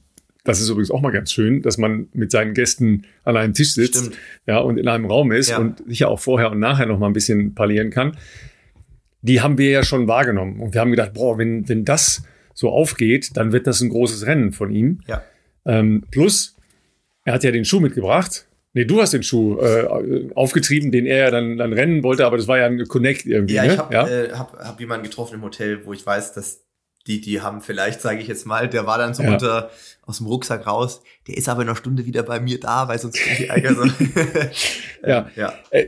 das 0.44 0.62
ist 0.62 0.70
übrigens 0.70 0.92
auch 0.92 1.02
mal 1.02 1.12
ganz 1.12 1.32
schön, 1.32 1.62
dass 1.62 1.78
man 1.78 2.08
mit 2.14 2.32
seinen 2.32 2.54
Gästen 2.54 3.04
an 3.24 3.36
einem 3.36 3.54
Tisch 3.54 3.74
sitzt 3.74 4.06
Stimmt. 4.06 4.18
ja, 4.46 4.60
und 4.60 4.78
in 4.78 4.88
einem 4.88 5.06
Raum 5.06 5.32
ist 5.32 5.50
ja. 5.50 5.58
und 5.58 5.84
sicher 5.88 6.08
auch 6.08 6.20
vorher 6.20 6.52
und 6.52 6.60
nachher 6.60 6.86
noch 6.86 7.00
mal 7.00 7.08
ein 7.08 7.14
bisschen 7.14 7.54
parlieren 7.54 7.90
kann. 7.90 8.18
Die 9.22 9.42
haben 9.42 9.58
wir 9.58 9.70
ja 9.70 9.84
schon 9.84 10.08
wahrgenommen. 10.08 10.62
Und 10.62 10.74
wir 10.74 10.80
haben 10.80 10.92
gedacht, 10.92 11.14
boah, 11.14 11.38
wenn, 11.38 11.68
wenn 11.68 11.84
das 11.84 12.24
so 12.54 12.70
aufgeht, 12.70 13.36
dann 13.36 13.52
wird 13.52 13.68
das 13.68 13.82
ein 13.82 13.90
großes 13.90 14.26
Rennen 14.26 14.54
von 14.54 14.72
ihm. 14.72 15.02
Ja. 15.08 15.22
Ähm, 15.66 16.06
plus, 16.12 16.56
er 17.26 17.34
hat 17.34 17.44
ja 17.44 17.52
den 17.52 17.66
Schuh 17.66 17.82
mitgebracht. 17.82 18.47
Nee, 18.78 18.86
du 18.86 19.02
hast 19.02 19.12
den 19.12 19.24
Schuh 19.24 19.60
äh, 19.60 20.30
aufgetrieben, 20.36 20.92
den 20.92 21.08
er 21.08 21.18
ja 21.18 21.32
dann, 21.32 21.58
dann 21.58 21.74
rennen 21.74 22.04
wollte, 22.04 22.28
aber 22.28 22.38
das 22.38 22.48
war 22.48 22.60
ja 22.60 22.68
ein 22.68 22.88
Connect 22.88 23.26
irgendwie. 23.26 23.56
Ja, 23.56 23.64
ich 23.64 23.72
ne? 23.72 23.78
habe 23.80 23.92
ja? 23.92 24.08
äh, 24.08 24.32
hab, 24.34 24.56
hab 24.56 24.80
jemanden 24.80 25.04
getroffen 25.04 25.34
im 25.34 25.42
Hotel, 25.42 25.84
wo 25.88 25.94
ich 25.94 26.06
weiß, 26.06 26.34
dass 26.34 26.64
die, 27.08 27.20
die 27.20 27.42
haben 27.42 27.62
vielleicht, 27.62 28.02
sage 28.02 28.20
ich 28.20 28.28
jetzt 28.28 28.46
mal, 28.46 28.70
der 28.70 28.86
war 28.86 29.00
dann 29.00 29.16
so 29.16 29.24
ja. 29.24 29.34
unter 29.34 29.72
aus 30.04 30.20
dem 30.20 30.28
Rucksack 30.28 30.68
raus. 30.68 31.02
Der 31.28 31.38
ist 31.38 31.50
aber 31.50 31.64
in 31.64 31.70
einer 31.70 31.76
Stunde 31.76 32.06
wieder 32.06 32.22
bei 32.22 32.40
mir 32.40 32.60
da, 32.60 32.88
weil 32.88 33.00
sonst 33.00 33.18
kriege 33.18 33.46
ich 33.46 33.50
Ärger. 33.50 33.74
So. 33.74 33.86
ja, 35.08 35.32
ja. 35.36 35.54
Äh, 35.72 35.88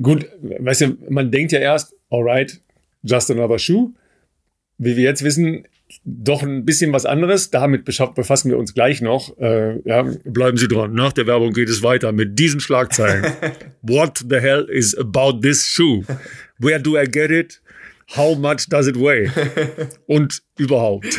gut, 0.00 0.26
weißt 0.40 0.80
du, 0.80 0.96
man 1.10 1.30
denkt 1.30 1.52
ja 1.52 1.58
erst, 1.58 1.94
alright, 2.08 2.62
just 3.02 3.30
another 3.30 3.58
shoe. 3.58 3.92
Wie 4.78 4.96
wir 4.96 5.04
jetzt 5.04 5.22
wissen, 5.22 5.68
doch 6.04 6.42
ein 6.42 6.64
bisschen 6.64 6.92
was 6.92 7.06
anderes. 7.06 7.50
Damit 7.50 7.84
befassen 7.84 8.50
wir 8.50 8.58
uns 8.58 8.74
gleich 8.74 9.00
noch. 9.00 9.38
Äh, 9.38 9.80
ja, 9.88 10.02
bleiben 10.24 10.56
Sie 10.56 10.68
dran. 10.68 10.94
Nach 10.94 11.12
der 11.12 11.26
Werbung 11.26 11.52
geht 11.52 11.68
es 11.68 11.82
weiter 11.82 12.12
mit 12.12 12.38
diesen 12.38 12.60
Schlagzeilen. 12.60 13.32
What 13.82 14.24
the 14.28 14.36
hell 14.36 14.66
is 14.68 14.96
about 14.96 15.40
this 15.40 15.64
shoe? 15.64 16.02
Where 16.58 16.80
do 16.80 16.98
I 16.98 17.04
get 17.04 17.30
it? 17.30 17.60
How 18.16 18.36
much 18.36 18.68
does 18.68 18.86
it 18.86 18.96
weigh? 18.96 19.30
Und 20.06 20.42
überhaupt. 20.58 21.06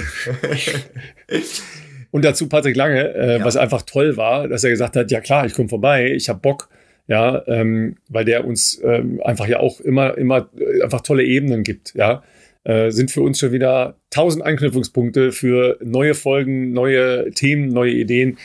Und 2.12 2.24
dazu 2.24 2.48
Patrick 2.48 2.76
Lange, 2.76 3.14
äh, 3.14 3.38
ja. 3.40 3.46
was 3.46 3.58
einfach 3.58 3.82
toll 3.82 4.16
war, 4.18 4.48
dass 4.48 4.64
er 4.64 4.70
gesagt 4.70 4.96
hat, 4.96 5.12
ja 5.12 5.20
klar, 5.20 5.46
ich 5.46 5.54
komme 5.54 5.68
vorbei, 5.68 6.12
ich 6.14 6.30
habe 6.30 6.40
Bock, 6.40 6.70
ja, 7.08 7.44
ähm, 7.48 7.98
weil 8.08 8.26
der 8.26 8.46
uns 8.46 8.82
ähm, 8.84 9.22
einfach 9.24 9.48
ja 9.48 9.60
auch 9.60 9.82
immer, 9.82 10.18
immer 10.18 10.50
äh, 10.58 10.82
einfach 10.84 11.02
tolle 11.02 11.24
Ebenen 11.26 11.64
gibt, 11.64 11.94
ja, 11.96 12.24
äh, 12.68 12.92
sind 12.92 13.12
für 13.12 13.22
uns 13.22 13.40
schon 13.40 13.54
wieder 13.54 13.98
tausend 14.10 14.44
Anknüpfungspunkte 14.44 15.32
für 15.32 15.78
neue 15.82 16.14
Folgen, 16.14 16.74
neue 16.74 17.32
Themen, 17.32 17.70
neue 17.70 17.94
Ideen. 17.94 18.38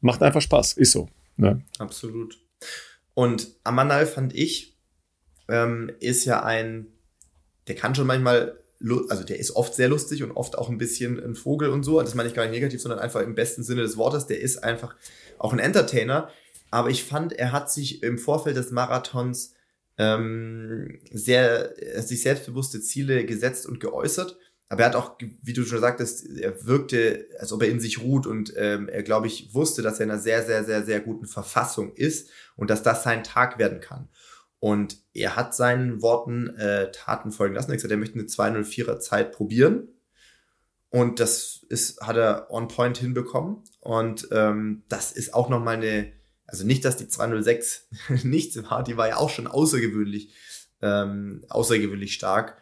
Macht 0.00 0.20
einfach 0.20 0.42
Spaß, 0.42 0.72
ist 0.72 0.90
so. 0.90 1.08
Ne? 1.36 1.62
Absolut. 1.78 2.38
Und 3.14 3.52
Amanal 3.62 4.06
fand 4.06 4.34
ich, 4.34 4.76
ähm, 5.48 5.92
ist 6.00 6.24
ja 6.24 6.42
ein, 6.42 6.88
der 7.68 7.76
kann 7.76 7.94
schon 7.94 8.08
manchmal 8.08 8.56
also 9.08 9.24
der 9.24 9.38
ist 9.38 9.56
oft 9.56 9.74
sehr 9.74 9.88
lustig 9.88 10.22
und 10.22 10.30
oft 10.32 10.56
auch 10.56 10.68
ein 10.68 10.78
bisschen 10.78 11.18
ein 11.18 11.34
Vogel 11.34 11.70
und 11.70 11.82
so. 11.82 12.00
Das 12.00 12.14
meine 12.14 12.28
ich 12.28 12.34
gar 12.34 12.44
nicht 12.44 12.52
negativ, 12.52 12.80
sondern 12.80 13.00
einfach 13.00 13.20
im 13.22 13.34
besten 13.34 13.64
Sinne 13.64 13.82
des 13.82 13.96
Wortes. 13.96 14.26
Der 14.26 14.40
ist 14.40 14.62
einfach 14.62 14.94
auch 15.38 15.52
ein 15.52 15.58
Entertainer. 15.58 16.30
Aber 16.70 16.90
ich 16.90 17.02
fand, 17.02 17.32
er 17.32 17.50
hat 17.50 17.72
sich 17.72 18.02
im 18.02 18.18
Vorfeld 18.18 18.56
des 18.56 18.70
Marathons 18.70 19.54
ähm, 19.98 21.00
sehr, 21.10 21.74
sich 22.02 22.22
selbstbewusste 22.22 22.80
Ziele 22.80 23.24
gesetzt 23.24 23.66
und 23.66 23.80
geäußert. 23.80 24.38
Aber 24.70 24.82
er 24.82 24.86
hat 24.86 24.96
auch, 24.96 25.16
wie 25.42 25.54
du 25.54 25.64
schon 25.64 25.80
sagtest, 25.80 26.26
er 26.28 26.66
wirkte, 26.66 27.26
als 27.38 27.52
ob 27.52 27.62
er 27.62 27.70
in 27.70 27.80
sich 27.80 28.00
ruht 28.00 28.26
und 28.26 28.52
ähm, 28.56 28.88
er, 28.88 29.02
glaube 29.02 29.26
ich, 29.26 29.54
wusste, 29.54 29.82
dass 29.82 29.98
er 29.98 30.04
in 30.04 30.10
einer 30.10 30.20
sehr, 30.20 30.44
sehr, 30.44 30.64
sehr, 30.64 30.84
sehr 30.84 31.00
guten 31.00 31.26
Verfassung 31.26 31.94
ist 31.94 32.28
und 32.54 32.68
dass 32.68 32.82
das 32.82 33.02
sein 33.02 33.24
Tag 33.24 33.58
werden 33.58 33.80
kann. 33.80 34.08
Und 34.60 34.98
er 35.14 35.36
hat 35.36 35.54
seinen 35.54 36.02
Worten 36.02 36.48
äh, 36.56 36.90
Taten 36.90 37.32
folgen 37.32 37.54
lassen. 37.54 37.70
Er 37.70 37.72
hat 37.72 37.76
gesagt, 37.78 37.92
er 37.92 37.96
möchte 37.96 38.18
eine 38.18 38.28
204er 38.28 38.98
Zeit 38.98 39.32
probieren. 39.32 39.88
Und 40.90 41.20
das 41.20 41.64
ist, 41.68 42.00
hat 42.00 42.16
er 42.16 42.50
on 42.50 42.68
point 42.68 42.98
hinbekommen. 42.98 43.62
Und 43.80 44.28
ähm, 44.32 44.82
das 44.88 45.12
ist 45.12 45.32
auch 45.32 45.48
nochmal 45.48 45.76
eine, 45.76 46.12
also 46.48 46.64
nicht, 46.64 46.84
dass 46.84 46.96
die 46.96 47.08
206 47.08 47.88
nichts 48.24 48.56
war, 48.64 48.82
die 48.82 48.96
war 48.96 49.08
ja 49.08 49.18
auch 49.18 49.30
schon 49.30 49.46
außergewöhnlich, 49.46 50.34
ähm, 50.82 51.44
außergewöhnlich 51.48 52.14
stark. 52.14 52.56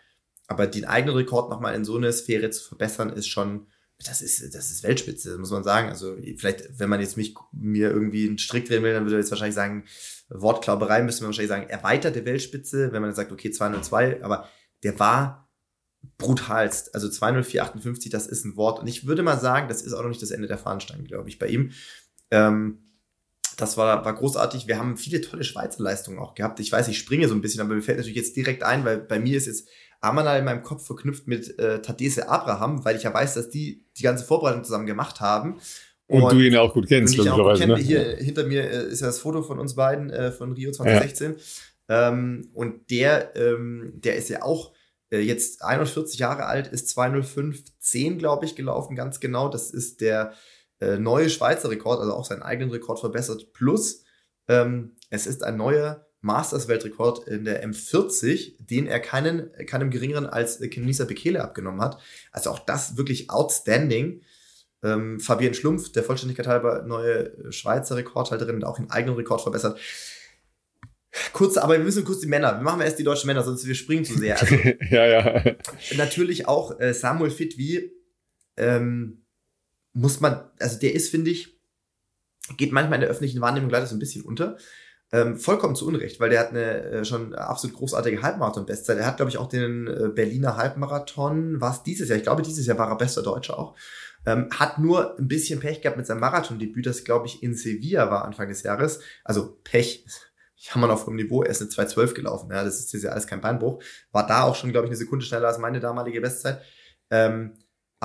Aber 0.49 0.67
den 0.67 0.85
eigenen 0.85 1.17
Rekord 1.17 1.51
nochmal 1.51 1.75
in 1.75 1.85
so 1.85 1.97
eine 1.97 2.13
Sphäre 2.13 2.51
zu 2.51 2.69
verbessern, 2.69 3.11
ist 3.11 3.29
schon, 3.29 3.69
das 4.05 4.23
ist, 4.23 4.55
das 4.55 4.71
ist 4.71 4.83
Weltspitze, 4.83 5.39
muss 5.39 5.51
man 5.51 5.65
sagen. 5.65 5.89
Also 5.89 6.17
vielleicht, 6.37 6.79
wenn 6.79 6.91
man 6.91 7.01
jetzt 7.01 7.17
mich, 7.17 7.35
mir 7.53 7.91
irgendwie 7.91 8.29
einen 8.29 8.39
Strick 8.39 8.67
drehen 8.67 8.83
will, 8.83 8.93
dann 8.93 9.05
würde 9.05 9.17
er 9.17 9.21
jetzt 9.21 9.31
wahrscheinlich 9.31 9.55
sagen, 9.55 9.85
Wortklauberei 10.29 11.03
müsste 11.03 11.23
man 11.23 11.29
wahrscheinlich 11.29 11.49
sagen, 11.49 11.69
erweiterte 11.69 12.25
Weltspitze, 12.25 12.93
wenn 12.93 13.03
man 13.03 13.15
sagt, 13.15 13.33
okay, 13.33 13.51
202, 13.51 14.23
aber 14.23 14.49
der 14.83 14.99
war 14.99 15.49
brutalst. 16.19 16.95
Also 16.95 17.09
20458, 17.09 18.11
das 18.11 18.27
ist 18.27 18.45
ein 18.45 18.57
Wort. 18.57 18.81
Und 18.81 18.89
ich 18.89 19.07
würde 19.07 19.23
mal 19.23 19.39
sagen, 19.39 19.69
das 19.69 19.83
ist 19.83 19.93
auch 19.93 20.03
noch 20.03 20.09
nicht 20.09 20.23
das 20.23 20.33
Ende 20.33 20.49
der 20.49 20.59
Fahnenstange, 20.59 21.05
glaube 21.05 21.29
ich, 21.29 21.39
bei 21.39 21.47
ihm. 21.47 21.73
Ähm, 22.31 22.86
das 23.57 23.77
war, 23.77 24.05
war 24.05 24.15
großartig. 24.15 24.67
Wir 24.67 24.79
haben 24.79 24.97
viele 24.97 25.21
tolle 25.21 25.45
Schweizer 25.45 25.83
Leistungen 25.83 26.19
auch 26.19 26.35
gehabt. 26.35 26.61
Ich 26.61 26.71
weiß, 26.71 26.89
ich 26.89 26.99
springe 26.99 27.29
so 27.29 27.35
ein 27.35 27.41
bisschen, 27.41 27.61
aber 27.61 27.75
mir 27.75 27.83
fällt 27.83 27.99
natürlich 27.99 28.17
jetzt 28.17 28.37
direkt 28.37 28.63
ein, 28.63 28.85
weil 28.85 28.99
bei 28.99 29.19
mir 29.19 29.37
ist 29.37 29.47
jetzt 29.47 29.69
Amanal 30.01 30.39
in 30.39 30.45
meinem 30.45 30.63
Kopf 30.63 30.87
verknüpft 30.87 31.27
mit 31.27 31.59
äh, 31.59 31.81
Tadese 31.81 32.29
Abraham, 32.29 32.85
weil 32.85 32.97
ich 32.97 33.05
ja 33.05 33.15
weiß, 33.15 33.35
dass 33.35 33.49
die 33.49 33.85
die 33.97 34.03
ganze 34.03 34.25
Vorbereitung 34.25 34.63
zusammen 34.63 34.87
gemacht 34.87 35.21
haben. 35.21 35.59
Und, 36.07 36.23
und, 36.23 36.33
du 36.33 36.39
ihn 36.39 36.53
ja 36.53 36.61
auch 36.61 36.75
gut 36.75 36.87
kennst, 36.87 37.17
logischerweise. 37.17 37.67
Ne? 37.67 37.77
Hier 37.79 38.17
hinter 38.17 38.45
mir 38.45 38.71
äh, 38.71 38.89
ist 38.89 39.01
ja 39.01 39.07
das 39.07 39.19
Foto 39.19 39.43
von 39.43 39.59
uns 39.59 39.75
beiden 39.75 40.11
äh, 40.11 40.31
von 40.31 40.53
Rio 40.53 40.71
2016. 40.71 41.37
Ja. 41.89 42.09
Ähm, 42.09 42.51
und 42.53 42.91
der, 42.91 43.35
ähm, 43.37 43.93
der 43.97 44.17
ist 44.17 44.29
ja 44.29 44.43
auch 44.43 44.73
äh, 45.11 45.19
jetzt 45.19 45.65
41 45.65 46.19
Jahre 46.19 46.47
alt, 46.47 46.69
ist 46.69 46.89
20510, 46.91 48.19
glaube 48.19 48.45
ich, 48.45 48.55
gelaufen, 48.55 48.97
ganz 48.97 49.19
genau. 49.19 49.49
Das 49.49 49.71
ist 49.71 50.01
der 50.01 50.35
äh, 50.81 50.99
neue 50.99 51.31
Schweizer 51.31 51.71
Rekord, 51.71 52.01
also 52.01 52.13
auch 52.13 52.25
seinen 52.25 52.43
eigenen 52.43 52.71
Rekord 52.71 53.01
verbessert. 53.01 53.53
Plus, 53.53 54.05
ähm, 54.49 54.97
es 55.11 55.27
ist 55.27 55.43
ein 55.43 55.57
neuer 55.57 56.07
Masters-Weltrekord 56.21 57.29
in 57.29 57.45
der 57.45 57.67
M40, 57.67 58.57
den 58.59 58.87
er 58.87 59.01
keinen, 59.01 59.51
keinem 59.67 59.91
geringeren 59.91 60.27
als 60.27 60.59
Kenisa 60.59 61.05
Bekele 61.05 61.43
abgenommen 61.43 61.81
hat. 61.81 61.99
Also 62.33 62.51
auch 62.51 62.59
das 62.59 62.97
wirklich 62.97 63.31
outstanding. 63.31 64.23
Ähm, 64.83 65.21
Fabian 65.21 65.55
Schlumpf, 65.55 65.93
der 65.93 66.03
Vollständigkeit 66.03 66.47
halber 66.47 66.83
neue 66.83 67.53
Schweizer 67.53 67.97
Rekordhalterin, 67.97 68.63
auch 68.65 68.77
den 68.77 68.91
eigenen 68.91 69.17
Rekord 69.17 69.41
verbessert. 69.41 69.79
Kurz, 71.33 71.57
aber 71.57 71.75
wir 71.75 71.85
müssen 71.85 72.05
kurz 72.05 72.21
die 72.21 72.27
Männer. 72.27 72.57
Wir 72.57 72.63
machen 72.63 72.81
erst 72.83 72.99
die 72.99 73.05
deutschen 73.05 73.27
Männer, 73.27 73.43
sonst 73.43 73.67
wir 73.67 73.75
springen 73.75 74.05
zu 74.05 74.19
sehr. 74.19 74.39
Also, 74.39 74.55
ja, 74.91 75.07
ja. 75.07 75.57
Natürlich 75.97 76.47
auch 76.47 76.79
äh, 76.79 76.93
Samuel 76.93 77.31
Fitwi 77.31 77.93
ähm, 78.57 79.26
muss 79.97 80.21
man, 80.21 80.51
also 80.61 80.79
der 80.79 80.95
ist, 80.95 81.11
finde 81.11 81.31
ich, 81.31 81.59
geht 82.57 82.71
manchmal 82.71 82.97
in 82.97 83.01
der 83.01 83.11
öffentlichen 83.11 83.41
Wahrnehmung 83.41 83.71
leider 83.71 83.87
so 83.87 83.97
ein 83.97 83.99
bisschen 83.99 84.25
unter. 84.25 84.59
Ähm, 85.13 85.37
vollkommen 85.37 85.77
zu 85.77 85.87
Unrecht, 85.87 86.21
weil 86.21 86.31
der 86.31 86.41
hat 86.41 86.51
eine 86.51 86.83
äh, 86.83 87.05
schon 87.05 87.35
absolut 87.35 87.77
großartige 87.77 88.23
Halbmarathon-Bestzeit. 88.23 88.99
Er 88.99 89.07
hat, 89.07 89.17
glaube 89.17 89.31
ich, 89.31 89.39
auch 89.39 89.49
den 89.49 89.87
äh, 89.87 90.09
Berliner 90.09 90.57
Halbmarathon, 90.57 91.61
was 91.61 91.83
dieses 91.83 92.09
Jahr, 92.09 92.19
ich 92.19 92.25
glaube, 92.25 92.43
dieses 92.43 92.67
Jahr 92.67 92.77
war 92.77 92.91
er 92.91 92.97
bester 92.97 93.23
Deutscher 93.23 93.59
auch. 93.59 93.77
Ähm, 94.27 94.49
hat 94.51 94.79
nur 94.79 95.17
ein 95.19 95.29
bisschen 95.29 95.61
Pech 95.61 95.81
gehabt 95.81 95.97
mit 95.97 96.07
seinem 96.07 96.21
Marathondebüt, 96.21 96.85
das 96.85 97.05
glaube 97.05 97.29
ich 97.29 97.43
in 97.43 97.55
Sevilla 97.55 98.11
war 98.11 98.25
Anfang 98.25 98.49
des 98.49 98.65
Jahres. 98.65 99.01
Also 99.25 99.59
Pech, 99.63 100.05
kann 100.69 100.81
man 100.81 100.91
auf 100.91 101.07
hohem 101.07 101.17
Niveau, 101.17 101.43
er 101.43 101.51
ist 101.51 101.63
eine 101.63 101.71
2.12 101.71 102.15
gelaufen. 102.15 102.51
Ja, 102.51 102.65
das 102.65 102.93
ist 102.93 103.03
ja 103.03 103.11
alles 103.11 103.29
kein 103.29 103.41
Beinbruch. 103.41 103.83
War 104.11 104.27
da 104.27 104.43
auch 104.43 104.57
schon, 104.57 104.73
glaube 104.73 104.87
ich, 104.87 104.91
eine 104.91 104.99
Sekunde 104.99 105.25
schneller 105.25 105.49
als 105.49 105.59
meine 105.59 105.81
damalige 105.81 106.21
Bestzeit. 106.21 106.61
Ähm, 107.11 107.53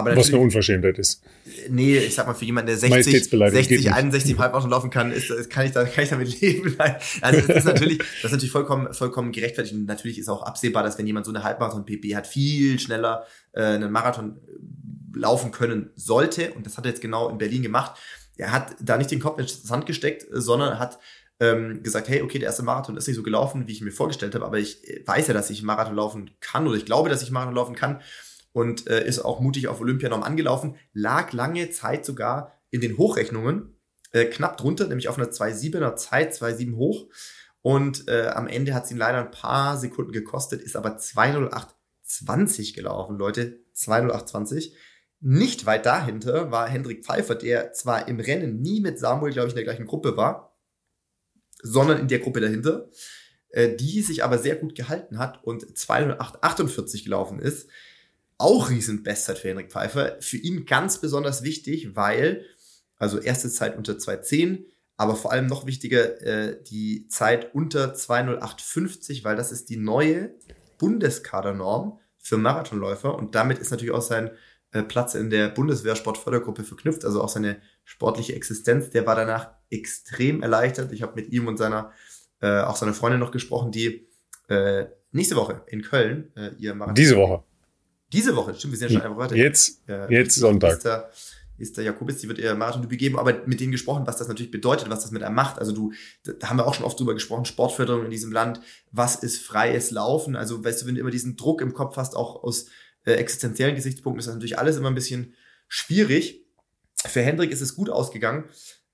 aber 0.02 0.16
Was 0.16 0.30
eine 0.30 0.40
Unverschämtheit 0.40 1.00
ist. 1.00 1.24
Nee, 1.70 1.98
ich 1.98 2.16
sag 2.16 2.28
mal, 2.28 2.34
für 2.34 2.46
jemanden, 2.46 2.68
der 2.68 2.78
60, 2.78 3.30
60 3.30 3.94
61 3.94 4.38
Halbmarathon 4.38 4.70
laufen 4.70 4.90
kann, 4.90 5.12
ist, 5.12 5.50
kann, 5.50 5.66
ich 5.66 5.72
da, 5.72 5.84
kann 5.86 6.04
ich 6.04 6.10
damit 6.10 6.42
leben. 6.42 6.76
Also 7.22 7.42
das 7.48 7.58
ist 7.58 7.66
natürlich, 7.66 7.98
das 7.98 8.26
ist 8.26 8.32
natürlich 8.32 8.52
vollkommen, 8.52 8.94
vollkommen 8.94 9.32
gerechtfertigt. 9.32 9.76
Und 9.76 9.86
natürlich 9.86 10.20
ist 10.20 10.30
auch 10.30 10.44
absehbar, 10.44 10.84
dass 10.84 10.98
wenn 10.98 11.08
jemand 11.08 11.26
so 11.26 11.32
eine 11.32 11.44
Halbmarathon-PP 11.44 12.16
hat, 12.16 12.28
viel 12.28 12.80
schneller 12.80 13.26
äh, 13.54 13.64
einen 13.64 13.92
Marathon 13.92 14.40
laufen 15.16 15.52
können 15.52 15.92
sollte. 15.96 16.54
Und 16.54 16.66
das 16.66 16.78
hat 16.78 16.86
er 16.86 16.90
jetzt 16.90 17.02
genau 17.02 17.30
in 17.30 17.38
Berlin 17.38 17.62
gemacht. 17.62 18.00
Er 18.38 18.52
hat 18.52 18.76
da 18.82 18.98
nicht 18.98 19.12
den 19.12 19.20
Kopf 19.20 19.40
in 19.40 19.46
den 19.46 19.50
Sand 19.50 19.86
gesteckt, 19.86 20.26
sondern 20.32 20.80
hat 20.80 21.00
ähm, 21.42 21.82
gesagt, 21.82 22.08
hey, 22.08 22.22
okay, 22.22 22.38
der 22.38 22.48
erste 22.48 22.64
Marathon 22.64 22.96
ist 22.98 23.08
nicht 23.08 23.18
so 23.18 23.24
gelaufen, 23.24 23.68
wie 23.68 23.72
ich 23.72 23.82
mir 23.82 23.92
vorgestellt 23.92 24.36
habe, 24.36 24.46
aber 24.46 24.60
ich 24.60 24.78
weiß 25.06 25.28
ja, 25.28 25.34
dass 25.34 25.50
ich 25.50 25.64
Marathon 25.64 25.96
laufen 25.96 26.30
kann 26.40 26.68
oder 26.68 26.78
ich 26.78 26.86
glaube, 26.86 27.10
dass 27.10 27.24
ich 27.24 27.32
Marathon 27.32 27.56
laufen 27.56 27.76
kann 27.76 28.00
und 28.54 28.88
äh, 28.88 29.06
ist 29.06 29.20
auch 29.20 29.40
mutig 29.40 29.68
auf 29.68 29.82
Olympianorm 29.82 30.24
angelaufen, 30.24 30.76
lag 30.94 31.32
lange 31.34 31.70
Zeit 31.72 32.06
sogar 32.06 32.54
in 32.70 32.82
den 32.82 32.98
Hochrechnungen 32.98 33.78
äh, 34.12 34.26
knapp 34.26 34.58
drunter, 34.58 34.88
nämlich 34.88 35.08
auf 35.08 35.18
einer 35.18 35.30
2,7er 35.30 35.96
Zeit, 35.96 36.34
2,7 36.34 36.76
hoch. 36.76 37.08
Und 37.62 38.08
äh, 38.08 38.28
am 38.28 38.48
Ende 38.48 38.74
hat 38.74 38.86
es 38.86 38.92
ihn 38.92 38.98
leider 38.98 39.20
ein 39.20 39.32
paar 39.32 39.78
Sekunden 39.78 40.12
gekostet, 40.12 40.62
ist 40.62 40.76
aber 40.76 40.98
2,0820 40.98 42.76
gelaufen, 42.76 43.18
Leute. 43.18 43.60
2,0820. 43.76 44.74
Nicht 45.20 45.66
weit 45.66 45.86
dahinter 45.86 46.52
war 46.52 46.68
Hendrik 46.68 47.06
Pfeiffer, 47.06 47.36
der 47.36 47.74
zwar 47.74 48.08
im 48.08 48.20
Rennen 48.20 48.60
nie 48.62 48.82
mit 48.82 48.98
Samuel, 48.98 49.32
glaube 49.32 49.48
ich, 49.48 49.54
in 49.54 49.58
der 49.58 49.66
gleichen 49.66 49.86
Gruppe 49.86 50.18
war, 50.18 50.58
sondern 51.62 52.00
in 52.00 52.08
der 52.08 52.20
Gruppe 52.20 52.42
dahinter, 52.42 52.90
äh, 53.50 53.76
die 53.76 54.02
sich 54.02 54.24
aber 54.24 54.40
sehr 54.40 54.56
gut 54.56 54.76
gehalten 54.76 55.20
hat 55.20 55.44
und 55.44 55.64
2,48 55.64 57.04
gelaufen 57.04 57.40
ist. 57.40 57.70
Auch 58.42 58.72
Riesenbestzeit 58.72 59.38
für 59.38 59.50
Hendrik 59.50 59.72
Pfeiffer. 59.72 60.18
Für 60.20 60.38
ihn 60.38 60.66
ganz 60.66 61.00
besonders 61.00 61.44
wichtig, 61.44 61.96
weil, 61.96 62.44
also 62.98 63.20
erste 63.20 63.50
Zeit 63.52 63.78
unter 63.78 63.94
2,10, 63.94 64.66
aber 64.98 65.16
vor 65.16 65.32
allem 65.32 65.46
noch 65.46 65.68
wichtiger, 65.68 66.20
äh, 66.22 66.62
die 66.64 67.08
Zeit 67.08 67.54
unter 67.54 67.94
2,0850, 67.94 69.24
weil 69.24 69.36
das 69.36 69.52
ist 69.52 69.70
die 69.70 69.78
neue 69.78 70.34
Bundeskadernorm 70.80 72.00
für 72.18 72.38
Marathonläufer 72.38 73.14
und 73.16 73.36
damit 73.36 73.60
ist 73.60 73.70
natürlich 73.70 73.94
auch 73.94 74.02
sein 74.02 74.32
äh, 74.72 74.82
Platz 74.82 75.14
in 75.14 75.30
der 75.30 75.50
Bundeswehr-Sportfördergruppe 75.50 76.64
verknüpft, 76.64 77.06
also 77.06 77.22
auch 77.22 77.30
seine 77.30 77.62
sportliche 77.84 78.34
Existenz. 78.34 78.90
Der 78.90 79.06
war 79.06 79.16
danach 79.16 79.52
extrem 79.70 80.42
erleichtert. 80.42 80.92
Ich 80.92 81.04
habe 81.04 81.14
mit 81.16 81.32
ihm 81.32 81.48
und 81.48 81.58
seiner, 81.58 81.92
äh, 82.42 82.62
auch 82.62 82.76
seiner 82.76 82.96
Freundin 82.96 83.20
noch 83.20 83.32
gesprochen, 83.32 83.72
die 83.72 84.08
äh, 84.50 84.86
nächste 85.12 85.36
Woche 85.36 85.62
in 85.68 85.84
Köln 85.84 86.32
äh, 86.36 86.52
ihr 86.58 86.74
Marathon. 86.74 86.96
Diese 86.96 87.18
Woche. 87.18 87.44
Diese 88.12 88.36
Woche, 88.36 88.54
stimmt, 88.56 88.74
wir 88.74 88.80
sind 88.80 88.90
ja 88.90 88.94
schon 88.94 89.02
eine 89.02 89.16
Woche 89.16 89.26
weiter. 89.26 89.36
Jetzt, 89.36 89.82
äh, 89.88 90.12
jetzt 90.14 90.36
Sonntag. 90.36 90.74
Ist 90.74 90.86
der, 90.86 91.12
ist 91.58 91.78
der 91.78 91.84
Jakobitz, 91.84 92.22
die 92.22 92.28
wird 92.28 92.40
ihr 92.40 92.56
Marathon-Debüt 92.56 93.00
geben, 93.00 93.20
aber 93.20 93.46
mit 93.46 93.60
denen 93.60 93.72
gesprochen, 93.72 94.06
was 94.06 94.18
das 94.18 94.28
natürlich 94.28 94.52
bedeutet, 94.52 94.90
was 94.90 95.02
das 95.02 95.12
mit 95.12 95.24
einem 95.24 95.36
macht. 95.36 95.60
Also 95.60 95.72
du, 95.72 95.94
da 96.24 96.50
haben 96.50 96.58
wir 96.58 96.66
auch 96.66 96.74
schon 96.74 96.86
oft 96.86 97.00
drüber 97.00 97.14
gesprochen, 97.14 97.46
Sportförderung 97.46 98.06
in 98.06 98.12
diesem 98.12 98.32
Land, 98.32 98.62
was 98.92 99.16
ist 99.16 99.42
freies 99.42 99.92
Laufen? 99.92 100.36
Also 100.36 100.64
weißt 100.64 100.82
du, 100.82 100.88
wenn 100.88 100.96
du 100.96 101.02
immer 101.02 101.12
diesen 101.12 101.38
Druck 101.38 101.62
im 101.62 101.74
Kopf 101.74 101.98
hast, 101.98 102.16
auch 102.16 102.44
aus 102.44 102.66
äh, 103.06 103.14
existenziellen 103.14 103.76
Gesichtspunkten 103.76 104.20
ist 104.20 104.28
das 104.28 104.36
natürlich 104.36 104.60
alles 104.60 104.78
immer 104.78 104.90
ein 104.90 104.96
bisschen 104.96 105.34
schwierig. 105.68 106.46
Für 107.06 107.22
Hendrik 107.22 107.52
ist 107.52 107.62
es 107.62 107.76
gut 107.76 107.90
ausgegangen. 107.90 108.46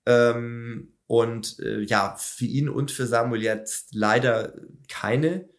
Ähm, 0.05 0.93
und 1.07 1.59
äh, 1.59 1.81
ja, 1.81 2.15
für 2.17 2.45
ihn 2.45 2.69
und 2.69 2.91
für 2.91 3.07
Samuel 3.07 3.41
jetzt 3.41 3.93
leider 3.93 4.53
keine 4.89 5.49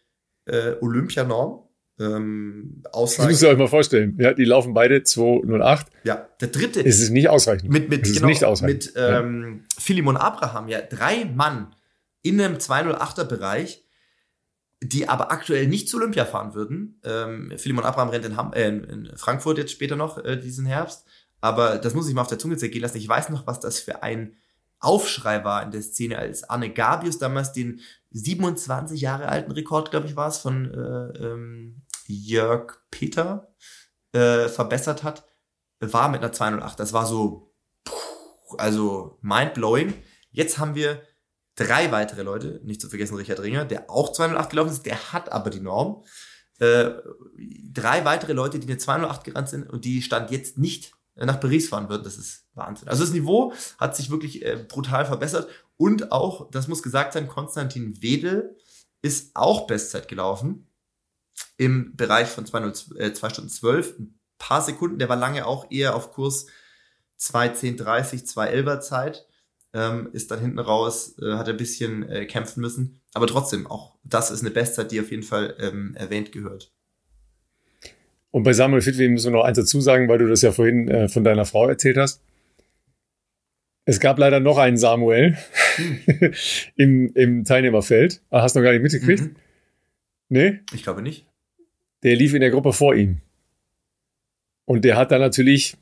äh, 0.45 0.75
Olympianorm. 0.79 1.68
Ähm, 1.99 2.81
das 2.93 3.17
müsst 3.19 3.43
ihr 3.43 3.49
euch 3.49 3.57
mal 3.57 3.67
vorstellen. 3.67 4.17
Ja, 4.19 4.33
die 4.33 4.45
laufen 4.45 4.73
beide 4.73 5.03
208. 5.03 5.87
Ja, 6.05 6.27
der 6.39 6.47
dritte. 6.47 6.79
Es 6.79 7.01
ist 7.01 7.09
nicht 7.09 7.27
ausreichend. 7.27 7.69
Mit, 7.69 7.89
mit, 7.89 8.07
es 8.07 8.13
genau, 8.13 8.27
nicht 8.27 8.43
ausreichend. 8.45 8.85
mit 8.85 8.93
ähm, 8.95 9.63
ja. 9.63 9.81
Philemon 9.81 10.17
Abraham, 10.17 10.69
ja, 10.69 10.81
drei 10.81 11.25
Mann 11.25 11.75
in 12.21 12.39
einem 12.39 12.55
208er 12.55 13.25
Bereich, 13.25 13.83
die 14.81 15.09
aber 15.09 15.31
aktuell 15.31 15.67
nicht 15.67 15.89
zu 15.89 15.97
Olympia 15.97 16.23
fahren 16.23 16.53
würden. 16.53 17.01
Ähm, 17.03 17.51
Philemon 17.57 17.83
Abraham 17.83 18.09
rennt 18.09 18.25
in, 18.25 18.37
Ham 18.37 18.53
äh, 18.53 18.67
in 18.69 19.11
Frankfurt 19.15 19.57
jetzt 19.57 19.71
später 19.71 19.97
noch 19.97 20.23
äh, 20.23 20.37
diesen 20.37 20.65
Herbst. 20.65 21.05
Aber 21.41 21.77
das 21.77 21.93
muss 21.93 22.07
ich 22.07 22.13
mal 22.13 22.21
auf 22.21 22.27
der 22.27 22.39
Zunge 22.39 22.57
zergehen 22.57 22.81
lassen. 22.81 22.97
Ich 22.97 23.07
weiß 23.07 23.29
noch, 23.29 23.45
was 23.45 23.59
das 23.59 23.79
für 23.79 24.03
ein 24.03 24.35
Aufschrei 24.79 25.43
war 25.43 25.63
in 25.63 25.71
der 25.71 25.81
Szene, 25.81 26.17
als 26.17 26.49
Arne 26.49 26.69
Gabius 26.69 27.17
damals 27.17 27.51
den 27.51 27.81
27 28.11 29.01
Jahre 29.01 29.27
alten 29.27 29.51
Rekord, 29.51 29.91
glaube 29.91 30.07
ich, 30.07 30.15
war 30.15 30.29
es, 30.29 30.37
von 30.37 30.73
äh, 30.73 31.25
ähm, 31.25 31.81
Jörg 32.09 32.81
Peter 32.91 33.53
äh, 34.13 34.47
verbessert 34.47 35.03
hat, 35.03 35.25
war 35.79 36.09
mit 36.09 36.21
einer 36.21 36.31
208. 36.31 36.79
Das 36.79 36.93
war 36.93 37.05
so, 37.05 37.53
also 38.57 39.17
mind-blowing. 39.21 39.93
Jetzt 40.31 40.57
haben 40.57 40.75
wir 40.75 41.01
drei 41.55 41.91
weitere 41.91 42.23
Leute, 42.23 42.61
nicht 42.63 42.81
zu 42.81 42.89
vergessen 42.89 43.15
Richard 43.15 43.41
Ringer, 43.41 43.65
der 43.65 43.89
auch 43.89 44.11
208 44.11 44.49
gelaufen 44.49 44.71
ist, 44.71 44.85
der 44.85 45.13
hat 45.13 45.31
aber 45.31 45.49
die 45.49 45.59
Norm. 45.59 46.03
Äh, 46.59 46.91
drei 47.71 48.05
weitere 48.05 48.33
Leute, 48.33 48.59
die 48.59 48.67
eine 48.67 48.77
208 48.77 49.23
gerannt 49.23 49.49
sind 49.49 49.69
und 49.69 49.85
die 49.85 50.01
stand 50.01 50.31
jetzt 50.31 50.57
nicht 50.57 50.93
nach 51.15 51.39
Paris 51.39 51.69
fahren 51.69 51.89
würden. 51.89 52.03
Das 52.03 52.17
ist 52.17 52.47
Wahnsinn. 52.53 52.87
Also 52.87 53.03
das 53.03 53.13
Niveau 53.13 53.53
hat 53.77 53.95
sich 53.95 54.09
wirklich 54.09 54.45
äh, 54.45 54.65
brutal 54.67 55.05
verbessert. 55.05 55.49
Und 55.77 56.11
auch, 56.11 56.49
das 56.51 56.67
muss 56.67 56.83
gesagt 56.83 57.13
sein, 57.13 57.27
Konstantin 57.27 58.01
Wedel 58.01 58.57
ist 59.01 59.35
auch 59.35 59.67
Bestzeit 59.67 60.07
gelaufen 60.07 60.68
im 61.57 61.95
Bereich 61.95 62.27
von 62.27 62.45
2, 62.45 62.71
äh, 62.97 63.13
2 63.13 63.29
Stunden 63.29 63.49
12. 63.49 63.99
Ein 63.99 64.19
paar 64.37 64.61
Sekunden, 64.61 64.99
der 64.99 65.09
war 65.09 65.17
lange 65.17 65.45
auch 65.45 65.69
eher 65.71 65.95
auf 65.95 66.11
Kurs 66.11 66.47
2.10.30, 67.19 68.25
2.11er 68.33 68.79
Zeit. 68.79 69.25
Ähm, 69.71 70.09
ist 70.13 70.31
dann 70.31 70.39
hinten 70.39 70.57
raus, 70.57 71.15
äh, 71.21 71.33
hat 71.33 71.47
ein 71.47 71.57
bisschen 71.57 72.07
äh, 72.09 72.25
kämpfen 72.25 72.61
müssen. 72.61 73.01
Aber 73.13 73.27
trotzdem, 73.27 73.67
auch 73.67 73.97
das 74.03 74.31
ist 74.31 74.41
eine 74.41 74.49
Bestzeit, 74.49 74.91
die 74.91 74.99
auf 74.99 75.11
jeden 75.11 75.21
Fall 75.23 75.55
ähm, 75.59 75.93
erwähnt 75.95 76.31
gehört. 76.31 76.71
Und 78.31 78.43
bei 78.43 78.53
Samuel 78.53 78.81
Fitwe 78.81 79.09
müssen 79.09 79.31
wir 79.31 79.37
noch 79.37 79.45
eins 79.45 79.57
dazu 79.57 79.79
sagen, 79.81 80.07
weil 80.07 80.17
du 80.17 80.27
das 80.27 80.41
ja 80.41 80.51
vorhin 80.51 80.87
äh, 80.87 81.07
von 81.07 81.23
deiner 81.23 81.45
Frau 81.45 81.67
erzählt 81.67 81.97
hast. 81.97 82.21
Es 83.85 83.99
gab 83.99 84.19
leider 84.19 84.39
noch 84.39 84.57
einen 84.57 84.77
Samuel 84.77 85.37
hm. 85.75 85.99
im, 86.75 87.13
im 87.13 87.43
Teilnehmerfeld. 87.43 88.21
Ah, 88.29 88.41
hast 88.41 88.55
du 88.55 88.59
noch 88.59 88.63
gar 88.63 88.71
nicht 88.71 88.83
mitgekriegt? 88.83 89.21
Mhm. 89.21 89.35
Nee? 90.29 90.59
Ich 90.73 90.83
glaube 90.83 91.01
nicht. 91.01 91.28
Der 92.03 92.15
lief 92.15 92.33
in 92.33 92.41
der 92.41 92.51
Gruppe 92.51 92.73
vor 92.73 92.95
ihm. 92.95 93.21
Und 94.65 94.85
der 94.85 94.97
hat 94.97 95.11
dann 95.11 95.21
natürlich 95.21 95.75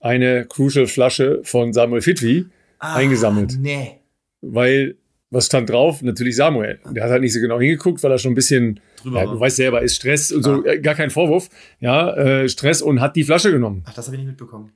eine 0.00 0.46
Crucial 0.46 0.86
Flasche 0.86 1.40
von 1.44 1.72
Samuel 1.72 2.02
Fitwi 2.02 2.46
ah, 2.78 2.96
eingesammelt. 2.96 3.56
Nee. 3.58 4.00
Weil 4.40 4.96
was 5.30 5.46
stand 5.46 5.68
drauf? 5.68 6.02
Natürlich 6.02 6.36
Samuel. 6.36 6.80
Der 6.90 7.04
hat 7.04 7.10
halt 7.10 7.22
nicht 7.22 7.34
so 7.34 7.40
genau 7.40 7.60
hingeguckt, 7.60 8.02
weil 8.02 8.10
er 8.10 8.18
schon 8.18 8.32
ein 8.32 8.34
bisschen, 8.34 8.80
ja, 9.04 9.26
du 9.26 9.38
weißt 9.38 9.56
selber, 9.56 9.82
ist 9.82 9.96
Stress 9.96 10.32
und 10.32 10.42
so, 10.42 10.64
äh, 10.64 10.80
gar 10.80 10.94
kein 10.94 11.10
Vorwurf. 11.10 11.50
Ja, 11.80 12.14
äh, 12.16 12.48
Stress 12.48 12.80
und 12.80 13.00
hat 13.00 13.14
die 13.14 13.24
Flasche 13.24 13.52
genommen. 13.52 13.82
Ach, 13.86 13.94
das 13.94 14.06
habe 14.06 14.16
ich 14.16 14.22
nicht 14.22 14.30
mitbekommen. 14.30 14.72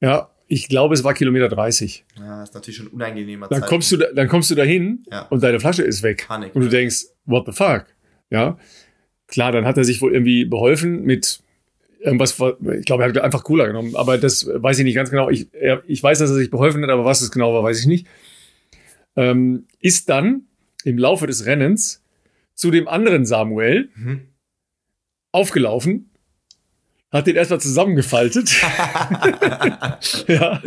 Ja, 0.00 0.30
ich 0.46 0.68
glaube, 0.68 0.94
es 0.94 1.02
war 1.02 1.14
Kilometer 1.14 1.48
30. 1.48 2.04
Ja, 2.18 2.42
ist 2.42 2.54
natürlich 2.54 2.76
schon 2.76 2.88
unangenehmer 2.88 3.48
dann 3.48 3.62
kommst 3.62 3.90
du 3.90 3.96
da, 3.96 4.06
Dann 4.14 4.28
kommst 4.28 4.50
du 4.50 4.54
dahin 4.54 5.04
ja. 5.10 5.22
und 5.28 5.42
deine 5.42 5.58
Flasche 5.58 5.82
ist 5.82 6.02
weg. 6.02 6.26
Panik. 6.28 6.54
Und 6.54 6.62
du 6.62 6.68
denkst, 6.68 7.06
what 7.24 7.46
the 7.46 7.52
fuck? 7.52 7.86
Ja, 8.30 8.58
klar, 9.32 9.50
dann 9.50 9.64
hat 9.64 9.78
er 9.78 9.84
sich 9.84 10.00
wohl 10.00 10.12
irgendwie 10.12 10.44
beholfen 10.44 11.02
mit 11.04 11.40
irgendwas, 12.00 12.32
ich 12.32 12.84
glaube, 12.84 13.02
er 13.02 13.08
hat 13.08 13.18
einfach 13.18 13.44
cooler 13.44 13.66
genommen, 13.66 13.96
aber 13.96 14.18
das 14.18 14.46
weiß 14.46 14.78
ich 14.78 14.84
nicht 14.84 14.94
ganz 14.94 15.10
genau. 15.10 15.30
Ich, 15.30 15.48
er, 15.52 15.82
ich 15.86 16.02
weiß, 16.02 16.18
dass 16.18 16.30
er 16.30 16.36
sich 16.36 16.50
beholfen 16.50 16.82
hat, 16.82 16.90
aber 16.90 17.04
was 17.04 17.22
es 17.22 17.30
genau 17.30 17.54
war, 17.54 17.62
weiß 17.62 17.80
ich 17.80 17.86
nicht. 17.86 18.06
Ähm, 19.16 19.66
ist 19.80 20.08
dann 20.08 20.42
im 20.84 20.98
Laufe 20.98 21.26
des 21.26 21.46
Rennens 21.46 22.02
zu 22.54 22.70
dem 22.70 22.88
anderen 22.88 23.24
Samuel 23.24 23.88
mhm. 23.94 24.28
aufgelaufen, 25.32 26.10
hat 27.10 27.26
den 27.26 27.36
erstmal 27.36 27.60
zusammengefaltet, 27.60 28.50
ja, 30.28 30.62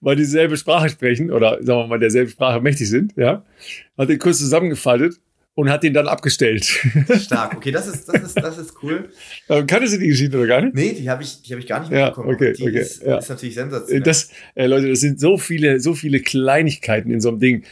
weil 0.00 0.16
die 0.16 0.22
dieselbe 0.22 0.56
Sprache 0.56 0.88
sprechen 0.88 1.30
oder 1.30 1.62
sagen 1.62 1.80
wir 1.80 1.86
mal 1.86 1.98
derselbe 1.98 2.30
Sprache 2.30 2.60
mächtig 2.60 2.88
sind, 2.88 3.14
ja, 3.16 3.44
hat 3.96 4.08
den 4.08 4.18
kurz 4.18 4.38
zusammengefaltet 4.38 5.20
und 5.58 5.70
hat 5.70 5.82
ihn 5.82 5.92
dann 5.92 6.06
abgestellt. 6.06 6.64
Stark, 7.20 7.56
okay, 7.56 7.72
das 7.72 7.88
ist, 7.88 8.08
das 8.08 8.22
ist, 8.22 8.36
das 8.36 8.58
ist 8.58 8.74
cool. 8.80 9.08
Aber 9.48 9.66
kanntest 9.66 9.94
du 9.94 9.98
die 9.98 10.06
Geschichte 10.06 10.36
oder 10.36 10.46
gar 10.46 10.60
nicht? 10.60 10.76
Nee, 10.76 10.92
die 10.92 11.10
habe 11.10 11.24
ich, 11.24 11.42
die 11.42 11.52
hab 11.52 11.58
ich 11.58 11.66
gar 11.66 11.80
nicht 11.80 11.90
mitbekommen. 11.90 12.28
Ja, 12.28 12.34
okay, 12.34 12.52
die 12.52 12.62
okay, 12.62 12.78
ist, 12.78 13.02
ja. 13.02 13.18
ist 13.18 13.28
natürlich 13.28 13.56
sensationell. 13.56 14.02
Das, 14.04 14.30
äh, 14.54 14.66
Leute, 14.66 14.88
das 14.88 15.00
sind 15.00 15.18
so 15.18 15.36
viele, 15.36 15.80
so 15.80 15.94
viele 15.94 16.20
Kleinigkeiten 16.20 17.10
in 17.10 17.20
so 17.20 17.30
einem 17.30 17.40
Ding. 17.40 17.64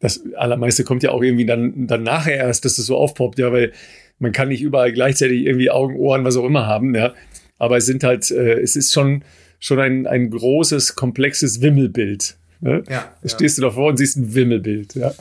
Das 0.00 0.20
allermeiste 0.36 0.84
kommt 0.84 1.02
ja 1.02 1.12
auch 1.12 1.22
irgendwie 1.22 1.46
dann, 1.46 1.86
dann 1.86 2.02
nachher 2.02 2.36
erst, 2.36 2.66
dass 2.66 2.76
das 2.76 2.84
so 2.84 2.98
aufpoppt, 2.98 3.38
ja, 3.38 3.50
weil 3.50 3.72
man 4.18 4.32
kann 4.32 4.48
nicht 4.48 4.60
überall 4.60 4.92
gleichzeitig 4.92 5.46
irgendwie 5.46 5.70
Augen, 5.70 5.96
Ohren, 5.96 6.24
was 6.24 6.36
auch 6.36 6.44
immer 6.44 6.66
haben, 6.66 6.94
ja. 6.94 7.14
Aber 7.56 7.78
es 7.78 7.86
sind 7.86 8.04
halt, 8.04 8.30
äh, 8.30 8.60
es 8.60 8.76
ist 8.76 8.92
schon, 8.92 9.24
schon 9.60 9.80
ein, 9.80 10.06
ein 10.06 10.28
großes, 10.28 10.94
komplexes 10.94 11.62
Wimmelbild. 11.62 12.36
Ne? 12.60 12.84
Ja, 12.86 13.10
da 13.22 13.28
stehst 13.30 13.56
du 13.56 13.62
davor 13.62 13.88
und 13.88 13.96
siehst 13.96 14.18
ein 14.18 14.34
Wimmelbild, 14.34 14.94
ja. 14.94 15.14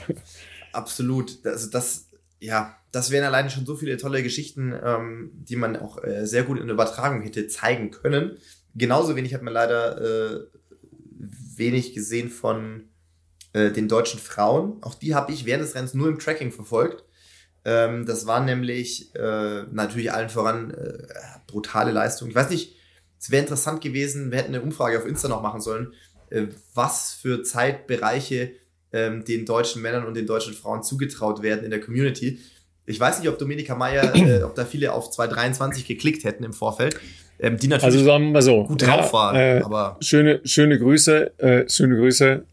Absolut. 0.73 1.45
Also 1.45 1.69
das, 1.69 2.08
ja, 2.39 2.75
das 2.91 3.11
wären 3.11 3.25
alleine 3.25 3.49
schon 3.49 3.65
so 3.65 3.75
viele 3.75 3.97
tolle 3.97 4.23
Geschichten, 4.23 4.73
ähm, 4.83 5.31
die 5.33 5.55
man 5.55 5.75
auch 5.75 6.03
äh, 6.03 6.25
sehr 6.25 6.43
gut 6.43 6.59
in 6.59 6.69
Übertragung 6.69 7.21
hätte 7.21 7.47
zeigen 7.47 7.91
können. 7.91 8.37
Genauso 8.75 9.15
wenig 9.15 9.33
hat 9.33 9.41
man 9.41 9.53
leider 9.53 10.01
äh, 10.01 10.39
wenig 11.55 11.93
gesehen 11.93 12.29
von 12.29 12.89
äh, 13.53 13.71
den 13.71 13.87
deutschen 13.87 14.19
Frauen. 14.19 14.81
Auch 14.81 14.95
die 14.95 15.15
habe 15.15 15.31
ich 15.31 15.45
während 15.45 15.63
des 15.63 15.75
Rennens 15.75 15.93
nur 15.93 16.07
im 16.07 16.19
Tracking 16.19 16.51
verfolgt. 16.51 17.03
Ähm, 17.65 18.05
das 18.05 18.25
war 18.25 18.43
nämlich 18.43 19.13
äh, 19.15 19.63
natürlich 19.71 20.13
allen 20.13 20.29
voran 20.29 20.71
äh, 20.71 21.07
brutale 21.47 21.91
Leistung. 21.91 22.29
Ich 22.29 22.35
weiß 22.35 22.49
nicht, 22.49 22.75
es 23.19 23.31
wäre 23.31 23.41
interessant 23.41 23.81
gewesen, 23.81 24.31
wir 24.31 24.37
hätten 24.37 24.55
eine 24.55 24.63
Umfrage 24.63 24.97
auf 24.97 25.05
Insta 25.05 25.27
noch 25.27 25.41
machen 25.41 25.61
sollen, 25.61 25.93
äh, 26.29 26.47
was 26.73 27.13
für 27.13 27.43
Zeitbereiche 27.43 28.53
ähm, 28.93 29.23
den 29.25 29.45
deutschen 29.45 29.81
Männern 29.81 30.05
und 30.05 30.15
den 30.15 30.25
deutschen 30.25 30.53
Frauen 30.53 30.83
zugetraut 30.83 31.41
werden 31.41 31.63
in 31.63 31.69
der 31.69 31.79
Community. 31.79 32.39
Ich 32.85 32.99
weiß 32.99 33.19
nicht, 33.19 33.29
ob 33.29 33.37
Dominika 33.37 33.75
Meyer, 33.75 34.15
äh, 34.15 34.43
ob 34.43 34.55
da 34.55 34.65
viele 34.65 34.93
auf 34.93 35.11
223 35.11 35.85
geklickt 35.85 36.23
hätten 36.23 36.43
im 36.43 36.53
Vorfeld. 36.53 36.99
Ähm, 37.39 37.57
die 37.57 37.67
natürlich 37.67 37.95
also 37.95 38.05
sagen 38.05 38.31
wir 38.33 38.41
so, 38.41 38.65
gut 38.65 38.81
drauf 38.81 39.13
waren. 39.13 39.35
Äh, 39.35 39.61
aber 39.63 39.97
schöne, 40.01 40.41
schöne 40.43 40.77
Grüße, 40.77 41.39
äh, 41.39 41.69
schöne 41.69 41.95
Grüße. 41.95 42.43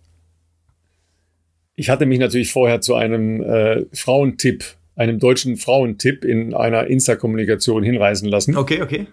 Ich 1.74 1.90
hatte 1.90 2.06
mich 2.06 2.18
natürlich 2.18 2.52
vorher 2.52 2.80
zu 2.80 2.94
einem 2.94 3.42
äh, 3.42 3.84
Frauentipp, 3.92 4.64
einem 4.94 5.18
deutschen 5.18 5.56
Frauentipp 5.56 6.24
in 6.24 6.54
einer 6.54 6.86
Insta-Kommunikation 6.86 7.82
hinreißen 7.82 8.28
lassen. 8.28 8.56
Okay, 8.56 8.80
okay. 8.80 9.06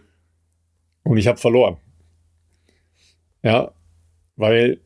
Und 1.04 1.18
ich 1.18 1.28
habe 1.28 1.40
verloren. 1.40 1.78
Ja, 3.42 3.72
weil 4.36 4.80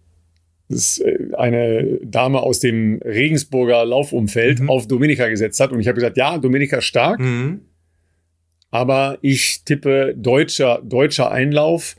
dass 0.69 0.99
äh, 0.99 1.29
eine 1.37 1.99
Dame 2.03 2.41
aus 2.41 2.59
dem 2.59 2.99
Regensburger 3.03 3.85
Laufumfeld 3.85 4.61
mhm. 4.61 4.69
auf 4.69 4.87
Dominika 4.87 5.27
gesetzt 5.27 5.59
hat. 5.59 5.71
Und 5.71 5.79
ich 5.79 5.87
habe 5.87 5.95
gesagt, 5.95 6.17
ja, 6.17 6.37
Dominika 6.37 6.81
stark, 6.81 7.19
mhm. 7.19 7.61
aber 8.71 9.17
ich 9.21 9.63
tippe 9.63 10.13
deutscher, 10.15 10.81
deutscher 10.83 11.31
Einlauf. 11.31 11.95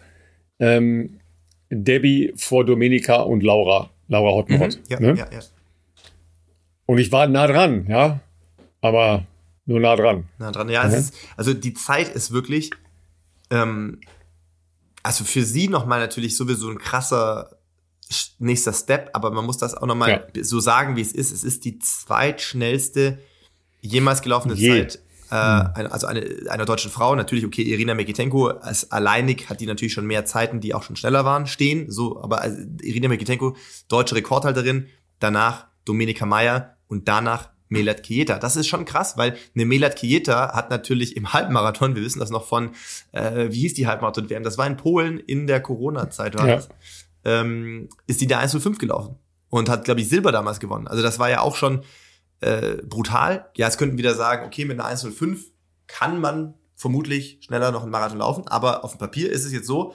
Ähm, 0.61 1.19
Debbie 1.71 2.33
vor 2.35 2.65
Dominika 2.65 3.17
und 3.17 3.43
Laura, 3.43 3.91
Laura 4.09 4.33
Hottenrott. 4.33 4.77
Mhm. 4.77 4.83
Ja, 4.89 5.01
ne? 5.01 5.09
ja, 5.09 5.29
ja. 5.31 5.41
Und 6.87 6.99
ich 6.99 7.13
war 7.13 7.27
nah 7.27 7.47
dran, 7.47 7.87
ja, 7.89 8.21
aber 8.81 9.27
nur 9.67 9.81
nah 9.81 9.95
dran. 9.95 10.25
Nah 10.39 10.51
dran, 10.51 10.71
ja. 10.71 10.85
Mhm. 10.85 10.95
Ist, 10.95 11.15
also 11.37 11.53
die 11.53 11.75
Zeit 11.75 12.09
ist 12.09 12.33
wirklich, 12.33 12.71
ähm, 13.51 14.01
also 15.03 15.25
für 15.25 15.43
sie 15.43 15.69
nochmal 15.69 16.01
natürlich 16.01 16.37
sowieso 16.37 16.71
ein 16.71 16.79
krasser 16.79 17.58
nächster 18.39 18.73
Step, 18.73 19.11
aber 19.13 19.31
man 19.31 19.45
muss 19.45 19.59
das 19.59 19.75
auch 19.75 19.87
nochmal 19.87 20.29
ja. 20.35 20.45
so 20.45 20.61
sagen, 20.61 20.97
wie 20.97 21.01
es 21.01 21.13
ist. 21.13 21.33
Es 21.33 21.45
ist 21.45 21.65
die 21.65 21.79
zweitschnellste 21.79 23.19
jemals 23.81 24.23
gelaufene 24.23 24.55
Je. 24.55 24.87
Zeit. 24.87 25.01
Äh, 25.31 25.83
mhm. 25.83 25.89
also 25.91 26.07
eine, 26.07 26.25
einer 26.49 26.65
deutschen 26.65 26.91
Frau, 26.91 27.15
natürlich, 27.15 27.45
okay, 27.45 27.63
Irina 27.63 27.95
Mekitenko 27.95 28.47
als 28.49 28.91
alleinig 28.91 29.51
hat 29.51 29.61
die 29.61 29.67
natürlich 29.67 29.93
schon 29.93 30.07
mehr 30.07 30.25
Zeiten, 30.25 30.61
die 30.61 30.73
auch 30.75 30.83
schon 30.83 30.97
schneller 30.97 31.25
waren, 31.25 31.47
stehen. 31.47 31.91
So, 31.91 32.23
aber 32.23 32.41
also 32.41 32.63
Irina 32.81 33.09
Mekitenko, 33.09 33.55
deutsche 33.89 34.15
Rekordhalterin, 34.15 34.87
danach 35.19 35.67
Dominika 35.85 36.25
Meyer 36.25 36.77
und 36.89 37.09
danach 37.09 37.51
Melat 37.69 38.03
Kieta. 38.03 38.39
Das 38.39 38.57
ist 38.57 38.67
schon 38.67 38.87
krass, 38.87 39.19
weil 39.19 39.37
eine 39.55 39.67
Melat 39.67 39.97
Kieta 39.97 40.55
hat 40.55 40.71
natürlich 40.71 41.17
im 41.17 41.35
Halbmarathon, 41.35 41.95
wir 41.95 42.03
wissen 42.03 42.21
das 42.21 42.31
noch 42.31 42.47
von, 42.47 42.71
äh, 43.13 43.49
wie 43.51 43.61
hieß 43.61 43.75
die 43.75 43.87
Halbmarathon-WM? 43.87 44.43
Das 44.43 44.57
war 44.57 44.67
in 44.67 44.79
Polen 44.79 45.19
in 45.19 45.47
der 45.47 45.61
Corona-Zeit, 45.61 46.39
war 46.39 46.49
ja. 46.49 46.57
das. 46.57 46.69
Ähm, 47.29 47.89
ist 48.07 48.21
die 48.21 48.27
der 48.27 48.39
105 48.39 48.79
gelaufen 48.79 49.17
und 49.51 49.69
hat, 49.69 49.85
glaube 49.85 50.01
ich, 50.01 50.09
Silber 50.09 50.33
damals 50.33 50.61
gewonnen. 50.61 50.89
Also 50.89 51.03
das 51.03 51.19
war 51.19 51.29
ja 51.29 51.41
auch 51.41 51.57
schon 51.57 51.83
äh, 52.41 52.77
brutal. 52.83 53.51
Ja, 53.57 53.69
es 53.69 53.79
könnten 53.79 53.99
wieder 53.99 54.15
sagen, 54.15 54.47
okay, 54.47 54.65
mit 54.65 54.79
einer 54.79 54.89
105 54.89 55.51
kann 55.87 56.21
man 56.21 56.55
vermutlich 56.75 57.39
schneller 57.43 57.73
noch 57.73 57.83
einen 57.83 57.91
Marathon 57.91 58.19
laufen, 58.19 58.47
aber 58.47 58.85
auf 58.85 58.93
dem 58.93 58.99
Papier 58.99 59.33
ist 59.33 59.45
es 59.45 59.53
jetzt 59.53 59.67
so, 59.67 59.95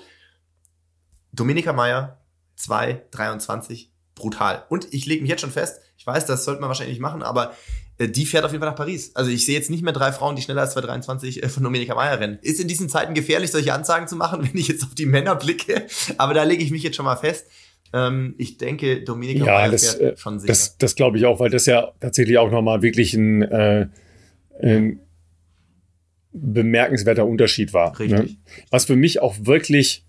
Dominika 1.31 1.73
Meyer, 1.73 2.21
2,23, 2.59 3.87
brutal. 4.15 4.65
Und 4.69 4.93
ich 4.93 5.05
lege 5.05 5.21
mich 5.21 5.29
jetzt 5.29 5.41
schon 5.41 5.51
fest, 5.51 5.81
ich 5.97 6.05
weiß, 6.05 6.25
das 6.25 6.43
sollte 6.43 6.61
man 6.61 6.67
wahrscheinlich 6.67 6.95
nicht 6.95 7.01
machen, 7.01 7.23
aber 7.23 7.53
die 7.99 8.25
fährt 8.25 8.43
auf 8.43 8.51
jeden 8.51 8.61
Fall 8.61 8.71
nach 8.71 8.77
Paris. 8.77 9.15
Also 9.15 9.29
ich 9.29 9.45
sehe 9.45 9.55
jetzt 9.55 9.69
nicht 9.69 9.83
mehr 9.83 9.93
drei 9.93 10.11
Frauen, 10.11 10.35
die 10.35 10.41
schneller 10.41 10.61
als 10.61 10.75
2,23 10.75 11.43
äh, 11.43 11.49
von 11.49 11.63
Dominika 11.63 11.95
Meyer 11.95 12.19
rennen. 12.19 12.39
Ist 12.41 12.59
in 12.59 12.67
diesen 12.67 12.89
Zeiten 12.89 13.13
gefährlich, 13.13 13.51
solche 13.51 13.73
Ansagen 13.73 14.07
zu 14.07 14.15
machen, 14.15 14.41
wenn 14.47 14.59
ich 14.59 14.67
jetzt 14.67 14.83
auf 14.83 14.95
die 14.95 15.05
Männer 15.05 15.35
blicke. 15.35 15.85
Aber 16.17 16.33
da 16.33 16.43
lege 16.43 16.63
ich 16.63 16.71
mich 16.71 16.83
jetzt 16.83 16.95
schon 16.95 17.05
mal 17.05 17.15
fest. 17.15 17.47
Ähm, 17.93 18.33
ich 18.37 18.57
denke, 18.57 19.03
Dominika 19.03 19.45
ja, 19.45 19.53
Meyer 19.53 19.71
das, 19.71 19.95
fährt 19.95 20.17
äh, 20.17 20.19
schon 20.19 20.39
sicher. 20.39 20.51
Das, 20.51 20.77
das 20.77 20.95
glaube 20.95 21.17
ich 21.17 21.25
auch, 21.25 21.39
weil 21.39 21.51
das 21.51 21.65
ja 21.67 21.91
tatsächlich 21.99 22.37
auch 22.39 22.49
nochmal 22.49 22.81
wirklich 22.81 23.13
ein, 23.13 23.43
äh, 23.43 23.87
ein 24.61 24.99
bemerkenswerter 26.31 27.25
Unterschied 27.27 27.73
war. 27.73 27.91
Ne? 27.91 27.99
Richtig. 27.99 28.31
Ne? 28.31 28.37
Was 28.71 28.85
für 28.85 28.95
mich 28.95 29.21
auch 29.21 29.35
wirklich 29.41 30.03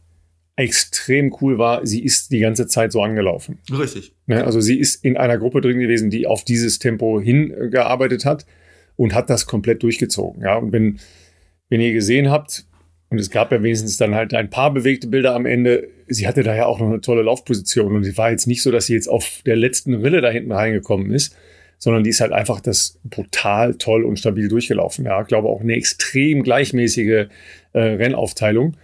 extrem 0.57 1.35
cool 1.41 1.59
war, 1.59 1.85
sie 1.87 2.03
ist 2.05 2.31
die 2.31 2.39
ganze 2.39 2.67
Zeit 2.67 2.93
so 2.93 3.03
angelaufen. 3.03 3.59
Richtig. 3.77 4.13
Ne? 4.27 4.45
Also 4.45 4.61
sie 4.61 4.79
ist 4.79 5.05
in 5.05 5.17
einer 5.17 5.39
Gruppe 5.39 5.61
drin 5.61 5.81
gewesen, 5.81 6.11
die 6.11 6.27
auf 6.27 6.45
dieses 6.45 6.79
Tempo 6.79 7.21
hingearbeitet 7.21 8.25
hat 8.25 8.47
und 8.97 9.15
hat 9.15 9.31
das 9.31 9.47
komplett 9.47 9.83
durchgezogen. 9.83 10.43
Ja, 10.43 10.57
und 10.57 10.73
wenn, 10.73 11.01
wenn 11.69 11.81
ihr 11.81 11.93
gesehen 11.93 12.31
habt, 12.31 12.67
und 13.11 13.21
es 13.21 13.31
gab 13.31 13.53
ja 13.53 13.63
wenigstens 13.63 13.97
dann 13.97 14.15
halt 14.15 14.35
ein 14.35 14.51
paar 14.51 14.73
bewegte 14.73 15.09
Bilder 15.09 15.35
am 15.35 15.47
Ende, 15.47 15.89
sie 16.09 16.27
hatte 16.27 16.43
da 16.43 16.55
ja 16.55 16.67
auch 16.67 16.81
noch 16.81 16.89
eine 16.89 17.01
tolle 17.01 17.23
Laufposition 17.23 17.95
und 17.95 18.05
sie 18.05 18.17
war 18.17 18.31
jetzt 18.31 18.47
nicht 18.47 18.63
so, 18.63 18.71
dass 18.71 18.87
sie 18.87 18.95
jetzt 18.95 19.09
auf 19.09 19.43
der 19.47 19.57
letzten 19.57 19.95
Rille 19.95 20.21
da 20.21 20.31
hinten 20.31 20.53
reingekommen 20.53 21.13
ist, 21.13 21.37
sondern 21.79 22.03
die 22.03 22.11
ist 22.11 22.21
halt 22.21 22.33
einfach 22.33 22.61
das 22.61 22.99
brutal 23.05 23.75
toll 23.75 24.05
und 24.05 24.19
stabil 24.19 24.49
durchgelaufen. 24.49 25.05
Ja, 25.05 25.21
ich 25.21 25.29
glaube 25.29 25.49
auch 25.49 25.61
eine 25.61 25.75
extrem 25.75 26.43
gleichmäßige 26.43 27.27
äh, 27.73 27.79
Rennaufteilung 27.79 28.77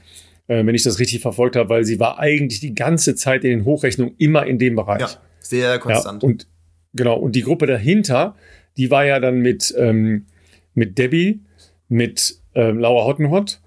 äh, 0.51 0.67
wenn 0.67 0.75
ich 0.75 0.83
das 0.83 0.99
richtig 0.99 1.21
verfolgt 1.21 1.55
habe, 1.55 1.69
weil 1.69 1.85
sie 1.85 2.01
war 2.01 2.19
eigentlich 2.19 2.59
die 2.59 2.75
ganze 2.75 3.15
Zeit 3.15 3.45
in 3.45 3.51
den 3.51 3.65
Hochrechnungen 3.65 4.17
immer 4.19 4.47
in 4.47 4.59
dem 4.59 4.75
Bereich. 4.75 5.01
Ja, 5.01 5.11
sehr 5.39 5.79
konstant. 5.79 6.23
Ja, 6.23 6.29
und 6.29 6.49
genau, 6.93 7.17
und 7.17 7.37
die 7.37 7.43
Gruppe 7.43 7.67
dahinter, 7.67 8.35
die 8.77 8.91
war 8.91 9.05
ja 9.05 9.21
dann 9.21 9.39
mit, 9.39 9.73
ähm, 9.79 10.27
mit 10.75 10.99
Debbie, 10.99 11.43
mit 11.89 12.41
ähm, 12.55 12.81
Laura 12.81 13.07
Hottenhott. 13.07 13.61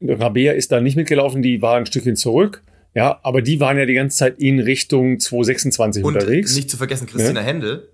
Rabea 0.00 0.52
ist 0.52 0.72
da 0.72 0.80
nicht 0.80 0.96
mitgelaufen, 0.96 1.42
die 1.42 1.60
war 1.60 1.76
ein 1.76 1.84
Stückchen 1.84 2.16
zurück. 2.16 2.62
Ja, 2.94 3.20
aber 3.24 3.42
die 3.42 3.60
waren 3.60 3.76
ja 3.76 3.84
die 3.84 3.94
ganze 3.94 4.16
Zeit 4.16 4.38
in 4.38 4.58
Richtung 4.58 5.20
226 5.20 6.02
und 6.02 6.14
unterwegs. 6.14 6.54
Nicht 6.56 6.70
zu 6.70 6.78
vergessen, 6.78 7.06
Christina 7.06 7.40
ja. 7.40 7.46
Händel. 7.46 7.90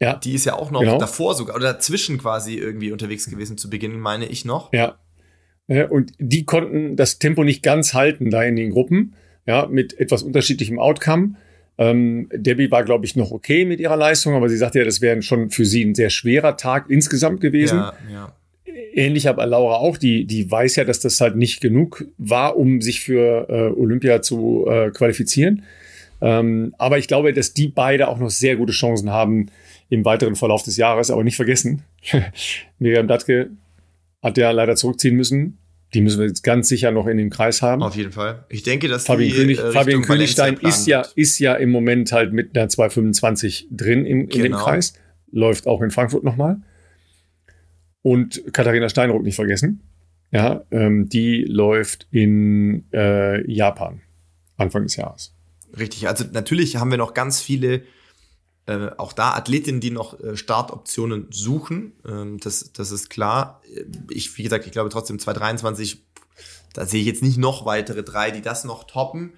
Ja. 0.00 0.16
Die 0.16 0.34
ist 0.34 0.46
ja 0.46 0.54
auch 0.54 0.70
noch 0.70 0.80
genau. 0.80 0.98
davor 0.98 1.34
sogar 1.34 1.56
oder 1.56 1.72
dazwischen 1.74 2.16
quasi 2.16 2.54
irgendwie 2.54 2.92
unterwegs 2.92 3.28
gewesen 3.28 3.58
zu 3.58 3.68
Beginn, 3.68 3.98
meine 3.98 4.26
ich 4.26 4.44
noch. 4.44 4.72
Ja. 4.72 4.98
Und 5.66 6.12
die 6.18 6.44
konnten 6.44 6.94
das 6.96 7.18
Tempo 7.18 7.42
nicht 7.42 7.62
ganz 7.62 7.94
halten 7.94 8.30
da 8.30 8.42
in 8.42 8.56
den 8.56 8.70
Gruppen, 8.70 9.14
ja, 9.46 9.66
mit 9.66 9.98
etwas 9.98 10.22
unterschiedlichem 10.22 10.78
Outcome. 10.78 11.36
Ähm, 11.76 12.28
Debbie 12.32 12.70
war, 12.70 12.84
glaube 12.84 13.04
ich, 13.04 13.16
noch 13.16 13.30
okay 13.32 13.64
mit 13.64 13.80
ihrer 13.80 13.96
Leistung, 13.96 14.34
aber 14.34 14.48
sie 14.48 14.56
sagte 14.56 14.78
ja, 14.78 14.84
das 14.84 15.00
wäre 15.00 15.20
schon 15.22 15.50
für 15.50 15.64
sie 15.64 15.84
ein 15.84 15.94
sehr 15.94 16.10
schwerer 16.10 16.56
Tag 16.56 16.88
insgesamt 16.88 17.40
gewesen. 17.40 17.78
Ja, 17.78 17.94
ja. 18.12 18.32
Ähnlich 18.92 19.28
aber 19.28 19.44
Laura 19.46 19.76
auch, 19.76 19.96
die, 19.96 20.24
die 20.24 20.50
weiß 20.50 20.76
ja, 20.76 20.84
dass 20.84 21.00
das 21.00 21.20
halt 21.20 21.36
nicht 21.36 21.60
genug 21.60 22.04
war, 22.16 22.56
um 22.56 22.80
sich 22.80 23.00
für 23.00 23.48
äh, 23.48 23.80
Olympia 23.80 24.22
zu 24.22 24.66
äh, 24.68 24.90
qualifizieren. 24.90 25.64
Ähm, 26.20 26.74
aber 26.78 26.98
ich 26.98 27.08
glaube, 27.08 27.32
dass 27.32 27.54
die 27.54 27.68
beide 27.68 28.08
auch 28.08 28.18
noch 28.18 28.30
sehr 28.30 28.56
gute 28.56 28.72
Chancen 28.72 29.10
haben 29.10 29.46
im 29.90 30.04
weiteren 30.04 30.36
Verlauf 30.36 30.62
des 30.62 30.76
Jahres. 30.76 31.10
Aber 31.10 31.24
nicht 31.24 31.36
vergessen, 31.36 31.82
Miriam 32.78 33.08
Dattke 33.08 33.50
hat 34.24 34.38
der 34.38 34.52
leider 34.52 34.74
zurückziehen 34.74 35.14
müssen. 35.14 35.58
Die 35.92 36.00
müssen 36.00 36.18
wir 36.18 36.26
jetzt 36.26 36.42
ganz 36.42 36.66
sicher 36.68 36.90
noch 36.90 37.06
in 37.06 37.18
dem 37.18 37.30
Kreis 37.30 37.62
haben. 37.62 37.82
Auf 37.82 37.94
jeden 37.94 38.10
Fall. 38.10 38.46
Ich 38.48 38.64
denke, 38.64 38.88
dass 38.88 39.04
Fabian, 39.04 39.30
die, 39.30 39.36
König, 39.36 39.58
äh, 39.60 39.70
Fabian 39.70 40.02
Königstein 40.02 40.54
ist 40.54 40.88
ja, 40.88 41.06
ist 41.14 41.38
ja 41.38 41.54
im 41.54 41.70
Moment 41.70 42.10
halt 42.10 42.32
mit 42.32 42.56
einer 42.56 42.68
225 42.68 43.68
drin 43.70 44.04
im, 44.04 44.20
genau. 44.20 44.22
in 44.22 44.28
dem 44.28 44.42
genau. 44.52 44.64
Kreis. 44.64 44.94
Läuft 45.30 45.68
auch 45.68 45.82
in 45.82 45.90
Frankfurt 45.90 46.24
nochmal. 46.24 46.56
Und 48.02 48.42
Katharina 48.52 48.88
Steinruck 48.88 49.22
nicht 49.22 49.36
vergessen. 49.36 49.82
Ja, 50.32 50.64
ähm, 50.72 51.08
die 51.08 51.44
läuft 51.44 52.08
in 52.10 52.86
äh, 52.92 53.48
Japan 53.50 54.00
Anfang 54.56 54.82
des 54.84 54.96
Jahres. 54.96 55.32
Richtig. 55.78 56.08
Also 56.08 56.24
natürlich 56.32 56.76
haben 56.76 56.90
wir 56.90 56.98
noch 56.98 57.14
ganz 57.14 57.40
viele 57.40 57.82
äh, 58.66 58.90
auch 58.96 59.12
da 59.12 59.34
Athletinnen, 59.34 59.80
die 59.80 59.90
noch 59.90 60.18
äh, 60.20 60.36
Startoptionen 60.36 61.28
suchen. 61.30 61.92
Ähm, 62.06 62.38
das, 62.40 62.72
das 62.72 62.90
ist 62.90 63.10
klar. 63.10 63.60
Äh, 63.74 63.84
ich, 64.10 64.38
wie 64.38 64.42
gesagt, 64.42 64.66
ich 64.66 64.72
glaube 64.72 64.90
trotzdem 64.90 65.18
2023, 65.18 66.02
da 66.72 66.86
sehe 66.86 67.00
ich 67.00 67.06
jetzt 67.06 67.22
nicht 67.22 67.36
noch 67.36 67.66
weitere 67.66 68.02
drei, 68.02 68.30
die 68.30 68.42
das 68.42 68.64
noch 68.64 68.84
toppen. 68.84 69.34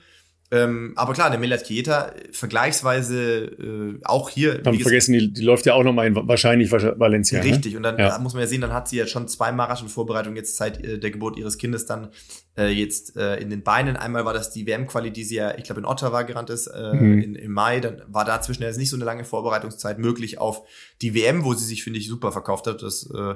Ähm, 0.53 0.93
aber 0.95 1.13
klar, 1.13 1.31
der 1.31 1.41
Melat 1.41 1.65
Kieta 1.65 2.13
vergleichsweise 2.31 3.45
äh, 3.45 4.01
auch 4.05 4.31
hier. 4.31 4.63
Haben 4.65 4.79
vergessen, 4.79 5.13
die, 5.13 5.33
die 5.33 5.43
läuft 5.43 5.67
ja 5.67 5.75
auch 5.75 5.83
nochmal 5.83 6.07
in 6.07 6.15
wahrscheinlich 6.15 6.71
Valencia. 6.71 7.41
Ne? 7.41 7.45
Richtig, 7.45 7.73
ne? 7.73 7.79
und 7.79 7.83
dann 7.83 7.99
ja. 7.99 8.17
muss 8.21 8.35
man 8.35 8.43
ja 8.43 8.47
sehen, 8.47 8.61
dann 8.61 8.73
hat 8.73 8.89
sie 8.89 8.97
ja 8.97 9.07
schon 9.09 9.27
zwei 9.27 9.51
Marathon-Vorbereitungen 9.51 10.37
jetzt 10.37 10.57
seit 10.57 10.85
äh, 10.85 10.99
der 10.99 11.11
Geburt 11.11 11.37
ihres 11.37 11.59
Kindes 11.59 11.87
dann 11.87 12.11
äh, 12.57 12.69
jetzt 12.69 13.17
äh, 13.17 13.37
in 13.37 13.51
den 13.51 13.65
Beinen. 13.65 13.97
Einmal 13.97 14.25
war 14.25 14.35
das 14.35 14.51
die 14.51 14.67
WM-Quali, 14.67 15.11
die 15.11 15.25
sie 15.25 15.37
ja, 15.37 15.57
ich 15.59 15.65
glaube, 15.65 15.81
in 15.81 15.85
Ottawa 15.85 16.23
gerannt 16.23 16.51
ist, 16.51 16.69
äh, 16.69 16.93
mhm. 16.95 17.23
in, 17.23 17.35
im 17.35 17.53
Mai. 17.53 17.81
Dann 17.81 18.03
war 18.07 18.25
dazwischen 18.25 18.63
jetzt 18.63 18.79
nicht 18.79 18.91
so 18.91 18.97
eine 18.97 19.05
lange 19.05 19.25
Vorbereitungszeit 19.25 19.99
möglich 19.99 20.39
auf 20.39 20.63
die 21.03 21.15
WM, 21.15 21.45
wo 21.45 21.55
sie 21.55 21.65
sich, 21.65 21.83
finde 21.83 21.99
ich, 21.99 22.07
super 22.07 22.31
verkauft 22.31 22.69
hat. 22.69 22.83
Das 22.83 23.11
äh, 23.13 23.35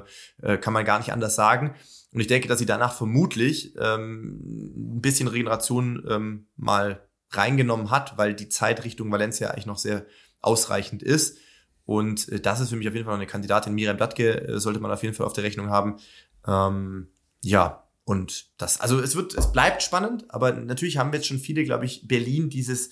äh 0.53 0.57
kann 0.57 0.73
man 0.73 0.85
gar 0.85 0.99
nicht 0.99 1.11
anders 1.11 1.35
sagen. 1.35 1.75
Und 2.13 2.19
ich 2.19 2.27
denke, 2.27 2.47
dass 2.47 2.59
sie 2.59 2.65
danach 2.65 2.93
vermutlich 2.93 3.73
ähm, 3.77 4.97
ein 4.97 5.01
bisschen 5.01 5.27
Regeneration 5.27 6.05
ähm, 6.09 6.47
mal 6.57 7.07
reingenommen 7.29 7.89
hat, 7.89 8.17
weil 8.17 8.33
die 8.33 8.49
Zeit 8.49 8.83
Richtung 8.83 9.11
Valencia 9.11 9.49
eigentlich 9.49 9.65
noch 9.65 9.77
sehr 9.77 10.05
ausreichend 10.41 11.03
ist. 11.03 11.37
Und 11.85 12.27
äh, 12.29 12.39
das 12.39 12.59
ist 12.59 12.69
für 12.69 12.75
mich 12.75 12.87
auf 12.87 12.93
jeden 12.93 13.05
Fall 13.05 13.13
noch 13.13 13.21
eine 13.21 13.29
Kandidatin. 13.29 13.73
Miriam 13.73 13.97
Dattke 13.97 14.47
äh, 14.47 14.59
sollte 14.59 14.79
man 14.79 14.91
auf 14.91 15.03
jeden 15.03 15.15
Fall 15.15 15.25
auf 15.25 15.33
der 15.33 15.43
Rechnung 15.43 15.69
haben. 15.69 15.97
Ähm, 16.45 17.07
ja, 17.41 17.87
und 18.03 18.51
das, 18.59 18.81
also 18.81 18.99
es 18.99 19.15
wird, 19.15 19.35
es 19.35 19.51
bleibt 19.51 19.83
spannend, 19.83 20.25
aber 20.29 20.51
natürlich 20.51 20.97
haben 20.97 21.13
jetzt 21.13 21.27
schon 21.27 21.39
viele, 21.39 21.63
glaube 21.63 21.85
ich, 21.85 22.07
Berlin 22.07 22.49
dieses 22.49 22.91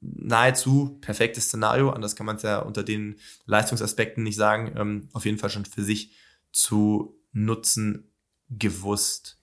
nahezu 0.00 0.98
perfekte 1.00 1.40
Szenario, 1.40 1.90
anders 1.90 2.16
kann 2.16 2.26
man 2.26 2.36
es 2.36 2.42
ja 2.42 2.60
unter 2.60 2.82
den 2.82 3.16
Leistungsaspekten 3.46 4.22
nicht 4.22 4.36
sagen, 4.36 4.72
ähm, 4.76 5.08
auf 5.12 5.24
jeden 5.24 5.38
Fall 5.38 5.50
schon 5.50 5.64
für 5.64 5.82
sich 5.82 6.14
zu 6.52 7.18
nutzen 7.32 8.09
gewusst. 8.50 9.38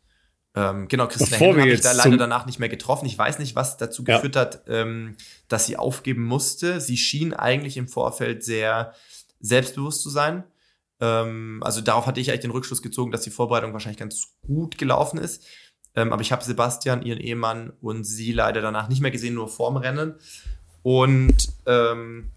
Ähm, 0.56 0.88
genau, 0.88 1.08
Christian 1.08 1.40
Bevor 1.40 1.58
habe 1.58 1.70
ich 1.70 1.82
da 1.82 1.92
leider 1.92 2.18
danach 2.18 2.46
nicht 2.46 2.60
mehr 2.60 2.70
getroffen. 2.70 3.06
Ich 3.06 3.18
weiß 3.18 3.40
nicht, 3.40 3.56
was 3.56 3.78
dazu 3.78 4.04
ja. 4.08 4.16
geführt 4.16 4.36
hat, 4.36 4.64
ähm, 4.68 5.16
dass 5.48 5.66
sie 5.66 5.78
aufgeben 5.78 6.24
musste. 6.24 6.82
Sie 6.82 6.98
schien 6.98 7.34
eigentlich 7.34 7.78
im 7.78 7.88
Vorfeld 7.88 8.44
sehr 8.44 8.94
selbstbewusst 9.40 10.02
zu 10.02 10.10
sein. 10.10 10.44
Ähm, 11.00 11.62
also 11.64 11.82
darauf 11.82 12.08
hatte 12.08 12.20
ich 12.20 12.30
eigentlich 12.30 12.42
den 12.42 12.52
Rückschluss 12.52 12.82
gezogen, 12.82 13.12
dass 13.12 13.22
die 13.22 13.30
Vorbereitung 13.30 13.74
wahrscheinlich 13.74 14.00
ganz 14.00 14.34
gut 14.46 14.78
gelaufen 14.80 15.20
ist. 15.20 15.46
Ähm, 15.96 16.12
aber 16.12 16.22
ich 16.22 16.32
habe 16.32 16.44
Sebastian, 16.44 17.04
ihren 17.04 17.20
Ehemann 17.20 17.74
und 17.82 18.04
sie 18.04 18.32
leider 18.32 18.62
danach 18.62 18.90
nicht 18.90 19.02
mehr 19.02 19.12
gesehen, 19.12 19.36
nur 19.36 19.48
vorm 19.48 19.78
Rennen. 19.78 20.16
Und 20.82 21.36
ähm, 21.66 22.32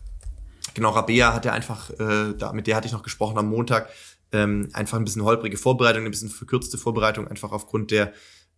genau, 0.75 0.91
Rabea 0.91 1.33
hat 1.33 1.45
ja 1.45 1.53
einfach, 1.53 1.91
äh, 1.91 2.35
da, 2.37 2.53
mit 2.53 2.67
der 2.67 2.77
hatte 2.77 2.87
ich 2.87 2.93
noch 2.93 3.03
gesprochen 3.03 3.39
am 3.39 3.49
Montag, 3.49 3.89
ähm, 4.33 4.69
einfach 4.73 4.99
ein 4.99 5.05
bisschen 5.05 5.25
holprige 5.25 5.57
Vorbereitung, 5.57 6.05
ein 6.05 6.11
bisschen 6.11 6.31
verkürzte 6.31 6.79
Vorbereitung, 6.79 7.29
einfach 7.29 7.53
aufgrund 7.53 7.91
der 7.91 8.13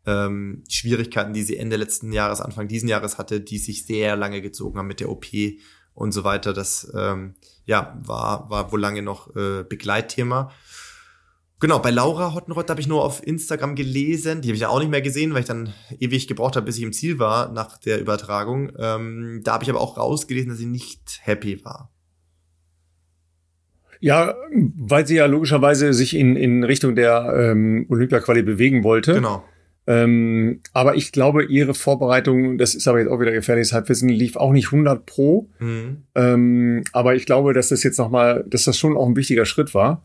ähm, 0.07 0.65
Schwierigkeiten, 0.69 1.33
die 1.33 1.43
sie 1.43 1.57
Ende 1.57 1.77
letzten 1.77 2.13
Jahres, 2.13 2.41
Anfang 2.41 2.69
diesen 2.69 2.89
Jahres 2.89 3.19
hatte, 3.19 3.41
die 3.41 3.59
sich 3.59 3.87
sehr 3.87 4.17
lange 4.17 4.43
gezogen 4.43 4.79
haben 4.79 4.89
mit 4.89 5.01
der 5.01 5.11
OP 5.11 5.27
und 5.95 6.13
so 6.13 6.25
weiter. 6.25 6.53
Das 6.53 6.91
ähm, 6.95 7.35
ja 7.65 7.99
war 8.05 8.51
war 8.51 8.73
wohl 8.73 8.81
lange 8.81 9.03
noch 9.03 9.35
äh, 9.37 9.65
Begleitthema. 9.69 10.51
Genau, 11.61 11.79
bei 11.79 11.93
Laura 11.93 12.35
Hottenrott 12.35 12.69
habe 12.71 12.81
ich 12.81 12.89
nur 12.89 13.05
auf 13.05 13.25
Instagram 13.25 13.77
gelesen. 13.77 14.43
Die 14.43 14.49
habe 14.49 14.57
ich 14.57 14.63
ja 14.63 14.69
auch 14.69 14.81
nicht 14.81 14.91
mehr 14.91 15.01
gesehen, 15.01 15.33
weil 15.33 15.43
ich 15.43 15.47
dann 15.47 15.73
ewig 16.01 16.27
gebraucht 16.27 16.57
habe, 16.57 16.67
bis 16.67 16.77
ich 16.77 16.83
im 16.83 16.93
Ziel 16.93 17.21
war 17.21 17.53
nach 17.53 17.79
der 17.79 18.01
Übertragung. 18.01 18.73
Ähm, 18.77 19.43
da 19.45 19.53
habe 19.53 19.63
ich 19.63 19.71
aber 19.71 19.81
auch 19.81 19.97
rausgelesen, 19.97 20.49
dass 20.49 20.59
sie 20.59 20.67
nicht 20.67 21.21
happy 21.23 21.65
war. 21.65 21.92
Ja, 24.03 24.35
weil 24.51 25.07
sie 25.07 25.15
ja 25.15 25.27
logischerweise 25.27 25.93
sich 25.93 26.17
in, 26.17 26.35
in 26.35 26.65
Richtung 26.65 26.97
der 26.97 27.33
ähm, 27.37 27.87
Olympia-Quali 27.89 28.43
bewegen 28.43 28.83
wollte. 28.83 29.15
Genau. 29.15 29.45
Ähm, 29.87 30.59
aber 30.73 30.97
ich 30.97 31.13
glaube, 31.13 31.45
ihre 31.45 31.73
Vorbereitung, 31.73 32.59
das 32.59 32.75
ist 32.75 32.89
aber 32.89 32.99
jetzt 32.99 33.09
auch 33.09 33.21
wieder 33.21 33.31
gefährliches 33.31 33.73
Halbwissen, 33.73 34.09
lief 34.09 34.35
auch 34.35 34.51
nicht 34.51 34.67
100 34.67 35.07
pro. 35.07 35.49
Mhm. 35.61 35.99
Ähm, 36.17 36.83
aber 36.93 37.15
ich 37.15 37.27
glaube, 37.27 37.53
dass 37.53 37.69
das 37.69 37.85
jetzt 37.85 37.99
nochmal, 37.99 38.45
dass 38.49 38.65
das 38.65 38.77
schon 38.77 38.97
auch 38.97 39.07
ein 39.07 39.15
wichtiger 39.15 39.45
Schritt 39.45 39.73
war. 39.73 40.03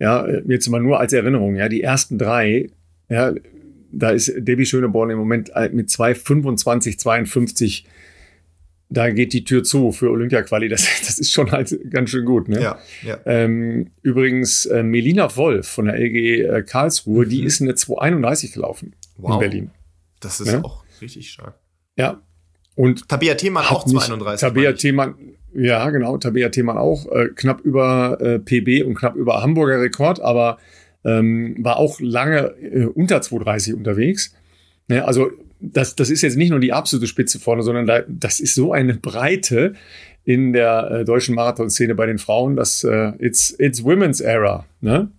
Ja, 0.00 0.26
jetzt 0.48 0.68
mal 0.68 0.82
nur 0.82 0.98
als 0.98 1.12
Erinnerung, 1.12 1.54
ja, 1.54 1.68
die 1.68 1.82
ersten 1.82 2.18
drei, 2.18 2.68
ja, 3.08 3.32
da 3.92 4.10
ist 4.10 4.32
Debbie 4.36 4.66
Schöneborn 4.66 5.10
im 5.10 5.18
Moment 5.18 5.52
mit 5.72 5.88
2,25, 5.88 6.98
52 6.98 7.86
da 8.88 9.10
geht 9.10 9.32
die 9.32 9.44
Tür 9.44 9.64
zu 9.64 9.92
für 9.92 10.10
Olympia-Quali. 10.10 10.68
Das, 10.68 10.86
das 11.06 11.18
ist 11.18 11.32
schon 11.32 11.50
halt 11.50 11.76
ganz 11.90 12.10
schön 12.10 12.24
gut. 12.24 12.48
Ne? 12.48 12.60
Ja, 12.60 12.78
ja. 13.02 13.18
Ähm, 13.26 13.90
übrigens, 14.02 14.66
äh, 14.66 14.82
Melina 14.82 15.34
Wolf 15.36 15.68
von 15.68 15.86
der 15.86 15.96
LG 15.96 16.42
äh, 16.42 16.62
Karlsruhe, 16.62 17.24
mhm. 17.24 17.30
die 17.30 17.44
ist 17.44 17.60
eine 17.60 17.74
231 17.74 18.52
gelaufen 18.52 18.94
wow. 19.16 19.34
in 19.34 19.38
Berlin. 19.38 19.70
Das 20.20 20.40
ist 20.40 20.52
ja? 20.52 20.62
auch 20.62 20.84
richtig 21.00 21.30
stark. 21.30 21.58
Ja. 21.96 22.22
Und 22.74 23.08
Tabea 23.08 23.34
Themann 23.34 23.64
auch 23.64 23.84
231. 23.86 24.46
Tabea 24.46 24.72
Themann, 24.72 25.14
ja, 25.54 25.88
genau. 25.90 26.18
Tabea 26.18 26.50
Themann 26.50 26.76
auch 26.76 27.10
äh, 27.10 27.28
knapp 27.34 27.60
über 27.62 28.18
äh, 28.20 28.38
PB 28.38 28.86
und 28.86 28.94
knapp 28.94 29.16
über 29.16 29.42
Hamburger 29.42 29.80
Rekord, 29.80 30.20
aber 30.20 30.58
ähm, 31.04 31.56
war 31.60 31.78
auch 31.78 32.00
lange 32.00 32.54
äh, 32.60 32.84
unter 32.84 33.22
230 33.22 33.74
unterwegs. 33.74 34.34
Ne? 34.88 35.04
Also 35.04 35.30
das, 35.60 35.96
das 35.96 36.10
ist 36.10 36.22
jetzt 36.22 36.36
nicht 36.36 36.50
nur 36.50 36.60
die 36.60 36.72
absolute 36.72 37.06
Spitze 37.06 37.38
vorne, 37.38 37.62
sondern 37.62 37.86
da, 37.86 38.02
das 38.08 38.40
ist 38.40 38.54
so 38.54 38.72
eine 38.72 38.94
Breite 38.94 39.74
in 40.24 40.52
der 40.52 40.90
äh, 40.90 41.04
deutschen 41.04 41.34
Marathonszene 41.34 41.94
bei 41.94 42.06
den 42.06 42.18
Frauen, 42.18 42.56
dass 42.56 42.84
äh, 42.84 43.12
it's, 43.18 43.54
it's 43.58 43.84
women's 43.84 44.20
era. 44.20 44.66
Ne? 44.80 45.10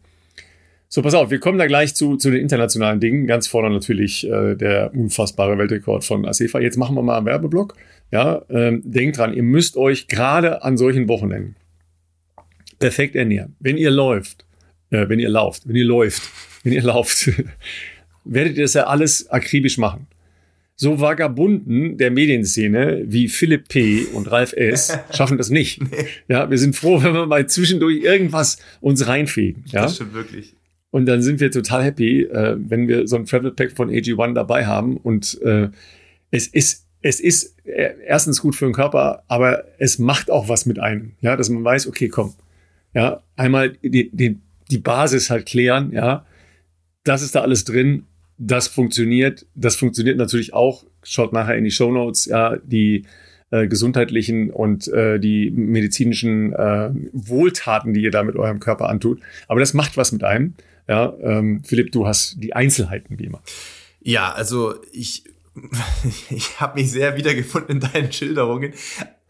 So, 0.89 1.01
pass 1.01 1.13
auf, 1.13 1.31
wir 1.31 1.39
kommen 1.39 1.57
da 1.57 1.65
gleich 1.65 1.95
zu, 1.95 2.17
zu 2.17 2.29
den 2.29 2.41
internationalen 2.41 2.99
Dingen. 2.99 3.25
Ganz 3.25 3.47
vorne 3.47 3.69
natürlich 3.69 4.27
äh, 4.27 4.55
der 4.55 4.93
unfassbare 4.93 5.57
Weltrekord 5.57 6.03
von 6.03 6.25
Asefa. 6.25 6.59
Jetzt 6.59 6.77
machen 6.77 6.95
wir 6.95 7.01
mal 7.01 7.17
einen 7.17 7.25
Werbeblock. 7.25 7.75
Ja, 8.11 8.43
ähm, 8.49 8.81
denkt 8.85 9.17
dran, 9.17 9.33
ihr 9.33 9.43
müsst 9.43 9.75
euch 9.75 10.07
gerade 10.07 10.63
an 10.63 10.77
solchen 10.77 11.07
Wochenenden 11.09 11.55
perfekt 12.79 13.15
ernähren. 13.15 13.55
Wenn 13.59 13.77
ihr 13.77 13.91
läuft, 13.91 14.45
äh, 14.91 15.09
wenn 15.09 15.19
ihr 15.19 15.29
lauft, 15.29 15.67
wenn 15.67 15.75
ihr 15.75 15.85
läuft, 15.85 16.21
wenn 16.63 16.73
ihr 16.73 16.83
lauft, 16.83 17.31
werdet 18.25 18.57
ihr 18.57 18.63
das 18.63 18.73
ja 18.73 18.87
alles 18.87 19.29
akribisch 19.29 19.77
machen 19.77 20.07
so 20.79 21.01
Vagabunden 21.01 21.97
der 21.97 22.11
Medienszene 22.11 23.03
wie 23.07 23.27
Philipp 23.27 23.67
P. 23.67 24.05
und 24.13 24.31
Ralf 24.31 24.53
S. 24.53 24.97
schaffen 25.11 25.37
das 25.37 25.49
nicht. 25.49 25.81
Nee. 25.81 26.05
Ja, 26.27 26.49
wir 26.49 26.59
sind 26.59 26.75
froh, 26.75 27.01
wenn 27.01 27.13
wir 27.13 27.25
mal 27.25 27.47
zwischendurch 27.47 28.03
irgendwas 28.03 28.59
uns 28.79 29.07
reinfegen. 29.07 29.65
Ja? 29.67 29.81
Das 29.81 29.95
stimmt 29.95 30.13
wirklich. 30.13 30.55
Und 30.91 31.07
dann 31.07 31.23
sind 31.23 31.39
wir 31.39 31.51
total 31.51 31.83
happy, 31.83 32.21
äh, 32.21 32.55
wenn 32.59 32.87
wir 32.87 33.07
so 33.07 33.15
ein 33.15 33.25
Travel 33.25 33.51
Pack 33.51 33.71
von 33.71 33.89
AG1 33.89 34.33
dabei 34.35 34.67
haben. 34.67 34.97
Und 34.97 35.41
äh, 35.41 35.69
es 36.29 36.47
ist 36.47 36.85
es 37.01 37.19
ist 37.19 37.55
äh, 37.65 37.93
erstens 38.05 38.41
gut 38.41 38.55
für 38.55 38.65
den 38.65 38.73
Körper, 38.73 39.23
aber 39.27 39.65
es 39.79 39.97
macht 39.97 40.29
auch 40.29 40.47
was 40.47 40.65
mit 40.65 40.79
einem. 40.79 41.13
Ja, 41.21 41.35
dass 41.35 41.49
man 41.49 41.63
weiß, 41.63 41.87
okay, 41.87 42.07
komm. 42.07 42.35
Ja, 42.93 43.23
einmal 43.35 43.71
die, 43.83 44.09
die, 44.11 44.39
die 44.69 44.77
Basis 44.77 45.29
halt 45.29 45.45
klären, 45.45 45.91
ja. 45.91 46.25
Das 47.03 47.21
ist 47.21 47.35
da 47.35 47.41
alles 47.41 47.63
drin 47.63 48.03
das 48.37 48.67
funktioniert. 48.67 49.45
Das 49.55 49.75
funktioniert 49.75 50.17
natürlich 50.17 50.53
auch. 50.53 50.85
Schaut 51.03 51.33
nachher 51.33 51.57
in 51.57 51.63
die 51.63 51.71
Show 51.71 51.91
Notes, 51.91 52.25
ja, 52.25 52.57
die 52.57 53.05
äh, 53.49 53.67
gesundheitlichen 53.67 54.51
und 54.51 54.87
äh, 54.89 55.19
die 55.19 55.49
medizinischen 55.51 56.53
äh, 56.53 56.89
Wohltaten, 57.13 57.93
die 57.93 58.01
ihr 58.01 58.11
da 58.11 58.23
mit 58.23 58.35
eurem 58.35 58.59
Körper 58.59 58.89
antut. 58.89 59.21
Aber 59.47 59.59
das 59.59 59.73
macht 59.73 59.97
was 59.97 60.11
mit 60.11 60.23
einem. 60.23 60.55
Ja, 60.87 61.13
ähm, 61.21 61.63
Philipp, 61.63 61.91
du 61.91 62.07
hast 62.07 62.41
die 62.41 62.53
Einzelheiten 62.53 63.19
wie 63.19 63.25
immer. 63.25 63.41
Ja, 64.01 64.31
also 64.31 64.75
ich, 64.91 65.23
ich 66.29 66.59
habe 66.59 66.79
mich 66.79 66.91
sehr 66.91 67.17
wiedergefunden 67.17 67.77
in 67.77 67.79
deinen 67.79 68.11
Schilderungen. 68.11 68.73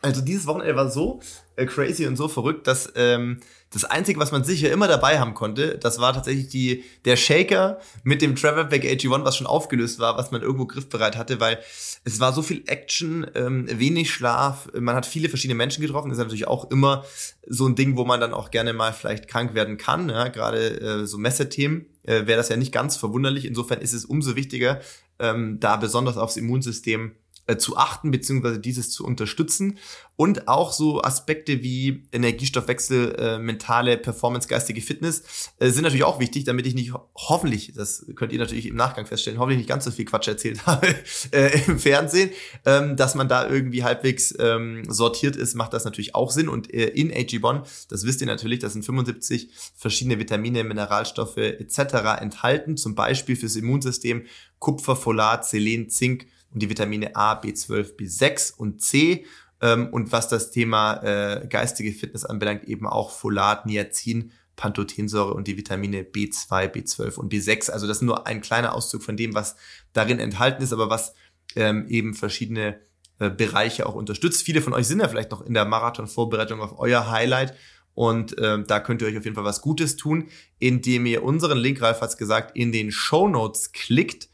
Also 0.02 0.22
dieses 0.22 0.46
Wochenende 0.46 0.76
war 0.76 0.92
so 0.92 1.22
äh, 1.56 1.66
crazy 1.66 2.06
und 2.06 2.18
so 2.18 2.28
verrückt, 2.28 2.68
dass 2.68 2.92
ähm, 2.96 3.40
das 3.72 3.84
Einzige, 3.84 4.20
was 4.20 4.32
man 4.32 4.44
sicher 4.44 4.72
immer 4.72 4.88
dabei 4.88 5.20
haben 5.20 5.34
konnte, 5.34 5.78
das 5.78 6.00
war 6.00 6.14
tatsächlich 6.14 6.48
die, 6.50 6.84
der 7.04 7.18
Shaker 7.18 7.80
mit 8.04 8.22
dem 8.22 8.36
Travelback 8.36 8.86
AG1, 8.86 9.26
was 9.26 9.36
schon 9.36 9.48
aufgelöst 9.48 10.00
war, 10.00 10.18
was 10.18 10.32
man 10.32 10.42
irgendwo 10.42 10.68
griffbereit 10.68 11.18
hatte, 11.18 11.40
weil 11.40 11.60
es 12.06 12.20
war 12.20 12.32
so 12.32 12.44
viel 12.44 12.64
Action, 12.68 13.26
ähm, 13.34 13.68
wenig 13.68 14.12
Schlaf, 14.12 14.70
man 14.80 14.96
hat 14.96 15.06
viele 15.06 15.30
verschiedene 15.30 15.58
Menschen 15.58 15.82
getroffen, 15.82 16.10
das 16.10 16.20
ist 16.20 16.24
natürlich 16.24 16.48
auch 16.48 16.70
immer 16.70 17.04
so 17.46 17.68
ein 17.68 17.76
Ding, 17.76 17.98
wo 17.98 18.06
man 18.06 18.22
dann 18.22 18.34
auch 18.34 18.52
gerne 18.52 18.74
mal 18.74 18.94
vielleicht 18.94 19.28
krank 19.28 19.54
werden 19.56 19.78
kann, 19.78 20.10
ja, 20.10 20.28
gerade 20.28 20.80
äh, 20.80 21.06
so 21.06 21.18
Messethemen 21.18 21.88
äh, 22.04 22.28
wäre 22.28 22.38
das 22.38 22.50
ja 22.50 22.56
nicht 22.56 22.72
ganz 22.72 22.96
verwunderlich, 22.98 23.46
insofern 23.46 23.82
ist 23.82 23.94
es 23.94 24.06
umso 24.06 24.36
wichtiger, 24.36 24.80
ähm, 25.20 25.60
da 25.60 25.76
besonders 25.76 26.18
aufs 26.18 26.38
Immunsystem 26.38 27.14
äh, 27.48 27.58
zu 27.58 27.78
achten, 27.78 28.12
beziehungsweise 28.12 28.60
dieses 28.60 28.92
zu 28.92 29.06
unterstützen. 29.06 29.78
Und 30.16 30.48
auch 30.48 30.74
so 30.74 31.02
Aspekte 31.02 31.64
wie 31.64 32.08
Energiestoffwechsel, 32.12 33.16
äh, 33.18 33.40
mentale 33.40 33.98
Performance, 33.98 34.48
geistige 34.48 34.82
Fitness 34.82 35.52
äh, 35.60 35.70
sind 35.70 35.84
natürlich 35.84 36.04
auch 36.04 36.20
wichtig, 36.20 36.44
damit 36.44 36.66
ich 36.68 36.74
nicht 36.74 36.94
hoffentlich, 37.16 37.74
das 37.74 38.06
könnt 38.16 38.34
ihr 38.34 38.40
natürlich 38.40 38.66
im 38.66 38.76
Nachgang 38.76 39.06
feststellen, 39.06 39.40
hoffentlich 39.40 39.60
nicht 39.60 39.70
ganz 39.70 39.86
so 39.86 39.92
viel 39.92 40.06
Quatsch 40.06 40.28
erzählt 40.28 40.66
habe 40.66 40.88
äh, 41.32 41.62
im 41.68 41.80
Fernsehen, 41.80 42.32
ähm, 42.66 42.96
dass 42.96 43.16
man 43.16 43.30
da 43.30 43.48
irgendwie 43.48 43.84
halbwegs 43.84 44.34
ähm, 44.40 44.84
sortiert 44.88 45.36
ist, 45.36 45.56
macht 45.56 45.74
das 45.74 45.86
natürlich 45.86 46.16
auch 46.16 46.32
Sinn. 46.32 46.50
Und 46.50 46.74
äh, 46.74 46.88
in 46.88 47.12
AG1, 47.12 47.88
das 47.90 48.06
wisst 48.06 48.22
ihr 48.22 48.28
natürlich, 48.28 48.60
das 48.60 48.74
sind 48.74 48.84
75 48.84 49.50
verschiedene 49.76 50.20
Vitamine, 50.20 50.64
Mineralstoffe 50.64 51.38
etc. 51.38 52.20
enthalten, 52.20 52.76
zum 52.76 52.96
Beispiel 52.96 53.36
fürs 53.36 53.56
Immunsystem 53.56 54.26
Kupfer, 54.60 54.96
Folat, 54.96 55.46
Selen, 55.46 55.90
Zink, 55.90 56.28
und 56.54 56.62
die 56.62 56.70
Vitamine 56.70 57.16
A, 57.16 57.40
B12, 57.40 57.96
B6 57.98 58.56
und 58.56 58.82
C. 58.82 59.26
Ähm, 59.62 59.90
und 59.92 60.12
was 60.12 60.28
das 60.28 60.52
Thema 60.52 61.02
äh, 61.04 61.48
geistige 61.48 61.92
Fitness 61.92 62.26
anbelangt, 62.26 62.66
eben 62.66 62.88
auch 62.88 63.12
Folat, 63.12 63.66
Niacin, 63.66 64.32
Pantothensäure 64.56 65.34
und 65.34 65.48
die 65.48 65.58
Vitamine 65.58 66.04
B2, 66.04 66.72
B12 66.72 67.16
und 67.16 67.32
B6. 67.32 67.72
Also 67.72 67.88
das 67.88 67.98
ist 67.98 68.04
nur 68.04 68.28
ein 68.28 68.42
kleiner 68.42 68.74
Auszug 68.74 69.04
von 69.04 69.18
dem, 69.18 69.34
was 69.34 69.56
darin 69.94 70.20
enthalten 70.20 70.64
ist, 70.64 70.74
aber 70.74 70.90
was 70.90 71.14
ähm, 71.56 71.86
eben 71.88 72.14
verschiedene 72.14 72.80
äh, 73.20 73.30
Bereiche 73.30 73.86
auch 73.86 73.96
unterstützt. 73.96 74.44
Viele 74.44 74.62
von 74.62 74.74
euch 74.74 74.88
sind 74.88 75.00
ja 75.00 75.08
vielleicht 75.08 75.32
noch 75.32 75.42
in 75.42 75.54
der 75.54 75.66
Marathon-Vorbereitung 75.66 76.60
auf 76.62 76.78
euer 76.78 77.10
Highlight. 77.10 77.56
Und 77.94 78.36
ähm, 78.40 78.66
da 78.68 78.80
könnt 78.80 79.02
ihr 79.02 79.08
euch 79.08 79.18
auf 79.18 79.24
jeden 79.24 79.36
Fall 79.36 79.44
was 79.44 79.62
Gutes 79.62 79.96
tun, 79.96 80.30
indem 80.60 81.08
ihr 81.08 81.24
unseren 81.24 81.58
Link, 81.58 81.82
Ralf 81.82 82.02
hat 82.02 82.16
gesagt, 82.18 82.56
in 82.56 82.72
den 82.72 82.92
Show 82.92 83.28
Notes 83.28 83.72
klickt 83.72 84.30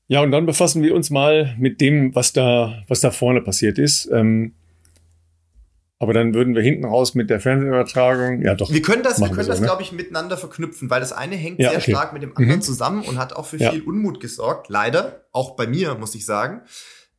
Ja, 0.08 0.20
und 0.22 0.32
dann 0.32 0.44
befassen 0.44 0.82
wir 0.82 0.94
uns 0.94 1.08
mal 1.10 1.54
mit 1.56 1.80
dem, 1.80 2.14
was 2.16 2.32
da, 2.32 2.82
was 2.88 3.00
da 3.00 3.12
vorne 3.12 3.42
passiert 3.42 3.78
ist. 3.78 4.10
Ähm, 4.12 4.54
aber 6.00 6.14
dann 6.14 6.34
würden 6.34 6.54
wir 6.54 6.62
hinten 6.62 6.86
raus 6.86 7.14
mit 7.14 7.28
der 7.28 7.40
Fernsehübertragung. 7.40 8.42
Ja, 8.42 8.54
doch. 8.54 8.72
Wir 8.72 8.80
können 8.80 9.02
das, 9.02 9.20
wir 9.20 9.28
können 9.28 9.46
das, 9.46 9.60
ne? 9.60 9.66
glaube 9.66 9.82
ich, 9.82 9.92
miteinander 9.92 10.38
verknüpfen, 10.38 10.88
weil 10.88 11.00
das 11.00 11.12
eine 11.12 11.36
hängt 11.36 11.60
ja, 11.60 11.68
sehr 11.68 11.78
okay. 11.78 11.90
stark 11.92 12.14
mit 12.14 12.22
dem 12.22 12.34
anderen 12.36 12.60
mhm. 12.60 12.62
zusammen 12.62 13.02
und 13.02 13.18
hat 13.18 13.34
auch 13.34 13.44
für 13.44 13.58
ja. 13.58 13.70
viel 13.70 13.82
Unmut 13.82 14.18
gesorgt. 14.18 14.70
Leider, 14.70 15.26
auch 15.30 15.56
bei 15.56 15.66
mir, 15.66 15.94
muss 15.96 16.14
ich 16.14 16.24
sagen. 16.24 16.62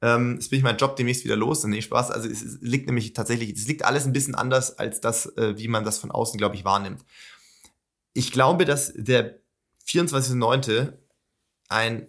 Ähm, 0.01 0.35
jetzt 0.35 0.49
bin 0.49 0.57
ich 0.57 0.63
meinen 0.63 0.77
Job 0.77 0.95
demnächst 0.95 1.23
wieder 1.23 1.35
los. 1.35 1.63
Nee, 1.63 1.81
Spaß. 1.81 2.11
Also 2.11 2.27
es, 2.27 2.57
liegt 2.61 2.87
nämlich 2.87 3.13
tatsächlich, 3.13 3.51
es 3.51 3.67
liegt 3.67 3.85
alles 3.85 4.05
ein 4.05 4.13
bisschen 4.13 4.35
anders 4.35 4.77
als 4.77 5.01
das, 5.01 5.25
äh, 5.37 5.57
wie 5.57 5.67
man 5.67 5.83
das 5.83 5.99
von 5.99 6.11
außen, 6.11 6.37
glaube 6.37 6.55
ich, 6.55 6.65
wahrnimmt. 6.65 7.05
Ich 8.13 8.31
glaube, 8.31 8.65
dass 8.65 8.91
der 8.95 9.39
24.9. 9.87 10.93
ein 11.69 12.07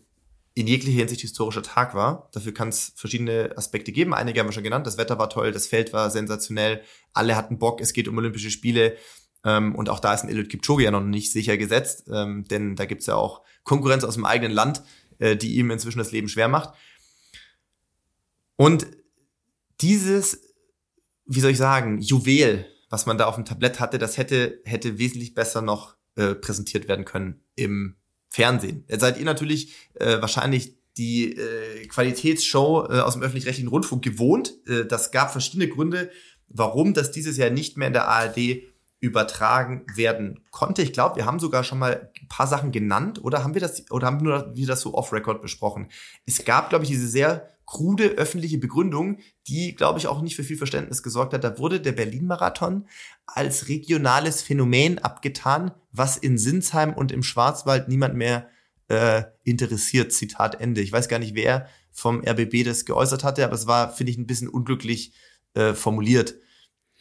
in 0.54 0.66
jeglicher 0.66 0.98
Hinsicht 0.98 1.22
historischer 1.22 1.62
Tag 1.62 1.94
war. 1.94 2.28
Dafür 2.32 2.52
kann 2.52 2.68
es 2.68 2.92
verschiedene 2.96 3.54
Aspekte 3.56 3.90
geben. 3.90 4.12
Einige 4.12 4.40
haben 4.40 4.48
wir 4.48 4.52
schon 4.52 4.62
genannt. 4.62 4.86
Das 4.86 4.98
Wetter 4.98 5.18
war 5.18 5.30
toll, 5.30 5.52
das 5.52 5.66
Feld 5.66 5.92
war 5.92 6.10
sensationell, 6.10 6.82
alle 7.14 7.36
hatten 7.36 7.58
Bock, 7.58 7.80
es 7.80 7.92
geht 7.94 8.06
um 8.06 8.18
Olympische 8.18 8.50
Spiele. 8.50 8.96
Ähm, 9.44 9.74
und 9.74 9.88
auch 9.88 9.98
da 9.98 10.12
ist 10.12 10.24
ein 10.24 10.28
Eliud 10.28 10.50
Kipchoge 10.50 10.84
ja 10.84 10.90
noch 10.90 11.00
nicht 11.00 11.32
sicher 11.32 11.56
gesetzt, 11.56 12.08
ähm, 12.12 12.44
denn 12.44 12.76
da 12.76 12.84
gibt's 12.84 13.06
ja 13.06 13.16
auch 13.16 13.42
Konkurrenz 13.64 14.04
aus 14.04 14.14
dem 14.14 14.24
eigenen 14.24 14.52
Land, 14.52 14.82
äh, 15.18 15.36
die 15.36 15.56
ihm 15.56 15.70
inzwischen 15.70 15.98
das 15.98 16.12
Leben 16.12 16.28
schwer 16.28 16.48
macht. 16.48 16.74
Und 18.62 18.86
dieses 19.80 20.52
wie 21.26 21.40
soll 21.40 21.52
ich 21.52 21.58
sagen, 21.58 21.98
Juwel, 21.98 22.66
was 22.90 23.06
man 23.06 23.18
da 23.18 23.26
auf 23.26 23.36
dem 23.36 23.44
Tablett 23.44 23.80
hatte, 23.80 23.98
das 23.98 24.18
hätte, 24.18 24.60
hätte 24.64 24.98
wesentlich 24.98 25.34
besser 25.34 25.62
noch 25.62 25.96
äh, 26.16 26.34
präsentiert 26.34 26.88
werden 26.88 27.04
können 27.04 27.40
im 27.54 27.96
Fernsehen. 28.28 28.84
Jetzt 28.88 29.00
seid 29.00 29.18
ihr 29.18 29.24
natürlich 29.24 29.74
äh, 29.94 30.20
wahrscheinlich 30.20 30.76
die 30.98 31.36
äh, 31.36 31.86
Qualitätsshow 31.86 32.86
äh, 32.90 33.00
aus 33.00 33.14
dem 33.14 33.22
öffentlich-rechtlichen 33.22 33.68
Rundfunk 33.68 34.04
gewohnt. 34.04 34.54
Äh, 34.66 34.84
das 34.84 35.10
gab 35.10 35.32
verschiedene 35.32 35.68
Gründe, 35.68 36.10
warum 36.48 36.92
das 36.92 37.12
dieses 37.12 37.38
Jahr 37.38 37.50
nicht 37.50 37.78
mehr 37.78 37.86
in 37.86 37.94
der 37.94 38.08
ARD 38.08 38.62
übertragen 39.00 39.86
werden 39.94 40.44
konnte. 40.50 40.82
Ich 40.82 40.92
glaube, 40.92 41.16
wir 41.16 41.24
haben 41.24 41.40
sogar 41.40 41.64
schon 41.64 41.78
mal 41.78 42.10
ein 42.20 42.28
paar 42.28 42.46
Sachen 42.46 42.72
genannt 42.72 43.24
oder 43.24 43.42
haben 43.42 43.54
wir 43.54 43.60
das 43.60 43.90
oder 43.90 44.06
haben 44.06 44.24
wir 44.24 44.66
das 44.66 44.80
so 44.80 44.94
off-Record 44.94 45.40
besprochen. 45.40 45.88
Es 46.26 46.44
gab, 46.44 46.68
glaube 46.68 46.84
ich, 46.84 46.90
diese 46.90 47.08
sehr 47.08 47.48
krude 47.66 48.04
öffentliche 48.04 48.58
Begründung, 48.58 49.18
die, 49.46 49.74
glaube 49.74 49.98
ich, 49.98 50.06
auch 50.06 50.20
nicht 50.20 50.36
für 50.36 50.44
viel 50.44 50.56
Verständnis 50.56 51.02
gesorgt 51.02 51.32
hat. 51.32 51.44
Da 51.44 51.58
wurde 51.58 51.80
der 51.80 51.92
Berlin-Marathon 51.92 52.86
als 53.26 53.68
regionales 53.68 54.42
Phänomen 54.42 54.98
abgetan, 54.98 55.72
was 55.90 56.16
in 56.16 56.38
Sinsheim 56.38 56.92
und 56.92 57.12
im 57.12 57.22
Schwarzwald 57.22 57.88
niemand 57.88 58.14
mehr 58.14 58.48
äh, 58.88 59.24
interessiert. 59.44 60.12
Zitat 60.12 60.60
Ende. 60.60 60.80
Ich 60.80 60.92
weiß 60.92 61.08
gar 61.08 61.18
nicht, 61.18 61.34
wer 61.34 61.68
vom 61.90 62.22
RBB 62.26 62.64
das 62.64 62.84
geäußert 62.84 63.24
hatte, 63.24 63.44
aber 63.44 63.54
es 63.54 63.66
war, 63.66 63.92
finde 63.92 64.12
ich, 64.12 64.18
ein 64.18 64.26
bisschen 64.26 64.48
unglücklich 64.48 65.12
äh, 65.54 65.74
formuliert. 65.74 66.34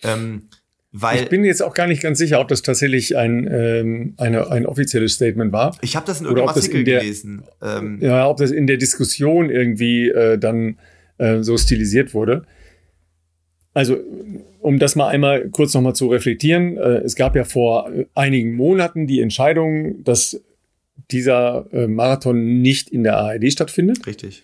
Ähm, 0.04 0.50
weil 0.94 1.24
ich 1.24 1.30
bin 1.30 1.46
jetzt 1.46 1.64
auch 1.64 1.74
gar 1.74 1.88
nicht 1.88 2.02
ganz 2.02 2.18
sicher, 2.18 2.42
ob 2.42 2.50
das 2.50 2.64
tatsächlich 2.64 3.16
ein, 3.16 3.48
ähm, 3.50 4.14
eine, 4.18 4.52
ein 4.52 4.66
offizielles 4.66 5.14
Statement 5.14 5.54
war. 5.54 5.78
Ich 5.82 5.96
habe 5.96 6.06
das 6.06 6.20
in 6.20 6.26
irgendeinem 6.26 6.50
Artikel 6.50 6.84
der, 6.84 7.00
gelesen. 7.00 7.44
Ähm, 7.62 8.00
ja, 8.02 8.28
ob 8.28 8.38
das 8.38 8.52
in 8.52 8.68
der 8.68 8.78
Diskussion 8.78 9.50
irgendwie 9.50 10.10
äh, 10.10 10.38
dann 10.38 10.78
äh, 11.18 11.44
so 11.44 11.58
stilisiert 11.58 12.14
wurde. 12.14 12.44
Also, 13.74 13.98
um 14.60 14.80
das 14.80 14.98
mal 14.98 15.08
einmal 15.08 15.50
kurz 15.50 15.74
nochmal 15.74 15.96
zu 15.96 16.08
reflektieren. 16.08 16.76
Äh, 16.76 17.00
es 17.00 17.16
gab 17.16 17.38
ja 17.38 17.46
vor 17.46 17.90
einigen 18.14 18.56
Monaten 18.56 19.08
die 19.08 19.22
Entscheidung, 19.22 20.04
dass 20.04 20.42
dieser 21.10 21.68
äh, 21.72 21.88
Marathon 21.88 22.62
nicht 22.62 22.90
in 22.90 23.04
der 23.04 23.18
ARD 23.18 23.52
stattfindet. 23.52 24.06
Richtig. 24.06 24.44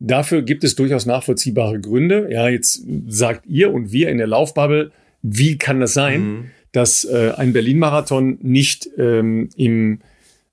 Dafür 0.00 0.42
gibt 0.42 0.64
es 0.64 0.76
durchaus 0.76 1.04
nachvollziehbare 1.06 1.80
Gründe. 1.80 2.28
Ja, 2.30 2.48
jetzt 2.48 2.84
sagt 3.08 3.46
ihr 3.46 3.72
und 3.72 3.92
wir 3.92 4.08
in 4.08 4.18
der 4.18 4.28
Laufbubble, 4.28 4.92
wie 5.22 5.58
kann 5.58 5.80
das 5.80 5.94
sein, 5.94 6.20
mhm. 6.20 6.44
dass 6.72 7.04
äh, 7.04 7.32
ein 7.36 7.52
Berlin-Marathon 7.52 8.38
nicht 8.42 8.88
ähm, 8.98 9.48
im 9.56 10.00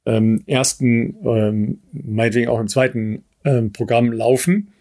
ähm, 0.06 0.44
ersten, 0.46 1.16
ähm, 1.26 1.80
meinetwegen 1.92 2.50
auch 2.50 2.60
im 2.60 2.68
zweiten 2.68 3.24
ähm, 3.44 3.72
Programm 3.74 4.12
laufen? 4.12 4.72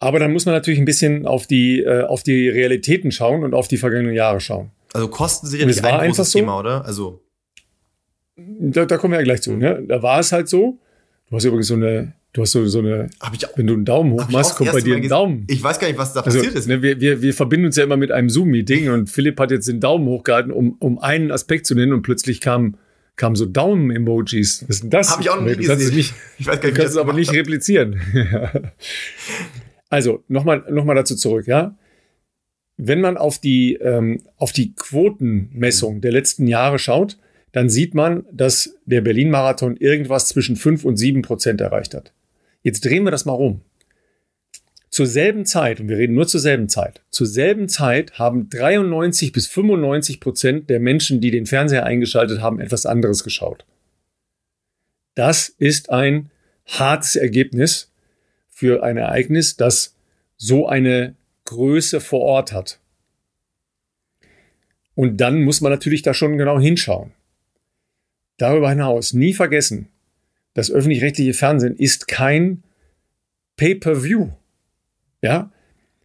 Aber 0.00 0.18
dann 0.18 0.32
muss 0.32 0.46
man 0.46 0.54
natürlich 0.54 0.78
ein 0.78 0.84
bisschen 0.84 1.26
auf 1.26 1.46
die, 1.46 1.80
äh, 1.80 2.02
auf 2.02 2.22
die 2.22 2.48
Realitäten 2.48 3.10
schauen 3.10 3.42
und 3.42 3.54
auf 3.54 3.68
die 3.68 3.78
vergangenen 3.78 4.14
Jahre 4.14 4.40
schauen. 4.40 4.70
Also 4.92 5.08
Kosten 5.08 5.46
sind 5.46 5.60
ja 5.60 5.66
nicht 5.66 5.84
ein 5.84 6.08
großes 6.08 6.30
so, 6.30 6.38
Thema, 6.38 6.58
oder? 6.58 6.84
Also 6.84 7.20
da, 8.36 8.86
da 8.86 8.96
kommen 8.96 9.12
wir 9.12 9.18
ja 9.18 9.24
gleich 9.24 9.42
zu. 9.42 9.52
Ne? 9.52 9.82
Da 9.86 10.02
war 10.02 10.20
es 10.20 10.32
halt 10.32 10.48
so. 10.48 10.78
Du 11.28 11.36
hast 11.36 11.44
übrigens 11.44 11.66
so 11.66 11.74
eine 11.74 12.14
Du 12.38 12.42
hast 12.42 12.52
so, 12.52 12.64
so 12.66 12.78
eine, 12.78 13.10
auch, 13.18 13.32
wenn 13.56 13.66
du 13.66 13.74
einen 13.74 13.84
Daumen 13.84 14.12
hoch 14.12 14.28
machst, 14.28 14.54
kommt 14.54 14.70
bei 14.70 14.80
dir 14.80 14.94
ein 14.94 15.08
Daumen. 15.08 15.44
Ich 15.50 15.60
weiß 15.60 15.80
gar 15.80 15.88
nicht, 15.88 15.98
was 15.98 16.12
da 16.12 16.20
also, 16.20 16.38
passiert 16.38 16.54
ist. 16.54 16.68
Ne, 16.68 16.82
wir, 16.82 17.00
wir, 17.00 17.20
wir 17.20 17.34
verbinden 17.34 17.66
uns 17.66 17.74
ja 17.74 17.82
immer 17.82 17.96
mit 17.96 18.12
einem 18.12 18.30
Zoom-Meeting 18.30 18.90
und 18.90 19.10
Philipp 19.10 19.40
hat 19.40 19.50
jetzt 19.50 19.66
den 19.66 19.80
Daumen 19.80 20.06
hochgehalten, 20.06 20.52
um, 20.52 20.76
um 20.78 21.00
einen 21.00 21.32
Aspekt 21.32 21.66
zu 21.66 21.74
nennen 21.74 21.92
und 21.92 22.02
plötzlich 22.02 22.40
kam, 22.40 22.76
kam 23.16 23.34
so 23.34 23.44
Daumen-Emojis. 23.44 24.66
Was 24.68 24.76
ist 24.76 24.82
denn 24.84 24.90
das? 24.90 25.10
Habe 25.10 25.22
ich 25.22 25.30
auch 25.30 25.40
noch 25.40 25.46
nie 25.46 25.56
gesehen. 25.56 25.96
Nicht, 25.96 26.14
ich 26.38 26.46
weiß 26.46 26.60
gar 26.60 26.68
nicht, 26.68 26.76
du 26.76 26.80
kannst 26.80 26.94
es 26.94 26.96
aber 26.96 27.12
nicht 27.12 27.32
replizieren. 27.32 28.00
also, 29.90 30.22
nochmal 30.28 30.62
noch 30.70 30.84
mal 30.84 30.94
dazu 30.94 31.16
zurück, 31.16 31.48
ja. 31.48 31.76
Wenn 32.76 33.00
man 33.00 33.16
auf 33.16 33.40
die, 33.40 33.74
ähm, 33.82 34.22
auf 34.36 34.52
die 34.52 34.76
Quotenmessung 34.76 36.02
der 36.02 36.12
letzten 36.12 36.46
Jahre 36.46 36.78
schaut, 36.78 37.18
dann 37.50 37.68
sieht 37.68 37.96
man, 37.96 38.26
dass 38.30 38.76
der 38.84 39.00
Berlin-Marathon 39.00 39.76
irgendwas 39.76 40.28
zwischen 40.28 40.54
5 40.54 40.84
und 40.84 40.98
7 40.98 41.22
Prozent 41.22 41.60
erreicht 41.60 41.94
hat. 41.94 42.12
Jetzt 42.68 42.84
drehen 42.84 43.04
wir 43.04 43.10
das 43.10 43.24
mal 43.24 43.32
rum. 43.32 43.62
Zur 44.90 45.06
selben 45.06 45.46
Zeit, 45.46 45.80
und 45.80 45.88
wir 45.88 45.96
reden 45.96 46.12
nur 46.12 46.28
zur 46.28 46.38
selben 46.38 46.68
Zeit, 46.68 47.00
zur 47.08 47.26
selben 47.26 47.66
Zeit 47.66 48.18
haben 48.18 48.50
93 48.50 49.32
bis 49.32 49.46
95 49.46 50.20
Prozent 50.20 50.68
der 50.68 50.78
Menschen, 50.78 51.22
die 51.22 51.30
den 51.30 51.46
Fernseher 51.46 51.86
eingeschaltet 51.86 52.42
haben, 52.42 52.60
etwas 52.60 52.84
anderes 52.84 53.24
geschaut. 53.24 53.64
Das 55.14 55.48
ist 55.48 55.88
ein 55.88 56.30
hartes 56.66 57.16
Ergebnis 57.16 57.90
für 58.50 58.82
ein 58.82 58.98
Ereignis, 58.98 59.56
das 59.56 59.96
so 60.36 60.68
eine 60.68 61.14
Größe 61.46 62.02
vor 62.02 62.20
Ort 62.20 62.52
hat. 62.52 62.80
Und 64.94 65.22
dann 65.22 65.42
muss 65.42 65.62
man 65.62 65.72
natürlich 65.72 66.02
da 66.02 66.12
schon 66.12 66.36
genau 66.36 66.60
hinschauen. 66.60 67.12
Darüber 68.36 68.68
hinaus 68.68 69.14
nie 69.14 69.32
vergessen, 69.32 69.88
das 70.58 70.72
öffentlich-rechtliche 70.72 71.34
Fernsehen 71.34 71.76
ist 71.76 72.08
kein 72.08 72.64
Pay-per-View. 73.58 74.30
Ja? 75.22 75.52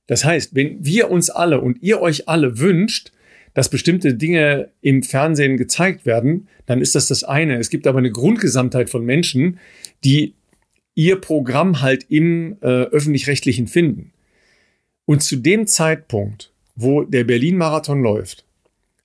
Das 0.06 0.26
heißt, 0.26 0.54
wenn 0.54 0.86
wir 0.86 1.10
uns 1.10 1.32
alle 1.32 1.60
und 1.60 1.82
ihr 1.82 2.00
euch 2.00 2.30
alle 2.30 2.60
wünscht, 2.60 3.12
dass 3.56 3.70
bestimmte 3.70 4.14
Dinge 4.14 4.70
im 4.82 5.02
Fernsehen 5.02 5.58
gezeigt 5.58 6.06
werden, 6.06 6.50
dann 6.68 6.82
ist 6.82 6.94
das 6.94 7.08
das 7.08 7.24
eine. 7.24 7.58
Es 7.58 7.72
gibt 7.72 7.88
aber 7.88 7.98
eine 7.98 8.12
Grundgesamtheit 8.12 8.92
von 8.92 9.04
Menschen, 9.04 9.58
die 10.04 10.36
ihr 10.94 11.20
Programm 11.20 11.82
halt 11.82 12.06
im 12.10 12.58
äh, 12.62 12.68
öffentlich-rechtlichen 12.68 13.66
finden. 13.66 14.14
Und 15.06 15.24
zu 15.24 15.38
dem 15.38 15.66
Zeitpunkt, 15.66 16.54
wo 16.76 17.02
der 17.02 17.24
Berlin-Marathon 17.24 18.04
läuft, 18.04 18.46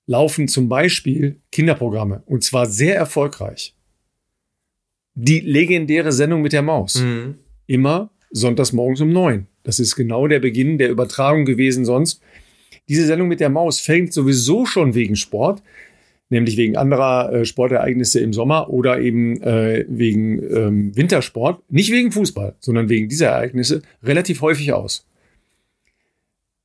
laufen 0.05 0.47
zum 0.47 0.69
Beispiel 0.69 1.37
Kinderprogramme 1.51 2.21
und 2.27 2.43
zwar 2.43 2.67
sehr 2.67 2.95
erfolgreich 2.95 3.73
die 5.21 5.41
legendäre 5.41 6.11
Sendung 6.11 6.41
mit 6.41 6.53
der 6.53 6.61
Maus. 6.61 7.01
Mhm. 7.01 7.35
Immer 7.67 8.11
sonntags 8.31 8.73
morgens 8.73 9.01
um 9.01 9.11
neun. 9.11 9.47
Das 9.63 9.79
ist 9.79 9.95
genau 9.95 10.27
der 10.27 10.39
Beginn 10.39 10.77
der 10.77 10.89
Übertragung 10.89 11.45
gewesen 11.45 11.83
sonst. 11.83 12.21
Diese 12.87 13.05
Sendung 13.05 13.27
mit 13.27 13.39
der 13.39 13.49
Maus 13.49 13.79
fängt 13.79 14.13
sowieso 14.13 14.65
schon 14.65 14.95
wegen 14.95 15.15
Sport, 15.15 15.61
nämlich 16.29 16.57
wegen 16.57 16.77
anderer 16.77 17.33
äh, 17.33 17.45
Sportereignisse 17.45 18.19
im 18.19 18.33
Sommer 18.33 18.69
oder 18.69 18.99
eben 18.99 19.41
äh, 19.41 19.85
wegen 19.89 20.41
ähm, 20.41 20.95
Wintersport, 20.95 21.61
nicht 21.69 21.91
wegen 21.91 22.11
Fußball, 22.11 22.55
sondern 22.59 22.87
wegen 22.87 23.09
dieser 23.09 23.27
Ereignisse 23.27 23.81
relativ 24.01 24.41
häufig 24.41 24.73
aus. 24.73 25.05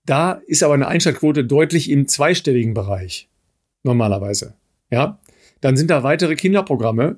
Da 0.07 0.42
ist 0.46 0.62
aber 0.62 0.74
eine 0.74 0.86
Einschaltquote 0.86 1.44
deutlich 1.44 1.90
im 1.90 2.07
zweistelligen 2.07 2.74
Bereich 2.74 3.28
normalerweise. 3.82 4.55
Ja, 4.90 5.18
dann 5.61 5.76
sind 5.76 5.90
da 5.90 6.02
weitere 6.02 6.36
Kinderprogramme, 6.36 7.16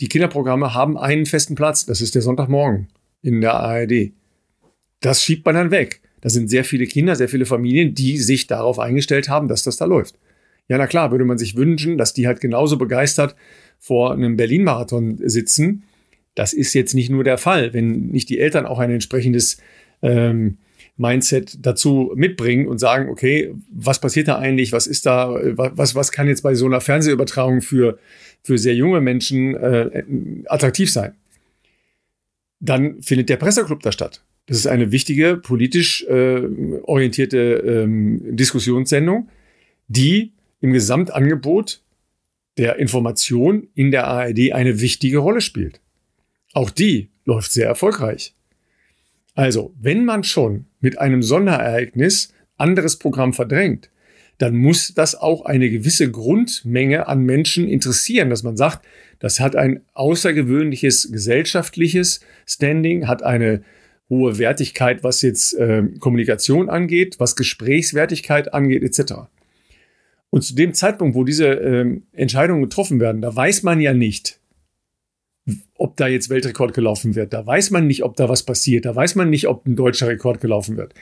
die 0.00 0.08
Kinderprogramme 0.08 0.74
haben 0.74 0.96
einen 0.96 1.26
festen 1.26 1.54
Platz. 1.54 1.86
Das 1.86 2.00
ist 2.00 2.14
der 2.14 2.22
Sonntagmorgen 2.22 2.88
in 3.22 3.40
der 3.40 3.54
ARD. 3.54 4.12
Das 5.00 5.22
schiebt 5.22 5.44
man 5.44 5.54
dann 5.54 5.70
weg. 5.70 6.00
Da 6.20 6.28
sind 6.28 6.48
sehr 6.48 6.64
viele 6.64 6.86
Kinder, 6.86 7.16
sehr 7.16 7.28
viele 7.28 7.46
Familien, 7.46 7.94
die 7.94 8.18
sich 8.18 8.46
darauf 8.46 8.78
eingestellt 8.78 9.28
haben, 9.28 9.48
dass 9.48 9.62
das 9.62 9.76
da 9.76 9.84
läuft. 9.84 10.18
Ja, 10.68 10.78
na 10.78 10.86
klar, 10.86 11.10
würde 11.10 11.24
man 11.24 11.38
sich 11.38 11.56
wünschen, 11.56 11.98
dass 11.98 12.12
die 12.12 12.26
halt 12.26 12.40
genauso 12.40 12.76
begeistert 12.76 13.34
vor 13.78 14.12
einem 14.12 14.36
Berlin-Marathon 14.36 15.18
sitzen. 15.24 15.84
Das 16.34 16.52
ist 16.52 16.74
jetzt 16.74 16.94
nicht 16.94 17.10
nur 17.10 17.24
der 17.24 17.38
Fall, 17.38 17.72
wenn 17.72 18.06
nicht 18.08 18.28
die 18.28 18.38
Eltern 18.38 18.66
auch 18.66 18.78
ein 18.78 18.90
entsprechendes 18.90 19.58
ähm, 20.02 20.58
Mindset 20.96 21.58
dazu 21.64 22.12
mitbringen 22.14 22.68
und 22.68 22.78
sagen, 22.78 23.08
okay, 23.08 23.54
was 23.72 24.00
passiert 24.00 24.28
da 24.28 24.38
eigentlich? 24.38 24.72
Was 24.72 24.86
ist 24.86 25.06
da, 25.06 25.34
was, 25.56 25.94
was 25.94 26.12
kann 26.12 26.28
jetzt 26.28 26.42
bei 26.42 26.54
so 26.54 26.66
einer 26.66 26.80
Fernsehübertragung 26.80 27.62
für 27.62 27.98
für 28.42 28.58
sehr 28.58 28.74
junge 28.74 29.00
Menschen 29.00 29.54
äh, 29.54 30.04
attraktiv 30.46 30.90
sein. 30.90 31.14
Dann 32.60 33.02
findet 33.02 33.28
der 33.28 33.36
Presseclub 33.36 33.82
da 33.82 33.92
statt. 33.92 34.22
Das 34.46 34.56
ist 34.56 34.66
eine 34.66 34.90
wichtige, 34.92 35.36
politisch 35.36 36.04
äh, 36.08 36.42
orientierte 36.82 37.38
ähm, 37.38 38.36
Diskussionssendung, 38.36 39.28
die 39.88 40.32
im 40.60 40.72
Gesamtangebot 40.72 41.82
der 42.56 42.76
Information 42.78 43.68
in 43.74 43.90
der 43.90 44.06
ARD 44.08 44.52
eine 44.52 44.80
wichtige 44.80 45.18
Rolle 45.18 45.40
spielt. 45.40 45.80
Auch 46.52 46.70
die 46.70 47.10
läuft 47.24 47.52
sehr 47.52 47.66
erfolgreich. 47.66 48.34
Also, 49.34 49.72
wenn 49.80 50.04
man 50.04 50.24
schon 50.24 50.66
mit 50.80 50.98
einem 50.98 51.22
Sonderereignis 51.22 52.32
anderes 52.56 52.98
Programm 52.98 53.32
verdrängt, 53.32 53.89
dann 54.40 54.56
muss 54.56 54.94
das 54.94 55.14
auch 55.14 55.44
eine 55.44 55.68
gewisse 55.68 56.10
Grundmenge 56.10 57.08
an 57.08 57.24
Menschen 57.24 57.68
interessieren, 57.68 58.30
dass 58.30 58.42
man 58.42 58.56
sagt, 58.56 58.86
das 59.18 59.38
hat 59.38 59.54
ein 59.54 59.82
außergewöhnliches 59.92 61.12
gesellschaftliches 61.12 62.20
Standing, 62.46 63.06
hat 63.06 63.22
eine 63.22 63.62
hohe 64.08 64.38
Wertigkeit, 64.38 65.04
was 65.04 65.20
jetzt 65.20 65.52
äh, 65.58 65.82
Kommunikation 65.98 66.70
angeht, 66.70 67.16
was 67.18 67.36
Gesprächswertigkeit 67.36 68.54
angeht, 68.54 68.82
etc. 68.82 69.28
Und 70.30 70.42
zu 70.42 70.54
dem 70.54 70.72
Zeitpunkt, 70.72 71.14
wo 71.14 71.24
diese 71.24 71.46
äh, 71.46 72.00
Entscheidungen 72.12 72.62
getroffen 72.62 72.98
werden, 72.98 73.20
da 73.20 73.36
weiß 73.36 73.62
man 73.62 73.78
ja 73.78 73.92
nicht, 73.92 74.40
ob 75.74 75.98
da 75.98 76.08
jetzt 76.08 76.30
Weltrekord 76.30 76.72
gelaufen 76.72 77.14
wird. 77.14 77.34
Da 77.34 77.46
weiß 77.46 77.72
man 77.72 77.86
nicht, 77.86 78.04
ob 78.04 78.16
da 78.16 78.30
was 78.30 78.44
passiert. 78.44 78.86
Da 78.86 78.96
weiß 78.96 79.16
man 79.16 79.28
nicht, 79.28 79.48
ob 79.48 79.66
ein 79.66 79.76
deutscher 79.76 80.08
Rekord 80.08 80.40
gelaufen 80.40 80.78
wird. 80.78 80.94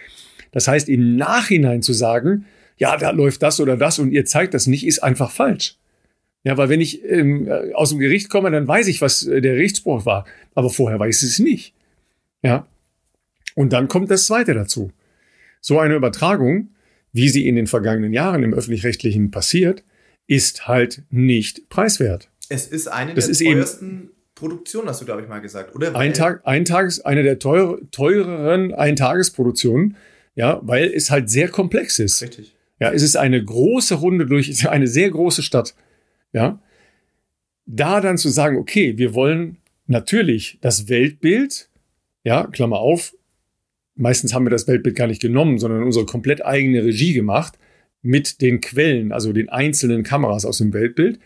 Das 0.50 0.66
heißt, 0.66 0.88
im 0.88 1.14
Nachhinein 1.14 1.82
zu 1.82 1.92
sagen, 1.92 2.46
ja, 2.78 2.96
da 2.96 3.10
läuft 3.10 3.42
das 3.42 3.60
oder 3.60 3.76
das 3.76 3.98
und 3.98 4.12
ihr 4.12 4.24
zeigt 4.24 4.54
das 4.54 4.66
nicht, 4.66 4.86
ist 4.86 5.02
einfach 5.02 5.30
falsch. 5.30 5.76
Ja, 6.44 6.56
weil 6.56 6.68
wenn 6.68 6.80
ich 6.80 7.04
ähm, 7.04 7.50
aus 7.74 7.90
dem 7.90 7.98
Gericht 7.98 8.30
komme, 8.30 8.50
dann 8.50 8.66
weiß 8.66 8.86
ich, 8.86 9.02
was 9.02 9.26
äh, 9.26 9.40
der 9.40 9.54
Gerichtsspruch 9.54 10.06
war. 10.06 10.24
Aber 10.54 10.70
vorher 10.70 10.98
weiß 10.98 11.22
ich 11.22 11.30
es 11.30 11.38
nicht. 11.40 11.74
Ja. 12.42 12.66
Und 13.54 13.72
dann 13.72 13.88
kommt 13.88 14.10
das 14.10 14.26
Zweite 14.26 14.54
dazu. 14.54 14.92
So 15.60 15.80
eine 15.80 15.96
Übertragung, 15.96 16.70
wie 17.12 17.28
sie 17.28 17.46
in 17.48 17.56
den 17.56 17.66
vergangenen 17.66 18.12
Jahren 18.12 18.44
im 18.44 18.54
öffentlich-rechtlichen 18.54 19.30
passiert, 19.30 19.82
ist 20.28 20.68
halt 20.68 21.02
nicht 21.10 21.68
preiswert. 21.68 22.30
Es 22.48 22.66
ist 22.68 22.86
eine 22.86 23.14
das 23.14 23.24
der 23.24 23.32
ist 23.32 23.42
teuersten 23.42 24.10
Produktionen, 24.34 24.88
hast 24.88 25.00
du, 25.00 25.04
glaube 25.04 25.22
ich, 25.22 25.28
mal 25.28 25.40
gesagt, 25.40 25.74
oder? 25.74 25.96
Ein 25.96 26.14
Tag, 26.14 26.42
ein 26.44 26.64
Tages, 26.64 27.00
eine 27.00 27.24
der 27.24 27.40
teuer, 27.40 27.78
teureren 27.90 28.72
Eintagesproduktionen, 28.72 29.96
ja, 30.36 30.60
weil 30.62 30.92
es 30.94 31.10
halt 31.10 31.28
sehr 31.28 31.48
komplex 31.48 31.98
ist. 31.98 32.22
Richtig. 32.22 32.54
Ja, 32.80 32.92
es 32.92 33.02
ist 33.02 33.16
eine 33.16 33.42
große 33.44 33.96
Runde 33.96 34.26
durch 34.26 34.68
eine 34.68 34.86
sehr 34.86 35.10
große 35.10 35.42
Stadt. 35.42 35.74
Ja, 36.32 36.60
da 37.66 38.00
dann 38.00 38.18
zu 38.18 38.28
sagen, 38.28 38.56
okay, 38.56 38.98
wir 38.98 39.14
wollen 39.14 39.58
natürlich 39.86 40.58
das 40.60 40.88
Weltbild, 40.88 41.68
ja, 42.24 42.46
Klammer 42.46 42.78
auf, 42.78 43.14
meistens 43.94 44.32
haben 44.32 44.46
wir 44.46 44.50
das 44.50 44.68
Weltbild 44.68 44.96
gar 44.96 45.06
nicht 45.06 45.20
genommen, 45.20 45.58
sondern 45.58 45.82
unsere 45.82 46.06
komplett 46.06 46.44
eigene 46.44 46.84
Regie 46.84 47.12
gemacht 47.12 47.58
mit 48.00 48.40
den 48.40 48.60
Quellen, 48.60 49.12
also 49.12 49.32
den 49.32 49.48
einzelnen 49.48 50.02
Kameras 50.02 50.44
aus 50.44 50.58
dem 50.58 50.72
Weltbild. 50.72 51.18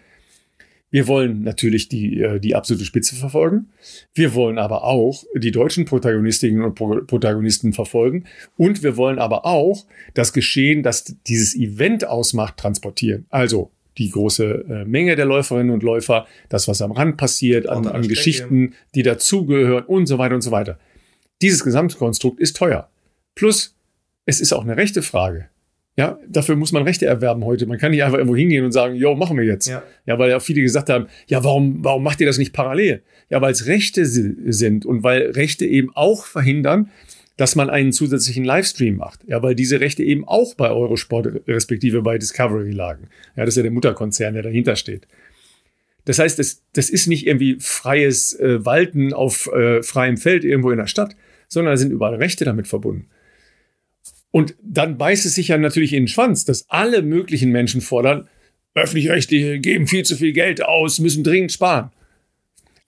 Wir 0.93 1.09
wollen 1.09 1.43
natürlich 1.43 1.89
die, 1.89 2.21
äh, 2.21 2.39
die 2.39 2.55
absolute 2.55 2.85
Spitze 2.85 3.17
verfolgen. 3.17 3.71
Wir 4.15 4.35
wollen 4.35 4.59
aber 4.59 4.85
auch 4.85 5.25
die 5.35 5.51
deutschen 5.51 5.87
Protagonistinnen 5.87 6.63
und 6.63 6.75
Pro 6.75 7.01
Protagonisten 7.01 7.73
verfolgen. 7.73 8.25
Und 8.59 8.83
wir 8.83 8.99
wollen 8.99 9.19
aber 9.19 9.47
auch 9.47 9.87
das 10.13 10.35
Geschehen, 10.35 10.83
das 10.83 11.17
dieses 11.27 11.57
Event 11.57 12.07
ausmacht, 12.07 12.59
transportieren. 12.59 13.25
Also 13.31 13.71
die 13.97 14.11
große 14.11 14.65
äh, 14.69 14.85
Menge 14.85 15.17
der 15.17 15.25
Läuferinnen 15.25 15.73
und 15.73 15.83
Läufer, 15.83 16.27
das, 16.51 16.69
was 16.69 16.83
am 16.83 16.93
Rand 16.93 17.17
passiert, 17.17 17.67
an, 17.67 17.87
an. 17.87 18.07
Geschichten, 18.07 18.75
die 18.95 19.03
dazugehören 19.03 19.85
und 19.85 20.07
so 20.07 20.19
weiter 20.19 20.35
und 20.35 20.43
so 20.43 20.51
weiter. 20.51 20.79
Dieses 21.41 21.65
Gesamtkonstrukt 21.65 22.39
ist 22.39 22.57
teuer. 22.57 22.91
Plus, 23.35 23.75
es 24.27 24.41
ist 24.41 24.53
auch 24.53 24.63
eine 24.63 24.77
rechte 24.77 25.01
Frage. 25.01 25.49
Ja, 25.97 26.19
dafür 26.27 26.57
muss 26.57 26.73
man 26.73 26.85
Rechte 26.85 27.05
erwerben 27.05 27.45
heute. 27.45 27.67
Man 27.67 27.77
kann 27.79 27.91
nicht 27.91 28.03
einfach 28.03 28.17
irgendwo 28.17 28.37
hingehen 28.37 28.65
und 28.65 28.73
sagen, 28.73 28.95
jo, 28.95 29.15
machen 29.15 29.37
wir 29.37 29.45
jetzt. 29.45 29.67
Ja. 29.69 29.83
Ja, 30.07 30.19
weil 30.19 30.31
ja 30.31 30.41
viele 30.41 30.63
gesagt 30.63 30.89
haben, 30.89 31.07
ja, 31.27 31.45
warum, 31.45 31.85
warum 31.85 32.03
macht 32.03 32.21
ihr 32.21 32.27
das 32.27 32.39
nicht 32.39 32.53
parallel? 32.55 33.03
Ja, 33.29 33.43
weil 33.43 33.53
es 33.53 33.67
Rechte 33.67 34.07
si- 34.07 34.35
sind 34.47 34.87
und 34.87 35.03
weil 35.03 35.31
Rechte 35.33 35.67
eben 35.67 35.91
auch 35.95 36.25
verhindern, 36.25 36.89
dass 37.37 37.57
man 37.57 37.69
einen 37.69 37.93
zusätzlichen 37.93 38.45
Livestream 38.45 38.97
macht. 38.97 39.21
Ja, 39.27 39.43
weil 39.43 39.55
diese 39.55 39.81
Rechte 39.81 40.03
eben 40.03 40.27
auch 40.27 40.55
bei 40.55 40.71
Eurosport 40.71 41.29
respektive 41.47 42.01
bei 42.01 42.17
Discovery 42.17 42.71
lagen. 42.71 43.09
Ja, 43.37 43.45
das 43.45 43.53
ist 43.55 43.57
ja 43.59 43.63
der 43.63 43.73
Mutterkonzern, 43.73 44.33
der 44.35 44.43
dahinter 44.43 44.77
steht. 44.77 45.07
Das 46.07 46.19
heißt, 46.19 46.39
das, 46.39 46.63
das 46.73 46.89
ist 46.91 47.07
nicht 47.07 47.27
irgendwie 47.27 47.59
freies 47.61 48.35
äh, 48.41 48.65
Walten 48.65 49.13
auf 49.13 49.47
äh, 49.53 49.83
freiem 49.83 50.17
Feld 50.17 50.45
irgendwo 50.45 50.71
in 50.71 50.79
der 50.79 50.87
Stadt, 50.87 51.15
sondern 51.49 51.75
da 51.75 51.77
sind 51.77 51.93
überall 51.93 52.15
Rechte 52.17 52.45
damit 52.45 52.67
verbunden. 52.67 53.07
Und 54.33 54.57
dann 54.63 54.99
beißt 54.99 55.27
es 55.27 55.37
sich 55.37 55.49
ja 55.49 55.59
natürlich 55.59 55.93
in 55.93 56.05
den 56.05 56.09
Schwanz, 56.09 56.45
dass 56.45 56.69
alle 56.69 57.03
möglichen 57.03 57.53
Menschen 57.53 57.81
fordern, 57.81 58.29
öffentlich-rechtliche 58.75 59.61
geben 59.61 59.87
viel 59.87 60.05
zu 60.05 60.17
viel 60.17 60.33
Geld 60.33 60.65
aus, 60.65 60.99
müssen 60.99 61.23
dringend 61.23 61.53
sparen. 61.53 61.91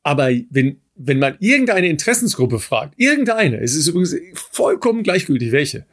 Aber 0.03 0.31
wenn, 0.51 0.81
wenn 0.95 1.19
man 1.19 1.37
irgendeine 1.41 1.89
Interessensgruppe 1.89 2.59
fragt, 2.59 2.95
irgendeine, 2.99 3.61
es 3.61 3.75
ist 3.75 3.87
übrigens 3.87 4.17
vollkommen 4.35 5.03
gleichgültig 5.03 5.53
welche, 5.53 5.85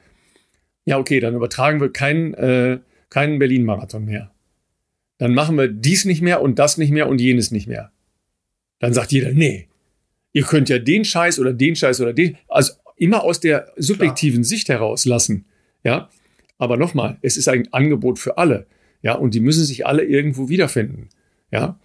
ja, 0.86 0.98
okay, 0.98 1.20
dann 1.20 1.36
übertragen 1.36 1.82
wir 1.82 1.92
keinen, 1.92 2.34
äh, 2.34 2.80
keinen 3.10 3.38
Berlin-Marathon 3.38 4.06
mehr. 4.06 4.32
Dann 5.18 5.34
machen 5.34 5.58
wir 5.58 5.68
dies 5.68 6.06
nicht 6.06 6.22
mehr 6.22 6.42
und 6.42 6.60
das 6.60 6.78
nicht 6.78 6.92
mehr 6.92 7.08
und 7.08 7.22
jenes 7.22 7.52
nicht 7.52 7.68
mehr. 7.68 7.92
Dann 8.80 8.94
sagt 8.94 9.12
jeder, 9.12 9.34
nee, 9.34 9.68
ihr 10.34 10.44
könnt 10.44 10.70
ja 10.70 10.80
den 10.80 11.06
Scheiß 11.06 11.40
oder 11.40 11.54
den 11.54 11.76
Scheiß 11.76 12.02
oder 12.02 12.14
den, 12.14 12.38
also 12.48 12.74
immer 13.02 13.24
aus 13.24 13.40
der 13.40 13.74
subjektiven 13.78 14.44
Sicht 14.44 14.70
heraus 14.70 15.06
lassen. 15.06 15.46
Ja, 15.84 16.10
aber 16.58 16.78
nochmal, 16.78 17.18
es 17.22 17.36
ist 17.36 17.48
ein 17.48 17.68
Angebot 17.74 18.20
für 18.20 18.38
alle. 18.38 18.68
Ja, 19.02 19.16
und 19.16 19.34
die 19.34 19.40
müssen 19.40 19.66
sich 19.66 19.88
alle 19.88 20.04
irgendwo 20.04 20.50
wiederfinden. 20.50 21.10
Ja, 21.52 21.80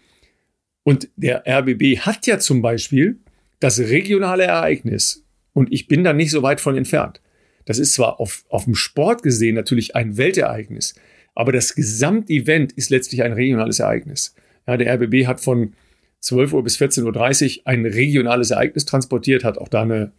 und 0.83 1.09
der 1.17 1.45
RBB 1.47 2.01
hat 2.01 2.27
ja 2.27 2.39
zum 2.39 2.61
Beispiel 2.61 3.19
das 3.59 3.81
regionale 3.81 4.45
Ereignis. 4.45 5.25
Und 5.55 5.73
ich 5.73 5.89
bin 5.89 6.05
da 6.05 6.12
nicht 6.12 6.31
so 6.31 6.43
weit 6.43 6.61
von 6.61 6.77
entfernt. 6.77 7.23
Das 7.64 7.79
ist 7.79 7.95
zwar 7.95 8.21
auf, 8.21 8.45
auf 8.51 8.64
dem 8.64 8.75
Sport 8.75 9.23
gesehen 9.23 9.55
natürlich 9.55 9.97
ein 9.97 10.19
Weltereignis, 10.19 10.95
aber 11.35 11.51
das 11.51 11.75
Gesamtevent 11.75 12.73
ist 12.75 12.91
letztlich 12.91 13.23
ein 13.23 13.33
regionales 13.33 13.81
Ereignis. 13.81 14.35
Ja, 14.69 14.77
der 14.77 14.95
RBB 14.95 15.27
hat 15.27 15.41
von 15.41 15.73
12 16.21 16.53
Uhr 16.53 16.62
bis 16.62 16.79
14.30 16.79 17.59
Uhr 17.59 17.62
ein 17.67 17.87
regionales 17.87 18.51
Ereignis 18.51 18.85
transportiert, 18.85 19.45
hat 19.45 19.59
auch 19.59 19.69
da 19.69 19.83
eine 19.83 20.12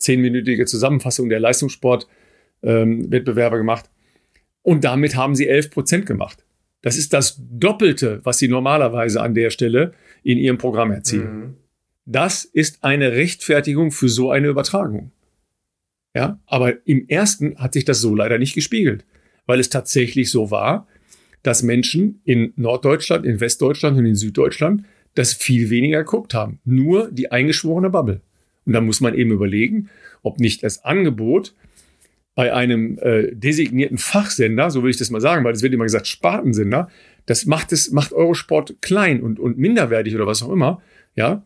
zehnminütige 0.00 0.66
Zusammenfassung 0.66 1.28
der 1.28 1.38
Leistungssport-Wettbewerbe 1.38 3.58
gemacht. 3.58 3.88
Und 4.62 4.82
damit 4.84 5.14
haben 5.14 5.36
sie 5.36 5.46
11 5.46 5.70
Prozent 5.70 6.06
gemacht. 6.06 6.42
Das 6.82 6.96
ist 6.96 7.12
das 7.12 7.38
Doppelte, 7.38 8.20
was 8.24 8.38
sie 8.38 8.48
normalerweise 8.48 9.20
an 9.20 9.34
der 9.34 9.50
Stelle 9.50 9.92
in 10.22 10.38
ihrem 10.38 10.56
Programm 10.58 10.90
erzielen. 10.90 11.38
Mhm. 11.38 11.54
Das 12.06 12.44
ist 12.44 12.82
eine 12.82 13.12
Rechtfertigung 13.12 13.92
für 13.92 14.08
so 14.08 14.30
eine 14.30 14.48
Übertragung. 14.48 15.12
Ja, 16.14 16.40
aber 16.46 16.86
im 16.86 17.06
ersten 17.08 17.58
hat 17.58 17.74
sich 17.74 17.84
das 17.84 18.00
so 18.00 18.16
leider 18.16 18.38
nicht 18.38 18.54
gespiegelt, 18.54 19.04
weil 19.46 19.60
es 19.60 19.68
tatsächlich 19.68 20.30
so 20.30 20.50
war, 20.50 20.88
dass 21.42 21.62
Menschen 21.62 22.20
in 22.24 22.52
Norddeutschland, 22.56 23.24
in 23.24 23.40
Westdeutschland 23.40 23.96
und 23.96 24.06
in 24.06 24.16
Süddeutschland 24.16 24.84
das 25.14 25.32
viel 25.32 25.70
weniger 25.70 26.04
geguckt 26.04 26.34
haben. 26.34 26.58
Nur 26.64 27.10
die 27.12 27.30
eingeschworene 27.30 27.90
Bubble. 27.90 28.22
Und 28.70 28.74
da 28.74 28.80
muss 28.80 29.00
man 29.00 29.16
eben 29.16 29.32
überlegen, 29.32 29.90
ob 30.22 30.38
nicht 30.38 30.62
das 30.62 30.84
Angebot 30.84 31.56
bei 32.36 32.54
einem 32.54 33.00
äh, 33.00 33.34
designierten 33.34 33.98
Fachsender, 33.98 34.70
so 34.70 34.84
will 34.84 34.90
ich 34.90 34.96
das 34.96 35.10
mal 35.10 35.20
sagen, 35.20 35.44
weil 35.44 35.54
es 35.54 35.62
wird 35.62 35.74
immer 35.74 35.82
gesagt 35.82 36.06
Spartensender, 36.06 36.88
das 37.26 37.46
macht 37.46 37.72
es 37.72 37.90
macht 37.90 38.12
Eurosport 38.12 38.80
klein 38.80 39.22
und 39.22 39.40
und 39.40 39.58
minderwertig 39.58 40.14
oder 40.14 40.28
was 40.28 40.44
auch 40.44 40.52
immer, 40.52 40.80
ja. 41.16 41.42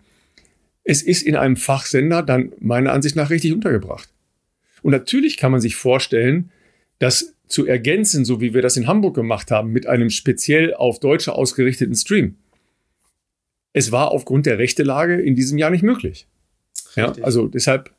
Es 0.83 1.01
ist 1.01 1.23
in 1.23 1.35
einem 1.35 1.57
Fachsender 1.57 2.23
dann 2.23 2.53
meiner 2.59 2.93
Ansicht 2.93 3.17
nach 3.17 3.31
richtig 3.31 3.55
untergebracht. 3.55 4.11
Und 4.83 4.93
natürlich 4.93 5.39
kann 5.39 5.51
man 5.51 5.63
sich 5.63 5.77
vorstellen, 5.77 6.51
das 6.99 7.35
zu 7.49 7.65
ergänzen, 7.65 8.27
so 8.27 8.43
wie 8.43 8.53
wir 8.53 8.61
das 8.61 8.77
in 8.77 8.87
Hamburg 8.87 9.15
gemacht 9.15 9.51
haben, 9.51 9.73
mit 9.73 9.87
einem 9.87 10.11
speziell 10.11 10.75
auf 10.75 11.01
Deutsche 11.01 11.33
ausgerichteten 11.33 11.95
Stream. 11.95 12.37
Es 13.73 13.93
war 13.93 14.11
aufgrund 14.11 14.45
der 14.45 14.59
Rechtelage 14.59 15.15
in 15.15 15.35
diesem 15.35 15.57
Jahr 15.57 15.71
nicht 15.71 15.83
möglich. 15.83 16.27
Ja, 16.97 17.07
Richtig. 17.07 17.25
also 17.25 17.47
deshalb 17.49 17.91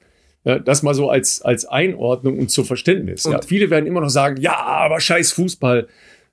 ja, 0.43 0.60
das 0.60 0.84
mal 0.84 0.93
so 0.93 1.10
als, 1.10 1.41
als 1.41 1.66
Einordnung 1.66 2.38
und 2.38 2.52
zur 2.52 2.66
Verständnis. 2.66 3.24
ja, 3.24 3.32
Und- 3.36 3.46
viele 3.46 3.70
werden 3.72 3.88
immer 3.88 4.02
noch 4.02 4.10
sagen, 4.10 4.39
ja, 4.39 4.56
aber 4.56 5.00
scheiß 5.00 5.32
Fußball. 5.32 5.88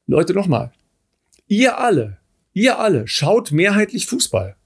Leute, 0.06 0.34
nochmal. 0.34 0.70
Ihr 1.48 1.78
alle, 1.78 2.18
ihr 2.52 2.78
alle 2.78 3.08
schaut 3.08 3.52
mehrheitlich 3.52 4.06
Fußball. 4.06 4.56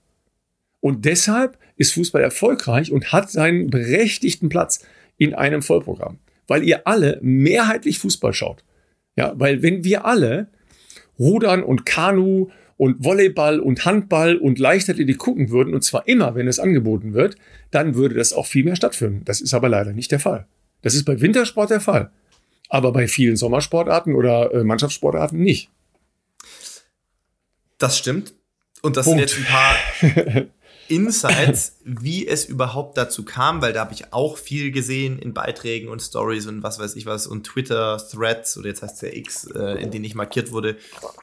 Und 0.80 1.04
deshalb 1.04 1.58
ist 1.76 1.92
Fußball 1.94 2.22
erfolgreich 2.22 2.90
und 2.90 3.12
hat 3.12 3.30
seinen 3.30 3.70
berechtigten 3.70 4.48
Platz 4.48 4.84
in 5.16 5.34
einem 5.34 5.62
Vollprogramm. 5.62 6.18
Weil 6.48 6.62
ihr 6.64 6.86
alle 6.86 7.18
mehrheitlich 7.22 7.98
Fußball 8.00 8.32
schaut. 8.32 8.64
Ja, 9.16 9.32
weil 9.36 9.62
wenn 9.62 9.84
wir 9.84 10.04
alle 10.06 10.48
Rudern 11.18 11.62
und 11.62 11.86
Kanu 11.86 12.48
und 12.76 13.04
Volleyball 13.04 13.60
und 13.60 13.84
Handball 13.84 14.36
und 14.36 14.58
Leichtathletik 14.58 15.18
gucken 15.18 15.50
würden, 15.50 15.74
und 15.74 15.82
zwar 15.82 16.06
immer, 16.06 16.34
wenn 16.34 16.48
es 16.48 16.58
angeboten 16.58 17.14
wird, 17.14 17.36
dann 17.70 17.94
würde 17.94 18.14
das 18.14 18.32
auch 18.32 18.46
viel 18.46 18.64
mehr 18.64 18.76
stattfinden. 18.76 19.22
Das 19.24 19.40
ist 19.40 19.54
aber 19.54 19.68
leider 19.68 19.92
nicht 19.92 20.12
der 20.12 20.20
Fall. 20.20 20.46
Das 20.82 20.94
ist 20.94 21.04
bei 21.04 21.20
Wintersport 21.20 21.70
der 21.70 21.80
Fall. 21.80 22.10
Aber 22.68 22.92
bei 22.92 23.08
vielen 23.08 23.36
Sommersportarten 23.36 24.14
oder 24.14 24.52
äh, 24.52 24.64
Mannschaftssportarten 24.64 25.38
nicht. 25.38 25.70
Das 27.78 27.98
stimmt. 27.98 28.34
Und 28.82 28.96
das 28.96 29.06
Punkt. 29.06 29.28
sind 29.28 29.38
jetzt 29.40 29.48
ein 29.48 30.32
paar 30.32 30.46
Insights, 30.88 31.78
wie 31.84 32.26
es 32.26 32.44
überhaupt 32.44 32.96
dazu 32.96 33.24
kam, 33.24 33.62
weil 33.62 33.72
da 33.72 33.80
habe 33.80 33.94
ich 33.94 34.12
auch 34.12 34.38
viel 34.38 34.70
gesehen 34.70 35.18
in 35.18 35.34
Beiträgen 35.34 35.88
und 35.88 36.00
Stories 36.00 36.46
und 36.46 36.62
was 36.62 36.78
weiß 36.78 36.96
ich 36.96 37.06
was 37.06 37.26
und 37.26 37.44
Twitter-Threads 37.44 38.58
oder 38.58 38.68
jetzt 38.68 38.82
heißt 38.82 38.96
es 38.96 39.00
ja 39.02 39.16
X, 39.16 39.46
äh, 39.46 39.82
in 39.82 39.90
denen 39.90 40.04
ich 40.04 40.14
markiert 40.14 40.52
wurde, 40.52 40.76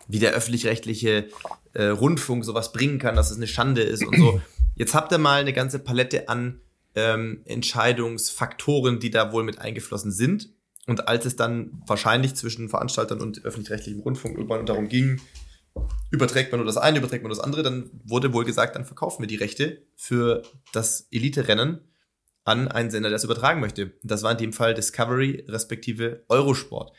wie 0.07 0.19
der 0.19 0.31
öffentlich-rechtliche 0.31 1.27
äh, 1.73 1.85
Rundfunk 1.85 2.45
sowas 2.45 2.71
bringen 2.71 2.99
kann, 2.99 3.15
dass 3.15 3.31
es 3.31 3.37
eine 3.37 3.47
Schande 3.47 3.81
ist 3.81 4.05
und 4.05 4.17
so. 4.17 4.41
Jetzt 4.75 4.93
habt 4.93 5.11
ihr 5.11 5.19
mal 5.19 5.41
eine 5.41 5.53
ganze 5.53 5.79
Palette 5.79 6.29
an 6.29 6.59
ähm, 6.95 7.41
Entscheidungsfaktoren, 7.45 8.99
die 8.99 9.11
da 9.11 9.31
wohl 9.31 9.43
mit 9.43 9.59
eingeflossen 9.59 10.11
sind. 10.11 10.49
Und 10.85 11.07
als 11.07 11.25
es 11.25 11.35
dann 11.35 11.81
wahrscheinlich 11.87 12.35
zwischen 12.35 12.69
Veranstaltern 12.69 13.21
und 13.21 13.45
öffentlich-rechtlichem 13.45 14.01
Rundfunk 14.01 14.35
irgendwann 14.35 14.65
darum 14.65 14.89
ging, 14.89 15.21
überträgt 16.11 16.51
man 16.51 16.59
nur 16.59 16.67
das 16.67 16.77
eine, 16.77 16.99
überträgt 16.99 17.23
man 17.23 17.29
nur 17.29 17.37
das 17.37 17.43
andere, 17.43 17.63
dann 17.63 17.89
wurde 18.03 18.33
wohl 18.33 18.45
gesagt, 18.45 18.75
dann 18.75 18.85
verkaufen 18.85 19.23
wir 19.23 19.27
die 19.27 19.35
Rechte 19.35 19.81
für 19.95 20.43
das 20.71 21.07
Elite-Rennen 21.11 21.81
an 22.45 22.67
einen 22.67 22.91
Sender, 22.91 23.09
der 23.09 23.15
es 23.15 23.23
übertragen 23.23 23.61
möchte. 23.61 23.93
Das 24.03 24.21
war 24.23 24.31
in 24.31 24.37
dem 24.37 24.53
Fall 24.53 24.73
Discovery 24.73 25.45
respektive 25.47 26.23
Eurosport. 26.29 26.91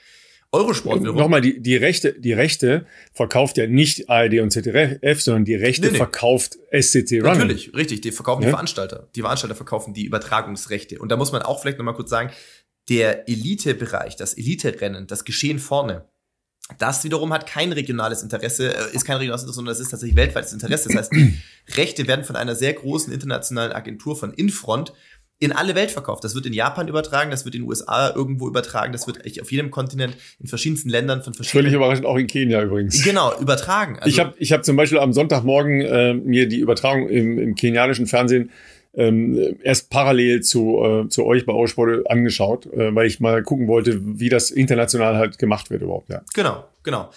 Eurosport 0.55 1.01
wiederum. 1.01 1.19
Nochmal, 1.19 1.41
die, 1.41 1.61
die 1.61 1.77
Rechte, 1.77 2.19
die 2.19 2.33
Rechte 2.33 2.87
verkauft 3.13 3.57
ja 3.57 3.67
nicht 3.67 4.09
ARD 4.09 4.41
und 4.41 4.51
ZDF, 4.51 5.21
sondern 5.21 5.45
die 5.45 5.57
Rechte 5.57 5.87
nee, 5.87 5.93
nee. 5.93 5.97
verkauft 5.97 6.59
SCC 6.71 7.21
Run. 7.21 7.39
Natürlich, 7.39 7.75
richtig. 7.75 8.03
Die 8.03 8.13
verkaufen 8.13 8.43
ja? 8.43 8.49
die 8.49 8.53
Veranstalter. 8.53 9.09
Die 9.17 9.21
Veranstalter 9.21 9.57
verkaufen 9.57 9.95
die 9.95 10.05
Übertragungsrechte. 10.05 10.99
Und 10.99 11.11
da 11.11 11.17
muss 11.17 11.33
man 11.33 11.43
auch 11.43 11.61
vielleicht 11.61 11.79
nochmal 11.79 11.95
kurz 11.95 12.11
sagen, 12.11 12.31
der 12.89 13.29
Elitebereich, 13.29 14.15
das 14.17 14.35
Elite-Rennen, 14.35 15.07
das 15.07 15.25
Geschehen 15.25 15.59
vorne, 15.59 16.09
das 16.79 17.05
wiederum 17.05 17.33
hat 17.33 17.47
kein 17.47 17.73
regionales 17.73 18.23
Interesse, 18.23 18.75
äh, 18.75 18.95
ist 18.95 19.05
kein 19.05 19.17
regionales 19.17 19.43
Interesse, 19.43 19.57
sondern 19.57 19.73
das 19.73 19.81
ist 19.81 19.91
tatsächlich 19.91 20.17
weltweites 20.17 20.53
Interesse. 20.53 20.89
Das 20.89 20.97
heißt, 20.97 21.13
die 21.13 21.39
Rechte 21.77 22.07
werden 22.07 22.25
von 22.25 22.37
einer 22.37 22.55
sehr 22.55 22.73
großen 22.73 23.13
internationalen 23.13 23.73
Agentur 23.73 24.17
von 24.17 24.33
Infront 24.33 24.93
in 25.41 25.53
alle 25.53 25.75
Welt 25.75 25.91
verkauft. 25.91 26.25
Das 26.25 26.35
wird 26.35 26.47
in 26.47 26.53
Japan 26.53 26.89
übertragen, 26.89 27.31
das 27.31 27.45
wird 27.45 27.55
in 27.55 27.63
den 27.63 27.69
USA 27.69 28.15
irgendwo 28.15 28.47
übertragen, 28.49 28.93
das 28.93 29.07
wird 29.07 29.27
echt 29.27 29.43
auf 29.43 29.51
jedem 29.53 29.71
Kontinent, 29.71 30.17
in 30.41 30.47
verschiedensten 30.47 30.89
Ländern 30.89 31.23
von 31.23 31.35
verschiedenen. 31.35 31.65
Völlig 31.65 31.77
überraschend, 31.77 32.07
auch 32.07 32.17
in 32.17 32.27
Kenia 32.27 32.63
übrigens. 32.63 33.03
Genau, 33.03 33.39
übertragen. 33.39 33.99
Also 33.99 34.09
ich 34.09 34.21
habe 34.21 34.35
ich 34.39 34.53
hab 34.53 34.65
zum 34.65 34.77
Beispiel 34.77 34.99
am 34.99 35.13
Sonntagmorgen 35.13 35.81
äh, 35.83 36.15
mir 36.15 36.49
die 36.49 36.61
Übertragung 36.61 37.09
im, 37.09 37.39
im 37.39 37.55
kenianischen 37.57 38.07
Fernsehen 38.07 38.51
ähm, 38.97 39.59
erst 39.63 39.91
parallel 39.91 40.43
zu, 40.43 40.83
äh, 40.83 41.09
zu 41.09 41.25
euch 41.25 41.47
bei 41.47 41.53
Eurosport 41.53 42.11
angeschaut, 42.11 42.67
äh, 42.67 42.95
weil 42.95 43.07
ich 43.07 43.21
mal 43.21 43.43
gucken 43.43 43.69
wollte, 43.69 44.01
wie 44.19 44.29
das 44.29 44.51
international 44.51 45.17
halt 45.17 45.39
gemacht 45.39 45.71
wird 45.71 45.83
überhaupt. 45.83 46.09
Ja. 46.09 46.23
Genau, 46.35 46.65
genau. 46.83 47.11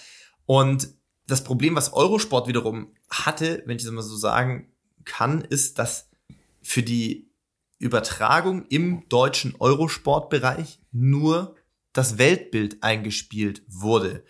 Und 0.46 0.90
das 1.28 1.44
Problem, 1.44 1.76
was 1.76 1.94
Eurosport 1.94 2.48
wiederum 2.48 2.88
hatte, 3.10 3.64
wenn 3.66 3.78
ich 3.78 3.84
das 3.84 3.92
mal 3.92 4.02
so 4.02 4.16
sagen 4.16 4.68
kann, 5.06 5.42
ist, 5.42 5.78
dass 5.80 6.10
für 6.62 6.84
die 6.84 7.30
Übertragung 7.80 8.66
im 8.70 9.04
deutschen 9.10 9.56
Eurosport-Bereich 9.60 10.80
nur 10.92 11.56
das 11.94 12.18
Weltbild 12.18 12.82
eingespielt 12.82 13.62
wurde. 13.68 14.24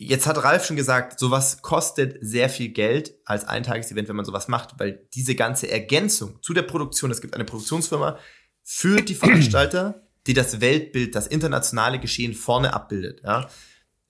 Jetzt 0.00 0.28
hat 0.28 0.42
Ralf 0.44 0.64
schon 0.64 0.76
gesagt, 0.76 1.18
sowas 1.18 1.60
kostet 1.60 2.18
sehr 2.20 2.48
viel 2.48 2.68
Geld 2.68 3.14
als 3.24 3.44
Eintagesevent, 3.44 4.08
wenn 4.08 4.14
man 4.14 4.24
sowas 4.24 4.46
macht, 4.46 4.78
weil 4.78 5.06
diese 5.12 5.34
ganze 5.34 5.68
Ergänzung 5.68 6.40
zu 6.40 6.54
der 6.54 6.62
Produktion, 6.62 7.10
es 7.10 7.20
gibt 7.20 7.34
eine 7.34 7.44
Produktionsfirma 7.44 8.16
für 8.62 9.02
die 9.02 9.14
Veranstalter, 9.16 10.06
die 10.28 10.34
das 10.34 10.60
Weltbild, 10.60 11.16
das 11.16 11.26
internationale 11.26 11.98
Geschehen 11.98 12.34
vorne 12.34 12.74
abbildet. 12.74 13.22
Ja. 13.24 13.48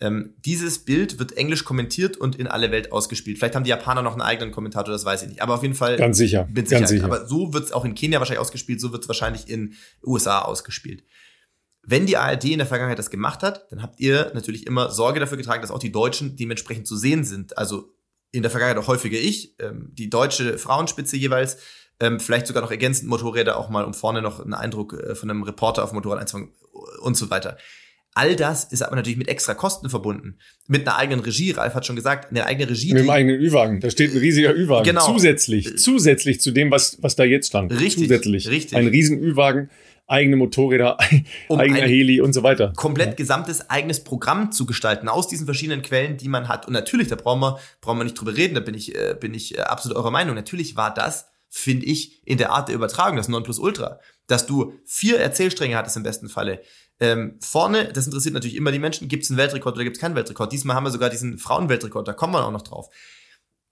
Ähm, 0.01 0.35
dieses 0.45 0.85
Bild 0.85 1.19
wird 1.19 1.37
englisch 1.39 1.65
kommentiert 1.65 2.19
und 2.19 2.37
in 2.37 2.47
alle 2.47 2.71
Welt 2.71 2.93
ausgespielt. 2.93 3.39
Vielleicht 3.39 3.57
haben 3.57 3.65
die 3.65 3.71
Japaner 3.71 4.03
noch 4.03 4.13
einen 4.13 4.21
eigenen 4.21 4.53
Kommentator, 4.53 4.93
das 4.93 5.07
weiß 5.07 5.23
ich 5.23 5.29
nicht. 5.29 5.43
Aber 5.43 5.55
auf 5.55 5.63
jeden 5.63 5.75
Fall. 5.75 5.97
Ganz 5.97 6.19
sicher. 6.19 6.45
Bin 6.45 6.67
sicher. 6.67 6.81
Ganz 6.81 6.91
sicher. 6.91 7.05
Aber 7.05 7.27
so 7.27 7.55
wird 7.55 7.65
es 7.65 7.73
auch 7.73 7.87
in 7.87 7.95
Kenia 7.95 8.19
wahrscheinlich 8.19 8.41
ausgespielt, 8.41 8.81
so 8.81 8.93
wird 8.93 9.05
es 9.05 9.09
wahrscheinlich 9.09 9.49
in 9.49 9.75
USA 10.05 10.43
ausgespielt. 10.43 11.03
Wenn 11.91 12.05
die 12.05 12.19
ARD 12.19 12.45
in 12.45 12.59
der 12.59 12.67
Vergangenheit 12.67 12.99
das 12.99 13.09
gemacht 13.09 13.43
hat, 13.43 13.67
dann 13.71 13.83
habt 13.83 13.99
ihr 13.99 14.31
natürlich 14.35 14.67
immer 14.67 14.91
Sorge 14.91 15.21
dafür 15.21 15.39
getragen, 15.39 15.63
dass 15.63 15.71
auch 15.71 15.79
die 15.79 15.91
Deutschen 15.91 16.37
dementsprechend 16.37 16.87
zu 16.87 16.99
sehen 16.99 17.25
sind. 17.25 17.57
Also 17.57 17.95
in 18.31 18.43
der 18.43 18.51
Vergangenheit 18.51 18.85
auch 18.85 18.89
häufiger 18.89 19.17
ich, 19.17 19.55
ähm, 19.59 19.89
die 19.95 20.11
deutsche 20.11 20.59
Frauenspitze 20.59 21.17
jeweils, 21.17 21.57
ähm, 21.99 22.21
vielleicht 22.21 22.47
sogar 22.47 22.63
noch 22.63 22.71
ergänzend 22.71 23.09
Motorräder 23.09 23.57
auch 23.57 23.71
mal, 23.71 23.85
um 23.85 23.95
vorne 23.95 24.21
noch 24.21 24.39
einen 24.39 24.53
Eindruck 24.53 24.93
äh, 24.93 25.15
von 25.15 25.31
einem 25.31 25.43
Reporter 25.45 25.83
auf 25.83 25.95
Motorrad 25.95 26.21
einzufangen 26.21 26.53
und 27.01 27.17
so 27.17 27.31
weiter. 27.31 27.57
All 28.13 28.37
das 28.37 28.65
ist 28.65 28.83
aber 28.83 28.97
natürlich 28.97 29.17
mit 29.17 29.29
extra 29.29 29.55
Kosten 29.55 29.89
verbunden. 29.89 30.37
Mit 30.67 30.87
einer 30.87 30.99
eigenen 30.99 31.21
Regie, 31.21 31.53
Ralf 31.53 31.75
hat 31.75 31.87
schon 31.87 31.97
gesagt, 31.97 32.31
eine 32.31 32.45
eigene 32.45 32.69
Regie. 32.69 32.93
Mit 32.93 33.01
einem 33.01 33.11
eigenen 33.11 33.41
Ü-Wagen. 33.41 33.81
Da 33.81 33.89
steht 33.89 34.13
ein 34.13 34.19
riesiger 34.19 34.55
Ü-Wagen. 34.55 34.85
Genau. 34.85 35.07
Zusätzlich, 35.07 35.79
zusätzlich 35.79 36.41
zu 36.41 36.51
dem, 36.51 36.71
was, 36.71 36.99
was 37.01 37.17
da 37.17 37.25
jetzt 37.25 37.47
stand. 37.47 37.73
Richtig. 37.73 38.09
Zusätzlich. 38.09 38.49
Richtig. 38.49 38.77
Ein 38.77 38.89
riesen 38.89 39.23
Ü-Wagen 39.23 39.71
eigene 40.09 40.37
Motorräder, 40.37 40.99
um 41.49 41.61
eigener 41.61 41.83
Heli 41.83 42.21
und 42.21 42.33
so 42.33 42.43
weiter. 42.43 42.73
Komplett 42.75 43.11
ja. 43.11 43.15
gesamtes 43.15 43.71
eigenes 43.71 44.03
Programm 44.03 44.51
zu 44.51 44.67
gestalten 44.67 45.09
aus 45.09 45.29
diesen 45.29 45.45
verschiedenen 45.47 45.83
Quellen, 45.83 46.17
die 46.17 46.29
man 46.29 46.49
hat. 46.49 46.67
Und 46.67 46.73
natürlich, 46.73 47.09
da 47.09 47.17
brauchen 47.17 47.41
wir, 47.41 47.59
brauchen 47.81 47.99
wir 47.99 48.05
nicht 48.05 48.19
drüber 48.19 48.35
reden, 48.35 48.55
da 48.55 48.61
bin 48.61 48.75
ich, 48.75 48.95
äh, 48.97 49.15
bin 49.19 49.35
ich 49.35 49.57
äh, 49.57 49.61
absolut 49.61 49.97
eurer 49.97 50.11
Meinung. 50.11 50.35
Natürlich 50.35 50.77
war 50.77 50.93
das, 50.93 51.29
finde 51.49 51.87
ich, 51.87 52.27
in 52.27 52.39
der 52.39 52.51
Art 52.51 52.69
der 52.69 52.75
Übertragung 52.75 53.17
das 53.17 53.29
Nonplusultra. 53.29 54.01
Dass 54.27 54.47
du 54.47 54.75
vier 54.85 55.21
Erzählstränge 55.21 55.77
hattest 55.77 55.97
im 55.97 56.03
besten 56.03 56.29
Falle. 56.29 56.63
Ähm, 57.01 57.39
vorne, 57.41 57.93
das 57.93 58.07
interessiert 58.07 58.35
natürlich 58.35 58.57
immer 58.57 58.73
die 58.73 58.79
Menschen, 58.79 59.09
gibt 59.09 59.25
es 59.25 59.31
einen 59.31 59.39
Weltrekord 59.39 59.75
oder 59.75 59.85
gibt 59.85 59.97
es 59.97 60.01
keinen 60.01 60.17
Weltrekord. 60.17 60.53
Diesmal 60.53 60.75
haben 60.75 60.85
wir 60.85 60.91
sogar 60.91 61.11
diesen 61.11 61.39
Frauenweltrekord, 61.39 62.09
da 62.09 62.13
kommen 62.13 62.33
wir 62.33 62.45
auch 62.45 62.51
noch 62.51 62.63
drauf. 62.63 62.89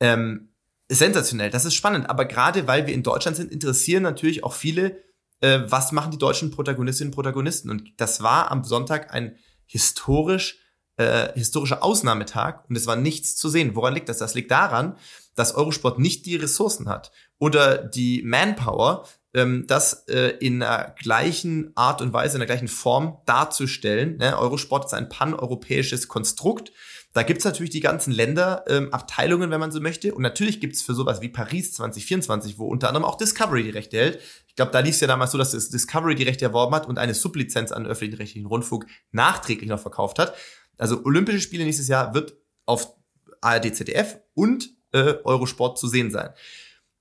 Ähm, 0.01 0.51
sensationell, 0.89 1.51
das 1.51 1.64
ist 1.64 1.74
spannend. 1.74 2.09
Aber 2.09 2.26
gerade 2.26 2.68
weil 2.68 2.87
wir 2.87 2.95
in 2.95 3.03
Deutschland 3.03 3.37
sind, 3.37 3.51
interessieren 3.51 4.03
natürlich 4.03 4.45
auch 4.45 4.53
viele 4.53 5.03
äh, 5.47 5.70
was 5.70 5.92
machen 5.92 6.11
die 6.11 6.18
deutschen 6.18 6.51
Protagonistinnen 6.51 7.12
und 7.12 7.14
Protagonisten. 7.14 7.70
Und 7.70 7.92
das 7.99 8.22
war 8.22 8.51
am 8.51 8.64
Sonntag 8.64 9.14
ein 9.14 9.36
historisch, 9.64 10.59
äh, 10.97 11.32
historischer 11.34 11.82
Ausnahmetag 11.84 12.64
und 12.68 12.76
es 12.76 12.86
war 12.86 12.97
nichts 12.97 13.36
zu 13.36 13.49
sehen. 13.49 13.76
Woran 13.76 13.94
liegt 13.94 14.09
das? 14.09 14.18
Das 14.18 14.34
liegt 14.34 14.51
daran, 14.51 14.97
dass 15.34 15.55
Eurosport 15.55 15.99
nicht 15.99 16.26
die 16.26 16.36
Ressourcen 16.36 16.88
hat 16.88 17.12
oder 17.38 17.78
die 17.78 18.22
Manpower, 18.22 19.07
ähm, 19.34 19.64
das 19.66 20.09
äh, 20.09 20.36
in 20.40 20.61
der 20.61 20.94
gleichen 20.99 21.72
Art 21.76 22.01
und 22.01 22.12
Weise, 22.12 22.36
in 22.36 22.40
der 22.40 22.47
gleichen 22.47 22.68
Form 22.68 23.18
darzustellen. 23.26 24.16
Ne? 24.16 24.38
Eurosport 24.38 24.86
ist 24.86 24.94
ein 24.94 25.09
paneuropäisches 25.09 26.09
Konstrukt. 26.09 26.72
Da 27.17 27.23
gibt's 27.23 27.47
natürlich 27.47 27.71
die 27.71 27.81
ganzen 27.81 28.12
Länderabteilungen, 28.12 29.45
ähm, 29.45 29.51
wenn 29.51 29.61
man 29.61 29.73
so 29.73 29.81
möchte. 29.81 30.12
Und 30.12 30.21
natürlich 30.21 30.61
gibt's 30.61 30.83
für 30.83 30.93
sowas 30.93 31.23
wie 31.23 31.31
Paris 31.31 31.73
2024, 31.73 32.59
wo 32.59 32.67
unter 32.67 32.89
anderem 32.89 33.07
auch 33.07 33.17
Discovery 33.17 33.62
die 33.62 33.71
Rechte 33.71 33.97
hält, 33.97 34.21
ich 34.47 34.55
glaube, 34.55 34.71
da 34.71 34.81
lief 34.81 34.97
es 34.97 35.01
ja 35.01 35.07
damals 35.07 35.31
so, 35.31 35.39
dass 35.39 35.53
das 35.53 35.71
Discovery 35.71 36.14
die 36.14 36.25
Rechte 36.25 36.45
erworben 36.45 36.75
hat 36.75 36.87
und 36.87 36.99
eine 36.99 37.14
Sublizenz 37.14 37.73
an 37.73 37.85
den 37.85 37.91
öffentlich-rechtlichen 37.91 38.47
Rundfunk 38.47 38.85
nachträglich 39.12 39.71
noch 39.71 39.81
verkauft 39.81 40.19
hat. 40.19 40.35
Also 40.77 41.07
Olympische 41.07 41.41
Spiele 41.41 41.64
nächstes 41.64 41.89
Jahr 41.89 42.12
wird 42.12 42.37
auf 42.67 42.93
ARD, 43.41 43.75
ZDF 43.75 44.19
und 44.35 44.75
äh, 44.93 45.14
Eurosport 45.25 45.79
zu 45.79 45.89
sehen 45.89 46.11
sein. 46.11 46.29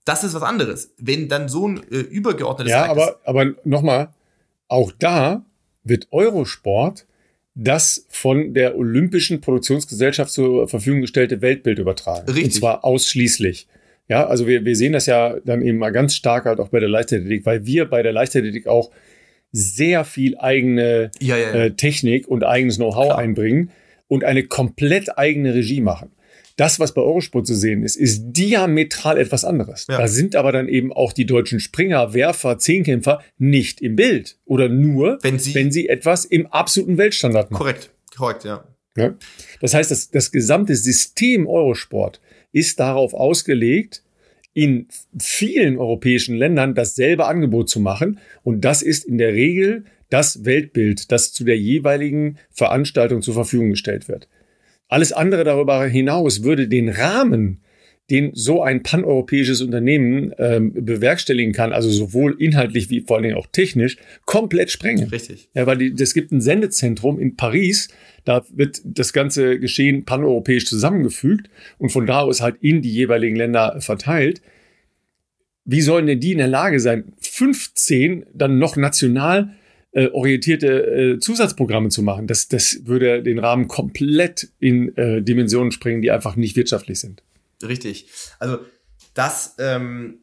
Das 0.05 0.24
ist 0.24 0.34
was 0.34 0.43
anderes. 0.43 0.93
Wenn 0.97 1.28
dann 1.28 1.49
so 1.49 1.68
ein 1.68 1.84
äh, 1.91 1.97
übergeordnetes 1.97 2.72
Ja, 2.72 2.86
aber, 2.86 3.20
aber 3.26 3.53
nochmal, 3.66 4.13
auch 4.70 4.93
da 4.97 5.43
wird 5.84 6.07
Eurosport 6.11 7.05
das 7.56 8.06
von 8.10 8.53
der 8.53 8.78
Olympischen 8.78 9.39
Produktionsgesellschaft 9.39 10.32
zur 10.32 10.68
Verfügung 10.68 11.01
gestellte 11.01 11.41
Weltbild 11.41 11.80
übertragen. 11.80 12.28
Richtig. 12.28 12.43
Und 12.43 12.51
zwar 12.51 12.84
ausschließlich. 12.84 13.68
Ja, 14.08 14.28
also 14.28 14.45
wir, 14.45 14.66
wir 14.66 14.76
sehen 14.76 14.93
das 14.93 15.08
ja 15.08 15.38
dann 15.45 15.62
eben 15.62 15.80
mal 15.80 15.91
ganz 15.91 16.16
stark 16.16 16.45
halt 16.45 16.60
auch 16.60 16.70
bei 16.70 16.80
der 16.80 16.89
Leichtathletik, 16.89 17.45
weil 17.45 17.66
wir 17.66 17.86
bei 17.86 18.03
der 18.03 18.12
Leichtathletik 18.12 18.68
auch 18.68 18.91
sehr 19.51 20.03
viel 20.03 20.38
eigene 20.38 21.12
ja, 21.20 21.38
ja, 21.38 21.56
ja. 21.56 21.64
Äh, 21.64 21.72
Technik 21.72 22.28
und 22.28 22.43
eigenes 22.43 22.76
Know-how 22.76 23.16
einbringen 23.16 23.72
und 24.08 24.24
eine 24.26 24.43
komplett 24.43 25.18
eigene 25.18 25.56
Regie 25.56 25.82
machen. 25.82 26.12
Das, 26.58 26.80
was 26.80 26.93
bei 26.93 27.01
Eurosport 27.01 27.45
zu 27.45 27.53
sehen 27.53 27.84
ist, 27.84 27.97
ist 27.97 28.32
diametral 28.32 29.18
etwas 29.18 29.43
anderes. 29.43 29.88
Da 29.88 30.08
sind 30.08 30.36
aber 30.38 30.53
dann 30.53 30.70
eben 30.70 30.93
auch 30.93 31.12
die 31.12 31.26
deutschen 31.26 31.60
Springer, 31.60 32.14
Werfer, 32.14 32.58
Zehnkämpfer 32.58 33.22
nicht 33.38 33.82
im 33.82 33.97
Bild 33.97 34.38
oder 34.45 34.70
nur, 34.70 35.20
wenn 35.22 35.38
sie, 35.38 35.53
wenn 35.53 35.72
sie 35.72 35.89
etwas 35.89 36.24
im 36.24 36.47
absoluten 36.47 36.97
Weltstandard 36.97 37.51
machen. 37.51 37.62
Korrekt, 37.62 37.89
korrekt, 38.16 38.45
ja. 38.45 38.64
ja? 38.95 39.16
Das 39.60 39.74
heißt, 39.74 39.91
das, 39.91 40.12
das 40.12 40.32
gesamte 40.32 40.76
System 40.76 41.45
Eurosport 41.45 42.22
ist 42.53 42.80
darauf 42.80 43.14
ausgelegt, 43.14 44.01
in 44.53 44.88
vielen 45.20 45.78
europäischen 45.78 46.38
Ländern 46.38 46.74
dasselbe 46.74 47.26
Angebot 47.26 47.70
zu 47.70 47.82
machen. 47.82 48.20
Und 48.41 48.62
das 48.62 48.82
ist 48.82 49.03
in 49.03 49.18
der 49.18 49.34
Regel 49.34 49.84
das 50.10 50.45
Weltbild, 50.45 51.12
das 51.12 51.34
zu 51.34 51.43
der 51.43 51.58
jeweiligen 51.58 52.38
Veranstaltung 52.51 53.22
zur 53.22 53.34
Verfügung 53.34 53.72
gestellt 53.72 54.08
wird. 54.08 54.30
Alles 54.88 55.11
andere 55.11 55.43
darüber 55.43 55.86
hinaus 55.86 56.43
würde 56.43 56.67
den 56.67 56.89
Rahmen, 56.89 57.61
den 58.11 58.31
so 58.36 58.61
ein 58.61 58.83
paneuropäisches 58.83 59.61
Unternehmen 59.61 60.31
ähm, 60.38 60.73
bewerkstelligen 60.73 61.53
kann, 61.53 61.73
also 61.73 61.89
sowohl 61.89 62.36
inhaltlich 62.39 62.89
wie 62.91 63.01
vor 63.01 63.15
allen 63.15 63.23
Dingen 63.23 63.38
auch 63.38 63.47
technisch, 63.47 63.97
komplett 64.25 64.69
sprengen. 64.69 65.09
Richtig. 65.09 65.49
Ja, 65.55 65.65
weil 65.65 65.81
es 65.99 66.13
gibt 66.13 66.31
ein 66.31 66.41
Sendezentrum 66.41 67.19
in 67.19 67.35
Paris, 67.35 67.88
da 68.23 68.45
wird 68.53 68.81
das 68.84 69.11
ganze 69.11 69.60
Geschehen 69.60 70.05
paneuropäisch 70.05 70.65
zusammengefügt 70.65 71.49
und 71.80 71.89
von 71.89 72.05
da 72.05 72.19
aus 72.22 72.41
halt 72.41 72.57
in 72.61 72.84
die 72.84 72.93
jeweiligen 72.93 73.35
Länder 73.35 73.81
verteilt. 73.81 74.41
Wie 75.64 75.81
sollen 75.81 76.05
denn 76.05 76.19
die 76.19 76.31
in 76.31 76.38
der 76.38 76.47
Lage 76.47 76.80
sein, 76.80 77.14
15 77.19 78.27
dann 78.35 78.60
noch 78.60 78.76
national 78.76 79.55
äh, 79.95 80.09
orientierte 80.11 81.15
äh, 81.15 81.19
Zusatzprogramme 81.19 81.89
zu 81.89 82.03
machen? 82.03 82.27
Das, 82.27 82.47
das 82.47 82.81
würde 82.84 83.23
den 83.23 83.39
Rahmen 83.39 83.67
komplett 83.67 84.49
in 84.59 84.95
äh, 84.97 85.22
Dimensionen 85.22 85.72
springen, 85.72 86.01
die 86.01 86.11
einfach 86.11 86.35
nicht 86.35 86.55
wirtschaftlich 86.55 86.99
sind. 86.99 87.23
Richtig. 87.63 88.09
Also 88.38 88.59
das, 89.13 89.55
ähm, 89.57 90.19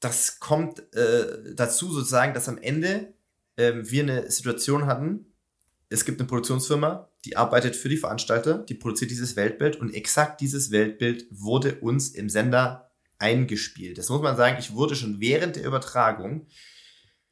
das 0.00 0.40
kommt 0.40 0.80
äh, 0.94 1.54
dazu 1.54 1.92
sozusagen, 1.92 2.34
dass 2.34 2.48
am 2.48 2.58
Ende 2.58 3.14
äh, 3.56 3.72
wir 3.76 4.02
eine 4.02 4.30
Situation 4.30 4.86
hatten, 4.86 5.26
es 5.88 6.04
gibt 6.04 6.18
eine 6.18 6.26
Produktionsfirma, 6.26 7.08
die 7.24 7.36
arbeitet 7.36 7.76
für 7.76 7.88
die 7.88 7.96
Veranstalter, 7.96 8.58
die 8.58 8.74
produziert 8.74 9.12
dieses 9.12 9.36
Weltbild 9.36 9.76
und 9.76 9.94
exakt 9.94 10.40
dieses 10.40 10.72
Weltbild 10.72 11.26
wurde 11.30 11.76
uns 11.76 12.08
im 12.08 12.28
Sender 12.28 12.90
eingespielt. 13.18 13.98
Das 13.98 14.08
muss 14.08 14.20
man 14.20 14.36
sagen, 14.36 14.56
ich 14.58 14.74
wurde 14.74 14.96
schon 14.96 15.20
während 15.20 15.54
der 15.54 15.64
Übertragung 15.64 16.48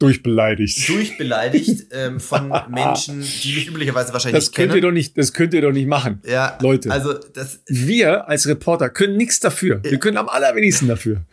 durchbeleidigt. 0.03 0.89
Durchbeleidigt 0.89 1.87
ähm, 1.93 2.20
von 2.20 2.53
Menschen, 2.69 3.23
die 3.23 3.55
mich 3.55 3.69
üblicherweise 3.69 4.12
wahrscheinlich 4.12 4.45
das 4.45 4.53
könnt 4.53 4.70
kennen. 4.70 4.83
Ihr 4.83 4.89
doch 4.89 4.93
nicht, 4.93 5.16
das 5.16 5.33
könnt 5.33 5.55
ihr 5.55 5.62
doch 5.62 5.73
nicht 5.73 5.87
machen. 5.87 6.20
Ja, 6.27 6.59
Leute. 6.61 6.91
Also 6.91 7.15
das, 7.15 7.62
wir 7.66 8.29
als 8.29 8.47
Reporter 8.47 8.91
können 8.91 9.16
nichts 9.16 9.41
dafür. 9.41 9.83
Wir 9.83 9.99
können 9.99 10.16
am 10.16 10.29
allerwenigsten 10.29 10.89
dafür. 10.89 11.24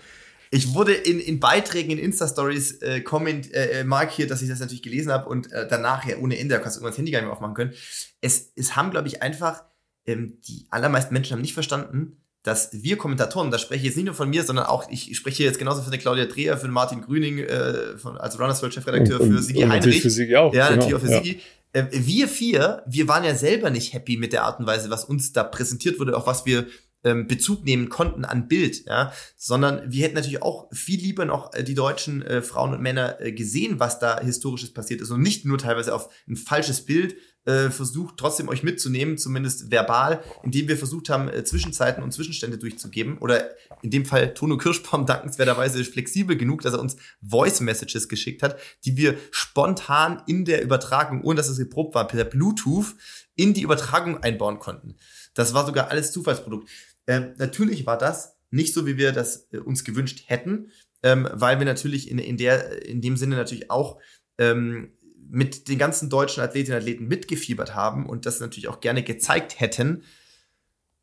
Ich 0.52 0.74
wurde 0.74 0.94
in, 0.94 1.20
in 1.20 1.40
Beiträgen, 1.40 1.92
in 1.92 2.00
Insta-Stories 2.00 2.82
äh, 2.82 3.02
comment, 3.02 3.54
äh, 3.54 3.82
äh, 3.82 3.84
markiert, 3.84 4.32
dass 4.32 4.42
ich 4.42 4.50
das 4.50 4.60
natürlich 4.60 4.82
gelesen 4.82 5.12
habe 5.12 5.30
und 5.30 5.52
äh, 5.52 5.68
danach 5.68 6.06
ja 6.06 6.18
ohne 6.18 6.40
Ende, 6.40 6.56
da 6.56 6.62
kannst 6.62 6.78
du 6.78 6.80
irgendwann 6.80 6.92
das 6.92 6.98
Handy 6.98 7.12
gar 7.12 7.20
nicht 7.20 7.28
mehr 7.28 7.34
aufmachen 7.34 7.54
können. 7.54 7.74
Es, 8.22 8.52
es 8.56 8.76
haben, 8.76 8.90
glaube 8.90 9.08
ich, 9.08 9.22
einfach, 9.22 9.64
ähm, 10.08 10.40
die 10.48 10.66
allermeisten 10.72 11.14
Menschen 11.14 11.34
haben 11.34 11.42
nicht 11.42 11.54
verstanden, 11.54 12.18
dass 12.44 12.70
wir 12.72 12.98
Kommentatoren, 12.98 13.52
da 13.52 13.58
spreche 13.58 13.82
ich 13.82 13.86
jetzt 13.88 13.96
nicht 13.98 14.06
nur 14.06 14.16
von 14.16 14.30
mir, 14.30 14.44
sondern 14.44 14.66
auch, 14.66 14.90
ich 14.90 15.16
spreche 15.18 15.44
jetzt 15.44 15.60
genauso 15.60 15.82
für 15.82 15.92
den 15.92 16.00
Claudia 16.00 16.26
Dreher, 16.26 16.58
für 16.58 16.68
den 16.68 16.74
Martin 16.74 17.02
Grüning, 17.02 17.40
äh, 17.40 17.98
von, 17.98 18.18
als 18.18 18.40
Runners 18.40 18.62
World 18.62 18.74
Chefredakteur, 18.74 19.20
für 19.20 19.42
Sigi 19.42 19.62
Heinrich. 19.62 20.02
Für 20.02 20.10
Sigi 20.10 20.36
auch. 20.36 20.54
Ja, 20.54 20.70
genau, 20.70 20.78
natürlich 20.78 20.96
auch 20.96 21.06
für 21.06 21.12
ja. 21.12 21.22
Sigi. 21.22 21.42
Äh, 21.74 21.86
wir 21.92 22.28
vier, 22.28 22.84
wir 22.88 23.08
waren 23.08 23.24
ja 23.24 23.36
selber 23.36 23.70
nicht 23.70 23.94
happy 23.94 24.18
mit 24.18 24.34
der 24.34 24.44
Art 24.44 24.60
und 24.60 24.66
Weise, 24.66 24.90
was 24.90 25.06
uns 25.06 25.34
da 25.34 25.44
präsentiert 25.44 26.00
wurde, 26.00 26.16
auch 26.18 26.28
was 26.28 26.46
wir 26.46 26.68
ähm, 27.04 27.28
Bezug 27.28 27.64
nehmen 27.64 27.90
konnten 27.90 28.26
an 28.26 28.48
Bild, 28.48 28.86
ja, 28.86 29.14
sondern 29.38 29.92
wir 29.92 30.04
hätten 30.04 30.16
natürlich 30.16 30.42
auch 30.42 30.68
viel 30.74 31.00
lieber 31.00 31.26
noch 31.26 31.54
äh, 31.54 31.64
die 31.64 31.76
deutschen 31.76 32.22
äh, 32.22 32.42
Frauen 32.42 32.74
und 32.74 32.82
Männer 32.82 33.22
äh, 33.22 33.32
gesehen, 33.32 33.80
was 33.80 34.00
da 34.00 34.20
historisches 34.20 34.74
passiert 34.74 35.02
ist 35.02 35.12
und 35.12 35.22
nicht 35.22 35.46
nur 35.46 35.58
teilweise 35.58 35.94
auf 35.94 36.10
ein 36.28 36.36
falsches 36.36 36.86
Bild 36.86 37.16
äh, 37.50 37.72
versucht, 37.72 38.18
trotzdem 38.18 38.48
euch 38.48 38.62
mitzunehmen, 38.62 39.18
zumindest 39.18 39.72
verbal, 39.72 40.24
indem 40.44 40.68
wir 40.68 40.78
versucht 40.78 41.10
haben, 41.10 41.30
äh, 41.30 41.44
Zwischenzeiten 41.44 42.04
und 42.04 42.12
Zwischenstände 42.12 42.60
durchzugeben. 42.60 43.18
Oder 43.18 43.50
in 43.82 43.90
dem 43.90 44.06
Fall 44.06 44.36
Tono 44.36 44.58
Kirschbaum 44.58 45.08
dankenswerterweise 45.08 45.84
flexibel 45.84 46.38
genug, 46.38 46.62
dass 46.62 46.74
er 46.74 46.80
uns 46.80 46.98
Voice 47.28 47.62
Messages 47.62 48.08
geschickt 48.08 48.44
hat, 48.44 48.58
die 48.86 48.98
wir 48.98 49.18
spontan 49.32 50.22
in 50.28 50.46
der 50.46 50.62
Übertragung, 50.62 51.24
ohne 51.24 51.38
dass 51.38 51.50
es 51.50 51.58
geprobt 51.58 51.96
war, 51.96 52.08
per 52.08 52.24
Bluetooth 52.24 52.94
in 53.36 53.56
die 53.56 53.64
Übertragung 53.64 54.22
einbauen 54.22 54.60
konnten. 54.60 54.96
Das 55.34 55.56
war 55.56 55.66
sogar 55.66 55.90
alles 55.90 56.12
Zufallsprodukt. 56.12 56.70
Ähm, 57.08 57.34
natürlich 57.38 57.88
war 57.88 57.98
das 57.98 58.36
nicht 58.52 58.76
so, 58.76 58.86
wie 58.86 58.98
wir 58.98 59.12
das 59.12 59.48
äh, 59.52 59.58
uns 59.58 59.84
gewünscht 59.84 60.26
hätten, 60.28 60.72
ähm, 61.02 61.28
weil 61.32 61.58
wir 61.58 61.66
natürlich 61.66 62.12
in, 62.12 62.20
in, 62.20 62.38
der, 62.38 62.86
in 62.86 63.02
dem 63.02 63.18
Sinne 63.18 63.38
natürlich 63.38 63.72
auch 63.72 64.00
ähm, 64.38 64.94
mit 65.30 65.68
den 65.68 65.78
ganzen 65.78 66.10
deutschen 66.10 66.44
Athletinnen 66.44 66.78
und 66.78 66.82
Athleten 66.82 67.08
mitgefiebert 67.08 67.76
haben 67.76 68.06
und 68.08 68.26
das 68.26 68.40
natürlich 68.40 68.68
auch 68.68 68.80
gerne 68.80 69.04
gezeigt 69.04 69.60
hätten. 69.60 70.04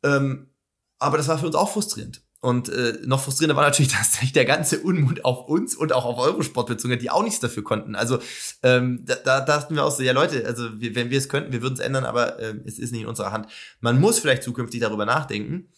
Ähm, 0.03 0.47
aber 0.99 1.17
das 1.17 1.27
war 1.27 1.37
für 1.37 1.45
uns 1.45 1.55
auch 1.55 1.71
frustrierend. 1.71 2.21
Und 2.39 2.69
äh, 2.69 2.99
noch 3.03 3.23
frustrierender 3.23 3.55
war 3.55 3.63
natürlich, 3.63 3.91
dass 3.97 4.13
sich 4.13 4.33
der 4.33 4.45
ganze 4.45 4.79
Unmut 4.79 5.25
auf 5.25 5.47
uns 5.47 5.75
und 5.75 5.93
auch 5.93 6.05
auf 6.05 6.17
Eurosport 6.17 6.67
bezogen 6.67 6.93
hat, 6.93 7.01
die 7.01 7.09
auch 7.09 7.23
nichts 7.23 7.39
dafür 7.39 7.63
konnten. 7.63 7.95
Also 7.95 8.19
ähm, 8.63 9.03
da, 9.05 9.15
da 9.15 9.41
dachten 9.41 9.75
wir 9.75 9.85
auch 9.85 9.91
so, 9.91 10.03
ja 10.03 10.11
Leute, 10.11 10.45
also 10.45 10.79
wir, 10.79 10.95
wenn 10.95 11.09
wir 11.09 11.17
es 11.17 11.29
könnten, 11.29 11.51
wir 11.51 11.61
würden 11.61 11.75
es 11.75 11.79
ändern, 11.79 12.05
aber 12.05 12.39
äh, 12.39 12.55
es 12.65 12.79
ist 12.79 12.91
nicht 12.91 13.01
in 13.01 13.07
unserer 13.07 13.31
Hand. 13.31 13.47
Man 13.79 13.99
muss 13.99 14.19
vielleicht 14.19 14.43
zukünftig 14.43 14.81
darüber 14.81 15.05
nachdenken. 15.05 15.69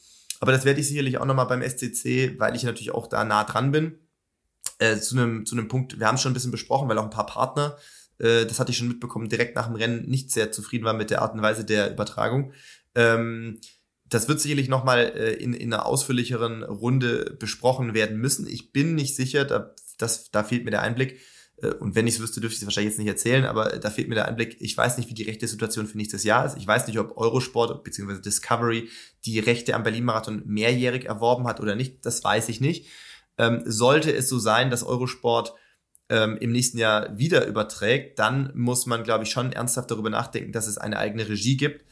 Aber 0.41 0.51
das 0.51 0.63
werde 0.63 0.79
ich 0.79 0.87
sicherlich 0.87 1.17
auch 1.17 1.25
nochmal 1.25 1.47
beim 1.47 1.61
SCC, 1.61 2.39
weil 2.39 2.55
ich 2.55 2.63
natürlich 2.63 2.91
auch 2.91 3.07
da 3.07 3.25
nah 3.25 3.43
dran 3.43 3.71
bin, 3.71 3.99
äh, 4.79 4.97
zu 4.97 5.17
einem 5.17 5.45
zu 5.45 5.55
einem 5.55 5.67
Punkt, 5.67 5.99
wir 5.99 6.07
haben 6.07 6.15
es 6.15 6.21
schon 6.21 6.31
ein 6.31 6.33
bisschen 6.33 6.51
besprochen, 6.51 6.87
weil 6.87 6.97
auch 6.97 7.03
ein 7.03 7.09
paar 7.09 7.25
Partner, 7.25 7.77
äh, 8.19 8.45
das 8.45 8.59
hatte 8.59 8.71
ich 8.71 8.77
schon 8.77 8.87
mitbekommen, 8.87 9.29
direkt 9.29 9.55
nach 9.55 9.67
dem 9.67 9.75
Rennen 9.75 10.07
nicht 10.09 10.31
sehr 10.31 10.51
zufrieden 10.51 10.85
waren 10.85 10.97
mit 10.97 11.09
der 11.09 11.21
Art 11.21 11.33
und 11.33 11.41
Weise 11.41 11.65
der 11.65 11.91
Übertragung. 11.91 12.53
Ähm, 12.95 13.59
das 14.05 14.27
wird 14.27 14.39
sicherlich 14.41 14.69
nochmal 14.69 15.11
äh, 15.15 15.33
in, 15.33 15.53
in 15.53 15.73
einer 15.73 15.85
ausführlicheren 15.85 16.63
Runde 16.63 17.37
besprochen 17.39 17.93
werden 17.93 18.17
müssen. 18.17 18.47
Ich 18.47 18.71
bin 18.71 18.95
nicht 18.95 19.15
sicher, 19.15 19.45
da, 19.45 19.73
das, 19.97 20.31
da 20.31 20.43
fehlt 20.43 20.65
mir 20.65 20.71
der 20.71 20.81
Einblick. 20.81 21.19
Äh, 21.61 21.73
und 21.75 21.95
wenn 21.95 22.07
ich 22.07 22.15
es 22.15 22.19
wüsste, 22.19 22.41
dürfte 22.41 22.55
ich 22.55 22.61
es 22.61 22.65
wahrscheinlich 22.65 22.91
jetzt 22.91 22.99
nicht 22.99 23.07
erzählen, 23.07 23.45
aber 23.45 23.77
da 23.79 23.89
fehlt 23.89 24.09
mir 24.09 24.15
der 24.15 24.27
Einblick. 24.27 24.57
Ich 24.59 24.75
weiß 24.75 24.97
nicht, 24.97 25.09
wie 25.09 25.13
die 25.13 25.23
rechte 25.23 25.47
Situation 25.47 25.87
für 25.87 25.97
nächstes 25.97 26.23
Jahr 26.23 26.45
ist. 26.45 26.57
Ich 26.57 26.67
weiß 26.67 26.87
nicht, 26.87 26.99
ob 26.99 27.17
Eurosport 27.17 27.83
bzw. 27.83 28.21
Discovery 28.21 28.89
die 29.25 29.39
Rechte 29.39 29.75
am 29.75 29.83
Berlin-Marathon 29.83 30.43
mehrjährig 30.45 31.05
erworben 31.05 31.47
hat 31.47 31.59
oder 31.59 31.75
nicht. 31.75 32.05
Das 32.05 32.23
weiß 32.23 32.49
ich 32.49 32.61
nicht. 32.61 32.87
Ähm, 33.37 33.61
sollte 33.65 34.13
es 34.13 34.27
so 34.27 34.39
sein, 34.39 34.69
dass 34.69 34.83
Eurosport 34.83 35.53
ähm, 36.09 36.37
im 36.37 36.51
nächsten 36.51 36.77
Jahr 36.77 37.17
wieder 37.17 37.45
überträgt, 37.45 38.19
dann 38.19 38.51
muss 38.55 38.85
man, 38.85 39.03
glaube 39.03 39.23
ich, 39.23 39.31
schon 39.31 39.51
ernsthaft 39.51 39.91
darüber 39.91 40.09
nachdenken, 40.09 40.51
dass 40.51 40.67
es 40.67 40.77
eine 40.77 40.97
eigene 40.97 41.27
Regie 41.27 41.57
gibt, 41.57 41.85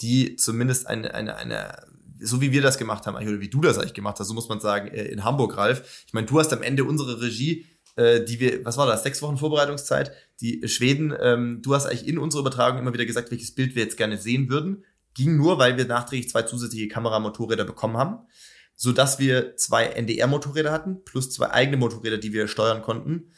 die 0.00 0.36
zumindest 0.36 0.86
eine, 0.86 1.14
eine, 1.14 1.36
eine 1.36 1.76
so 2.20 2.40
wie 2.40 2.52
wir 2.52 2.62
das 2.62 2.78
gemacht 2.78 3.06
haben, 3.06 3.16
oder 3.16 3.40
wie 3.40 3.50
du 3.50 3.60
das 3.60 3.76
eigentlich 3.76 3.92
gemacht 3.92 4.18
hast, 4.18 4.28
so 4.28 4.34
muss 4.34 4.48
man 4.48 4.60
sagen, 4.60 4.88
äh, 4.88 5.04
in 5.04 5.24
Hamburg, 5.24 5.56
Ralf. 5.56 6.04
Ich 6.06 6.14
meine, 6.14 6.26
du 6.26 6.38
hast 6.38 6.52
am 6.52 6.62
Ende 6.62 6.84
unsere 6.84 7.20
Regie 7.20 7.66
äh, 7.96 8.24
die 8.24 8.40
wir, 8.40 8.64
was 8.64 8.76
war 8.76 8.86
das, 8.86 9.02
sechs 9.02 9.22
Wochen 9.22 9.36
Vorbereitungszeit, 9.36 10.12
die 10.40 10.66
Schweden, 10.68 11.14
ähm, 11.20 11.62
du 11.62 11.74
hast 11.74 11.86
eigentlich 11.86 12.08
in 12.08 12.18
unserer 12.18 12.40
Übertragung 12.40 12.80
immer 12.80 12.92
wieder 12.92 13.04
gesagt, 13.04 13.30
welches 13.30 13.54
Bild 13.54 13.74
wir 13.74 13.84
jetzt 13.84 13.96
gerne 13.96 14.18
sehen 14.18 14.48
würden. 14.48 14.84
Ging 15.14 15.36
nur, 15.36 15.58
weil 15.58 15.76
wir 15.76 15.86
nachträglich 15.86 16.28
zwei 16.28 16.42
zusätzliche 16.42 16.88
Kameramotorräder 16.88 17.64
bekommen 17.64 17.96
haben, 17.96 18.26
so 18.74 18.90
dass 18.90 19.20
wir 19.20 19.56
zwei 19.56 19.84
NDR-Motorräder 19.84 20.72
hatten, 20.72 21.04
plus 21.04 21.30
zwei 21.30 21.52
eigene 21.52 21.76
Motorräder, 21.76 22.18
die 22.18 22.32
wir 22.32 22.48
steuern 22.48 22.82
konnten. 22.82 23.30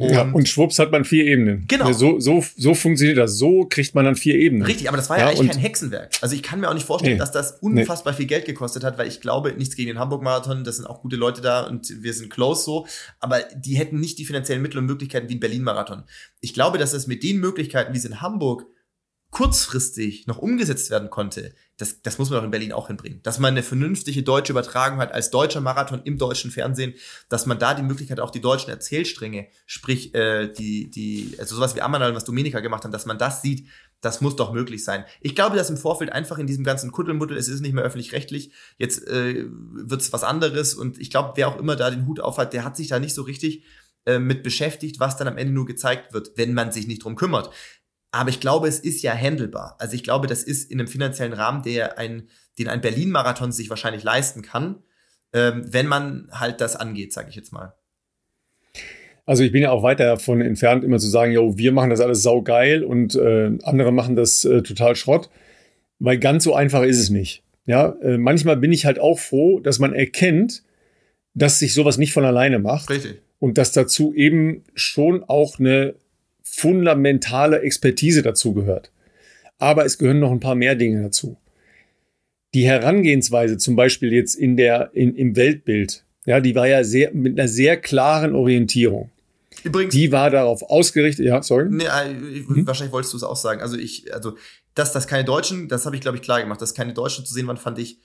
Und, 0.00 0.12
ja, 0.12 0.22
und 0.22 0.48
schwupps 0.48 0.78
hat 0.78 0.90
man 0.92 1.04
vier 1.04 1.26
Ebenen. 1.26 1.66
Genau. 1.68 1.92
So, 1.92 2.18
so, 2.20 2.42
so 2.56 2.72
funktioniert 2.72 3.18
das. 3.18 3.36
So 3.36 3.66
kriegt 3.66 3.94
man 3.94 4.06
dann 4.06 4.16
vier 4.16 4.34
Ebenen. 4.34 4.64
Richtig, 4.64 4.88
aber 4.88 4.96
das 4.96 5.10
war 5.10 5.18
ja, 5.18 5.24
ja 5.24 5.30
eigentlich 5.30 5.50
kein 5.50 5.60
Hexenwerk. 5.60 6.12
Also 6.22 6.34
ich 6.34 6.42
kann 6.42 6.58
mir 6.58 6.70
auch 6.70 6.74
nicht 6.74 6.86
vorstellen, 6.86 7.16
nee, 7.16 7.18
dass 7.18 7.32
das 7.32 7.58
unfassbar 7.60 8.14
nee. 8.14 8.16
viel 8.16 8.26
Geld 8.26 8.46
gekostet 8.46 8.82
hat, 8.82 8.96
weil 8.96 9.08
ich 9.08 9.20
glaube, 9.20 9.52
nichts 9.52 9.76
gegen 9.76 9.88
den 9.88 9.98
Hamburg-Marathon, 9.98 10.64
das 10.64 10.76
sind 10.76 10.86
auch 10.86 11.02
gute 11.02 11.16
Leute 11.16 11.42
da 11.42 11.66
und 11.66 12.02
wir 12.02 12.14
sind 12.14 12.30
close 12.30 12.64
so, 12.64 12.86
aber 13.18 13.42
die 13.54 13.74
hätten 13.74 14.00
nicht 14.00 14.18
die 14.18 14.24
finanziellen 14.24 14.62
Mittel 14.62 14.78
und 14.78 14.86
Möglichkeiten 14.86 15.28
wie 15.28 15.34
ein 15.34 15.40
Berlin-Marathon. 15.40 16.04
Ich 16.40 16.54
glaube, 16.54 16.78
dass 16.78 16.94
es 16.94 17.06
mit 17.06 17.22
den 17.22 17.36
Möglichkeiten, 17.38 17.92
wie 17.92 17.98
es 17.98 18.06
in 18.06 18.22
Hamburg 18.22 18.64
kurzfristig 19.30 20.26
noch 20.26 20.38
umgesetzt 20.38 20.90
werden 20.90 21.10
konnte, 21.10 21.52
das, 21.80 22.02
das 22.02 22.18
muss 22.18 22.28
man 22.28 22.38
doch 22.38 22.44
in 22.44 22.50
Berlin 22.50 22.72
auch 22.72 22.88
hinbringen. 22.88 23.20
Dass 23.22 23.38
man 23.38 23.54
eine 23.54 23.62
vernünftige 23.62 24.22
deutsche 24.22 24.52
Übertragung 24.52 24.98
hat 24.98 25.12
als 25.12 25.30
deutscher 25.30 25.62
Marathon 25.62 26.02
im 26.04 26.18
deutschen 26.18 26.50
Fernsehen, 26.50 26.94
dass 27.30 27.46
man 27.46 27.58
da 27.58 27.72
die 27.72 27.82
Möglichkeit 27.82 28.20
auch 28.20 28.30
die 28.30 28.42
deutschen 28.42 28.70
Erzählstränge, 28.70 29.48
sprich 29.64 30.14
äh, 30.14 30.52
die, 30.52 30.90
die, 30.90 31.36
also 31.38 31.56
sowas 31.56 31.74
wie 31.74 31.80
Amanal, 31.80 32.14
was 32.14 32.24
Dominika 32.24 32.60
gemacht 32.60 32.84
hat, 32.84 32.92
dass 32.92 33.06
man 33.06 33.16
das 33.16 33.40
sieht, 33.40 33.66
das 34.02 34.20
muss 34.20 34.36
doch 34.36 34.52
möglich 34.52 34.84
sein. 34.84 35.04
Ich 35.20 35.34
glaube, 35.34 35.56
dass 35.56 35.70
im 35.70 35.76
Vorfeld 35.78 36.12
einfach 36.12 36.38
in 36.38 36.46
diesem 36.46 36.64
ganzen 36.64 36.92
Kuddelmuddel, 36.92 37.36
es 37.36 37.48
ist 37.48 37.60
nicht 37.60 37.72
mehr 37.72 37.84
öffentlich-rechtlich, 37.84 38.52
jetzt 38.76 39.06
äh, 39.08 39.46
wird 39.48 40.02
es 40.02 40.12
was 40.12 40.22
anderes 40.22 40.74
und 40.74 40.98
ich 40.98 41.10
glaube, 41.10 41.32
wer 41.36 41.48
auch 41.48 41.58
immer 41.58 41.76
da 41.76 41.90
den 41.90 42.06
Hut 42.06 42.20
aufhat, 42.20 42.52
der 42.52 42.64
hat 42.64 42.76
sich 42.76 42.88
da 42.88 42.98
nicht 42.98 43.14
so 43.14 43.22
richtig 43.22 43.64
äh, 44.06 44.18
mit 44.18 44.42
beschäftigt, 44.42 44.98
was 45.00 45.16
dann 45.18 45.28
am 45.28 45.36
Ende 45.36 45.52
nur 45.52 45.66
gezeigt 45.66 46.14
wird, 46.14 46.32
wenn 46.36 46.54
man 46.54 46.72
sich 46.72 46.86
nicht 46.86 47.04
drum 47.04 47.16
kümmert. 47.16 47.50
Aber 48.12 48.30
ich 48.30 48.40
glaube, 48.40 48.68
es 48.68 48.78
ist 48.78 49.02
ja 49.02 49.14
handelbar. 49.14 49.76
Also 49.78 49.94
ich 49.94 50.02
glaube, 50.02 50.26
das 50.26 50.42
ist 50.42 50.70
in 50.70 50.80
einem 50.80 50.88
finanziellen 50.88 51.32
Rahmen, 51.32 51.62
der 51.62 51.98
ein, 51.98 52.28
den 52.58 52.68
ein 52.68 52.80
Berlin-Marathon 52.80 53.52
sich 53.52 53.70
wahrscheinlich 53.70 54.02
leisten 54.02 54.42
kann, 54.42 54.82
ähm, 55.32 55.64
wenn 55.68 55.86
man 55.86 56.28
halt 56.32 56.60
das 56.60 56.76
angeht, 56.76 57.12
sage 57.12 57.28
ich 57.30 57.36
jetzt 57.36 57.52
mal. 57.52 57.74
Also 59.26 59.44
ich 59.44 59.52
bin 59.52 59.62
ja 59.62 59.70
auch 59.70 59.84
weit 59.84 60.00
davon 60.00 60.40
entfernt, 60.40 60.82
immer 60.82 60.98
zu 60.98 61.08
sagen, 61.08 61.30
jo, 61.30 61.56
wir 61.56 61.70
machen 61.70 61.90
das 61.90 62.00
alles 62.00 62.22
saugeil 62.22 62.82
und 62.82 63.14
äh, 63.14 63.52
andere 63.62 63.92
machen 63.92 64.16
das 64.16 64.44
äh, 64.44 64.62
total 64.62 64.96
Schrott, 64.96 65.30
weil 66.00 66.18
ganz 66.18 66.42
so 66.42 66.54
einfach 66.54 66.82
ist 66.82 66.98
es 66.98 67.10
nicht. 67.10 67.44
Ja, 67.64 67.94
äh, 68.02 68.18
manchmal 68.18 68.56
bin 68.56 68.72
ich 68.72 68.86
halt 68.86 68.98
auch 68.98 69.20
froh, 69.20 69.60
dass 69.60 69.78
man 69.78 69.94
erkennt, 69.94 70.64
dass 71.34 71.60
sich 71.60 71.74
sowas 71.74 71.98
nicht 71.98 72.12
von 72.12 72.24
alleine 72.24 72.58
macht. 72.58 72.90
Richtig. 72.90 73.22
Und 73.38 73.56
dass 73.56 73.70
dazu 73.70 74.12
eben 74.14 74.64
schon 74.74 75.22
auch 75.22 75.60
eine 75.60 75.94
fundamentale 76.50 77.60
Expertise 77.60 78.22
dazu 78.22 78.54
gehört. 78.54 78.90
Aber 79.58 79.84
es 79.84 79.98
gehören 79.98 80.20
noch 80.20 80.32
ein 80.32 80.40
paar 80.40 80.54
mehr 80.54 80.74
Dinge 80.74 81.02
dazu. 81.02 81.36
Die 82.54 82.66
Herangehensweise 82.66 83.58
zum 83.58 83.76
Beispiel 83.76 84.12
jetzt 84.12 84.34
in 84.34 84.56
der, 84.56 84.90
in, 84.92 85.14
im 85.14 85.36
Weltbild, 85.36 86.04
ja, 86.26 86.40
die 86.40 86.54
war 86.54 86.66
ja 86.66 86.82
sehr, 86.82 87.12
mit 87.12 87.38
einer 87.38 87.48
sehr 87.48 87.76
klaren 87.76 88.34
Orientierung. 88.34 89.10
Übrigens. 89.62 89.92
Die 89.92 90.10
war 90.10 90.30
darauf 90.30 90.62
ausgerichtet, 90.62 91.26
ja, 91.26 91.42
sorry. 91.42 91.66
Nee, 91.70 91.84
äh, 91.84 92.12
mhm. 92.12 92.66
wahrscheinlich 92.66 92.92
wolltest 92.92 93.12
du 93.12 93.18
es 93.18 93.22
auch 93.22 93.36
sagen. 93.36 93.60
Also 93.60 93.76
ich, 93.76 94.12
also, 94.12 94.36
dass 94.74 94.92
das 94.92 95.06
keine 95.06 95.24
Deutschen, 95.24 95.68
das 95.68 95.86
habe 95.86 95.96
ich, 95.96 96.02
glaube 96.02 96.16
ich, 96.16 96.22
klar 96.22 96.40
gemacht, 96.40 96.60
dass 96.60 96.74
keine 96.74 96.94
Deutschen 96.94 97.24
zu 97.24 97.34
sehen 97.34 97.46
waren, 97.46 97.56
fand 97.56 97.78
ich, 97.78 97.98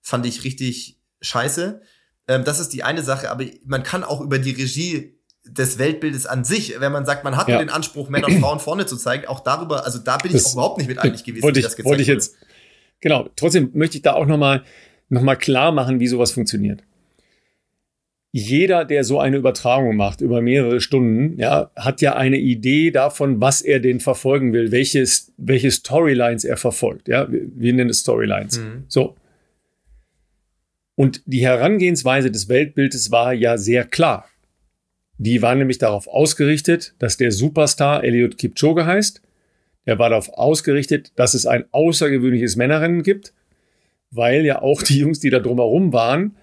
fand 0.00 0.26
ich 0.26 0.44
richtig 0.44 0.98
scheiße. 1.20 1.82
Ähm, 2.28 2.44
das 2.44 2.58
ist 2.60 2.70
die 2.70 2.82
eine 2.82 3.02
Sache, 3.02 3.30
aber 3.30 3.44
man 3.64 3.82
kann 3.82 4.02
auch 4.02 4.20
über 4.20 4.38
die 4.38 4.52
Regie 4.52 5.18
des 5.46 5.78
Weltbildes 5.78 6.26
an 6.26 6.44
sich, 6.44 6.74
wenn 6.78 6.92
man 6.92 7.04
sagt, 7.04 7.24
man 7.24 7.36
hat 7.36 7.48
ja. 7.48 7.58
den 7.58 7.70
Anspruch, 7.70 8.08
Männer 8.08 8.28
und 8.28 8.40
Frauen 8.40 8.60
vorne 8.60 8.86
zu 8.86 8.96
zeigen, 8.96 9.26
auch 9.26 9.40
darüber, 9.40 9.84
also 9.84 9.98
da 9.98 10.16
bin 10.16 10.32
das, 10.32 10.40
ich 10.42 10.46
auch 10.48 10.52
überhaupt 10.54 10.78
nicht 10.78 10.88
mit 10.88 10.98
einig 10.98 11.24
gewesen, 11.24 11.42
wollte 11.42 11.60
ich, 11.60 11.66
das 11.66 11.84
wollte 11.84 12.02
ich 12.02 12.08
jetzt, 12.08 12.36
genau, 13.00 13.28
trotzdem 13.36 13.70
möchte 13.74 13.96
ich 13.96 14.02
da 14.02 14.14
auch 14.14 14.26
nochmal 14.26 14.62
noch 15.10 15.22
mal 15.22 15.36
klar 15.36 15.72
machen, 15.72 16.00
wie 16.00 16.06
sowas 16.06 16.32
funktioniert. 16.32 16.82
Jeder, 18.32 18.84
der 18.84 19.04
so 19.04 19.20
eine 19.20 19.36
Übertragung 19.36 19.96
macht 19.96 20.20
über 20.20 20.40
mehrere 20.40 20.80
Stunden, 20.80 21.38
ja, 21.38 21.70
hat 21.76 22.00
ja 22.00 22.16
eine 22.16 22.38
Idee 22.38 22.90
davon, 22.90 23.40
was 23.40 23.60
er 23.60 23.78
denn 23.78 24.00
verfolgen 24.00 24.52
will, 24.52 24.72
welches, 24.72 25.32
welche 25.36 25.70
Storylines 25.70 26.42
er 26.42 26.56
verfolgt. 26.56 27.06
Ja, 27.06 27.30
wir, 27.30 27.42
wir 27.54 27.72
nennen 27.72 27.90
es 27.90 28.00
Storylines. 28.00 28.58
Mhm. 28.58 28.84
So. 28.88 29.14
Und 30.96 31.22
die 31.26 31.46
Herangehensweise 31.46 32.32
des 32.32 32.48
Weltbildes 32.48 33.12
war 33.12 33.32
ja 33.32 33.56
sehr 33.56 33.84
klar. 33.84 34.28
Die 35.18 35.42
war 35.42 35.54
nämlich 35.54 35.78
darauf 35.78 36.08
ausgerichtet, 36.08 36.94
dass 36.98 37.16
der 37.16 37.30
Superstar 37.30 38.02
Eliud 38.02 38.36
Kipchoge 38.36 38.86
heißt. 38.86 39.22
Der 39.86 39.98
war 39.98 40.10
darauf 40.10 40.30
ausgerichtet, 40.30 41.12
dass 41.16 41.34
es 41.34 41.46
ein 41.46 41.64
außergewöhnliches 41.70 42.56
Männerrennen 42.56 43.02
gibt, 43.02 43.32
weil 44.10 44.44
ja 44.44 44.62
auch 44.62 44.82
die 44.82 44.98
Jungs, 44.98 45.20
die 45.20 45.30
da 45.30 45.38
drumherum 45.38 45.92
waren, 45.92 46.36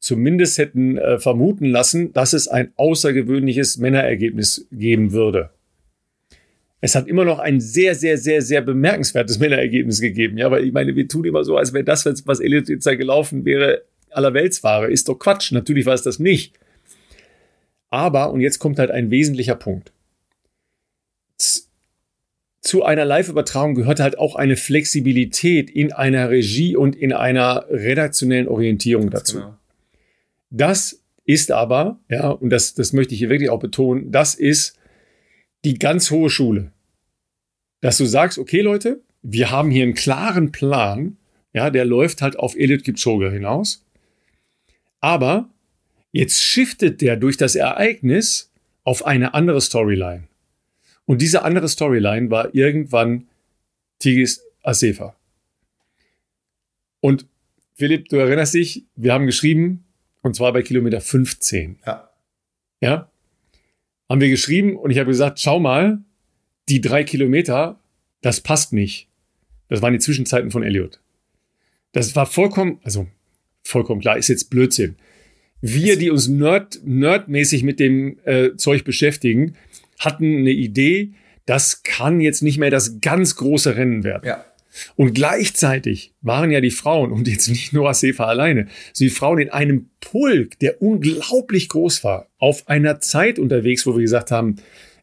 zumindest 0.00 0.58
hätten 0.58 0.96
äh, 0.96 1.18
vermuten 1.18 1.66
lassen, 1.66 2.12
dass 2.12 2.32
es 2.32 2.48
ein 2.48 2.72
außergewöhnliches 2.76 3.78
Männerergebnis 3.78 4.66
geben 4.72 5.12
würde. 5.12 5.50
Es 6.80 6.94
hat 6.94 7.08
immer 7.08 7.24
noch 7.24 7.40
ein 7.40 7.60
sehr, 7.60 7.94
sehr, 7.94 8.18
sehr, 8.18 8.40
sehr 8.40 8.62
bemerkenswertes 8.62 9.38
Männerergebnis 9.40 10.00
gegeben. 10.00 10.38
Ja, 10.38 10.50
weil 10.50 10.64
ich 10.64 10.72
meine, 10.72 10.94
wir 10.94 11.08
tun 11.08 11.24
immer 11.24 11.44
so, 11.44 11.56
als 11.56 11.72
wäre 11.72 11.84
das, 11.84 12.04
was 12.26 12.40
Elliot 12.40 12.68
jetzt 12.68 12.86
da 12.86 12.94
gelaufen 12.94 13.44
wäre, 13.44 13.82
allerweltsware. 14.10 14.90
Ist 14.90 15.08
doch 15.08 15.18
Quatsch. 15.18 15.52
Natürlich 15.52 15.86
war 15.86 15.94
es 15.94 16.02
das 16.02 16.18
nicht. 16.18 16.54
Aber, 17.90 18.32
und 18.32 18.40
jetzt 18.40 18.58
kommt 18.58 18.78
halt 18.78 18.90
ein 18.90 19.10
wesentlicher 19.10 19.54
Punkt. 19.54 19.92
Zu 22.60 22.84
einer 22.84 23.04
Live-Übertragung 23.04 23.74
gehört 23.74 24.00
halt 24.00 24.18
auch 24.18 24.34
eine 24.34 24.56
Flexibilität 24.56 25.70
in 25.70 25.92
einer 25.92 26.28
Regie 26.28 26.76
und 26.76 26.96
in 26.96 27.12
einer 27.12 27.64
redaktionellen 27.70 28.48
Orientierung 28.48 29.10
dazu. 29.10 29.36
Genau. 29.36 29.54
Das 30.50 31.02
ist 31.24 31.50
aber, 31.50 32.00
ja, 32.08 32.28
und 32.30 32.50
das, 32.50 32.74
das 32.74 32.92
möchte 32.92 33.14
ich 33.14 33.20
hier 33.20 33.30
wirklich 33.30 33.50
auch 33.50 33.60
betonen, 33.60 34.10
das 34.10 34.34
ist 34.34 34.78
die 35.64 35.78
ganz 35.78 36.10
hohe 36.10 36.30
Schule. 36.30 36.72
Dass 37.80 37.96
du 37.96 38.06
sagst, 38.06 38.38
okay, 38.38 38.60
Leute, 38.60 39.00
wir 39.22 39.50
haben 39.50 39.70
hier 39.70 39.82
einen 39.82 39.94
klaren 39.94 40.52
Plan, 40.52 41.16
ja, 41.52 41.70
der 41.70 41.84
läuft 41.84 42.22
halt 42.22 42.38
auf 42.38 42.56
Elliot 42.56 42.84
Kipchoge 42.84 43.30
hinaus. 43.30 43.84
Aber 45.00 45.48
jetzt 46.12 46.42
shiftet 46.42 47.00
der 47.00 47.16
durch 47.16 47.36
das 47.36 47.54
Ereignis 47.54 48.50
auf 48.84 49.04
eine 49.04 49.34
andere 49.34 49.60
Storyline. 49.60 50.28
Und 51.04 51.22
diese 51.22 51.42
andere 51.42 51.68
Storyline 51.68 52.30
war 52.30 52.54
irgendwann 52.54 53.28
Tigis 53.98 54.42
Asefa. 54.62 55.16
Und 57.00 57.26
Philipp, 57.74 58.08
du 58.08 58.16
erinnerst 58.16 58.54
dich, 58.54 58.84
wir 58.96 59.12
haben 59.12 59.26
geschrieben, 59.26 59.84
und 60.22 60.34
zwar 60.34 60.52
bei 60.52 60.62
Kilometer 60.62 61.00
15. 61.00 61.78
Ja. 61.86 62.10
Ja? 62.80 63.10
Haben 64.08 64.20
wir 64.20 64.28
geschrieben 64.28 64.76
und 64.76 64.90
ich 64.90 64.98
habe 64.98 65.10
gesagt, 65.10 65.40
schau 65.40 65.60
mal, 65.60 66.02
die 66.68 66.80
drei 66.80 67.04
Kilometer, 67.04 67.78
das 68.20 68.40
passt 68.40 68.72
nicht. 68.72 69.08
Das 69.68 69.82
waren 69.82 69.92
die 69.92 69.98
Zwischenzeiten 69.98 70.50
von 70.50 70.62
Elliot. 70.62 71.00
Das 71.92 72.16
war 72.16 72.26
vollkommen, 72.26 72.80
also 72.82 73.06
vollkommen 73.64 74.00
klar, 74.00 74.18
ist 74.18 74.28
jetzt 74.28 74.50
Blödsinn. 74.50 74.96
Wir, 75.60 75.98
die 75.98 76.10
uns 76.10 76.28
nerd, 76.28 76.80
nerdmäßig 76.84 77.62
mit 77.62 77.80
dem 77.80 78.18
äh, 78.24 78.56
Zeug 78.56 78.84
beschäftigen, 78.84 79.56
hatten 79.98 80.38
eine 80.38 80.50
Idee, 80.52 81.12
das 81.46 81.82
kann 81.82 82.20
jetzt 82.20 82.42
nicht 82.42 82.58
mehr 82.58 82.70
das 82.70 83.00
ganz 83.00 83.36
große 83.36 83.76
Rennen 83.76 84.04
werden. 84.04 84.26
Ja. 84.26 84.44
Und 84.96 85.14
gleichzeitig 85.14 86.12
waren 86.20 86.50
ja 86.50 86.60
die 86.60 86.70
Frauen, 86.70 87.10
und 87.10 87.26
jetzt 87.26 87.48
nicht 87.48 87.72
nur 87.72 87.88
Asefa 87.88 88.26
alleine, 88.26 88.68
so 88.92 89.04
die 89.04 89.10
Frauen 89.10 89.38
in 89.38 89.50
einem 89.50 89.90
Pulk, 90.00 90.58
der 90.60 90.80
unglaublich 90.82 91.68
groß 91.68 92.04
war, 92.04 92.28
auf 92.38 92.68
einer 92.68 93.00
Zeit 93.00 93.38
unterwegs, 93.38 93.86
wo 93.86 93.94
wir 93.94 94.02
gesagt 94.02 94.30
haben, 94.30 94.56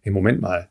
im 0.04 0.14
Moment 0.14 0.40
mal, 0.40 0.70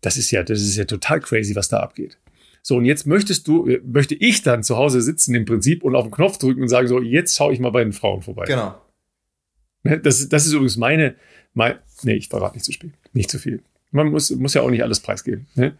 das 0.00 0.16
ist 0.16 0.30
ja, 0.30 0.42
das 0.42 0.60
ist 0.60 0.76
ja 0.76 0.84
total 0.84 1.20
crazy, 1.20 1.56
was 1.56 1.68
da 1.68 1.80
abgeht. 1.80 2.18
So, 2.62 2.76
und 2.76 2.84
jetzt 2.84 3.06
möchtest 3.06 3.48
du, 3.48 3.68
möchte 3.84 4.14
ich 4.14 4.42
dann 4.42 4.62
zu 4.62 4.76
Hause 4.76 5.00
sitzen 5.00 5.34
im 5.34 5.44
Prinzip 5.44 5.82
und 5.82 5.94
auf 5.94 6.04
den 6.04 6.10
Knopf 6.10 6.38
drücken 6.38 6.62
und 6.62 6.68
sagen, 6.68 6.88
so, 6.88 7.00
jetzt 7.00 7.36
schaue 7.36 7.52
ich 7.52 7.60
mal 7.60 7.70
bei 7.70 7.82
den 7.82 7.92
Frauen 7.92 8.22
vorbei. 8.22 8.44
Genau. 8.46 8.74
Ne, 9.86 10.00
das, 10.00 10.28
das 10.28 10.46
ist 10.46 10.52
übrigens 10.52 10.76
meine, 10.76 11.14
mein, 11.54 11.76
nee, 12.02 12.14
ich 12.14 12.28
verrate 12.28 12.54
nicht 12.56 12.64
zu 12.64 12.72
spät, 12.72 12.92
nicht 13.12 13.30
zu 13.30 13.38
viel. 13.38 13.62
Man 13.92 14.08
muss, 14.08 14.30
muss 14.30 14.54
ja 14.54 14.62
auch 14.62 14.70
nicht 14.70 14.82
alles 14.82 15.00
preisgeben. 15.00 15.46
Ne? 15.54 15.76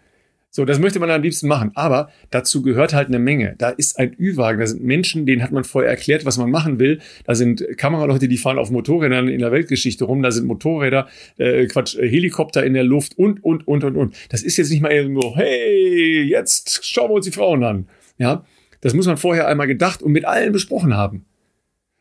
So, 0.50 0.64
das 0.64 0.78
möchte 0.78 0.98
man 1.00 1.10
am 1.10 1.20
liebsten 1.20 1.48
machen. 1.48 1.72
Aber 1.74 2.08
dazu 2.30 2.62
gehört 2.62 2.94
halt 2.94 3.08
eine 3.08 3.18
Menge. 3.18 3.56
Da 3.58 3.68
ist 3.68 3.98
ein 3.98 4.16
Ü-Wagen, 4.18 4.60
da 4.60 4.66
sind 4.66 4.82
Menschen, 4.82 5.26
denen 5.26 5.42
hat 5.42 5.52
man 5.52 5.64
vorher 5.64 5.90
erklärt, 5.90 6.24
was 6.24 6.38
man 6.38 6.50
machen 6.50 6.78
will. 6.78 7.00
Da 7.24 7.34
sind 7.34 7.62
Kameraleute, 7.76 8.26
die 8.26 8.38
fahren 8.38 8.58
auf 8.58 8.70
Motorrädern 8.70 9.28
in 9.28 9.40
der 9.40 9.52
Weltgeschichte 9.52 10.04
rum. 10.04 10.22
Da 10.22 10.30
sind 10.30 10.46
Motorräder, 10.46 11.08
äh, 11.36 11.66
Quatsch, 11.66 11.98
äh, 11.98 12.08
Helikopter 12.08 12.64
in 12.64 12.72
der 12.72 12.84
Luft 12.84 13.18
und, 13.18 13.44
und, 13.44 13.68
und, 13.68 13.84
und, 13.84 13.96
und. 13.96 14.16
Das 14.30 14.42
ist 14.42 14.56
jetzt 14.56 14.70
nicht 14.70 14.80
mal 14.80 14.92
irgendwo, 14.92 15.36
hey, 15.36 16.22
jetzt 16.22 16.86
schauen 16.86 17.10
wir 17.10 17.16
uns 17.16 17.26
die 17.26 17.32
Frauen 17.32 17.62
an. 17.62 17.88
Ja, 18.16 18.46
das 18.80 18.94
muss 18.94 19.06
man 19.06 19.18
vorher 19.18 19.48
einmal 19.48 19.66
gedacht 19.66 20.00
und 20.00 20.12
mit 20.12 20.24
allen 20.24 20.52
besprochen 20.52 20.96
haben. 20.96 21.26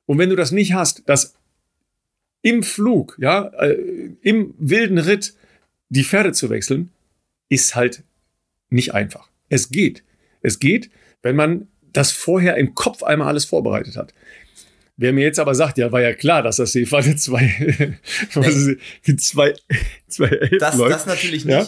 Und 0.06 0.18
wenn 0.18 0.30
du 0.30 0.36
das 0.38 0.52
nicht 0.52 0.73
hast, 0.73 1.10
dass 1.10 1.36
im 2.45 2.61
Flug, 2.61 3.17
ja, 3.19 3.47
äh, 3.59 4.11
im 4.22 4.53
wilden 4.59 4.99
Ritt 4.99 5.34
die 5.89 6.03
Pferde 6.03 6.31
zu 6.31 6.51
wechseln, 6.51 6.91
ist 7.49 7.76
halt 7.76 8.03
nicht 8.69 8.93
einfach. 8.93 9.30
Es 9.49 9.69
geht. 9.69 10.03
Es 10.43 10.59
geht, 10.59 10.91
wenn 11.23 11.35
man 11.35 11.67
das 11.91 12.11
vorher 12.11 12.57
im 12.57 12.76
Kopf 12.76 13.01
einmal 13.01 13.30
alles 13.30 13.45
vorbereitet 13.45 13.97
hat. 13.97 14.13
Wer 14.95 15.11
mir 15.11 15.23
jetzt 15.23 15.39
aber 15.39 15.55
sagt, 15.55 15.80
ja, 15.80 15.91
war 15.91 16.01
ja 16.01 16.13
klar, 16.13 16.43
dass 16.43 16.57
das 16.57 16.72
Seefahrt 16.73 17.05
zwei, 17.19 17.97
nee. 18.35 19.17
zwei, 19.17 19.55
zwei 20.07 20.27
elf 20.27 20.59
das, 20.59 20.76
läuft. 20.76 20.93
Das 20.93 21.05
natürlich 21.07 21.45
nicht. 21.45 21.55
Ja? 21.55 21.67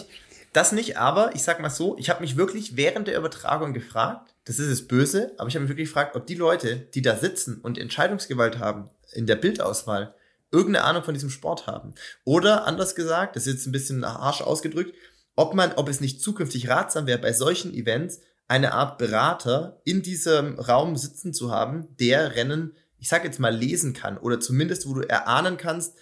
Das 0.52 0.70
nicht, 0.70 0.96
aber 0.96 1.34
ich 1.34 1.42
sag 1.42 1.58
mal 1.58 1.70
so, 1.70 1.98
ich 1.98 2.08
habe 2.08 2.20
mich 2.20 2.36
wirklich 2.36 2.76
während 2.76 3.08
der 3.08 3.18
Übertragung 3.18 3.72
gefragt, 3.72 4.32
das 4.44 4.60
ist 4.60 4.68
es 4.68 4.86
böse, 4.86 5.32
aber 5.38 5.48
ich 5.48 5.56
habe 5.56 5.64
mich 5.64 5.70
wirklich 5.70 5.88
gefragt, 5.88 6.14
ob 6.14 6.28
die 6.28 6.36
Leute, 6.36 6.86
die 6.94 7.02
da 7.02 7.16
sitzen 7.16 7.58
und 7.62 7.78
Entscheidungsgewalt 7.78 8.60
haben 8.60 8.88
in 9.12 9.26
der 9.26 9.36
Bildauswahl, 9.36 10.14
irgendeine 10.50 10.84
Ahnung 10.84 11.04
von 11.04 11.14
diesem 11.14 11.30
Sport 11.30 11.66
haben. 11.66 11.94
Oder 12.24 12.66
anders 12.66 12.94
gesagt, 12.94 13.36
das 13.36 13.46
ist 13.46 13.54
jetzt 13.54 13.66
ein 13.66 13.72
bisschen 13.72 14.04
harsch 14.06 14.40
ausgedrückt, 14.40 14.94
ob 15.36 15.54
man, 15.54 15.72
ob 15.74 15.88
es 15.88 16.00
nicht 16.00 16.20
zukünftig 16.20 16.68
ratsam 16.68 17.06
wäre, 17.06 17.18
bei 17.18 17.32
solchen 17.32 17.72
Events 17.72 18.20
eine 18.48 18.72
Art 18.72 18.98
Berater 18.98 19.80
in 19.84 20.02
diesem 20.02 20.58
Raum 20.58 20.96
sitzen 20.96 21.34
zu 21.34 21.52
haben, 21.52 21.94
der 22.00 22.34
Rennen, 22.34 22.74
ich 22.98 23.08
sag 23.08 23.24
jetzt 23.24 23.38
mal, 23.38 23.54
lesen 23.54 23.92
kann 23.92 24.18
oder 24.18 24.40
zumindest, 24.40 24.88
wo 24.88 24.94
du 24.94 25.02
erahnen 25.02 25.58
kannst, 25.58 25.96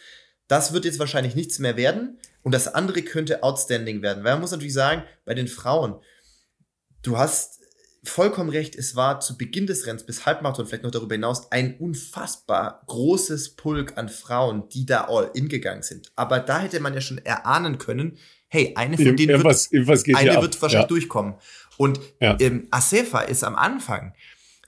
das 0.48 0.72
wird 0.72 0.84
jetzt 0.84 1.00
wahrscheinlich 1.00 1.34
nichts 1.34 1.58
mehr 1.58 1.76
werden 1.76 2.18
und 2.42 2.52
das 2.52 2.72
andere 2.72 3.02
könnte 3.02 3.42
outstanding 3.42 4.00
werden. 4.00 4.22
Weil 4.22 4.34
man 4.34 4.42
muss 4.42 4.52
natürlich 4.52 4.72
sagen, 4.72 5.02
bei 5.24 5.34
den 5.34 5.48
Frauen, 5.48 5.96
du 7.02 7.18
hast 7.18 7.60
vollkommen 8.08 8.50
recht, 8.50 8.74
es 8.74 8.96
war 8.96 9.20
zu 9.20 9.36
Beginn 9.36 9.66
des 9.66 9.86
Rennens 9.86 10.04
bis 10.04 10.26
Halbmarathon, 10.26 10.66
vielleicht 10.66 10.84
noch 10.84 10.90
darüber 10.90 11.14
hinaus, 11.14 11.50
ein 11.52 11.76
unfassbar 11.78 12.82
großes 12.86 13.56
Pulk 13.56 13.96
an 13.96 14.08
Frauen, 14.08 14.68
die 14.68 14.86
da 14.86 15.06
all 15.08 15.30
in 15.34 15.48
gegangen 15.48 15.82
sind. 15.82 16.12
Aber 16.16 16.40
da 16.40 16.60
hätte 16.60 16.80
man 16.80 16.94
ja 16.94 17.00
schon 17.00 17.18
erahnen 17.18 17.78
können, 17.78 18.18
hey, 18.48 18.72
eine 18.76 18.96
von 18.96 19.16
denen 19.16 19.30
irgendwas, 19.30 19.70
wird, 19.70 19.86
irgendwas 19.86 20.04
eine 20.14 20.42
wird 20.42 20.60
wahrscheinlich 20.60 20.84
ja. 20.84 20.88
durchkommen. 20.88 21.34
Und 21.76 22.00
ja. 22.20 22.36
ähm, 22.40 22.68
Asefa 22.70 23.20
ist 23.20 23.44
am 23.44 23.56
Anfang, 23.56 24.14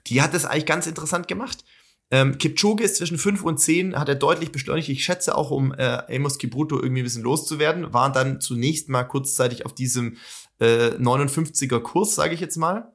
die 0.07 0.21
hat 0.21 0.33
das 0.33 0.45
eigentlich 0.45 0.65
ganz 0.65 0.87
interessant 0.87 1.27
gemacht. 1.27 1.63
Ähm, 2.11 2.37
Kipchoge 2.39 2.83
ist 2.83 2.95
zwischen 2.95 3.17
5 3.17 3.43
und 3.43 3.59
10, 3.59 3.97
hat 3.97 4.09
er 4.09 4.15
deutlich 4.15 4.51
beschleunigt. 4.51 4.89
Ich 4.89 5.03
schätze 5.03 5.35
auch, 5.35 5.51
um 5.51 5.73
äh, 5.73 6.15
Amos 6.15 6.39
Kibruto 6.39 6.75
irgendwie 6.81 7.01
ein 7.01 7.03
bisschen 7.03 7.23
loszuwerden, 7.23 7.93
waren 7.93 8.13
dann 8.13 8.41
zunächst 8.41 8.89
mal 8.89 9.03
kurzzeitig 9.03 9.65
auf 9.65 9.75
diesem 9.75 10.17
äh, 10.59 10.89
59er 10.97 11.79
Kurs, 11.79 12.15
sage 12.15 12.33
ich 12.33 12.39
jetzt 12.39 12.57
mal. 12.57 12.91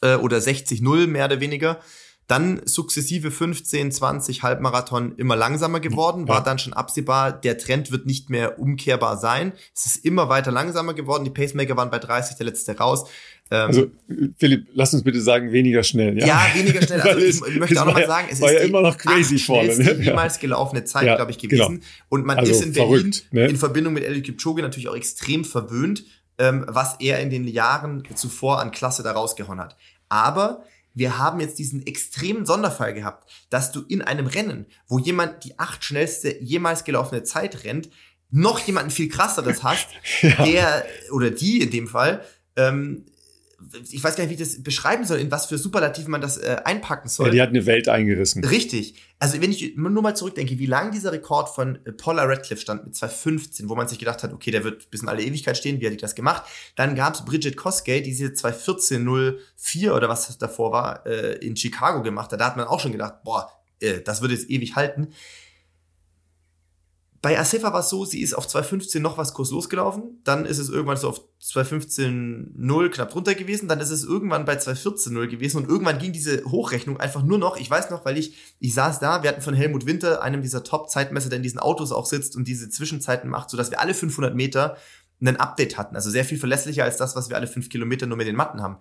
Äh, 0.00 0.16
oder 0.16 0.38
60-0 0.38 1.06
mehr 1.06 1.26
oder 1.26 1.40
weniger. 1.40 1.80
Dann 2.28 2.60
sukzessive 2.66 3.30
15, 3.30 3.90
20 3.90 4.42
Halbmarathon 4.42 5.14
immer 5.16 5.34
langsamer 5.34 5.80
geworden, 5.80 6.28
war 6.28 6.42
dann 6.42 6.58
schon 6.58 6.74
absehbar, 6.74 7.32
der 7.32 7.56
Trend 7.56 7.90
wird 7.90 8.04
nicht 8.04 8.28
mehr 8.28 8.58
umkehrbar 8.58 9.16
sein. 9.16 9.54
Es 9.74 9.86
ist 9.86 10.04
immer 10.04 10.28
weiter 10.28 10.52
langsamer 10.52 10.92
geworden. 10.92 11.24
Die 11.24 11.30
Pacemaker 11.30 11.78
waren 11.78 11.90
bei 11.90 11.98
30, 11.98 12.36
der 12.36 12.44
letzte 12.44 12.76
raus. 12.76 13.08
Ähm, 13.50 13.66
also, 13.66 13.90
Philipp, 14.38 14.66
lass 14.74 14.92
uns 14.92 15.02
bitte 15.04 15.22
sagen, 15.22 15.52
weniger 15.52 15.82
schnell. 15.82 16.18
Ja, 16.18 16.26
ja 16.26 16.46
weniger 16.54 16.82
schnell. 16.82 17.00
Also 17.00 17.18
ich, 17.46 17.54
ich 17.54 17.58
möchte 17.58 17.80
auch 17.80 17.86
nochmal 17.86 18.02
ja, 18.02 18.08
sagen, 18.08 18.28
es 18.30 18.40
ist 18.40 18.44
ja 18.44 18.58
immer 18.60 18.82
noch 18.82 18.98
crazy 18.98 19.38
vorne. 19.38 19.74
Ne? 19.74 19.92
Jemals 19.94 20.38
gelaufene 20.38 20.84
Zeit, 20.84 21.06
ja, 21.06 21.16
glaube 21.16 21.30
ich, 21.30 21.38
gewesen. 21.38 21.76
Genau. 21.76 21.86
Und 22.10 22.26
man 22.26 22.36
also 22.36 22.52
ist 22.52 22.62
in 22.62 22.74
Berlin 22.74 22.98
verrückt, 22.98 23.26
ne? 23.30 23.46
in 23.46 23.56
Verbindung 23.56 23.94
mit 23.94 24.04
Eliud 24.04 24.24
Kipchoge 24.24 24.60
natürlich 24.60 24.88
auch 24.88 24.96
extrem 24.96 25.46
verwöhnt, 25.46 26.04
ähm, 26.38 26.64
was 26.68 26.96
er 27.00 27.20
in 27.20 27.30
den 27.30 27.46
Jahren 27.46 28.02
zuvor 28.14 28.60
an 28.60 28.70
Klasse 28.70 29.02
da 29.02 29.12
rausgehauen 29.12 29.60
hat. 29.60 29.76
Aber 30.08 30.64
wir 30.94 31.18
haben 31.18 31.40
jetzt 31.40 31.58
diesen 31.58 31.86
extremen 31.86 32.46
Sonderfall 32.46 32.94
gehabt, 32.94 33.30
dass 33.50 33.70
du 33.72 33.82
in 33.82 34.02
einem 34.02 34.26
Rennen, 34.26 34.66
wo 34.88 34.98
jemand 34.98 35.44
die 35.44 35.58
acht 35.58 35.84
schnellste 35.84 36.42
jemals 36.42 36.84
gelaufene 36.84 37.22
Zeit 37.22 37.64
rennt, 37.64 37.90
noch 38.30 38.58
jemanden 38.60 38.90
viel 38.90 39.08
krasseres 39.08 39.62
hast, 39.62 39.88
ja. 40.22 40.44
der 40.44 40.86
oder 41.12 41.30
die 41.30 41.60
in 41.62 41.70
dem 41.70 41.86
Fall 41.86 42.24
ähm, 42.56 43.06
ich 43.90 44.02
weiß 44.02 44.14
gar 44.14 44.24
nicht, 44.24 44.30
wie 44.30 44.40
ich 44.40 44.48
das 44.48 44.62
beschreiben 44.62 45.04
soll, 45.04 45.18
in 45.18 45.32
was 45.32 45.46
für 45.46 45.58
Superlativen 45.58 46.12
man 46.12 46.20
das 46.20 46.36
äh, 46.36 46.58
einpacken 46.64 47.08
soll. 47.08 47.26
Ja, 47.26 47.32
die 47.32 47.42
hat 47.42 47.48
eine 47.48 47.66
Welt 47.66 47.88
eingerissen. 47.88 48.44
Richtig. 48.44 48.94
Also 49.18 49.40
wenn 49.42 49.50
ich 49.50 49.76
nur 49.76 50.02
mal 50.02 50.14
zurückdenke, 50.14 50.58
wie 50.60 50.66
lang 50.66 50.92
dieser 50.92 51.10
Rekord 51.10 51.48
von 51.48 51.84
äh, 51.84 51.92
Paula 51.92 52.22
Radcliffe 52.22 52.62
stand 52.62 52.84
mit 52.84 52.94
215, 52.94 53.68
wo 53.68 53.74
man 53.74 53.88
sich 53.88 53.98
gedacht 53.98 54.22
hat, 54.22 54.32
okay, 54.32 54.52
der 54.52 54.62
wird 54.62 54.90
bis 54.90 55.02
in 55.02 55.08
alle 55.08 55.22
Ewigkeit 55.22 55.56
stehen, 55.56 55.80
wie 55.80 55.86
hat 55.86 55.92
die 55.92 55.96
das 55.96 56.14
gemacht? 56.14 56.44
Dann 56.76 56.94
gab 56.94 57.14
es 57.14 57.24
Bridget 57.24 57.56
Koskey, 57.56 58.00
die 58.00 58.10
diese 58.10 58.26
214.04 58.26 59.90
oder 59.90 60.08
was 60.08 60.28
das 60.28 60.38
davor 60.38 60.70
war, 60.70 61.06
äh, 61.06 61.34
in 61.44 61.56
Chicago 61.56 62.02
gemacht 62.02 62.30
hat. 62.30 62.40
Da 62.40 62.46
hat 62.46 62.56
man 62.56 62.66
auch 62.66 62.78
schon 62.78 62.92
gedacht, 62.92 63.24
boah, 63.24 63.50
äh, 63.80 64.00
das 64.00 64.20
würde 64.20 64.34
jetzt 64.34 64.48
ewig 64.50 64.76
halten. 64.76 65.08
Bei 67.20 67.36
Asefa 67.36 67.72
war 67.72 67.80
es 67.80 67.88
so, 67.88 68.04
sie 68.04 68.20
ist 68.20 68.34
auf 68.34 68.46
2.15 68.46 69.00
noch 69.00 69.18
was 69.18 69.34
Kurs 69.34 69.50
losgelaufen, 69.50 70.20
dann 70.22 70.46
ist 70.46 70.58
es 70.58 70.68
irgendwann 70.68 70.96
so 70.96 71.08
auf 71.08 71.20
2.15.0 71.42 72.88
knapp 72.90 73.10
drunter 73.10 73.34
gewesen, 73.34 73.66
dann 73.66 73.80
ist 73.80 73.90
es 73.90 74.04
irgendwann 74.04 74.44
bei 74.44 74.56
2.14.0 74.56 75.26
gewesen. 75.26 75.56
Und 75.56 75.68
irgendwann 75.68 75.98
ging 75.98 76.12
diese 76.12 76.44
Hochrechnung 76.44 76.98
einfach 76.98 77.24
nur 77.24 77.38
noch, 77.38 77.56
ich 77.56 77.68
weiß 77.68 77.90
noch, 77.90 78.04
weil 78.04 78.18
ich, 78.18 78.36
ich 78.60 78.72
saß 78.72 79.00
da, 79.00 79.24
wir 79.24 79.30
hatten 79.30 79.42
von 79.42 79.54
Helmut 79.54 79.84
Winter, 79.84 80.22
einem 80.22 80.42
dieser 80.42 80.62
Top-Zeitmesser, 80.62 81.28
der 81.28 81.38
in 81.38 81.42
diesen 81.42 81.58
Autos 81.58 81.90
auch 81.90 82.06
sitzt 82.06 82.36
und 82.36 82.46
diese 82.46 82.68
Zwischenzeiten 82.68 83.28
macht, 83.28 83.50
sodass 83.50 83.72
wir 83.72 83.80
alle 83.80 83.94
500 83.94 84.36
Meter 84.36 84.76
ein 85.20 85.36
Update 85.36 85.76
hatten, 85.76 85.96
also 85.96 86.10
sehr 86.10 86.24
viel 86.24 86.38
verlässlicher 86.38 86.84
als 86.84 86.96
das, 86.96 87.16
was 87.16 87.28
wir 87.28 87.36
alle 87.36 87.48
fünf 87.48 87.68
Kilometer 87.68 88.06
nur 88.06 88.16
mit 88.16 88.28
den 88.28 88.36
Matten 88.36 88.62
haben. 88.62 88.76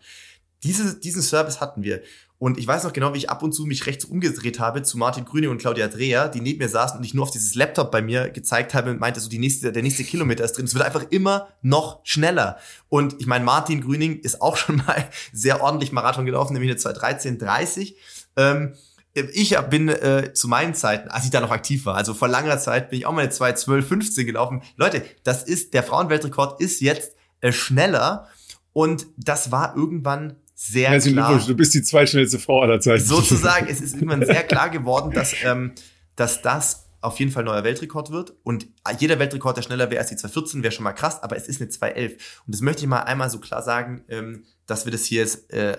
Diese, 0.64 1.00
diesen 1.00 1.22
Service 1.22 1.62
hatten 1.62 1.84
wir. 1.84 2.02
Und 2.40 2.60
ich 2.60 2.68
weiß 2.68 2.84
noch 2.84 2.94
genau, 2.94 3.14
wie 3.14 3.18
ich 3.18 3.30
ab 3.32 3.42
und 3.42 3.52
zu 3.52 3.66
mich 3.66 3.88
rechts 3.88 4.06
umgedreht 4.06 4.60
habe 4.60 4.84
zu 4.84 4.98
Martin 4.98 5.26
Grüning 5.26 5.50
und 5.50 5.58
Claudia 5.58 5.88
Dreher, 5.88 6.30
die 6.30 6.42
neben 6.42 6.60
mir 6.60 6.70
saßen 6.70 6.98
und 6.98 7.04
ich 7.04 7.16
nur 7.16 7.24
auf 7.24 7.32
dieses 7.32 7.56
Laptop 7.56 7.92
bei 7.92 8.04
mir 8.04 8.30
gezeigt 8.30 8.76
habe 8.76 8.92
und 8.92 9.00
meinte, 9.00 9.20
so 9.20 9.28
die 9.28 9.40
nächste, 9.40 9.72
der 9.72 9.82
nächste 9.82 10.04
Kilometer 10.04 10.44
ist 10.44 10.54
drin. 10.54 10.66
Es 10.66 10.76
wird 10.76 10.86
einfach 10.86 11.06
immer 11.10 11.48
noch 11.64 12.00
schneller. 12.04 12.58
Und 12.90 13.16
ich 13.20 13.26
meine, 13.26 13.44
Martin 13.44 13.82
Grüning 13.82 14.20
ist 14.20 14.42
auch 14.42 14.56
schon 14.56 14.78
mal 14.88 15.10
sehr 15.34 15.62
ordentlich 15.64 15.92
Marathon 15.92 16.26
gelaufen, 16.26 16.54
nämlich 16.54 16.72
eine 16.72 16.80
2.13.30. 16.80 17.96
Ähm, 18.36 18.76
ich 19.14 19.58
bin 19.72 19.90
äh, 19.90 20.32
zu 20.34 20.48
meinen 20.48 20.76
Zeiten, 20.76 21.10
als 21.10 21.26
ich 21.26 21.32
da 21.32 21.42
noch 21.42 21.50
aktiv 21.50 21.88
war, 21.88 21.96
also 21.96 22.14
vor 22.14 22.28
langer 22.28 22.60
Zeit, 22.60 22.92
bin 22.92 23.00
ich 23.00 23.08
auch 23.08 23.14
mal 23.14 23.22
eine 23.22 23.32
2.12.15 23.32 24.26
gelaufen. 24.26 24.62
Leute, 24.76 25.04
das 25.24 25.42
ist, 25.42 25.74
der 25.74 25.82
Frauenweltrekord 25.82 26.62
ist 26.62 26.82
jetzt 26.82 27.16
äh, 27.42 27.52
schneller 27.52 28.28
und 28.74 29.08
das 29.18 29.52
war 29.52 29.76
irgendwann 29.76 30.36
sehr 30.60 30.90
Herzlichen 30.90 31.18
klar. 31.18 31.40
Du 31.46 31.56
bist 31.56 31.76
die 31.76 31.84
zweitschnellste 31.84 32.40
Frau 32.40 32.62
aller 32.64 32.80
Zeiten. 32.80 33.04
Sozusagen, 33.04 33.68
es 33.68 33.80
ist 33.80 33.94
irgendwann 33.94 34.26
sehr 34.26 34.44
klar 34.48 34.72
geworden, 34.72 35.12
dass, 35.14 35.36
ähm, 35.44 35.74
dass 36.16 36.42
das 36.42 36.88
auf 37.00 37.20
jeden 37.20 37.32
Fall 37.32 37.44
neuer 37.44 37.64
Weltrekord 37.64 38.12
wird. 38.12 38.34
Und 38.42 38.66
jeder 39.00 39.20
Weltrekord, 39.20 39.56
der 39.56 39.62
schneller 39.62 39.92
wäre 39.92 40.00
als 40.00 40.10
die 40.10 40.16
214, 40.16 40.64
wäre 40.64 40.72
schon 40.72 40.84
mal 40.84 40.94
krass, 40.94 41.22
aber 41.22 41.38
es 41.38 41.48
ist 41.48 41.62
eine 41.62 41.70
211. 41.70 42.42
Und 42.48 42.56
das 42.56 42.62
möchte 42.62 42.82
ich 42.82 42.88
mal 42.88 43.04
einmal 43.04 43.30
so 43.30 43.40
klar 43.40 43.62
sagen, 43.62 44.04
ähm, 44.10 44.46
dass 44.66 44.86
wir 44.86 44.92
das 44.92 45.06
hier 45.06 45.22
jetzt 45.22 45.54
äh, 45.54 45.78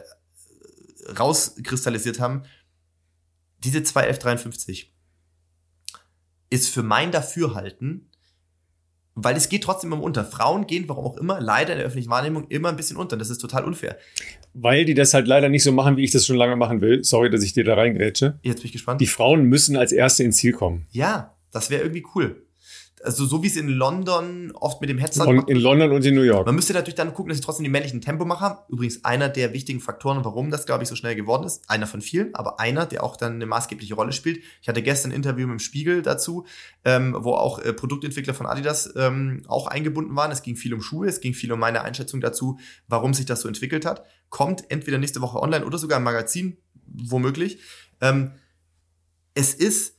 rauskristallisiert 1.19 2.21
haben. 2.21 2.45
Diese 3.65 3.83
21153 3.83 4.95
ist 6.51 6.69
für 6.69 6.85
mein 6.85 7.11
Dafürhalten 7.11 8.09
weil 9.21 9.37
es 9.37 9.49
geht 9.49 9.65
trotzdem 9.65 9.93
immer 9.93 10.03
unter. 10.03 10.25
Frauen 10.25 10.67
gehen, 10.69 10.89
warum 10.89 11.05
auch 11.05 11.17
immer, 11.17 11.41
leider 11.41 11.73
in 11.73 11.79
der 11.79 11.87
öffentlichen 11.87 12.11
Wahrnehmung 12.11 12.47
immer 12.49 12.69
ein 12.69 12.77
bisschen 12.77 12.97
unter. 12.97 13.15
Und 13.15 13.19
das 13.19 13.31
ist 13.31 13.39
total 13.39 13.65
unfair. 13.65 13.99
Weil 14.61 14.85
die 14.85 14.95
das 14.95 15.15
halt 15.15 15.27
leider 15.27 15.49
nicht 15.49 15.63
so 15.63 15.73
machen, 15.73 15.97
wie 15.97 16.05
ich 16.05 16.11
das 16.11 16.27
schon 16.27 16.37
lange 16.37 16.57
machen 16.57 16.81
will. 16.81 17.05
Sorry, 17.05 17.31
dass 17.31 17.43
ich 17.43 17.53
dir 17.53 17.65
da 17.65 17.75
reingrätsche. 17.75 18.39
Jetzt 18.43 18.57
bin 18.57 18.67
ich 18.67 18.73
gespannt. 18.73 19.01
Die 19.01 19.07
Frauen 19.07 19.45
müssen 19.45 19.77
als 19.77 19.93
Erste 19.93 20.25
ins 20.25 20.37
Ziel 20.37 20.53
kommen. 20.53 20.87
Ja, 20.91 21.37
das 21.53 21.71
wäre 21.71 21.83
irgendwie 21.83 22.05
cool 22.15 22.48
also 23.05 23.27
so 23.27 23.43
wie 23.43 23.47
es 23.47 23.57
in 23.57 23.69
London 23.69 24.53
oft 24.55 24.81
mit 24.81 24.91
dem 24.91 24.99
Headset 24.99 25.25
In 25.47 25.59
London 25.59 25.93
und 25.93 26.05
in 26.05 26.15
New 26.15 26.23
York. 26.23 26.47
Man 26.47 26.55
müsste 26.55 26.73
natürlich 26.73 26.95
dann 26.95 27.15
gucken, 27.15 27.29
dass 27.29 27.39
sie 27.39 27.45
trotzdem 27.45 27.65
die 27.65 27.71
männlichen 27.71 28.01
Tempomacher. 28.01 28.67
Übrigens 28.69 29.05
einer 29.05 29.29
der 29.29 29.53
wichtigen 29.53 29.81
Faktoren, 29.81 30.25
warum 30.25 30.51
das, 30.51 30.67
glaube 30.67 30.83
ich, 30.83 30.89
so 30.89 30.97
schnell 30.97 31.15
geworden 31.15 31.45
ist. 31.45 31.69
Einer 31.69 31.87
von 31.87 32.01
vielen, 32.01 32.35
aber 32.35 32.61
einer, 32.61 32.87
der 32.87 33.05
auch 33.05 33.17
dann 33.17 33.35
eine 33.35 33.47
maßgebliche 33.47 33.95
Rolle 33.95 34.13
spielt. 34.13 34.43
Ich 34.61 34.69
hatte 34.69 34.83
gestern 34.83 35.13
ein 35.13 35.17
Interview 35.17 35.47
mit 35.47 35.55
dem 35.55 35.59
Spiegel 35.61 36.03
dazu, 36.03 36.47
ähm, 36.85 37.17
wo 37.19 37.35
auch 37.35 37.59
äh, 37.59 37.73
Produktentwickler 37.73 38.35
von 38.35 38.47
Adidas 38.47 38.93
ähm, 38.97 39.43
auch 39.47 39.67
eingebunden 39.67 40.15
waren. 40.17 40.31
Es 40.31 40.43
ging 40.43 40.57
viel 40.57 40.75
um 40.75 40.83
Schuhe, 40.83 41.09
es 41.09 41.21
ging 41.21 41.35
viel 41.35 41.53
um 41.53 41.61
meine 41.61 41.83
Einschätzung 41.83 42.21
dazu, 42.21 42.59
warum 42.89 43.15
sich 43.15 43.27
das 43.27 43.43
so 43.43 43.49
entwickelt 43.49 43.87
hat. 43.87 44.05
Kommt 44.29 44.71
entweder 44.71 44.99
nächste 44.99 45.21
Woche 45.21 45.41
online 45.41 45.65
oder 45.65 45.79
sogar 45.79 45.99
im 45.99 46.05
Magazin, 46.05 46.59
womöglich. 46.87 47.61
Ähm, 48.01 48.33
es 49.35 49.55
ist 49.55 49.99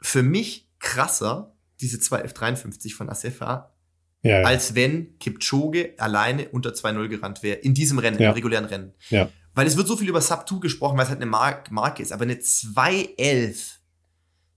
für 0.00 0.22
mich 0.22 0.68
krasser, 0.78 1.53
diese 1.84 1.98
2F53 1.98 2.94
von 2.94 3.10
Asefa, 3.10 3.74
ja, 4.22 4.40
ja. 4.40 4.46
als 4.46 4.74
wenn 4.74 5.18
Kipchoge 5.18 5.94
alleine 5.98 6.48
unter 6.48 6.70
2-0 6.70 7.08
gerannt 7.08 7.42
wäre, 7.42 7.58
in 7.58 7.74
diesem 7.74 7.98
Rennen, 7.98 8.18
ja. 8.18 8.30
im 8.30 8.34
regulären 8.34 8.64
Rennen. 8.64 8.94
Ja. 9.10 9.28
Weil 9.54 9.66
es 9.66 9.76
wird 9.76 9.86
so 9.86 9.96
viel 9.96 10.08
über 10.08 10.22
Sub 10.22 10.48
2 10.48 10.60
gesprochen, 10.60 10.96
weil 10.96 11.04
es 11.04 11.10
halt 11.10 11.20
eine 11.20 11.30
Mark 11.30 11.70
Marke 11.70 12.02
ist, 12.02 12.10
aber 12.12 12.22
eine 12.22 12.38
211, 12.40 13.80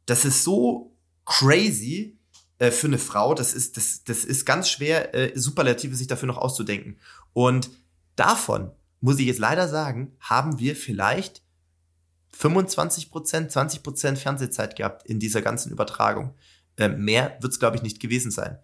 das 0.06 0.24
ist 0.24 0.44
so 0.44 0.96
crazy 1.26 2.18
äh, 2.60 2.72
für 2.72 2.88
eine 2.88 2.98
Frau, 2.98 3.34
das 3.34 3.54
ist, 3.54 3.76
das, 3.76 4.06
das 4.06 4.24
ist 4.24 4.46
ganz 4.46 4.70
schwer, 4.70 5.14
äh, 5.14 5.38
Superlative 5.38 5.96
sich 5.96 6.08
dafür 6.08 6.28
noch 6.28 6.38
auszudenken. 6.38 6.98
Und 7.34 7.70
davon, 8.16 8.72
muss 9.02 9.20
ich 9.20 9.28
jetzt 9.28 9.40
leider 9.40 9.68
sagen, 9.68 10.16
haben 10.22 10.60
wir 10.60 10.76
vielleicht 10.78 11.44
25% 12.40 13.52
20% 13.52 14.16
Fernsehzeit 14.16 14.76
gehabt 14.76 15.06
in 15.06 15.20
dieser 15.20 15.42
ganzen 15.42 15.72
Übertragung. 15.72 16.34
Ähm, 16.78 17.04
mehr 17.04 17.38
wird 17.42 17.54
es, 17.54 17.60
glaube 17.60 17.76
ich, 17.76 17.84
nicht 17.84 18.00
gewesen 18.00 18.32
sein. 18.32 18.58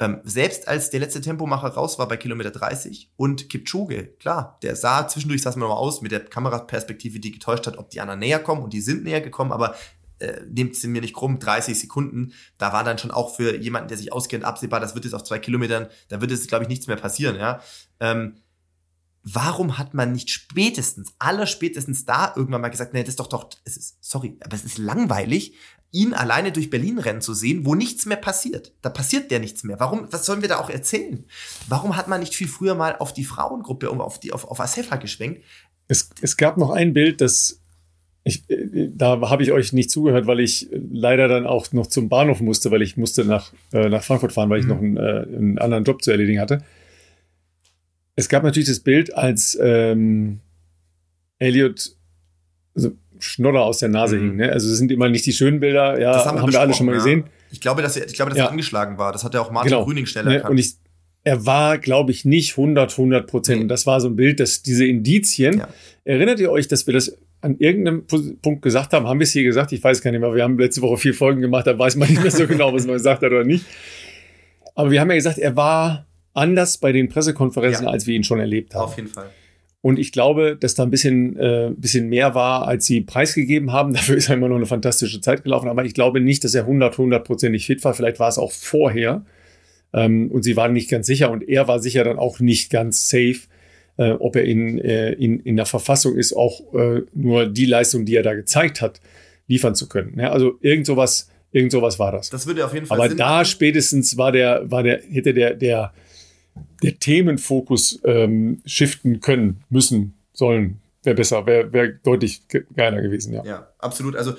Ähm, 0.00 0.20
selbst 0.24 0.66
als 0.66 0.88
der 0.88 1.00
letzte 1.00 1.20
Tempomacher 1.20 1.68
raus 1.68 1.98
war 1.98 2.08
bei 2.08 2.16
Kilometer 2.16 2.50
30 2.50 3.10
und 3.16 3.50
Kipchoge, 3.50 4.14
klar, 4.18 4.58
der 4.62 4.74
sah 4.74 5.06
zwischendurch 5.06 5.42
sah 5.42 5.50
es 5.50 5.56
mal 5.56 5.66
aus 5.66 6.00
mit 6.00 6.10
der 6.10 6.24
Kameraperspektive, 6.24 7.20
die 7.20 7.32
getäuscht 7.32 7.66
hat, 7.66 7.76
ob 7.76 7.90
die 7.90 8.00
anderen 8.00 8.20
näher 8.20 8.38
kommen 8.38 8.62
und 8.62 8.72
die 8.72 8.80
sind 8.80 9.04
näher 9.04 9.20
gekommen, 9.20 9.52
aber 9.52 9.74
äh, 10.20 10.40
nehmt 10.48 10.74
sie 10.74 10.88
mir 10.88 11.02
nicht 11.02 11.14
krumm, 11.14 11.38
30 11.38 11.78
Sekunden, 11.78 12.32
da 12.56 12.72
war 12.72 12.82
dann 12.82 12.96
schon 12.96 13.10
auch 13.10 13.36
für 13.36 13.56
jemanden, 13.56 13.88
der 13.88 13.98
sich 13.98 14.10
auskennt, 14.10 14.44
absehbar, 14.44 14.80
das 14.80 14.94
wird 14.94 15.04
jetzt 15.04 15.14
auf 15.14 15.24
zwei 15.24 15.38
Kilometern, 15.38 15.88
da 16.08 16.22
wird 16.22 16.30
jetzt, 16.30 16.48
glaube 16.48 16.64
ich, 16.64 16.68
nichts 16.68 16.86
mehr 16.86 16.96
passieren, 16.96 17.36
ja. 17.36 17.60
Ähm, 18.00 18.36
warum 19.22 19.76
hat 19.76 19.92
man 19.92 20.12
nicht 20.12 20.30
spätestens, 20.30 21.12
allerspätestens 21.18 22.06
da 22.06 22.32
irgendwann 22.34 22.62
mal 22.62 22.68
gesagt, 22.68 22.94
nee, 22.94 23.00
das 23.02 23.10
ist 23.10 23.20
doch 23.20 23.26
doch, 23.26 23.50
es 23.64 23.76
ist, 23.76 23.98
sorry, 24.00 24.38
aber 24.42 24.56
es 24.56 24.64
ist 24.64 24.78
langweilig, 24.78 25.54
ihn 25.92 26.14
alleine 26.14 26.52
durch 26.52 26.70
Berlin 26.70 26.98
rennen 26.98 27.20
zu 27.20 27.34
sehen, 27.34 27.64
wo 27.64 27.74
nichts 27.74 28.06
mehr 28.06 28.16
passiert. 28.16 28.72
Da 28.82 28.90
passiert 28.90 29.30
der 29.30 29.40
nichts 29.40 29.64
mehr. 29.64 29.80
Warum, 29.80 30.06
was 30.10 30.24
sollen 30.24 30.42
wir 30.42 30.48
da 30.48 30.58
auch 30.58 30.70
erzählen? 30.70 31.24
Warum 31.68 31.96
hat 31.96 32.08
man 32.08 32.20
nicht 32.20 32.34
viel 32.34 32.48
früher 32.48 32.74
mal 32.74 32.96
auf 32.96 33.12
die 33.12 33.24
Frauengruppe, 33.24 33.90
auf 33.90 34.20
die, 34.20 34.32
auf, 34.32 34.44
auf 34.44 34.60
Asefa 34.60 34.96
geschwenkt? 34.96 35.42
Es, 35.88 36.10
es 36.20 36.36
gab 36.36 36.56
noch 36.56 36.70
ein 36.70 36.92
Bild, 36.92 37.20
das 37.20 37.60
ich, 38.22 38.44
da 38.48 39.20
habe 39.28 39.42
ich 39.42 39.50
euch 39.50 39.72
nicht 39.72 39.90
zugehört, 39.90 40.26
weil 40.26 40.40
ich 40.40 40.68
leider 40.70 41.26
dann 41.26 41.46
auch 41.46 41.72
noch 41.72 41.86
zum 41.86 42.08
Bahnhof 42.08 42.40
musste, 42.40 42.70
weil 42.70 42.82
ich 42.82 42.96
musste 42.96 43.24
nach, 43.24 43.52
äh, 43.72 43.88
nach 43.88 44.04
Frankfurt 44.04 44.32
fahren, 44.32 44.50
weil 44.50 44.60
ich 44.60 44.66
mhm. 44.66 44.70
noch 44.70 44.78
einen, 44.78 44.96
äh, 44.96 45.36
einen 45.36 45.58
anderen 45.58 45.84
Job 45.84 46.02
zu 46.02 46.10
erledigen 46.10 46.38
hatte. 46.38 46.62
Es 48.16 48.28
gab 48.28 48.42
natürlich 48.42 48.68
das 48.68 48.80
Bild, 48.80 49.14
als 49.14 49.58
ähm, 49.60 50.40
Elliot 51.38 51.96
also 52.74 52.92
Schnodder 53.20 53.62
aus 53.62 53.78
der 53.78 53.88
Nase 53.88 54.16
mhm. 54.16 54.20
hing. 54.20 54.36
Ne? 54.36 54.52
Also 54.52 54.70
es 54.70 54.78
sind 54.78 54.90
immer 54.90 55.08
nicht 55.08 55.26
die 55.26 55.32
schönen 55.32 55.60
Bilder, 55.60 56.00
ja, 56.00 56.12
das 56.12 56.26
haben 56.26 56.38
wir, 56.38 56.42
haben 56.42 56.52
wir 56.52 56.60
alle 56.60 56.74
schon 56.74 56.86
mal 56.86 56.92
ja. 56.92 56.98
gesehen. 56.98 57.24
Ich 57.52 57.60
glaube, 57.60 57.82
dass 57.82 57.96
er, 57.96 58.06
ich 58.06 58.14
glaube, 58.14 58.30
dass 58.30 58.38
ja. 58.38 58.44
er 58.44 58.50
angeschlagen 58.50 58.98
war. 58.98 59.12
Das 59.12 59.24
hat 59.24 59.34
ja 59.34 59.40
auch 59.40 59.50
Martin 59.50 59.70
genau. 59.70 59.84
Grüning 59.84 60.06
schnell 60.06 60.26
erkannt. 60.26 60.44
Ne? 60.44 60.50
Und 60.50 60.58
ich, 60.58 60.74
er 61.24 61.46
war, 61.46 61.78
glaube 61.78 62.12
ich, 62.12 62.24
nicht 62.24 62.52
100, 62.52 62.92
100 62.92 63.26
Prozent. 63.26 63.58
Nee. 63.58 63.62
Und 63.62 63.68
das 63.68 63.86
war 63.86 64.00
so 64.00 64.08
ein 64.08 64.16
Bild, 64.16 64.40
dass 64.40 64.62
diese 64.62 64.86
Indizien, 64.86 65.58
ja. 65.58 65.68
erinnert 66.04 66.40
ihr 66.40 66.50
euch, 66.50 66.68
dass 66.68 66.86
wir 66.86 66.94
das 66.94 67.16
an 67.40 67.56
irgendeinem 67.58 68.06
Punkt 68.06 68.62
gesagt 68.62 68.92
haben? 68.92 69.06
Haben 69.06 69.18
wir 69.18 69.24
es 69.24 69.32
hier 69.32 69.44
gesagt? 69.44 69.72
Ich 69.72 69.82
weiß 69.82 70.02
gar 70.02 70.10
nicht 70.10 70.20
mehr. 70.20 70.34
Wir 70.34 70.42
haben 70.42 70.58
letzte 70.58 70.82
Woche 70.82 70.98
vier 70.98 71.14
Folgen 71.14 71.40
gemacht, 71.40 71.66
da 71.66 71.78
weiß 71.78 71.96
man 71.96 72.08
nicht 72.08 72.22
mehr 72.22 72.30
so 72.30 72.46
genau, 72.46 72.72
was 72.72 72.86
man 72.86 72.94
gesagt 72.96 73.22
hat 73.22 73.30
oder 73.30 73.44
nicht. 73.44 73.64
Aber 74.74 74.90
wir 74.90 75.00
haben 75.00 75.08
ja 75.10 75.16
gesagt, 75.16 75.38
er 75.38 75.56
war 75.56 76.06
anders 76.34 76.78
bei 76.78 76.92
den 76.92 77.08
Pressekonferenzen, 77.08 77.86
ja. 77.86 77.92
als 77.92 78.06
wir 78.06 78.14
ihn 78.14 78.24
schon 78.24 78.40
erlebt 78.40 78.74
haben. 78.74 78.84
Auf 78.84 78.96
jeden 78.96 79.08
Fall. 79.08 79.30
Und 79.82 79.98
ich 79.98 80.12
glaube, 80.12 80.56
dass 80.60 80.74
da 80.74 80.82
ein 80.82 80.90
bisschen, 80.90 81.36
äh, 81.36 81.70
bisschen 81.74 82.08
mehr 82.08 82.34
war, 82.34 82.68
als 82.68 82.84
sie 82.84 83.00
preisgegeben 83.00 83.72
haben. 83.72 83.92
Dafür 83.94 84.16
ist 84.16 84.28
er 84.28 84.36
immer 84.36 84.48
noch 84.48 84.56
eine 84.56 84.66
fantastische 84.66 85.20
Zeit 85.20 85.42
gelaufen. 85.42 85.68
Aber 85.68 85.84
ich 85.84 85.94
glaube 85.94 86.20
nicht, 86.20 86.44
dass 86.44 86.54
er 86.54 86.62
100, 86.62 86.96
100%ig 86.96 87.66
fit 87.66 87.82
war. 87.84 87.94
Vielleicht 87.94 88.20
war 88.20 88.28
es 88.28 88.38
auch 88.38 88.52
vorher. 88.52 89.24
Ähm, 89.92 90.30
und 90.30 90.42
sie 90.42 90.56
waren 90.56 90.72
nicht 90.72 90.90
ganz 90.90 91.06
sicher. 91.06 91.30
Und 91.30 91.48
er 91.48 91.66
war 91.66 91.80
sicher 91.80 92.04
dann 92.04 92.18
auch 92.18 92.40
nicht 92.40 92.70
ganz 92.70 93.08
safe, 93.08 93.40
äh, 93.96 94.12
ob 94.12 94.36
er 94.36 94.44
in, 94.44 94.78
äh, 94.78 95.12
in, 95.12 95.40
in 95.40 95.56
der 95.56 95.66
Verfassung 95.66 96.16
ist, 96.16 96.34
auch 96.34 96.74
äh, 96.74 97.02
nur 97.14 97.46
die 97.46 97.66
Leistung, 97.66 98.04
die 98.04 98.16
er 98.16 98.22
da 98.22 98.34
gezeigt 98.34 98.82
hat, 98.82 99.00
liefern 99.46 99.74
zu 99.74 99.88
können. 99.88 100.18
Ja, 100.18 100.30
also 100.30 100.58
irgend 100.60 100.86
sowas, 100.86 101.30
irgend 101.52 101.72
sowas 101.72 101.98
war 101.98 102.12
das. 102.12 102.30
Das 102.30 102.46
würde 102.46 102.64
auf 102.64 102.74
jeden 102.74 102.86
Fall 102.86 102.98
Aber 102.98 103.08
Sinn 103.08 103.18
da 103.18 103.38
machen. 103.38 103.46
spätestens 103.46 104.16
war 104.16 104.30
der, 104.30 104.70
war 104.70 104.82
der, 104.82 105.00
hätte 105.10 105.34
der, 105.34 105.54
der, 105.54 105.92
der 106.82 106.98
Themenfokus 106.98 108.00
ähm, 108.04 108.62
shiften 108.64 109.20
können, 109.20 109.62
müssen, 109.68 110.14
sollen, 110.32 110.80
wäre 111.02 111.16
besser, 111.16 111.46
wäre 111.46 111.72
wär 111.72 111.88
deutlich 111.88 112.42
geiler 112.74 113.02
gewesen, 113.02 113.32
ja. 113.32 113.44
Ja, 113.44 113.68
absolut. 113.78 114.16
Also 114.16 114.34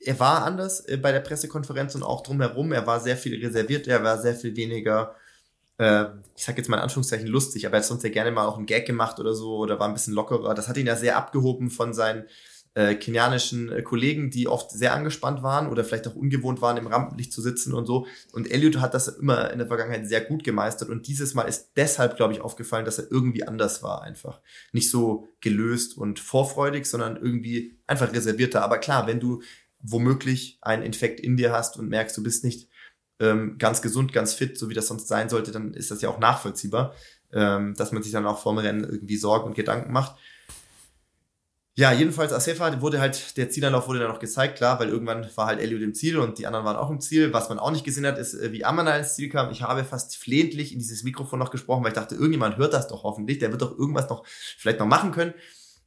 er 0.00 0.18
war 0.20 0.44
anders 0.44 0.80
äh, 0.86 0.96
bei 0.96 1.12
der 1.12 1.20
Pressekonferenz 1.20 1.94
und 1.94 2.02
auch 2.02 2.22
drumherum. 2.22 2.72
Er 2.72 2.86
war 2.86 3.00
sehr 3.00 3.16
viel 3.16 3.44
reserviert, 3.44 3.86
er 3.86 4.02
war 4.02 4.20
sehr 4.20 4.34
viel 4.34 4.54
weniger, 4.56 5.14
äh, 5.78 6.04
ich 6.36 6.44
sag 6.44 6.56
jetzt 6.56 6.68
mal 6.68 6.76
in 6.76 6.84
Anführungszeichen 6.84 7.26
lustig, 7.26 7.66
aber 7.66 7.76
er 7.76 7.80
hat 7.80 7.86
sonst 7.86 8.04
ja 8.04 8.10
gerne 8.10 8.30
mal 8.30 8.46
auch 8.46 8.56
einen 8.56 8.66
Gag 8.66 8.86
gemacht 8.86 9.18
oder 9.18 9.34
so 9.34 9.56
oder 9.56 9.78
war 9.78 9.88
ein 9.88 9.94
bisschen 9.94 10.14
lockerer. 10.14 10.54
Das 10.54 10.68
hat 10.68 10.76
ihn 10.76 10.86
ja 10.86 10.96
sehr 10.96 11.16
abgehoben 11.16 11.70
von 11.70 11.94
seinen 11.94 12.24
äh, 12.78 12.94
kenianischen 12.94 13.72
äh, 13.72 13.82
Kollegen, 13.82 14.30
die 14.30 14.46
oft 14.46 14.70
sehr 14.70 14.94
angespannt 14.94 15.42
waren 15.42 15.66
oder 15.66 15.82
vielleicht 15.82 16.06
auch 16.06 16.14
ungewohnt 16.14 16.62
waren, 16.62 16.76
im 16.76 16.86
Rampenlicht 16.86 17.32
zu 17.32 17.42
sitzen 17.42 17.74
und 17.74 17.86
so. 17.86 18.06
Und 18.30 18.48
Elliot 18.48 18.78
hat 18.78 18.94
das 18.94 19.08
immer 19.08 19.50
in 19.50 19.58
der 19.58 19.66
Vergangenheit 19.66 20.06
sehr 20.06 20.20
gut 20.20 20.44
gemeistert 20.44 20.88
und 20.88 21.08
dieses 21.08 21.34
Mal 21.34 21.42
ist 21.42 21.72
deshalb, 21.74 22.14
glaube 22.16 22.34
ich, 22.34 22.40
aufgefallen, 22.40 22.84
dass 22.84 23.00
er 23.00 23.10
irgendwie 23.10 23.42
anders 23.42 23.82
war 23.82 24.02
einfach. 24.02 24.40
Nicht 24.70 24.92
so 24.92 25.26
gelöst 25.40 25.98
und 25.98 26.20
vorfreudig, 26.20 26.86
sondern 26.86 27.16
irgendwie 27.16 27.76
einfach 27.88 28.12
reservierter. 28.12 28.62
Aber 28.62 28.78
klar, 28.78 29.08
wenn 29.08 29.18
du 29.18 29.42
womöglich 29.80 30.58
einen 30.60 30.84
Infekt 30.84 31.18
in 31.18 31.36
dir 31.36 31.50
hast 31.50 31.78
und 31.78 31.88
merkst, 31.88 32.16
du 32.16 32.22
bist 32.22 32.44
nicht 32.44 32.68
ähm, 33.18 33.58
ganz 33.58 33.82
gesund, 33.82 34.12
ganz 34.12 34.34
fit, 34.34 34.56
so 34.56 34.68
wie 34.68 34.74
das 34.74 34.86
sonst 34.86 35.08
sein 35.08 35.28
sollte, 35.28 35.50
dann 35.50 35.74
ist 35.74 35.90
das 35.90 36.00
ja 36.00 36.10
auch 36.10 36.20
nachvollziehbar, 36.20 36.94
ähm, 37.32 37.74
dass 37.74 37.90
man 37.90 38.04
sich 38.04 38.12
dann 38.12 38.24
auch 38.26 38.38
vorm 38.38 38.58
Rennen 38.58 38.84
irgendwie 38.84 39.16
Sorgen 39.16 39.48
und 39.48 39.56
Gedanken 39.56 39.92
macht. 39.92 40.14
Ja, 41.78 41.92
jedenfalls 41.92 42.32
Asefa 42.32 42.80
wurde 42.80 42.98
halt, 42.98 43.36
der 43.36 43.50
Zielanlauf 43.50 43.86
wurde 43.86 44.00
dann 44.00 44.08
noch 44.08 44.18
gezeigt, 44.18 44.56
klar, 44.56 44.80
weil 44.80 44.88
irgendwann 44.88 45.24
war 45.36 45.46
halt 45.46 45.60
Elliot 45.60 45.80
im 45.80 45.94
Ziel 45.94 46.18
und 46.18 46.36
die 46.36 46.44
anderen 46.44 46.64
waren 46.64 46.74
auch 46.74 46.90
im 46.90 47.00
Ziel. 47.00 47.32
Was 47.32 47.50
man 47.50 47.60
auch 47.60 47.70
nicht 47.70 47.84
gesehen 47.84 48.04
hat, 48.04 48.18
ist, 48.18 48.34
äh, 48.34 48.50
wie 48.50 48.64
Amana 48.64 48.96
ins 48.96 49.14
Ziel 49.14 49.28
kam. 49.28 49.52
Ich 49.52 49.62
habe 49.62 49.84
fast 49.84 50.16
flehentlich 50.16 50.72
in 50.72 50.80
dieses 50.80 51.04
Mikrofon 51.04 51.38
noch 51.38 51.52
gesprochen, 51.52 51.84
weil 51.84 51.92
ich 51.92 51.94
dachte, 51.94 52.16
irgendjemand 52.16 52.56
hört 52.56 52.74
das 52.74 52.88
doch 52.88 53.04
hoffentlich, 53.04 53.38
der 53.38 53.52
wird 53.52 53.62
doch 53.62 53.78
irgendwas 53.78 54.08
noch 54.08 54.26
vielleicht 54.26 54.80
noch 54.80 54.88
machen 54.88 55.12
können. 55.12 55.34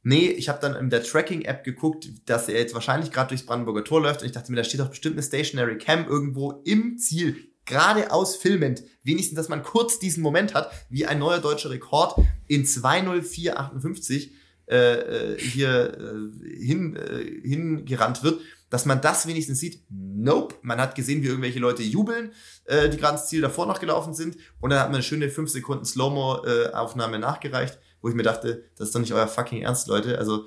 Nee, 0.02 0.28
ich 0.28 0.48
habe 0.48 0.60
dann 0.62 0.74
in 0.76 0.88
der 0.88 1.02
Tracking-App 1.02 1.62
geguckt, 1.62 2.08
dass 2.24 2.48
er 2.48 2.58
jetzt 2.58 2.72
wahrscheinlich 2.72 3.10
gerade 3.10 3.28
durchs 3.28 3.44
Brandenburger 3.44 3.84
Tor 3.84 4.00
läuft 4.00 4.22
und 4.22 4.26
ich 4.28 4.32
dachte 4.32 4.50
mir, 4.50 4.56
da 4.56 4.64
steht 4.64 4.80
doch 4.80 4.88
bestimmt 4.88 5.16
eine 5.16 5.22
Stationary 5.22 5.76
Cam 5.76 6.08
irgendwo 6.08 6.62
im 6.64 6.96
Ziel, 6.96 7.36
geradeaus 7.66 8.36
filmend. 8.36 8.82
Wenigstens, 9.02 9.36
dass 9.36 9.50
man 9.50 9.62
kurz 9.62 9.98
diesen 9.98 10.22
Moment 10.22 10.54
hat, 10.54 10.72
wie 10.88 11.04
ein 11.04 11.18
neuer 11.18 11.40
deutscher 11.40 11.68
Rekord 11.68 12.18
in 12.48 12.64
20458 12.64 14.40
äh, 14.72 15.34
äh, 15.34 15.38
hier 15.38 15.98
äh, 15.98 16.64
hin, 16.64 16.96
äh, 16.96 17.46
hingerannt 17.46 18.22
wird, 18.22 18.40
dass 18.70 18.86
man 18.86 19.02
das 19.02 19.26
wenigstens 19.26 19.60
sieht. 19.60 19.82
Nope. 19.90 20.54
Man 20.62 20.80
hat 20.80 20.94
gesehen, 20.94 21.22
wie 21.22 21.26
irgendwelche 21.26 21.58
Leute 21.58 21.82
jubeln, 21.82 22.32
äh, 22.64 22.88
die 22.88 22.96
gerade 22.96 23.18
ins 23.18 23.26
Ziel 23.26 23.42
davor 23.42 23.66
noch 23.66 23.80
gelaufen 23.80 24.14
sind. 24.14 24.38
Und 24.60 24.70
dann 24.70 24.78
hat 24.78 24.86
man 24.86 24.94
eine 24.94 25.02
schöne 25.02 25.28
5 25.28 25.50
Sekunden 25.50 25.84
Slow-Mo-Aufnahme 25.84 27.18
nachgereicht, 27.18 27.78
wo 28.00 28.08
ich 28.08 28.14
mir 28.14 28.22
dachte, 28.22 28.64
das 28.78 28.88
ist 28.88 28.94
doch 28.94 29.00
nicht 29.00 29.12
euer 29.12 29.28
fucking 29.28 29.60
Ernst, 29.60 29.88
Leute. 29.88 30.16
Also, 30.16 30.46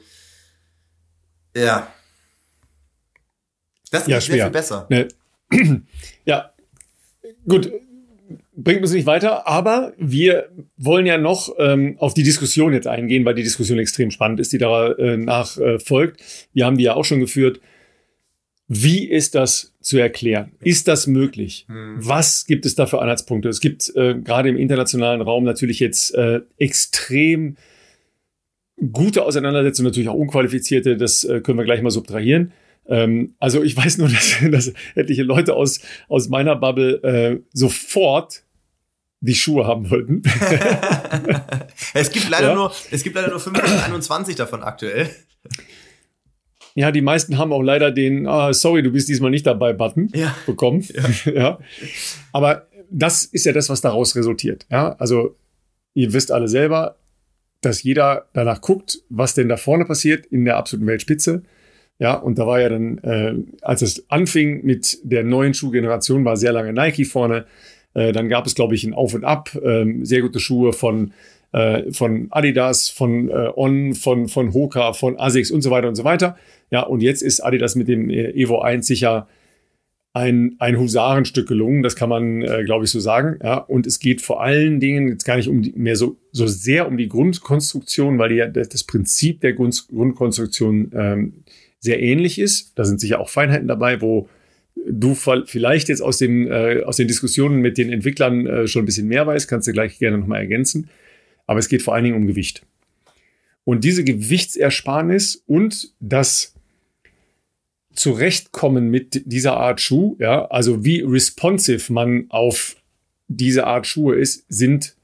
ja. 1.55 1.93
Das 3.91 4.01
ist 4.01 4.07
ja, 4.07 4.19
sehr 4.19 4.43
viel 4.45 4.51
besser. 4.51 4.87
Ne. 4.89 5.07
Ja, 6.25 6.51
gut 7.47 7.71
bringt 8.55 8.81
uns 8.81 8.93
nicht 8.93 9.05
weiter, 9.05 9.47
aber 9.47 9.93
wir 9.97 10.49
wollen 10.77 11.05
ja 11.05 11.17
noch 11.17 11.55
ähm, 11.59 11.95
auf 11.99 12.13
die 12.13 12.23
Diskussion 12.23 12.73
jetzt 12.73 12.87
eingehen, 12.87 13.25
weil 13.25 13.35
die 13.35 13.43
Diskussion 13.43 13.79
extrem 13.79 14.11
spannend 14.11 14.39
ist, 14.39 14.53
die 14.53 14.57
danach 14.57 15.57
äh, 15.57 15.79
folgt. 15.79 16.21
Wir 16.53 16.65
haben 16.65 16.77
die 16.77 16.85
ja 16.85 16.95
auch 16.95 17.05
schon 17.05 17.19
geführt. 17.19 17.59
Wie 18.67 19.05
ist 19.07 19.35
das 19.35 19.73
zu 19.81 19.97
erklären? 19.97 20.53
Ist 20.61 20.87
das 20.87 21.05
möglich? 21.05 21.65
Hm. 21.67 21.97
Was 21.99 22.47
gibt 22.47 22.65
es 22.65 22.73
da 22.73 22.87
für 22.87 22.99
Anhaltspunkte? 22.99 23.47
Es 23.47 23.61
gibt 23.61 23.95
äh, 23.95 24.15
gerade 24.15 24.49
im 24.49 24.57
internationalen 24.57 25.21
Raum 25.21 25.43
natürlich 25.43 25.79
jetzt 25.79 26.15
äh, 26.15 26.41
extrem 26.57 27.57
gute 28.91 29.23
Auseinandersetzungen, 29.23 29.87
natürlich 29.87 30.09
auch 30.09 30.15
unqualifizierte, 30.15 30.97
das 30.97 31.23
äh, 31.23 31.41
können 31.41 31.59
wir 31.59 31.65
gleich 31.65 31.81
mal 31.81 31.91
subtrahieren. 31.91 32.53
Ähm, 32.87 33.35
also 33.39 33.63
ich 33.63 33.77
weiß 33.77 33.99
nur, 33.99 34.09
dass, 34.09 34.37
dass 34.49 34.73
etliche 34.95 35.23
Leute 35.23 35.53
aus, 35.55 35.81
aus 36.07 36.29
meiner 36.29 36.55
Bubble 36.55 37.03
äh, 37.03 37.39
sofort 37.53 38.44
die 39.25 39.35
Schuhe 39.35 39.65
haben 39.67 39.89
wollten. 39.89 40.21
es 41.93 42.11
gibt 42.11 42.29
leider 42.29 42.49
ja. 42.49 42.55
nur, 42.55 42.71
es 42.91 43.03
gibt 43.03 43.15
leider 43.15 43.29
nur 43.29 43.39
521 43.39 44.35
davon 44.35 44.63
aktuell. 44.63 45.09
Ja, 46.75 46.91
die 46.91 47.01
meisten 47.01 47.37
haben 47.37 47.53
auch 47.53 47.61
leider 47.61 47.91
den 47.91 48.27
ah, 48.27 48.53
Sorry, 48.53 48.83
du 48.83 48.91
bist 48.91 49.07
diesmal 49.07 49.31
nicht 49.31 49.47
dabei 49.47 49.73
Button 49.73 50.09
ja. 50.13 50.35
bekommen. 50.45 50.85
Ja. 50.93 51.31
ja. 51.33 51.59
Aber 52.33 52.67
das 52.89 53.25
ist 53.25 53.45
ja 53.45 53.53
das, 53.53 53.69
was 53.69 53.81
daraus 53.81 54.15
resultiert. 54.15 54.65
Ja, 54.69 54.93
also 54.99 55.35
ihr 55.93 56.13
wisst 56.13 56.31
alle 56.31 56.47
selber, 56.47 56.97
dass 57.61 57.81
jeder 57.81 58.27
danach 58.33 58.61
guckt, 58.61 58.99
was 59.09 59.33
denn 59.33 59.49
da 59.49 59.57
vorne 59.57 59.85
passiert 59.85 60.25
in 60.27 60.45
der 60.45 60.57
absoluten 60.57 60.87
Weltspitze. 60.87 61.43
Ja, 61.97 62.15
und 62.15 62.37
da 62.37 62.45
war 62.45 62.59
ja 62.59 62.67
dann, 62.67 62.97
äh, 62.99 63.35
als 63.61 63.81
es 63.81 64.09
anfing 64.09 64.65
mit 64.65 64.99
der 65.03 65.23
neuen 65.23 65.53
Schuhgeneration, 65.53 66.25
war 66.25 66.35
sehr 66.35 66.51
lange 66.51 66.73
Nike 66.73 67.05
vorne. 67.05 67.45
Äh, 67.95 68.11
dann 68.11 68.29
gab 68.29 68.45
es, 68.45 68.53
glaube 68.53 68.75
ich, 68.75 68.83
ein 68.83 68.93
Auf 68.93 69.15
und 69.15 69.23
Ab, 69.23 69.55
äh, 69.55 69.85
sehr 70.03 70.21
gute 70.21 70.39
Schuhe 70.39 70.73
von, 70.73 71.13
äh, 71.53 71.91
von 71.91 72.27
Adidas, 72.29 72.89
von 72.89 73.29
äh, 73.29 73.49
On, 73.55 73.95
von, 73.95 74.27
von 74.27 74.53
Hoka, 74.53 74.93
von 74.93 75.17
Asics 75.19 75.49
und 75.49 75.61
so 75.61 75.71
weiter 75.71 75.87
und 75.87 75.95
so 75.95 76.03
weiter. 76.03 76.37
Ja, 76.69 76.81
und 76.81 77.01
jetzt 77.01 77.23
ist 77.23 77.39
Adidas 77.39 77.75
mit 77.75 77.87
dem 77.87 78.09
Evo 78.09 78.59
1 78.59 78.85
sicher 78.85 79.27
ein, 80.13 80.55
ein 80.59 80.79
Husarenstück 80.79 81.47
gelungen, 81.47 81.83
das 81.83 81.97
kann 81.97 82.07
man, 82.07 82.39
glaube 82.39 82.85
ich, 82.85 82.91
so 82.91 83.01
sagen. 83.01 83.37
Ja, 83.43 83.57
und 83.57 83.85
es 83.85 83.99
geht 83.99 84.21
vor 84.21 84.41
allen 84.41 84.79
Dingen 84.79 85.09
jetzt 85.09 85.25
gar 85.25 85.35
nicht 85.35 85.49
um 85.49 85.61
die, 85.61 85.73
mehr 85.75 85.97
so, 85.97 86.15
so 86.31 86.47
sehr 86.47 86.87
um 86.87 86.97
die 86.97 87.09
Grundkonstruktion, 87.09 88.17
weil 88.17 88.29
die, 88.29 88.51
das 88.51 88.85
Prinzip 88.85 89.41
der 89.41 89.53
Grund, 89.53 89.87
Grundkonstruktion 89.89 90.91
ähm, 90.95 91.33
sehr 91.81 92.01
ähnlich 92.01 92.39
ist. 92.39 92.79
Da 92.79 92.85
sind 92.85 93.01
sicher 93.01 93.19
auch 93.19 93.29
Feinheiten 93.29 93.67
dabei, 93.67 94.01
wo 94.01 94.29
du 94.75 95.15
vielleicht 95.15 95.89
jetzt 95.89 96.01
aus 96.01 96.17
den, 96.17 96.47
äh, 96.47 96.81
aus 96.85 96.97
den 96.97 97.07
Diskussionen 97.07 97.61
mit 97.61 97.77
den 97.77 97.91
Entwicklern 97.91 98.45
äh, 98.45 98.67
schon 98.67 98.83
ein 98.83 98.85
bisschen 98.85 99.07
mehr 99.07 99.25
weißt, 99.25 99.47
kannst 99.47 99.67
du 99.67 99.71
gleich 99.71 99.97
gerne 99.99 100.17
nochmal 100.17 100.41
ergänzen. 100.41 100.89
Aber 101.47 101.59
es 101.59 101.69
geht 101.69 101.81
vor 101.81 101.93
allen 101.93 102.03
Dingen 102.03 102.17
um 102.17 102.27
Gewicht. 102.27 102.65
Und 103.63 103.83
diese 103.83 104.03
Gewichtsersparnis 104.03 105.43
und 105.47 105.93
das 105.99 106.53
Zurechtkommen 107.93 108.89
mit 108.89 109.23
dieser 109.25 109.57
Art 109.57 109.81
Schuh, 109.81 110.17
ja, 110.19 110.45
also 110.47 110.83
wie 110.83 111.01
responsive 111.01 111.91
man 111.91 112.25
auf 112.29 112.75
diese 113.27 113.65
Art 113.65 113.87
Schuhe 113.87 114.15
ist, 114.15 114.45
sind 114.49 114.95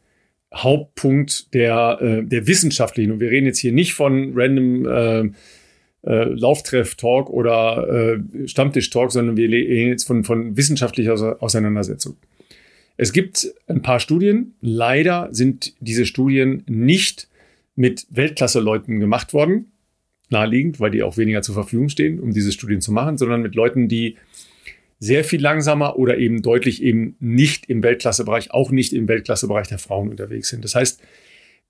Hauptpunkt 0.53 1.53
der, 1.53 1.97
äh, 2.01 2.23
der 2.23 2.45
wissenschaftlichen. 2.47 3.13
Und 3.13 3.19
wir 3.19 3.31
reden 3.31 3.47
jetzt 3.47 3.59
hier 3.59 3.71
nicht 3.71 3.93
von 3.93 4.33
random 4.35 5.33
äh, 6.03 6.23
Lauftreff-Talk 6.23 7.29
oder 7.29 8.17
äh, 8.17 8.47
Stammtisch-Talk, 8.47 9.11
sondern 9.11 9.37
wir 9.37 9.49
reden 9.49 9.89
jetzt 9.89 10.05
von, 10.05 10.23
von 10.23 10.57
wissenschaftlicher 10.57 11.37
Auseinandersetzung. 11.41 12.17
Es 12.97 13.13
gibt 13.13 13.51
ein 13.67 13.81
paar 13.81 13.99
Studien. 13.99 14.53
Leider 14.61 15.29
sind 15.31 15.73
diese 15.79 16.05
Studien 16.05 16.63
nicht 16.67 17.27
mit 17.75 18.05
Weltklasse-Leuten 18.09 18.99
gemacht 18.99 19.33
worden. 19.33 19.71
Naheliegend, 20.29 20.79
weil 20.79 20.91
die 20.91 21.03
auch 21.03 21.17
weniger 21.17 21.41
zur 21.41 21.55
Verfügung 21.55 21.89
stehen, 21.89 22.19
um 22.19 22.31
diese 22.31 22.51
Studien 22.51 22.79
zu 22.79 22.91
machen, 22.91 23.17
sondern 23.17 23.41
mit 23.41 23.55
Leuten, 23.55 23.87
die 23.87 24.17
sehr 24.99 25.23
viel 25.23 25.41
langsamer 25.41 25.97
oder 25.97 26.19
eben 26.19 26.41
deutlich 26.41 26.81
eben 26.83 27.15
nicht 27.19 27.67
im 27.69 27.81
Weltklassebereich, 27.81 28.51
auch 28.51 28.71
nicht 28.71 28.93
im 28.93 29.07
Weltklassebereich 29.07 29.67
der 29.67 29.79
Frauen 29.79 30.09
unterwegs 30.09 30.49
sind. 30.49 30.63
Das 30.63 30.75
heißt, 30.75 31.01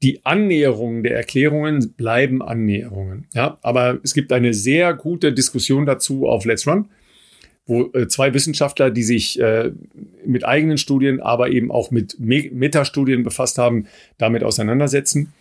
die 0.02 0.26
Annäherungen 0.26 1.04
der 1.04 1.16
Erklärungen 1.16 1.94
bleiben 1.94 2.42
Annäherungen. 2.42 3.28
Ja, 3.34 3.60
aber 3.62 4.00
es 4.04 4.14
gibt 4.14 4.32
eine 4.32 4.54
sehr 4.54 4.94
gute 4.94 5.34
Diskussion 5.34 5.86
dazu 5.86 6.28
auf 6.28 6.46
Let's 6.46 6.68
Run, 6.68 6.90
wo 7.66 7.92
äh, 7.94 8.08
zwei 8.08 8.34
Wissenschaftler, 8.34 8.90
die 8.90 9.04
sich 9.04 9.40
äh, 9.40 9.72
mit 10.26 10.46
eigenen 10.46 10.78
Studien, 10.78 11.20
aber 11.20 11.52
eben 11.52 11.72
auch 11.72 11.92
mit 11.92 12.20
Me 12.20 12.50
Metastudien 12.52 13.24
befasst 13.24 13.58
haben, 13.58 13.86
damit 14.18 14.44
auseinandersetzen. 14.44 15.34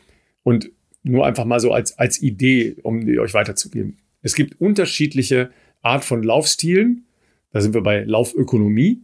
Und 0.42 0.70
nur 1.02 1.26
einfach 1.26 1.46
mal 1.46 1.60
so 1.60 1.72
als, 1.72 1.98
als 1.98 2.20
Idee, 2.20 2.76
um 2.82 3.06
die 3.06 3.18
euch 3.18 3.32
weiterzugeben. 3.32 3.96
Es 4.22 4.34
gibt 4.34 4.60
unterschiedliche 4.60 5.50
Art 5.80 6.04
von 6.04 6.22
Laufstilen. 6.22 7.06
Da 7.52 7.60
sind 7.62 7.72
wir 7.72 7.82
bei 7.82 8.04
Laufökonomie. 8.04 9.00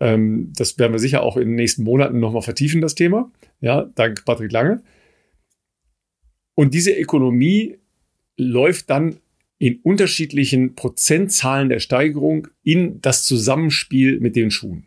Ähm, 0.00 0.52
das 0.56 0.78
werden 0.78 0.92
wir 0.92 0.98
sicher 0.98 1.22
auch 1.22 1.36
in 1.36 1.48
den 1.48 1.54
nächsten 1.54 1.84
Monaten 1.84 2.20
nochmal 2.20 2.42
vertiefen, 2.42 2.80
das 2.80 2.94
Thema. 2.94 3.30
Ja, 3.60 3.90
dank 3.94 4.24
Patrick 4.24 4.52
Lange. 4.52 4.82
Und 6.54 6.74
diese 6.74 6.92
Ökonomie 6.92 7.78
läuft 8.36 8.90
dann 8.90 9.16
in 9.58 9.80
unterschiedlichen 9.82 10.74
Prozentzahlen 10.74 11.68
der 11.68 11.78
Steigerung 11.78 12.48
in 12.62 13.00
das 13.00 13.24
Zusammenspiel 13.24 14.20
mit 14.20 14.36
den 14.36 14.50
Schuhen. 14.50 14.86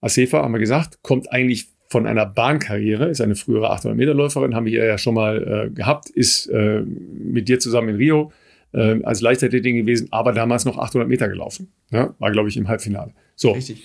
Asefa, 0.00 0.42
haben 0.42 0.52
wir 0.52 0.60
gesagt, 0.60 1.02
kommt 1.02 1.32
eigentlich 1.32 1.68
von 1.88 2.06
einer 2.06 2.26
Bahnkarriere, 2.26 3.08
ist 3.08 3.20
eine 3.20 3.36
frühere 3.36 3.70
800 3.70 3.96
Meter 3.96 4.14
Läuferin, 4.14 4.54
haben 4.54 4.66
wir 4.66 4.84
ja 4.84 4.98
schon 4.98 5.14
mal 5.14 5.68
äh, 5.68 5.70
gehabt, 5.70 6.10
ist 6.10 6.46
äh, 6.46 6.82
mit 6.82 7.48
dir 7.48 7.58
zusammen 7.58 7.90
in 7.90 7.96
Rio 7.96 8.32
äh, 8.72 9.02
als 9.02 9.20
Leichtathletin 9.20 9.76
gewesen, 9.76 10.08
aber 10.10 10.32
damals 10.32 10.64
noch 10.64 10.76
800 10.76 11.08
Meter 11.08 11.28
gelaufen. 11.28 11.72
Ja, 11.90 12.14
war, 12.18 12.32
glaube 12.32 12.48
ich, 12.48 12.56
im 12.56 12.68
Halbfinale. 12.68 13.12
So. 13.36 13.52
Richtig. 13.52 13.82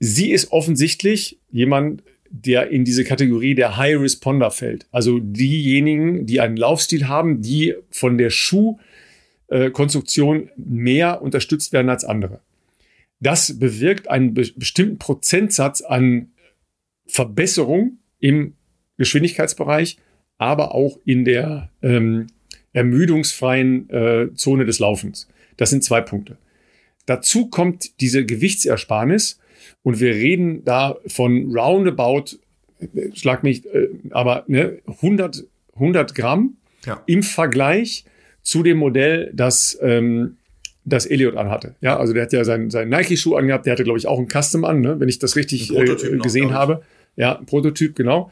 Sie 0.00 0.30
ist 0.30 0.52
offensichtlich 0.52 1.38
jemand, 1.50 2.02
der 2.30 2.70
in 2.70 2.84
diese 2.84 3.04
Kategorie 3.04 3.54
der 3.54 3.76
High 3.76 4.00
Responder 4.00 4.50
fällt. 4.50 4.86
Also 4.90 5.20
diejenigen, 5.20 6.26
die 6.26 6.40
einen 6.40 6.56
Laufstil 6.56 7.06
haben, 7.06 7.42
die 7.42 7.74
von 7.90 8.18
der 8.18 8.30
Schuhkonstruktion 8.30 10.50
mehr 10.56 11.22
unterstützt 11.22 11.72
werden 11.72 11.90
als 11.90 12.04
andere. 12.04 12.40
Das 13.20 13.56
bewirkt 13.58 14.10
einen 14.10 14.34
be 14.34 14.50
bestimmten 14.56 14.98
Prozentsatz 14.98 15.80
an 15.80 16.32
Verbesserung 17.06 17.98
im 18.18 18.54
Geschwindigkeitsbereich, 18.98 19.98
aber 20.36 20.74
auch 20.74 20.98
in 21.04 21.24
der 21.24 21.70
ähm, 21.82 22.26
ermüdungsfreien 22.72 23.88
äh, 23.90 24.34
Zone 24.34 24.66
des 24.66 24.80
Laufens. 24.80 25.28
Das 25.56 25.70
sind 25.70 25.84
zwei 25.84 26.00
Punkte. 26.00 26.36
Dazu 27.06 27.48
kommt 27.48 28.00
diese 28.00 28.24
Gewichtsersparnis 28.24 29.38
und 29.82 30.00
wir 30.00 30.14
reden 30.14 30.64
da 30.64 30.96
von 31.06 31.54
roundabout, 31.54 32.38
schlag 33.14 33.42
mich, 33.42 33.66
äh, 33.66 33.88
aber 34.10 34.44
ne, 34.46 34.78
100, 34.86 35.44
100 35.74 36.14
Gramm 36.14 36.56
ja. 36.86 37.02
im 37.06 37.22
Vergleich 37.22 38.04
zu 38.42 38.62
dem 38.62 38.78
Modell, 38.78 39.30
das, 39.34 39.78
ähm, 39.82 40.36
das 40.84 41.06
Elliot 41.06 41.36
anhatte. 41.36 41.74
Ja, 41.80 41.98
also 41.98 42.12
der 42.12 42.24
hat 42.24 42.32
ja 42.32 42.44
seinen, 42.44 42.70
seinen 42.70 42.90
Nike-Schuh 42.90 43.36
angehabt, 43.36 43.66
der 43.66 43.72
hatte, 43.72 43.84
glaube 43.84 43.98
ich, 43.98 44.06
auch 44.06 44.18
einen 44.18 44.28
Custom 44.28 44.64
an, 44.64 44.80
ne? 44.80 45.00
wenn 45.00 45.08
ich 45.08 45.18
das 45.18 45.36
richtig 45.36 45.74
äh, 45.74 45.84
gesehen 46.18 46.48
noch, 46.48 46.54
habe. 46.54 46.82
Ja, 47.16 47.34
Prototyp, 47.46 47.96
genau. 47.96 48.30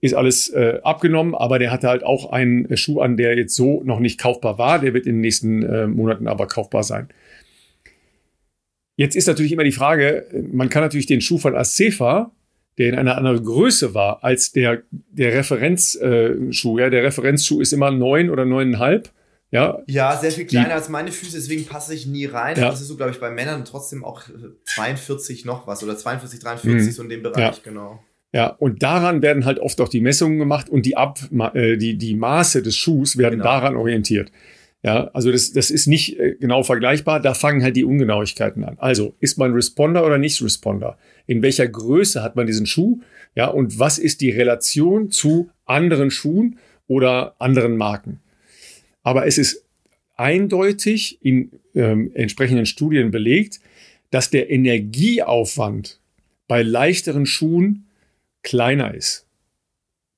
Ist 0.00 0.14
alles 0.14 0.48
äh, 0.50 0.80
abgenommen, 0.82 1.34
aber 1.34 1.58
der 1.58 1.70
hatte 1.70 1.88
halt 1.88 2.04
auch 2.04 2.30
einen 2.30 2.76
Schuh 2.76 3.00
an, 3.00 3.16
der 3.16 3.36
jetzt 3.36 3.54
so 3.54 3.82
noch 3.84 3.98
nicht 3.98 4.20
kaufbar 4.20 4.58
war. 4.58 4.78
Der 4.78 4.94
wird 4.94 5.06
in 5.06 5.14
den 5.14 5.20
nächsten 5.20 5.62
äh, 5.62 5.86
Monaten 5.86 6.28
aber 6.28 6.46
kaufbar 6.46 6.82
sein. 6.82 7.08
Jetzt 8.96 9.14
ist 9.14 9.26
natürlich 9.26 9.52
immer 9.52 9.64
die 9.64 9.72
Frage, 9.72 10.26
man 10.50 10.68
kann 10.68 10.82
natürlich 10.82 11.06
den 11.06 11.20
Schuh 11.20 11.38
von 11.38 11.54
Acefa, 11.54 12.32
der 12.78 12.88
in 12.88 12.94
einer 12.94 13.16
anderen 13.16 13.44
Größe 13.44 13.94
war 13.94 14.24
als 14.24 14.52
der, 14.52 14.82
der 14.90 15.34
Referenzschuh, 15.34 16.78
äh, 16.78 16.82
ja, 16.82 16.90
der 16.90 17.04
Referenzschuh 17.04 17.60
ist 17.60 17.72
immer 17.72 17.90
neun 17.90 18.30
oder 18.30 18.44
neuneinhalb. 18.44 19.10
Ja, 19.50 19.78
ja, 19.86 20.16
sehr 20.16 20.32
viel 20.32 20.44
kleiner 20.44 20.68
die, 20.68 20.72
als 20.72 20.88
meine 20.88 21.12
Füße, 21.12 21.36
deswegen 21.36 21.66
passe 21.66 21.94
ich 21.94 22.06
nie 22.06 22.26
rein. 22.26 22.56
Ja. 22.58 22.70
Das 22.70 22.80
ist 22.80 22.88
so, 22.88 22.96
glaube 22.96 23.12
ich, 23.12 23.20
bei 23.20 23.30
Männern 23.30 23.64
trotzdem 23.64 24.04
auch 24.04 24.22
42 24.74 25.44
noch 25.44 25.66
was 25.66 25.84
oder 25.84 25.96
42, 25.96 26.40
43, 26.40 26.86
mhm. 26.86 26.90
so 26.90 27.02
in 27.02 27.08
dem 27.08 27.22
Bereich, 27.22 27.38
ja. 27.38 27.54
genau. 27.62 28.02
Ja, 28.32 28.48
und 28.48 28.82
daran 28.82 29.22
werden 29.22 29.44
halt 29.44 29.60
oft 29.60 29.80
auch 29.80 29.88
die 29.88 30.00
Messungen 30.00 30.38
gemacht 30.38 30.68
und 30.68 30.84
die, 30.84 30.96
Ab, 30.96 31.18
äh, 31.54 31.76
die, 31.76 31.96
die 31.96 32.14
Maße 32.14 32.62
des 32.62 32.76
Schuhs 32.76 33.16
werden 33.16 33.38
genau. 33.38 33.44
daran 33.44 33.76
orientiert. 33.76 34.30
Ja, 34.86 35.10
also 35.14 35.32
das, 35.32 35.52
das 35.52 35.72
ist 35.72 35.88
nicht 35.88 36.16
äh, 36.16 36.36
genau 36.38 36.62
vergleichbar. 36.62 37.18
Da 37.18 37.34
fangen 37.34 37.64
halt 37.64 37.74
die 37.74 37.84
Ungenauigkeiten 37.84 38.62
an. 38.62 38.76
Also 38.78 39.16
ist 39.18 39.36
man 39.36 39.52
Responder 39.52 40.06
oder 40.06 40.16
nicht 40.16 40.40
Responder? 40.40 40.96
In 41.26 41.42
welcher 41.42 41.66
Größe 41.66 42.22
hat 42.22 42.36
man 42.36 42.46
diesen 42.46 42.66
Schuh? 42.66 43.00
Ja, 43.34 43.48
und 43.48 43.80
was 43.80 43.98
ist 43.98 44.20
die 44.20 44.30
Relation 44.30 45.10
zu 45.10 45.50
anderen 45.64 46.12
Schuhen 46.12 46.60
oder 46.86 47.34
anderen 47.40 47.76
Marken? 47.76 48.20
Aber 49.02 49.26
es 49.26 49.38
ist 49.38 49.64
eindeutig 50.14 51.18
in 51.20 51.50
ähm, 51.74 52.12
entsprechenden 52.14 52.64
Studien 52.64 53.10
belegt, 53.10 53.58
dass 54.10 54.30
der 54.30 54.50
Energieaufwand 54.50 55.98
bei 56.46 56.62
leichteren 56.62 57.26
Schuhen 57.26 57.88
kleiner 58.44 58.94
ist 58.94 59.25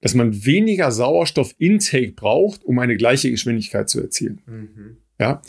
dass 0.00 0.14
man 0.14 0.44
weniger 0.44 0.90
Sauerstoff-Intake 0.92 2.12
braucht, 2.12 2.64
um 2.64 2.78
eine 2.78 2.96
gleiche 2.96 3.30
Geschwindigkeit 3.30 3.88
zu 3.88 4.00
erzielen. 4.00 4.40
Mhm. 4.46 4.96
Ja. 5.18 5.42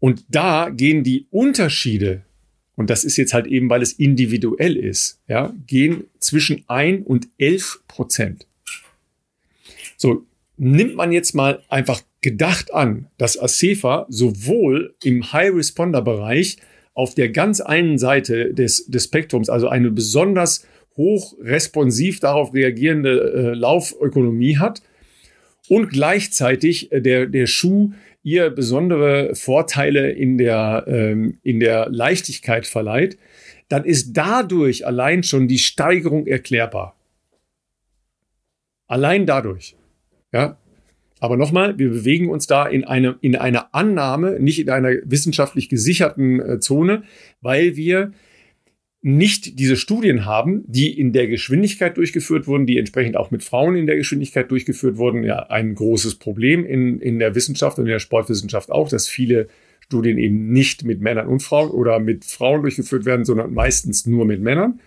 Und 0.00 0.24
da 0.28 0.70
gehen 0.70 1.04
die 1.04 1.26
Unterschiede, 1.30 2.22
und 2.76 2.90
das 2.90 3.04
ist 3.04 3.16
jetzt 3.16 3.34
halt 3.34 3.46
eben, 3.46 3.68
weil 3.70 3.82
es 3.82 3.92
individuell 3.92 4.76
ist, 4.76 5.20
ja, 5.26 5.54
gehen 5.66 6.04
zwischen 6.20 6.64
1 6.68 7.06
und 7.06 7.28
11 7.38 7.82
Prozent. 7.88 8.46
So, 9.96 10.24
nimmt 10.56 10.94
man 10.94 11.12
jetzt 11.12 11.34
mal 11.34 11.62
einfach 11.68 12.02
gedacht 12.20 12.72
an, 12.72 13.06
dass 13.16 13.40
Acefa 13.40 14.06
sowohl 14.08 14.94
im 15.02 15.32
High-Responder-Bereich 15.32 16.58
auf 16.94 17.14
der 17.14 17.28
ganz 17.28 17.60
einen 17.60 17.98
Seite 17.98 18.52
des, 18.54 18.86
des 18.86 19.04
Spektrums, 19.04 19.48
also 19.48 19.68
eine 19.68 19.90
besonders 19.90 20.66
hochresponsiv 20.98 22.20
darauf 22.20 22.52
reagierende 22.52 23.32
äh, 23.32 23.54
Laufökonomie 23.54 24.58
hat 24.58 24.82
und 25.68 25.88
gleichzeitig 25.88 26.92
äh, 26.92 27.00
der, 27.00 27.26
der 27.26 27.46
Schuh 27.46 27.92
ihr 28.22 28.50
besondere 28.50 29.34
Vorteile 29.34 30.10
in 30.10 30.36
der, 30.36 30.84
ähm, 30.86 31.38
in 31.42 31.60
der 31.60 31.88
Leichtigkeit 31.88 32.66
verleiht, 32.66 33.16
dann 33.68 33.84
ist 33.84 34.12
dadurch 34.12 34.86
allein 34.86 35.22
schon 35.22 35.48
die 35.48 35.58
Steigerung 35.58 36.26
erklärbar. 36.26 36.96
Allein 38.86 39.24
dadurch. 39.24 39.76
Ja. 40.32 40.58
Aber 41.20 41.36
nochmal, 41.36 41.78
wir 41.78 41.90
bewegen 41.90 42.30
uns 42.30 42.46
da 42.46 42.66
in, 42.66 42.84
eine, 42.84 43.16
in 43.20 43.34
einer 43.34 43.74
Annahme, 43.74 44.38
nicht 44.40 44.60
in 44.60 44.70
einer 44.70 44.90
wissenschaftlich 45.04 45.68
gesicherten 45.68 46.40
äh, 46.40 46.60
Zone, 46.60 47.02
weil 47.40 47.76
wir 47.76 48.12
nicht 49.00 49.58
diese 49.60 49.76
Studien 49.76 50.24
haben, 50.24 50.64
die 50.66 50.98
in 50.98 51.12
der 51.12 51.28
Geschwindigkeit 51.28 51.96
durchgeführt 51.96 52.46
wurden, 52.48 52.66
die 52.66 52.78
entsprechend 52.78 53.16
auch 53.16 53.30
mit 53.30 53.44
Frauen 53.44 53.76
in 53.76 53.86
der 53.86 53.96
Geschwindigkeit 53.96 54.50
durchgeführt 54.50 54.96
wurden, 54.96 55.22
ja 55.22 55.38
ein 55.50 55.74
großes 55.74 56.16
Problem 56.16 56.66
in, 56.66 56.98
in 57.00 57.18
der 57.20 57.34
Wissenschaft 57.34 57.78
und 57.78 57.84
in 57.84 57.92
der 57.92 58.00
Sportwissenschaft 58.00 58.72
auch, 58.72 58.88
dass 58.88 59.06
viele 59.06 59.48
Studien 59.80 60.18
eben 60.18 60.52
nicht 60.52 60.84
mit 60.84 61.00
Männern 61.00 61.28
und 61.28 61.42
Frauen 61.42 61.70
oder 61.70 62.00
mit 62.00 62.24
Frauen 62.24 62.62
durchgeführt 62.62 63.04
werden, 63.04 63.24
sondern 63.24 63.54
meistens 63.54 64.04
nur 64.04 64.24
mit 64.24 64.42
Männern. 64.42 64.80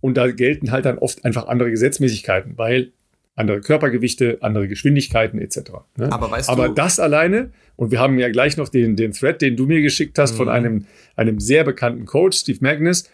Und 0.00 0.16
da 0.16 0.30
gelten 0.30 0.70
halt 0.70 0.86
dann 0.86 0.98
oft 0.98 1.24
einfach 1.24 1.48
andere 1.48 1.70
Gesetzmäßigkeiten, 1.70 2.56
weil 2.56 2.92
andere 3.34 3.60
Körpergewichte, 3.60 4.38
andere 4.40 4.68
Geschwindigkeiten 4.68 5.38
etc. 5.38 5.70
Ne? 5.96 6.10
Aber, 6.10 6.30
weißt 6.30 6.48
Aber 6.48 6.68
das 6.70 6.98
alleine, 6.98 7.50
und 7.76 7.92
wir 7.92 8.00
haben 8.00 8.18
ja 8.18 8.28
gleich 8.30 8.56
noch 8.56 8.68
den, 8.68 8.96
den 8.96 9.12
Thread, 9.12 9.40
den 9.40 9.56
du 9.56 9.66
mir 9.66 9.80
geschickt 9.80 10.18
hast 10.18 10.32
mhm. 10.32 10.36
von 10.36 10.48
einem, 10.48 10.86
einem 11.14 11.38
sehr 11.38 11.62
bekannten 11.62 12.04
Coach, 12.04 12.38
Steve 12.38 12.58
Magnus, 12.60 13.08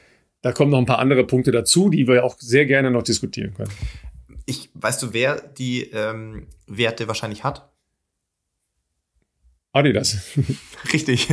da 0.45 0.53
kommen 0.53 0.71
noch 0.71 0.79
ein 0.79 0.85
paar 0.85 0.99
andere 0.99 1.25
Punkte 1.25 1.53
dazu, 1.53 1.89
die 1.89 2.07
wir 2.07 2.23
auch 2.23 2.37
sehr 2.39 2.67
gerne 2.67 2.91
noch 2.91 3.03
diskutieren 3.03 3.55
können. 3.55 3.71
Ich, 4.45 4.69
weißt 4.75 5.03
du, 5.03 5.15
wer 5.15 5.41
die 5.41 5.85
ähm, 5.85 6.49
Werte 6.67 7.09
wahrscheinlich 7.09 7.45
hat? 7.45 7.67
Adidas. 9.73 10.19
Richtig. 10.93 11.29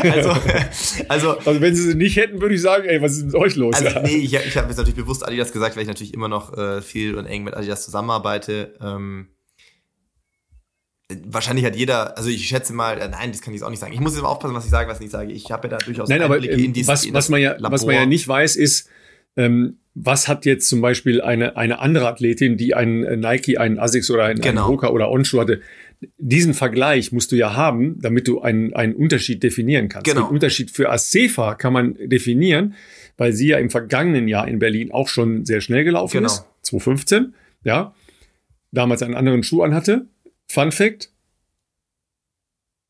Also, 0.00 0.30
also, 1.08 1.38
also 1.38 1.60
wenn 1.60 1.74
sie 1.74 1.82
sie 1.82 1.96
nicht 1.96 2.16
hätten, 2.16 2.40
würde 2.40 2.54
ich 2.54 2.60
sagen, 2.60 2.86
ey, 2.86 3.02
was 3.02 3.16
ist 3.16 3.24
mit 3.24 3.34
euch 3.34 3.56
los? 3.56 3.74
Also, 3.74 3.98
nee, 4.02 4.18
ich, 4.18 4.34
ich 4.34 4.56
habe 4.56 4.68
jetzt 4.68 4.76
natürlich 4.76 4.94
bewusst 4.94 5.26
Adidas 5.26 5.52
gesagt, 5.52 5.74
weil 5.74 5.82
ich 5.82 5.88
natürlich 5.88 6.14
immer 6.14 6.28
noch 6.28 6.56
äh, 6.56 6.82
viel 6.82 7.16
und 7.16 7.26
eng 7.26 7.42
mit 7.42 7.54
Adidas 7.54 7.84
zusammenarbeite. 7.84 8.76
Ähm, 8.80 9.26
wahrscheinlich 11.24 11.64
hat 11.64 11.76
jeder, 11.76 12.16
also 12.16 12.28
ich 12.28 12.46
schätze 12.48 12.72
mal, 12.72 12.98
äh, 12.98 13.08
nein, 13.08 13.30
das 13.30 13.40
kann 13.40 13.52
ich 13.54 13.60
jetzt 13.60 13.66
auch 13.66 13.70
nicht 13.70 13.78
sagen. 13.78 13.92
Ich 13.92 14.00
muss 14.00 14.14
jetzt 14.14 14.22
mal 14.22 14.28
aufpassen, 14.28 14.54
was 14.54 14.64
ich 14.64 14.70
sage, 14.70 14.88
was 14.88 14.98
ich 14.98 15.02
nicht 15.02 15.12
sage. 15.12 15.32
Ich 15.32 15.50
habe 15.50 15.68
ja 15.68 15.76
da 15.76 15.84
durchaus 15.84 16.08
nein, 16.08 16.22
Einblicke 16.22 16.54
aber, 16.54 16.58
ähm, 16.58 16.66
in 16.66 16.72
dieses 16.72 16.88
was, 16.88 17.04
in 17.04 17.14
was 17.14 17.28
man 17.28 17.40
ja, 17.40 17.52
Labor. 17.52 17.72
Was 17.72 17.86
man 17.86 17.94
ja 17.94 18.06
nicht 18.06 18.26
weiß, 18.26 18.56
ist, 18.56 18.88
ähm, 19.36 19.78
was 19.94 20.28
hat 20.28 20.44
jetzt 20.44 20.68
zum 20.68 20.80
Beispiel 20.80 21.20
eine, 21.20 21.56
eine 21.56 21.78
andere 21.78 22.08
Athletin, 22.08 22.56
die 22.56 22.74
einen 22.74 23.04
äh, 23.04 23.16
Nike, 23.16 23.58
einen 23.58 23.78
Asics 23.78 24.10
oder 24.10 24.24
einen, 24.24 24.40
genau. 24.40 24.62
einen 24.62 24.72
Hoka 24.72 24.88
oder 24.88 25.10
Onshoe 25.10 25.40
hatte, 25.40 25.60
diesen 26.18 26.54
Vergleich 26.54 27.12
musst 27.12 27.32
du 27.32 27.36
ja 27.36 27.54
haben, 27.54 27.98
damit 28.00 28.28
du 28.28 28.40
einen, 28.40 28.74
einen 28.74 28.94
Unterschied 28.94 29.42
definieren 29.42 29.88
kannst. 29.88 30.06
Genau. 30.06 30.26
Den 30.26 30.34
Unterschied 30.34 30.70
für 30.70 30.90
Acefa 30.90 31.54
kann 31.54 31.72
man 31.72 31.94
definieren, 31.98 32.74
weil 33.16 33.32
sie 33.32 33.48
ja 33.48 33.58
im 33.58 33.70
vergangenen 33.70 34.28
Jahr 34.28 34.46
in 34.46 34.58
Berlin 34.58 34.90
auch 34.90 35.08
schon 35.08 35.46
sehr 35.46 35.60
schnell 35.62 35.84
gelaufen 35.84 36.18
genau. 36.18 36.26
ist, 36.26 36.44
2015, 36.62 37.34
ja, 37.64 37.94
damals 38.72 39.02
einen 39.02 39.14
anderen 39.14 39.42
Schuh 39.42 39.62
anhatte 39.62 40.06
Fun 40.48 40.72
Fact: 40.72 41.10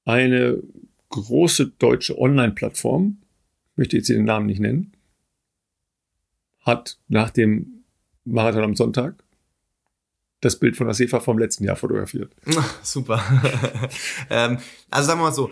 Eine 0.05 0.63
große 1.11 1.69
deutsche 1.79 2.19
Online-Plattform, 2.19 3.19
möchte 3.77 3.97
jetzt 3.97 4.09
den 4.09 4.25
Namen 4.25 4.47
nicht 4.47 4.61
nennen, 4.61 4.93
hat 6.61 6.99
nach 7.09 7.31
dem 7.31 7.85
Marathon 8.25 8.65
am 8.65 8.77
Sonntag 8.77 9.15
das 10.41 10.59
Bild 10.59 10.77
von 10.77 10.87
der 10.87 10.95
Sefa 10.95 11.21
vom 11.21 11.39
letzten 11.39 11.65
Jahr 11.65 11.77
fotografiert. 11.77 12.35
Super. 12.83 13.23
ähm, 14.31 14.59
also 14.91 15.07
sagen 15.07 15.21
wir 15.21 15.25
mal 15.25 15.33
so, 15.33 15.51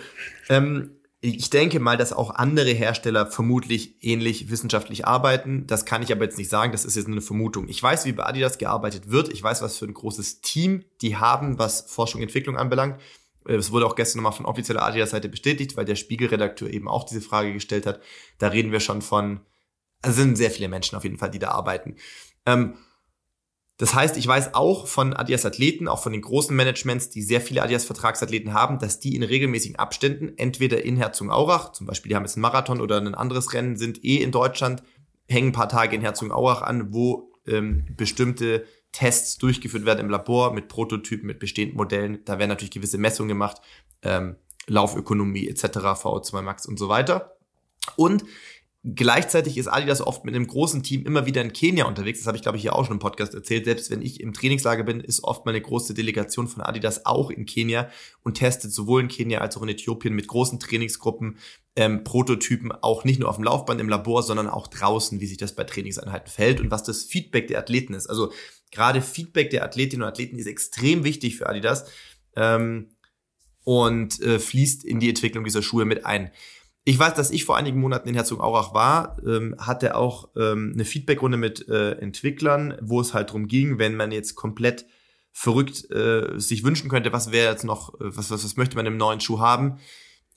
ähm, 0.48 0.90
ich 1.24 1.48
denke 1.48 1.80
mal, 1.80 1.96
dass 1.96 2.12
auch 2.12 2.34
andere 2.34 2.70
Hersteller 2.72 3.26
vermutlich 3.26 3.96
ähnlich 4.04 4.50
wissenschaftlich 4.50 5.06
arbeiten. 5.06 5.66
Das 5.66 5.86
kann 5.86 6.02
ich 6.02 6.12
aber 6.12 6.24
jetzt 6.24 6.36
nicht 6.36 6.50
sagen. 6.50 6.72
Das 6.72 6.84
ist 6.84 6.96
jetzt 6.96 7.06
eine 7.06 7.22
Vermutung. 7.22 7.66
Ich 7.68 7.82
weiß, 7.82 8.04
wie 8.04 8.12
bei 8.12 8.26
Adidas 8.26 8.58
gearbeitet 8.58 9.10
wird. 9.10 9.30
Ich 9.30 9.42
weiß, 9.42 9.62
was 9.62 9.78
für 9.78 9.86
ein 9.86 9.94
großes 9.94 10.42
Team 10.42 10.84
die 11.00 11.16
haben, 11.16 11.58
was 11.58 11.90
Forschung 11.90 12.20
und 12.20 12.28
Entwicklung 12.28 12.58
anbelangt. 12.58 13.00
Es 13.46 13.72
wurde 13.72 13.86
auch 13.86 13.96
gestern 13.96 14.18
nochmal 14.18 14.36
von 14.36 14.44
offizieller 14.44 14.82
Adidas-Seite 14.82 15.30
bestätigt, 15.30 15.78
weil 15.78 15.86
der 15.86 15.96
Spiegelredakteur 15.96 16.68
eben 16.70 16.88
auch 16.88 17.04
diese 17.04 17.22
Frage 17.22 17.54
gestellt 17.54 17.86
hat. 17.86 18.00
Da 18.36 18.48
reden 18.48 18.70
wir 18.70 18.80
schon 18.80 19.00
von, 19.00 19.40
also 20.02 20.20
sind 20.20 20.36
sehr 20.36 20.50
viele 20.50 20.68
Menschen 20.68 20.96
auf 20.96 21.04
jeden 21.04 21.16
Fall, 21.16 21.30
die 21.30 21.38
da 21.38 21.52
arbeiten. 21.52 21.96
Ähm, 22.44 22.74
das 23.76 23.94
heißt, 23.94 24.16
ich 24.16 24.26
weiß 24.26 24.54
auch 24.54 24.86
von 24.86 25.14
Adidas 25.14 25.44
Athleten, 25.44 25.88
auch 25.88 26.00
von 26.00 26.12
den 26.12 26.22
großen 26.22 26.54
Managements, 26.54 27.10
die 27.10 27.22
sehr 27.22 27.40
viele 27.40 27.62
Adidas 27.62 27.84
Vertragsathleten 27.84 28.52
haben, 28.52 28.78
dass 28.78 29.00
die 29.00 29.16
in 29.16 29.24
regelmäßigen 29.24 29.76
Abständen 29.76 30.38
entweder 30.38 30.84
in 30.84 30.96
Herzogenaurach, 30.96 31.72
zum 31.72 31.86
Beispiel 31.86 32.10
die 32.10 32.16
haben 32.16 32.22
jetzt 32.22 32.36
einen 32.36 32.42
Marathon 32.42 32.80
oder 32.80 32.98
ein 32.98 33.14
anderes 33.14 33.52
Rennen, 33.52 33.76
sind 33.76 34.04
eh 34.04 34.18
in 34.18 34.30
Deutschland, 34.30 34.84
hängen 35.26 35.48
ein 35.48 35.52
paar 35.52 35.68
Tage 35.68 35.96
in 35.96 36.02
Herzogenaurach 36.02 36.62
an, 36.62 36.94
wo 36.94 37.32
ähm, 37.46 37.84
bestimmte 37.96 38.64
Tests 38.92 39.38
durchgeführt 39.38 39.84
werden 39.84 40.00
im 40.00 40.10
Labor 40.10 40.52
mit 40.52 40.68
Prototypen, 40.68 41.26
mit 41.26 41.40
bestehenden 41.40 41.76
Modellen. 41.76 42.20
Da 42.24 42.38
werden 42.38 42.50
natürlich 42.50 42.70
gewisse 42.70 42.98
Messungen 42.98 43.28
gemacht, 43.28 43.60
ähm, 44.02 44.36
Laufökonomie 44.68 45.48
etc., 45.48 45.64
VO2 45.64 46.42
Max 46.42 46.64
und 46.64 46.78
so 46.78 46.88
weiter. 46.88 47.36
Und 47.96 48.24
Gleichzeitig 48.86 49.56
ist 49.56 49.66
Adidas 49.66 50.02
oft 50.02 50.26
mit 50.26 50.34
einem 50.34 50.46
großen 50.46 50.82
Team 50.82 51.06
immer 51.06 51.24
wieder 51.24 51.40
in 51.40 51.54
Kenia 51.54 51.86
unterwegs. 51.86 52.18
Das 52.18 52.26
habe 52.26 52.36
ich, 52.36 52.42
glaube 52.42 52.58
ich, 52.58 52.62
hier 52.62 52.76
auch 52.76 52.84
schon 52.84 52.96
im 52.96 52.98
Podcast 52.98 53.32
erzählt. 53.34 53.64
Selbst 53.64 53.90
wenn 53.90 54.02
ich 54.02 54.20
im 54.20 54.34
Trainingslager 54.34 54.82
bin, 54.82 55.00
ist 55.00 55.24
oft 55.24 55.46
mal 55.46 55.52
eine 55.52 55.62
große 55.62 55.94
Delegation 55.94 56.48
von 56.48 56.60
Adidas 56.60 57.06
auch 57.06 57.30
in 57.30 57.46
Kenia 57.46 57.88
und 58.24 58.34
testet 58.34 58.72
sowohl 58.72 59.00
in 59.00 59.08
Kenia 59.08 59.40
als 59.40 59.56
auch 59.56 59.62
in 59.62 59.70
Äthiopien 59.70 60.14
mit 60.14 60.28
großen 60.28 60.60
Trainingsgruppen 60.60 61.38
ähm, 61.76 62.04
Prototypen 62.04 62.72
auch 62.72 63.04
nicht 63.04 63.20
nur 63.20 63.30
auf 63.30 63.36
dem 63.36 63.44
Laufband 63.44 63.80
im 63.80 63.88
Labor, 63.88 64.22
sondern 64.22 64.48
auch 64.48 64.66
draußen, 64.66 65.18
wie 65.18 65.26
sich 65.26 65.38
das 65.38 65.54
bei 65.54 65.64
Trainingseinheiten 65.64 66.30
fällt 66.30 66.60
und 66.60 66.70
was 66.70 66.82
das 66.82 67.04
Feedback 67.04 67.48
der 67.48 67.60
Athleten 67.60 67.94
ist. 67.94 68.06
Also 68.06 68.32
gerade 68.70 69.00
Feedback 69.00 69.48
der 69.48 69.64
Athletinnen 69.64 70.02
und 70.02 70.08
Athleten 70.08 70.38
ist 70.38 70.46
extrem 70.46 71.04
wichtig 71.04 71.36
für 71.36 71.48
Adidas. 71.48 71.86
Ähm, 72.36 72.90
und 73.64 74.20
äh, 74.20 74.38
fließt 74.38 74.84
in 74.84 75.00
die 75.00 75.08
Entwicklung 75.08 75.42
dieser 75.42 75.62
Schuhe 75.62 75.86
mit 75.86 76.04
ein. 76.04 76.30
Ich 76.86 76.98
weiß, 76.98 77.14
dass 77.14 77.30
ich 77.30 77.46
vor 77.46 77.56
einigen 77.56 77.80
Monaten 77.80 78.08
in 78.10 78.14
Herzogenaurach 78.14 78.74
war, 78.74 79.16
ähm, 79.26 79.56
hatte 79.58 79.96
auch 79.96 80.28
ähm, 80.36 80.72
eine 80.74 80.84
Feedbackrunde 80.84 81.38
mit 81.38 81.66
äh, 81.68 81.92
Entwicklern, 81.92 82.76
wo 82.82 83.00
es 83.00 83.14
halt 83.14 83.32
drum 83.32 83.48
ging, 83.48 83.78
wenn 83.78 83.96
man 83.96 84.12
jetzt 84.12 84.34
komplett 84.34 84.86
verrückt 85.32 85.90
äh, 85.90 86.38
sich 86.38 86.62
wünschen 86.62 86.90
könnte, 86.90 87.12
was 87.12 87.32
wäre 87.32 87.50
jetzt 87.50 87.64
noch, 87.64 87.94
äh, 87.94 88.16
was, 88.16 88.30
was, 88.30 88.44
was 88.44 88.56
möchte 88.56 88.76
man 88.76 88.84
im 88.84 88.98
neuen 88.98 89.20
Schuh 89.20 89.40
haben, 89.40 89.78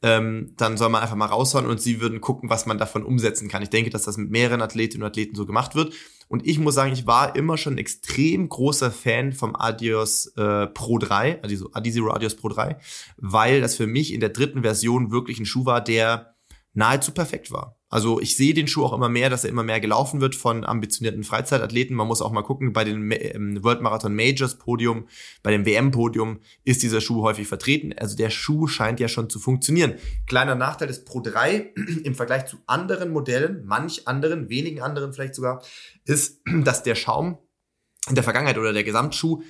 ähm, 0.02 0.54
dann 0.56 0.78
soll 0.78 0.90
man 0.90 1.02
einfach 1.02 1.18
mal 1.18 1.26
raushauen 1.26 1.66
und 1.66 1.82
sie 1.82 2.00
würden 2.00 2.22
gucken, 2.22 2.50
was 2.50 2.66
man 2.66 2.78
davon 2.78 3.04
umsetzen 3.04 3.50
kann. 3.50 3.62
Ich 3.62 3.70
denke, 3.70 3.90
dass 3.90 4.04
das 4.04 4.16
mit 4.16 4.30
mehreren 4.30 4.62
Athletinnen 4.62 5.04
und 5.04 5.10
Athleten 5.10 5.36
so 5.36 5.46
gemacht 5.46 5.76
wird. 5.76 5.94
Und 6.30 6.46
ich 6.48 6.60
muss 6.60 6.76
sagen, 6.76 6.94
ich 6.94 7.08
war 7.08 7.36
immer 7.36 7.58
schon 7.58 7.78
extrem 7.78 8.48
großer 8.48 8.92
Fan 8.92 9.34
vom 9.34 9.56
Adios 9.56 10.28
äh, 10.38 10.68
Pro 10.68 10.98
3, 10.98 11.42
also 11.42 11.70
Adizero 11.74 12.14
Adios 12.14 12.36
Pro 12.36 12.50
3, 12.50 12.78
weil 13.18 13.60
das 13.60 13.76
für 13.76 13.88
mich 13.88 14.14
in 14.14 14.20
der 14.20 14.30
dritten 14.30 14.62
Version 14.62 15.12
wirklich 15.12 15.40
ein 15.40 15.46
Schuh 15.46 15.66
war, 15.66 15.82
der 15.82 16.37
nahezu 16.78 17.12
perfekt 17.12 17.52
war. 17.52 17.76
Also 17.90 18.22
ich 18.22 18.38
sehe 18.38 18.54
den 18.54 18.68
Schuh 18.68 18.86
auch 18.86 18.94
immer 18.94 19.10
mehr, 19.10 19.32
dass 19.32 19.44
er 19.44 19.50
immer 19.50 19.64
mehr 19.64 19.80
gelaufen 19.80 20.22
wird 20.22 20.36
von 20.36 20.64
ambitionierten 20.64 21.24
Freizeitathleten. 21.24 21.96
Man 21.96 22.06
muss 22.06 22.22
auch 22.22 22.32
mal 22.32 22.44
gucken, 22.44 22.72
bei 22.72 22.84
den 22.84 23.12
ähm, 23.12 23.64
World 23.64 23.82
Marathon 23.82 24.14
Majors 24.14 24.60
Podium, 24.60 25.08
bei 25.42 25.52
dem 25.52 25.66
WM 25.66 25.90
Podium 25.90 26.40
ist 26.66 26.84
dieser 26.84 27.02
Schuh 27.02 27.24
häufig 27.24 27.48
vertreten. 27.48 27.94
Also 27.98 28.16
der 28.16 28.30
Schuh 28.30 28.68
scheint 28.68 29.00
ja 29.00 29.08
schon 29.08 29.30
zu 29.30 29.40
funktionieren. 29.40 29.96
Kleiner 30.28 30.54
Nachteil 30.54 30.88
des 30.88 31.04
Pro 31.04 31.20
3 31.20 31.74
im 32.04 32.14
Vergleich 32.14 32.46
zu 32.46 32.58
anderen 32.68 33.10
Modellen, 33.10 33.64
manch 33.66 34.08
anderen, 34.08 34.50
wenigen 34.50 34.82
anderen 34.82 35.14
vielleicht 35.14 35.34
sogar, 35.34 35.64
ist, 36.06 36.42
dass 36.64 36.84
der 36.84 36.96
Schaum 36.96 37.40
in 38.08 38.16
der 38.16 38.24
Vergangenheit 38.24 38.58
oder 38.60 38.72
der 38.72 38.84
Gesamtschuh 38.84 39.42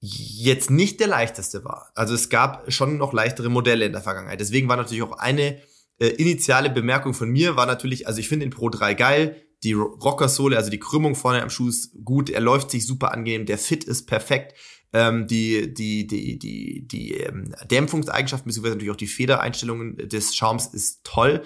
jetzt 0.00 0.70
nicht 0.70 0.98
der 0.98 1.06
leichteste 1.06 1.64
war. 1.64 1.92
Also 1.94 2.14
es 2.14 2.28
gab 2.28 2.72
schon 2.72 2.96
noch 2.96 3.12
leichtere 3.12 3.50
Modelle 3.50 3.84
in 3.84 3.92
der 3.92 4.00
Vergangenheit. 4.00 4.40
Deswegen 4.40 4.68
war 4.68 4.76
natürlich 4.76 5.02
auch 5.02 5.18
eine 5.18 5.60
äh, 6.00 6.08
initiale 6.08 6.70
Bemerkung 6.70 7.14
von 7.14 7.30
mir 7.30 7.56
war 7.56 7.66
natürlich, 7.66 8.06
also 8.06 8.18
ich 8.18 8.28
finde 8.28 8.46
den 8.46 8.50
Pro 8.50 8.70
3 8.70 8.94
geil, 8.94 9.36
die 9.62 9.74
Rockersohle, 9.74 10.56
also 10.56 10.70
die 10.70 10.80
Krümmung 10.80 11.14
vorne 11.14 11.42
am 11.42 11.50
Schuh 11.50 11.68
ist 11.68 11.92
gut, 12.04 12.30
er 12.30 12.40
läuft 12.40 12.70
sich 12.70 12.86
super 12.86 13.12
angenehm, 13.12 13.44
der 13.44 13.58
Fit 13.58 13.84
ist 13.84 14.06
perfekt, 14.06 14.54
ähm, 14.92 15.26
die, 15.26 15.72
die, 15.72 16.06
die, 16.06 16.38
die, 16.38 16.88
die 16.88 17.14
ähm, 17.14 17.54
Dämpfungseigenschaften, 17.70 18.48
beziehungsweise 18.48 18.76
natürlich 18.76 18.92
auch 18.92 18.96
die 18.96 19.06
Federeinstellungen 19.06 20.08
des 20.08 20.34
Schaums 20.34 20.66
ist 20.68 21.04
toll. 21.04 21.42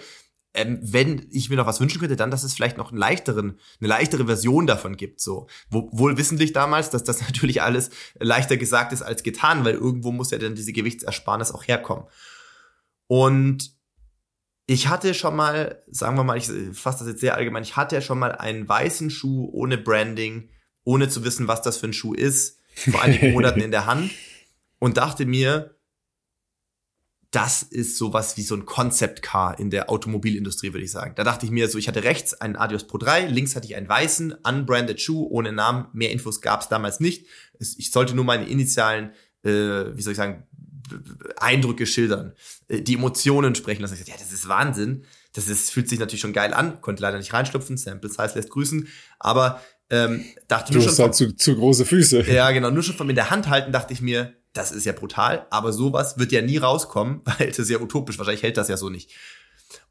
Ähm, 0.54 0.78
wenn 0.80 1.26
ich 1.32 1.50
mir 1.50 1.56
noch 1.56 1.66
was 1.66 1.80
wünschen 1.80 1.98
könnte, 1.98 2.14
dann, 2.14 2.30
dass 2.30 2.44
es 2.44 2.54
vielleicht 2.54 2.78
noch 2.78 2.90
einen 2.90 2.98
leichteren, 2.98 3.58
eine 3.80 3.88
leichtere 3.88 4.26
Version 4.26 4.68
davon 4.68 4.96
gibt. 4.96 5.20
So 5.20 5.48
Wo, 5.68 5.90
wohl 5.92 6.16
wissentlich 6.16 6.52
damals, 6.52 6.90
dass 6.90 7.02
das 7.02 7.20
natürlich 7.26 7.60
alles 7.60 7.90
leichter 8.20 8.56
gesagt 8.56 8.92
ist 8.92 9.02
als 9.02 9.24
getan, 9.24 9.64
weil 9.64 9.74
irgendwo 9.74 10.12
muss 10.12 10.30
ja 10.30 10.38
dann 10.38 10.54
diese 10.54 10.72
Gewichtsersparnis 10.72 11.50
auch 11.50 11.64
herkommen. 11.64 12.06
Und 13.08 13.73
ich 14.66 14.88
hatte 14.88 15.14
schon 15.14 15.36
mal, 15.36 15.82
sagen 15.90 16.16
wir 16.16 16.24
mal, 16.24 16.38
ich 16.38 16.48
fasse 16.72 17.00
das 17.00 17.08
jetzt 17.08 17.20
sehr 17.20 17.34
allgemein, 17.34 17.62
ich 17.62 17.76
hatte 17.76 17.96
ja 17.96 18.00
schon 18.00 18.18
mal 18.18 18.32
einen 18.32 18.68
weißen 18.68 19.10
Schuh 19.10 19.48
ohne 19.52 19.76
Branding, 19.76 20.48
ohne 20.84 21.08
zu 21.08 21.24
wissen, 21.24 21.48
was 21.48 21.62
das 21.62 21.76
für 21.76 21.86
ein 21.86 21.92
Schuh 21.92 22.14
ist, 22.14 22.60
vor 22.74 23.02
einigen 23.02 23.32
Monaten 23.32 23.60
in 23.60 23.70
der 23.70 23.86
Hand 23.86 24.10
und 24.78 24.96
dachte 24.96 25.26
mir, 25.26 25.74
das 27.30 27.64
ist 27.64 27.98
sowas 27.98 28.36
wie 28.36 28.42
so 28.42 28.54
ein 28.54 28.64
Concept 28.64 29.20
Car 29.20 29.58
in 29.58 29.68
der 29.68 29.90
Automobilindustrie, 29.90 30.72
würde 30.72 30.84
ich 30.84 30.92
sagen. 30.92 31.14
Da 31.16 31.24
dachte 31.24 31.44
ich 31.44 31.50
mir 31.50 31.68
so, 31.68 31.78
ich 31.78 31.88
hatte 31.88 32.04
rechts 32.04 32.34
einen 32.34 32.54
Adios 32.54 32.86
Pro 32.86 32.96
3, 32.96 33.26
links 33.26 33.56
hatte 33.56 33.66
ich 33.66 33.74
einen 33.74 33.88
weißen, 33.88 34.34
unbranded 34.46 35.00
Schuh 35.00 35.26
ohne 35.28 35.52
Namen. 35.52 35.86
Mehr 35.92 36.12
Infos 36.12 36.40
gab 36.40 36.60
es 36.60 36.68
damals 36.68 37.00
nicht. 37.00 37.26
Ich 37.58 37.90
sollte 37.90 38.14
nur 38.14 38.24
meine 38.24 38.46
initialen, 38.46 39.10
äh, 39.42 39.50
wie 39.96 40.02
soll 40.02 40.12
ich 40.12 40.16
sagen, 40.16 40.46
Eindrücke 41.36 41.86
schildern, 41.86 42.34
äh, 42.68 42.80
die 42.80 42.94
Emotionen 42.94 43.54
sprechen 43.54 43.82
lassen. 43.82 43.94
Ich 43.94 44.00
dachte, 44.00 44.12
ja, 44.12 44.16
das 44.18 44.32
ist 44.32 44.48
Wahnsinn. 44.48 45.04
Das 45.32 45.48
ist, 45.48 45.70
fühlt 45.70 45.88
sich 45.88 45.98
natürlich 45.98 46.20
schon 46.20 46.32
geil 46.32 46.54
an, 46.54 46.80
konnte 46.80 47.02
leider 47.02 47.18
nicht 47.18 47.32
reinschlüpfen, 47.32 47.76
Sample 47.76 48.08
Size 48.08 48.32
lässt 48.36 48.50
grüßen, 48.50 48.86
aber 49.18 49.60
ähm, 49.90 50.24
dachte 50.46 50.72
du 50.72 50.78
nur 50.78 50.88
schon. 50.88 50.96
Halt 50.96 51.14
zu, 51.14 51.34
zu 51.34 51.56
große 51.56 51.84
Füße. 51.84 52.22
Ja, 52.32 52.52
genau, 52.52 52.70
nur 52.70 52.84
schon 52.84 52.94
von 52.94 53.10
in 53.10 53.16
der 53.16 53.30
Hand 53.30 53.48
halten, 53.48 53.72
dachte 53.72 53.92
ich 53.92 54.00
mir, 54.00 54.34
das 54.52 54.70
ist 54.70 54.86
ja 54.86 54.92
brutal, 54.92 55.46
aber 55.50 55.72
sowas 55.72 56.18
wird 56.18 56.32
ja 56.32 56.40
nie 56.40 56.58
rauskommen, 56.58 57.20
weil 57.24 57.48
das 57.48 57.58
ist 57.58 57.70
ja 57.70 57.80
utopisch, 57.80 58.16
wahrscheinlich 58.18 58.42
hält 58.42 58.56
das 58.56 58.68
ja 58.68 58.76
so 58.76 58.88
nicht. 58.88 59.12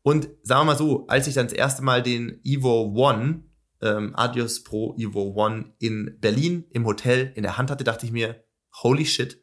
Und 0.02 0.30
sagen 0.44 0.62
wir 0.62 0.66
mal 0.66 0.78
so, 0.78 1.06
als 1.08 1.28
ich 1.28 1.34
dann 1.34 1.48
das 1.48 1.54
erste 1.54 1.82
Mal 1.84 2.02
den 2.02 2.40
Evo 2.44 2.94
One, 2.96 3.44
ähm, 3.82 4.16
Adios 4.16 4.64
Pro 4.64 4.96
Evo 4.98 5.34
One 5.36 5.74
in 5.80 6.18
Berlin 6.20 6.66
im 6.72 6.86
Hotel 6.86 7.34
in 7.36 7.44
der 7.44 7.58
Hand 7.58 7.70
hatte, 7.70 7.84
dachte 7.84 8.06
ich 8.06 8.14
mir, 8.14 8.44
holy 8.82 9.06
shit, 9.06 9.43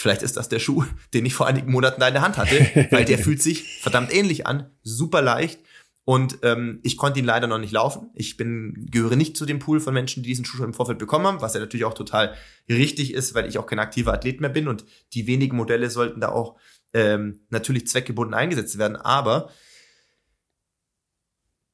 Vielleicht 0.00 0.22
ist 0.22 0.36
das 0.36 0.48
der 0.48 0.60
Schuh, 0.60 0.84
den 1.12 1.26
ich 1.26 1.34
vor 1.34 1.48
einigen 1.48 1.72
Monaten 1.72 2.00
da 2.00 2.06
in 2.06 2.14
der 2.14 2.22
Hand 2.22 2.36
hatte, 2.36 2.88
weil 2.92 3.04
der 3.04 3.18
fühlt 3.24 3.42
sich 3.42 3.80
verdammt 3.80 4.14
ähnlich 4.14 4.46
an, 4.46 4.70
super 4.84 5.22
leicht. 5.22 5.58
Und 6.04 6.38
ähm, 6.42 6.78
ich 6.84 6.96
konnte 6.96 7.18
ihn 7.18 7.24
leider 7.24 7.48
noch 7.48 7.58
nicht 7.58 7.72
laufen. 7.72 8.08
Ich 8.14 8.36
bin 8.36 8.86
gehöre 8.92 9.16
nicht 9.16 9.36
zu 9.36 9.44
dem 9.44 9.58
Pool 9.58 9.80
von 9.80 9.92
Menschen, 9.92 10.22
die 10.22 10.28
diesen 10.28 10.44
Schuh 10.44 10.56
schon 10.56 10.66
im 10.66 10.72
Vorfeld 10.72 11.00
bekommen 11.00 11.26
haben, 11.26 11.40
was 11.40 11.54
ja 11.54 11.60
natürlich 11.60 11.84
auch 11.84 11.94
total 11.94 12.34
richtig 12.68 13.12
ist, 13.12 13.34
weil 13.34 13.48
ich 13.48 13.58
auch 13.58 13.66
kein 13.66 13.80
aktiver 13.80 14.12
Athlet 14.12 14.40
mehr 14.40 14.50
bin 14.50 14.68
und 14.68 14.84
die 15.14 15.26
wenigen 15.26 15.56
Modelle 15.56 15.90
sollten 15.90 16.20
da 16.20 16.28
auch 16.28 16.56
ähm, 16.94 17.40
natürlich 17.50 17.88
zweckgebunden 17.88 18.34
eingesetzt 18.34 18.78
werden. 18.78 18.96
Aber 18.96 19.50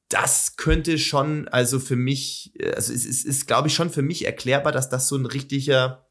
das 0.09 0.57
könnte 0.57 0.97
schon, 0.97 1.47
also 1.49 1.79
für 1.79 1.95
mich, 1.95 2.53
also 2.75 2.91
es 2.91 3.05
ist, 3.05 3.23
ist 3.23 3.45
glaube 3.45 3.67
ich, 3.67 3.75
schon 3.75 3.91
für 3.91 4.01
mich 4.01 4.25
erklärbar, 4.25 4.71
dass 4.71 4.89
das 4.89 5.07
so 5.07 5.15
ein 5.15 5.27
richtiger 5.27 6.04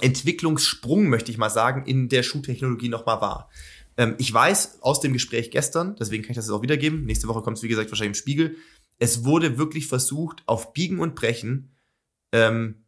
Entwicklungssprung, 0.00 1.08
möchte 1.08 1.30
ich 1.30 1.38
mal 1.38 1.50
sagen, 1.50 1.84
in 1.86 2.08
der 2.08 2.22
Schuhtechnologie 2.22 2.88
nochmal 2.88 3.20
war. 3.20 3.50
Ähm, 3.96 4.14
ich 4.18 4.32
weiß 4.32 4.82
aus 4.82 5.00
dem 5.00 5.12
Gespräch 5.12 5.50
gestern, 5.50 5.96
deswegen 5.96 6.22
kann 6.22 6.32
ich 6.32 6.36
das 6.36 6.46
jetzt 6.46 6.54
auch 6.54 6.62
wiedergeben, 6.62 7.04
nächste 7.04 7.28
Woche 7.28 7.42
kommt 7.42 7.56
es 7.56 7.62
wie 7.62 7.68
gesagt 7.68 7.90
wahrscheinlich 7.90 8.18
im 8.18 8.22
Spiegel, 8.22 8.56
es 8.98 9.24
wurde 9.24 9.58
wirklich 9.58 9.86
versucht, 9.86 10.42
auf 10.46 10.72
Biegen 10.72 11.00
und 11.00 11.14
Brechen 11.14 11.70
ähm, 12.32 12.86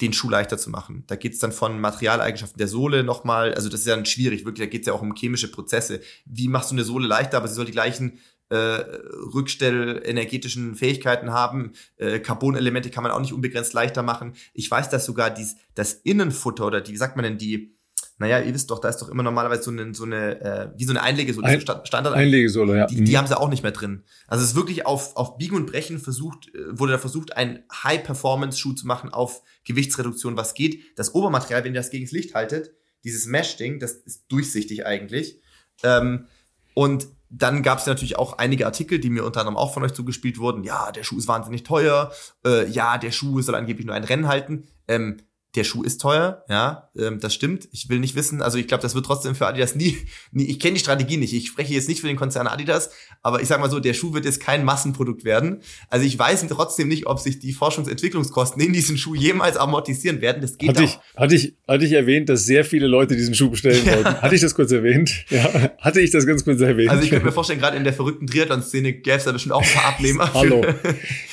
den 0.00 0.12
Schuh 0.12 0.30
leichter 0.30 0.58
zu 0.58 0.70
machen. 0.70 1.02
Da 1.08 1.16
geht's 1.16 1.40
dann 1.40 1.50
von 1.50 1.80
Materialeigenschaften 1.80 2.58
der 2.58 2.68
Sohle 2.68 3.02
nochmal, 3.02 3.54
also 3.54 3.68
das 3.68 3.80
ist 3.80 3.86
ja 3.86 3.96
dann 3.96 4.06
schwierig, 4.06 4.44
wirklich, 4.44 4.66
da 4.66 4.70
geht's 4.70 4.86
ja 4.86 4.92
auch 4.92 5.02
um 5.02 5.14
chemische 5.14 5.50
Prozesse. 5.50 6.00
Wie 6.24 6.48
machst 6.48 6.70
du 6.70 6.74
eine 6.74 6.84
Sohle 6.84 7.08
leichter, 7.08 7.38
aber 7.38 7.48
sie 7.48 7.54
soll 7.54 7.66
die 7.66 7.72
gleichen 7.72 8.18
äh, 8.50 8.56
rückstellenergetischen 8.56 10.74
Fähigkeiten 10.74 11.32
haben. 11.32 11.72
Äh, 11.96 12.20
Carbonelemente 12.20 12.90
kann 12.90 13.02
man 13.02 13.12
auch 13.12 13.20
nicht 13.20 13.32
unbegrenzt 13.32 13.72
leichter 13.72 14.02
machen. 14.02 14.34
Ich 14.54 14.70
weiß, 14.70 14.90
dass 14.90 15.04
sogar 15.04 15.30
dies, 15.30 15.56
das 15.74 15.92
Innenfutter 15.92 16.66
oder 16.66 16.80
die, 16.80 16.92
wie 16.92 16.96
sagt 16.96 17.16
man 17.16 17.24
denn, 17.24 17.38
die, 17.38 17.74
naja, 18.18 18.40
ihr 18.40 18.52
wisst 18.52 18.70
doch, 18.70 18.80
da 18.80 18.88
ist 18.88 18.98
doch 18.98 19.08
immer 19.08 19.22
normalerweise 19.22 19.62
so 19.62 19.70
eine, 19.70 19.94
so 19.94 20.04
eine 20.04 20.40
äh, 20.40 20.70
wie 20.76 20.84
so 20.84 20.90
eine 20.90 21.02
Einlegesohle, 21.02 21.46
Ein, 21.46 21.60
so 21.60 21.80
Standard. 21.84 22.14
Einlegesohle, 22.14 22.76
ja. 22.76 22.86
Die, 22.86 23.04
die 23.04 23.12
mhm. 23.12 23.16
haben 23.16 23.26
sie 23.28 23.38
auch 23.38 23.48
nicht 23.48 23.62
mehr 23.62 23.72
drin. 23.72 24.02
Also 24.26 24.42
es 24.42 24.50
ist 24.50 24.56
wirklich 24.56 24.86
auf, 24.86 25.16
auf 25.16 25.38
Biegen 25.38 25.56
und 25.56 25.66
Brechen 25.66 26.00
versucht, 26.00 26.52
äh, 26.54 26.78
wurde 26.78 26.92
da 26.92 26.98
versucht, 26.98 27.36
einen 27.36 27.60
High-Performance-Schuh 27.72 28.72
zu 28.72 28.86
machen 28.86 29.10
auf 29.10 29.42
Gewichtsreduktion, 29.64 30.36
was 30.36 30.54
geht. 30.54 30.82
Das 30.96 31.14
Obermaterial, 31.14 31.64
wenn 31.64 31.74
ihr 31.74 31.80
das 31.80 31.90
gegen 31.90 32.06
das 32.06 32.12
Licht 32.12 32.34
haltet, 32.34 32.72
dieses 33.04 33.26
Mesh-Ding, 33.26 33.78
das 33.78 33.92
ist 33.92 34.24
durchsichtig 34.28 34.84
eigentlich. 34.84 35.40
Ähm, 35.84 36.26
und 36.74 37.06
dann 37.30 37.62
gab 37.62 37.78
es 37.78 37.86
natürlich 37.86 38.16
auch 38.16 38.38
einige 38.38 38.66
Artikel, 38.66 38.98
die 38.98 39.10
mir 39.10 39.24
unter 39.24 39.40
anderem 39.40 39.56
auch 39.56 39.74
von 39.74 39.82
euch 39.82 39.92
zugespielt 39.92 40.38
wurden. 40.38 40.64
Ja, 40.64 40.92
der 40.92 41.04
Schuh 41.04 41.18
ist 41.18 41.28
wahnsinnig 41.28 41.62
teuer. 41.62 42.10
Äh, 42.44 42.68
ja, 42.68 42.98
der 42.98 43.10
Schuh 43.10 43.40
soll 43.42 43.54
angeblich 43.54 43.86
nur 43.86 43.94
ein 43.94 44.04
Rennen 44.04 44.28
halten. 44.28 44.66
Ähm, 44.86 45.18
der 45.58 45.64
Schuh 45.64 45.82
ist 45.82 46.00
teuer, 46.00 46.44
ja, 46.48 46.90
ähm, 46.96 47.18
das 47.20 47.34
stimmt. 47.34 47.68
Ich 47.72 47.88
will 47.88 47.98
nicht 47.98 48.14
wissen, 48.14 48.40
also 48.40 48.58
ich 48.58 48.68
glaube, 48.68 48.82
das 48.82 48.94
wird 48.94 49.04
trotzdem 49.04 49.34
für 49.34 49.46
Adidas 49.46 49.74
nie, 49.74 49.98
nie 50.32 50.44
ich 50.44 50.60
kenne 50.60 50.74
die 50.74 50.80
Strategie 50.80 51.16
nicht. 51.16 51.34
Ich 51.34 51.48
spreche 51.48 51.74
jetzt 51.74 51.88
nicht 51.88 52.00
für 52.00 52.06
den 52.06 52.16
Konzern 52.16 52.46
Adidas, 52.46 52.90
aber 53.22 53.42
ich 53.42 53.48
sag 53.48 53.60
mal 53.60 53.68
so, 53.68 53.80
der 53.80 53.94
Schuh 53.94 54.14
wird 54.14 54.24
jetzt 54.24 54.40
kein 54.40 54.64
Massenprodukt 54.64 55.24
werden. 55.24 55.60
Also 55.90 56.06
ich 56.06 56.18
weiß 56.18 56.46
trotzdem 56.48 56.88
nicht, 56.88 57.06
ob 57.06 57.18
sich 57.18 57.40
die 57.40 57.52
Forschungsentwicklungskosten 57.52 58.62
in 58.62 58.72
diesen 58.72 58.96
Schuh 58.96 59.14
jemals 59.14 59.56
amortisieren 59.56 60.20
werden. 60.20 60.40
Das 60.40 60.56
geht 60.56 60.68
hatte 60.68 60.84
ich, 60.84 60.98
hatte 61.16 61.34
ich, 61.34 61.56
hatte 61.66 61.84
ich 61.84 61.92
erwähnt, 61.92 62.28
dass 62.28 62.44
sehr 62.44 62.64
viele 62.64 62.86
Leute 62.86 63.16
diesen 63.16 63.34
Schuh 63.34 63.50
bestellen 63.50 63.84
wollten. 63.84 64.22
hatte 64.22 64.34
ich 64.34 64.40
das 64.40 64.54
kurz 64.54 64.70
erwähnt? 64.70 65.24
Ja, 65.30 65.72
hatte 65.78 66.00
ich 66.00 66.10
das 66.10 66.26
ganz 66.26 66.44
kurz 66.44 66.60
erwähnt? 66.60 66.90
Also 66.90 67.02
ich 67.02 67.10
könnte 67.10 67.26
mir 67.26 67.32
vorstellen, 67.32 67.58
gerade 67.58 67.76
in 67.76 67.84
der 67.84 67.92
verrückten 67.92 68.26
Triathlon-Szene 68.26 68.92
gäbe 68.92 69.16
es 69.16 69.24
da 69.24 69.32
bestimmt 69.32 69.54
auch 69.54 69.62
ein 69.62 69.72
paar 69.74 69.86
Abnehmer. 69.86 70.32
Hallo. 70.32 70.64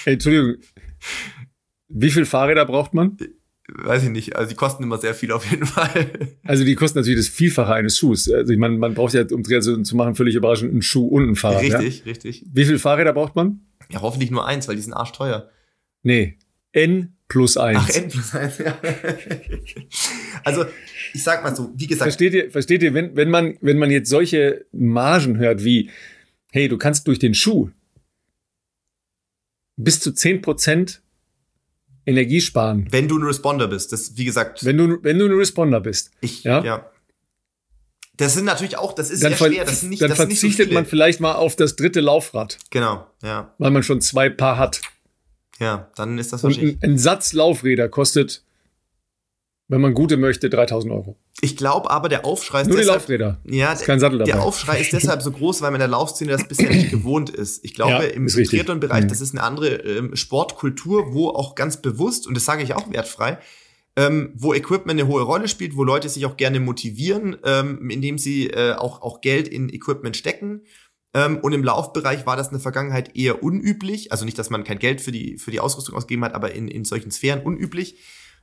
Hey, 0.03 0.13
Entschuldigung. 0.13 0.55
Wie 1.87 2.09
viel 2.09 2.25
Fahrräder 2.25 2.65
braucht 2.65 2.93
man? 2.93 3.17
Weiß 3.67 4.03
ich 4.03 4.09
nicht, 4.09 4.35
also 4.35 4.49
die 4.49 4.55
kosten 4.55 4.83
immer 4.83 4.97
sehr 4.97 5.13
viel 5.13 5.31
auf 5.31 5.49
jeden 5.49 5.65
Fall. 5.65 6.09
Also 6.43 6.63
die 6.63 6.75
kosten 6.75 6.99
natürlich 6.99 7.19
das 7.19 7.27
Vielfache 7.27 7.73
eines 7.73 7.97
Schuhs. 7.97 8.31
Also 8.31 8.53
ich 8.53 8.59
meine, 8.59 8.77
man 8.77 8.93
braucht 8.93 9.13
ja, 9.13 9.25
um 9.31 9.43
Triathlon 9.43 9.85
zu 9.85 9.95
machen, 9.95 10.15
völlig 10.15 10.35
überraschend 10.35 10.71
einen 10.71 10.81
Schuh 10.81 11.07
und 11.07 11.29
ein 11.29 11.35
Fahrrad. 11.35 11.61
Richtig, 11.61 11.99
ja? 11.99 12.05
richtig. 12.05 12.45
Wie 12.51 12.65
viele 12.65 12.79
Fahrräder 12.79 13.13
braucht 13.13 13.35
man? 13.35 13.61
Ja, 13.89 14.01
hoffentlich 14.01 14.31
nur 14.31 14.45
eins, 14.47 14.67
weil 14.67 14.75
die 14.75 14.81
sind 14.81 14.93
arschteuer. 14.93 15.49
Nee, 16.03 16.37
N 16.71 17.13
plus 17.27 17.57
eins. 17.57 17.79
Ach, 17.81 17.89
N 17.89 18.09
plus 18.09 18.35
eins, 18.35 18.57
ja. 18.59 18.77
also, 20.43 20.65
ich 21.13 21.23
sag 21.23 21.43
mal 21.43 21.55
so, 21.55 21.71
wie 21.75 21.87
gesagt. 21.87 22.03
Versteht 22.03 22.33
ihr, 22.33 22.51
versteht 22.51 22.83
ihr, 22.83 22.93
wenn, 22.93 23.15
wenn 23.15 23.29
man, 23.29 23.57
wenn 23.61 23.77
man 23.77 23.89
jetzt 23.89 24.09
solche 24.09 24.65
Margen 24.71 25.37
hört 25.37 25.63
wie, 25.63 25.89
hey, 26.51 26.67
du 26.67 26.77
kannst 26.77 27.07
durch 27.07 27.19
den 27.19 27.33
Schuh 27.33 27.69
bis 29.77 29.99
zu 29.99 30.13
zehn 30.13 30.41
Prozent 30.41 31.01
Energie 32.05 32.41
sparen. 32.41 32.87
Wenn 32.91 33.07
du 33.07 33.17
ein 33.17 33.23
Responder 33.23 33.67
bist, 33.67 33.91
das 33.91 34.17
wie 34.17 34.25
gesagt. 34.25 34.63
Wenn 34.63 34.77
du 34.77 34.97
wenn 35.01 35.19
du 35.19 35.25
ein 35.25 35.33
Responder 35.33 35.79
bist. 35.79 36.11
Ich 36.21 36.43
ja. 36.43 36.63
ja. 36.63 36.89
Das 38.17 38.33
sind 38.33 38.45
natürlich 38.45 38.77
auch, 38.77 38.93
das 38.93 39.09
ist 39.09 39.23
dann 39.23 39.33
sehr 39.33 39.49
schwer. 39.49 39.65
Das 39.65 39.83
nicht, 39.83 40.01
dann 40.01 40.09
das 40.09 40.17
verzichtet 40.17 40.69
so 40.69 40.73
man 40.73 40.85
vielleicht 40.85 41.19
mal 41.19 41.33
auf 41.33 41.55
das 41.55 41.75
dritte 41.75 41.99
Laufrad. 41.99 42.57
Genau, 42.69 43.05
ja. 43.21 43.53
Weil 43.57 43.71
man 43.71 43.83
schon 43.83 43.99
zwei 43.99 44.29
Paar 44.29 44.57
hat. 44.57 44.81
Ja, 45.59 45.91
dann 45.95 46.17
ist 46.17 46.31
das 46.31 46.43
wahrscheinlich. 46.43 46.77
Ein, 46.81 46.91
ein 46.91 46.97
Satz 46.97 47.33
Laufräder 47.33 47.89
kostet 47.89 48.43
wenn 49.67 49.81
man 49.81 49.93
gute 49.93 50.17
möchte, 50.17 50.49
3000 50.49 50.93
Euro. 50.93 51.17
Ich 51.41 51.57
glaube 51.57 51.89
aber, 51.89 52.07
der 52.07 52.25
Aufschrei 52.25 52.61
ist 52.61 52.67
Nur 52.67 52.77
deshalb, 52.77 53.05
die 53.07 53.13
Laufräder. 53.13 53.41
Ja, 53.45 53.73
ist 53.73 53.85
kein 53.85 53.99
Sattel 53.99 54.19
dabei. 54.19 54.31
der 54.31 54.43
Aufschrei 54.43 54.79
ist 54.79 54.93
deshalb 54.93 55.21
so 55.21 55.31
groß, 55.31 55.61
weil 55.61 55.71
man 55.71 55.81
in 55.81 55.87
der 55.87 55.87
Laufszene 55.89 56.31
das 56.31 56.47
bisher 56.47 56.69
nicht 56.69 56.91
gewohnt 56.91 57.29
ist. 57.29 57.65
Ich 57.65 57.73
glaube, 57.73 58.05
ja, 58.05 58.11
im 58.11 58.27
Triathlon-Bereich, 58.27 59.05
mhm. 59.05 59.09
das 59.09 59.21
ist 59.21 59.33
eine 59.33 59.43
andere 59.43 59.75
ähm, 59.75 60.15
Sportkultur, 60.15 61.13
wo 61.13 61.29
auch 61.29 61.55
ganz 61.55 61.81
bewusst, 61.81 62.27
und 62.27 62.35
das 62.35 62.45
sage 62.45 62.63
ich 62.63 62.75
auch 62.75 62.91
wertfrei, 62.91 63.39
ähm, 63.95 64.33
wo 64.35 64.53
Equipment 64.53 64.99
eine 64.99 65.09
hohe 65.09 65.23
Rolle 65.23 65.47
spielt, 65.47 65.75
wo 65.75 65.83
Leute 65.83 66.09
sich 66.09 66.25
auch 66.25 66.37
gerne 66.37 66.59
motivieren, 66.59 67.37
ähm, 67.43 67.89
indem 67.89 68.17
sie 68.17 68.47
äh, 68.47 68.73
auch, 68.73 69.01
auch 69.01 69.21
Geld 69.21 69.47
in 69.47 69.69
Equipment 69.69 70.15
stecken. 70.15 70.61
Ähm, 71.13 71.37
und 71.37 71.53
im 71.53 71.63
Laufbereich 71.63 72.25
war 72.25 72.35
das 72.35 72.47
in 72.47 72.53
der 72.53 72.59
Vergangenheit 72.59 73.15
eher 73.15 73.41
unüblich. 73.41 74.11
Also 74.11 74.25
nicht, 74.25 74.37
dass 74.37 74.49
man 74.49 74.63
kein 74.63 74.79
Geld 74.79 75.01
für 75.01 75.13
die, 75.13 75.37
für 75.37 75.51
die 75.51 75.61
Ausrüstung 75.61 75.95
ausgegeben 75.95 76.25
hat, 76.25 76.33
aber 76.35 76.51
in, 76.51 76.67
in 76.67 76.83
solchen 76.83 77.09
Sphären 77.09 77.41
unüblich. 77.41 77.97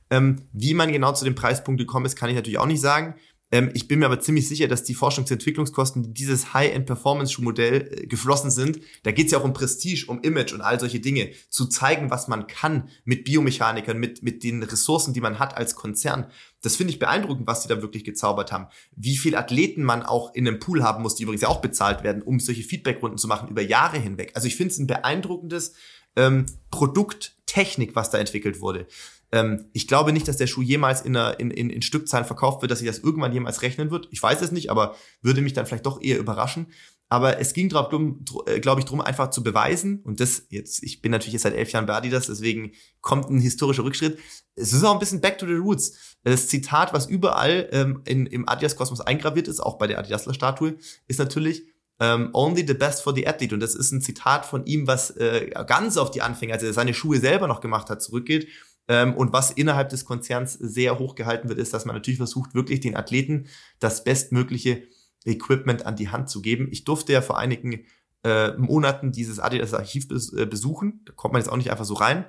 Ähm, 0.09 0.43
wie 0.53 0.73
man 0.73 0.91
genau 0.91 1.13
zu 1.13 1.25
dem 1.25 1.35
Preispunkt 1.35 1.79
gekommen 1.79 2.05
ist, 2.05 2.15
kann 2.15 2.29
ich 2.29 2.35
natürlich 2.35 2.59
auch 2.59 2.65
nicht 2.65 2.81
sagen. 2.81 3.15
Ähm, 3.53 3.69
ich 3.75 3.87
bin 3.87 3.99
mir 3.99 4.07
aber 4.07 4.19
ziemlich 4.19 4.47
sicher, 4.47 4.67
dass 4.67 4.83
die 4.83 4.95
Forschungs- 4.95 5.29
und 5.29 5.31
Entwicklungskosten, 5.31 6.01
die 6.01 6.11
dieses 6.11 6.55
High-End-Performance-Schuhmodell 6.55 7.87
äh, 7.91 8.07
geflossen 8.07 8.49
sind, 8.49 8.79
da 9.03 9.11
geht 9.11 9.27
es 9.27 9.31
ja 9.31 9.37
auch 9.37 9.43
um 9.43 9.53
Prestige, 9.53 10.07
um 10.07 10.21
Image 10.21 10.53
und 10.53 10.61
all 10.61 10.79
solche 10.79 10.99
Dinge, 10.99 11.29
zu 11.49 11.67
zeigen, 11.67 12.09
was 12.09 12.27
man 12.27 12.47
kann 12.47 12.89
mit 13.05 13.25
Biomechanikern, 13.25 13.99
mit, 13.99 14.23
mit 14.23 14.43
den 14.43 14.63
Ressourcen, 14.63 15.13
die 15.13 15.21
man 15.21 15.37
hat 15.37 15.55
als 15.55 15.75
Konzern. 15.75 16.25
Das 16.63 16.75
finde 16.77 16.93
ich 16.93 16.99
beeindruckend, 16.99 17.45
was 17.45 17.61
die 17.61 17.67
da 17.67 17.83
wirklich 17.83 18.03
gezaubert 18.03 18.51
haben. 18.51 18.69
Wie 18.95 19.17
viel 19.17 19.35
Athleten 19.35 19.83
man 19.83 20.01
auch 20.01 20.33
in 20.33 20.47
einem 20.47 20.57
Pool 20.57 20.81
haben 20.81 21.03
muss, 21.03 21.13
die 21.13 21.21
übrigens 21.21 21.43
ja 21.43 21.49
auch 21.49 21.61
bezahlt 21.61 22.03
werden, 22.03 22.23
um 22.23 22.39
solche 22.39 22.63
Feedbackrunden 22.63 23.19
zu 23.19 23.27
machen 23.27 23.49
über 23.49 23.61
Jahre 23.61 23.99
hinweg. 23.99 24.31
Also 24.33 24.47
ich 24.47 24.55
finde 24.55 24.71
es 24.71 24.79
ein 24.79 24.87
beeindruckendes 24.87 25.75
ähm, 26.15 26.47
Produkt, 26.71 27.35
Technik, 27.45 27.95
was 27.95 28.09
da 28.09 28.17
entwickelt 28.17 28.61
wurde. 28.61 28.87
Ähm, 29.33 29.65
ich 29.73 29.87
glaube 29.87 30.13
nicht, 30.13 30.27
dass 30.27 30.37
der 30.37 30.45
Schuh 30.45 30.61
jemals 30.61 31.01
in, 31.01 31.17
einer, 31.17 31.39
in, 31.39 31.49
in, 31.49 31.71
in 31.71 31.81
Stückzahlen 31.81 32.25
verkauft 32.25 32.61
wird, 32.61 32.71
dass 32.71 32.79
sich 32.79 32.87
das 32.87 32.99
irgendwann 32.99 33.33
jemals 33.33 33.63
rechnen 33.63 33.89
wird. 33.89 34.07
Ich 34.11 34.21
weiß 34.21 34.41
es 34.41 34.51
nicht, 34.51 34.69
aber 34.69 34.95
würde 35.23 35.41
mich 35.41 35.53
dann 35.53 35.65
vielleicht 35.65 35.87
doch 35.87 35.99
eher 36.01 36.19
überraschen. 36.19 36.67
Aber 37.09 37.39
es 37.39 37.53
ging 37.53 37.65
äh, 37.65 37.69
glaube 37.69 38.79
ich, 38.79 38.85
darum, 38.85 39.01
einfach 39.01 39.31
zu 39.31 39.43
beweisen, 39.43 40.01
und 40.03 40.19
das 40.19 40.45
jetzt, 40.49 40.83
ich 40.83 41.01
bin 41.01 41.11
natürlich 41.11 41.33
jetzt 41.33 41.43
seit 41.43 41.55
elf 41.55 41.71
Jahren 41.71 41.87
bei 41.87 41.95
Adidas, 41.95 42.27
deswegen 42.27 42.73
kommt 43.01 43.29
ein 43.29 43.39
historischer 43.39 43.83
Rückschritt. 43.83 44.19
Es 44.55 44.71
ist 44.71 44.83
auch 44.83 44.93
ein 44.93 44.99
bisschen 44.99 45.21
back 45.21 45.39
to 45.39 45.47
the 45.47 45.53
roots. 45.53 46.15
Das 46.23 46.47
Zitat, 46.47 46.93
was 46.93 47.07
überall 47.07 47.69
ähm, 47.71 48.01
in, 48.05 48.27
im 48.27 48.47
Adidas-Kosmos 48.47 49.01
eingraviert 49.01 49.47
ist, 49.47 49.59
auch 49.59 49.79
bei 49.79 49.87
der 49.87 49.97
Adidasler-Statue, 49.99 50.75
ist 51.07 51.19
natürlich, 51.19 51.63
um, 51.99 52.07
ähm, 52.07 52.29
only 52.33 52.65
the 52.67 52.73
best 52.73 53.01
for 53.03 53.13
the 53.15 53.27
athlete. 53.27 53.53
Und 53.53 53.61
das 53.61 53.75
ist 53.75 53.91
ein 53.91 54.01
Zitat 54.01 54.45
von 54.45 54.65
ihm, 54.65 54.87
was 54.87 55.11
äh, 55.11 55.51
ganz 55.67 55.97
auf 55.97 56.11
die 56.11 56.21
Anfänge, 56.21 56.53
als 56.53 56.63
er 56.63 56.73
seine 56.73 56.93
Schuhe 56.93 57.19
selber 57.19 57.47
noch 57.47 57.61
gemacht 57.61 57.89
hat, 57.89 58.01
zurückgeht. 58.01 58.47
Ähm, 58.87 59.15
und 59.15 59.33
was 59.33 59.51
innerhalb 59.51 59.89
des 59.89 60.05
Konzerns 60.05 60.53
sehr 60.53 60.99
hoch 60.99 61.15
gehalten 61.15 61.49
wird, 61.49 61.59
ist, 61.59 61.73
dass 61.73 61.85
man 61.85 61.95
natürlich 61.95 62.17
versucht, 62.17 62.53
wirklich 62.53 62.79
den 62.79 62.97
Athleten 62.97 63.47
das 63.79 64.03
bestmögliche 64.03 64.83
Equipment 65.25 65.85
an 65.85 65.95
die 65.95 66.09
Hand 66.09 66.29
zu 66.29 66.41
geben. 66.41 66.67
Ich 66.71 66.83
durfte 66.83 67.13
ja 67.13 67.21
vor 67.21 67.37
einigen 67.37 67.85
äh, 68.23 68.53
Monaten 68.57 69.11
dieses 69.11 69.39
Adidas 69.39 69.73
Archiv 69.73 70.07
bes 70.07 70.33
äh, 70.33 70.45
besuchen. 70.45 71.01
Da 71.05 71.13
kommt 71.13 71.33
man 71.33 71.41
jetzt 71.41 71.51
auch 71.51 71.57
nicht 71.57 71.71
einfach 71.71 71.85
so 71.85 71.93
rein. 71.93 72.25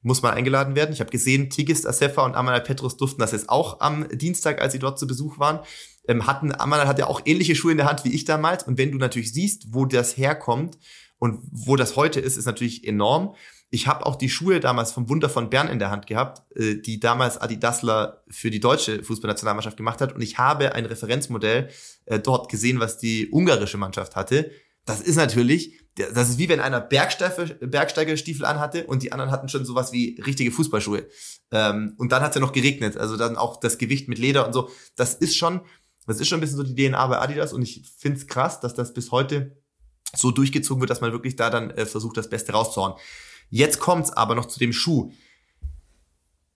Muss 0.00 0.22
man 0.22 0.32
eingeladen 0.32 0.76
werden. 0.76 0.92
Ich 0.92 1.00
habe 1.00 1.10
gesehen, 1.10 1.50
Tigist 1.50 1.86
Asefa 1.86 2.24
und 2.24 2.36
Amanal 2.36 2.62
Petrus 2.62 2.96
durften 2.96 3.20
das 3.20 3.32
jetzt 3.32 3.48
auch 3.48 3.80
am 3.80 4.08
Dienstag, 4.10 4.62
als 4.62 4.72
sie 4.72 4.78
dort 4.78 4.98
zu 4.98 5.06
Besuch 5.06 5.38
waren. 5.38 5.60
Ähm, 6.06 6.26
hatten, 6.26 6.54
Amanal 6.54 6.86
hat 6.86 6.98
ja 6.98 7.08
auch 7.08 7.20
ähnliche 7.24 7.56
Schuhe 7.56 7.72
in 7.72 7.78
der 7.78 7.88
Hand 7.88 8.04
wie 8.04 8.14
ich 8.14 8.24
damals. 8.24 8.62
Und 8.62 8.78
wenn 8.78 8.92
du 8.92 8.98
natürlich 8.98 9.32
siehst, 9.32 9.74
wo 9.74 9.86
das 9.86 10.16
herkommt 10.16 10.78
und 11.18 11.40
wo 11.50 11.76
das 11.76 11.96
heute 11.96 12.20
ist, 12.20 12.36
ist 12.36 12.46
natürlich 12.46 12.86
enorm. 12.86 13.34
Ich 13.70 13.86
habe 13.86 14.06
auch 14.06 14.16
die 14.16 14.30
Schuhe 14.30 14.60
damals 14.60 14.92
vom 14.92 15.08
Wunder 15.08 15.28
von 15.28 15.50
Bern 15.50 15.68
in 15.68 15.78
der 15.78 15.90
Hand 15.90 16.06
gehabt, 16.06 16.42
äh, 16.56 16.76
die 16.76 17.00
damals 17.00 17.38
Adi 17.38 17.58
Dassler 17.58 18.22
für 18.28 18.50
die 18.50 18.60
deutsche 18.60 19.02
Fußballnationalmannschaft 19.02 19.76
gemacht 19.76 20.00
hat. 20.00 20.14
Und 20.14 20.22
ich 20.22 20.38
habe 20.38 20.74
ein 20.74 20.86
Referenzmodell 20.86 21.68
äh, 22.06 22.18
dort 22.18 22.50
gesehen, 22.50 22.80
was 22.80 22.98
die 22.98 23.28
ungarische 23.30 23.76
Mannschaft 23.76 24.16
hatte. 24.16 24.50
Das 24.86 25.02
ist 25.02 25.16
natürlich, 25.16 25.78
das 25.96 26.30
ist 26.30 26.38
wie 26.38 26.48
wenn 26.48 26.60
einer 26.60 26.80
Bergsteigerstiefel 26.80 28.46
anhatte 28.46 28.86
und 28.86 29.02
die 29.02 29.12
anderen 29.12 29.30
hatten 29.30 29.50
schon 29.50 29.66
sowas 29.66 29.92
wie 29.92 30.18
richtige 30.24 30.50
Fußballschuhe. 30.50 31.06
Ähm, 31.50 31.92
und 31.98 32.10
dann 32.10 32.22
hat 32.22 32.30
es 32.30 32.36
ja 32.36 32.40
noch 32.40 32.52
geregnet. 32.52 32.96
Also 32.96 33.18
dann 33.18 33.36
auch 33.36 33.60
das 33.60 33.76
Gewicht 33.76 34.08
mit 34.08 34.18
Leder 34.18 34.46
und 34.46 34.54
so. 34.54 34.70
Das 34.96 35.12
ist 35.12 35.36
schon, 35.36 35.60
das 36.06 36.20
ist 36.20 36.28
schon 36.28 36.38
ein 36.38 36.40
bisschen 36.40 36.56
so 36.56 36.62
die 36.62 36.74
DNA 36.74 37.06
bei 37.06 37.18
Adidas 37.18 37.52
und 37.52 37.60
ich 37.60 37.82
finde 37.98 38.18
es 38.18 38.26
krass, 38.26 38.60
dass 38.60 38.72
das 38.72 38.94
bis 38.94 39.10
heute 39.10 39.58
so 40.16 40.30
durchgezogen 40.30 40.80
wird, 40.80 40.88
dass 40.88 41.02
man 41.02 41.12
wirklich 41.12 41.36
da 41.36 41.50
dann 41.50 41.70
äh, 41.70 41.84
versucht, 41.84 42.16
das 42.16 42.30
Beste 42.30 42.52
rauszuhauen. 42.52 42.94
Jetzt 43.50 43.80
kommt's 43.80 44.10
aber 44.10 44.34
noch 44.34 44.46
zu 44.46 44.58
dem 44.58 44.72
Schuh. 44.72 45.12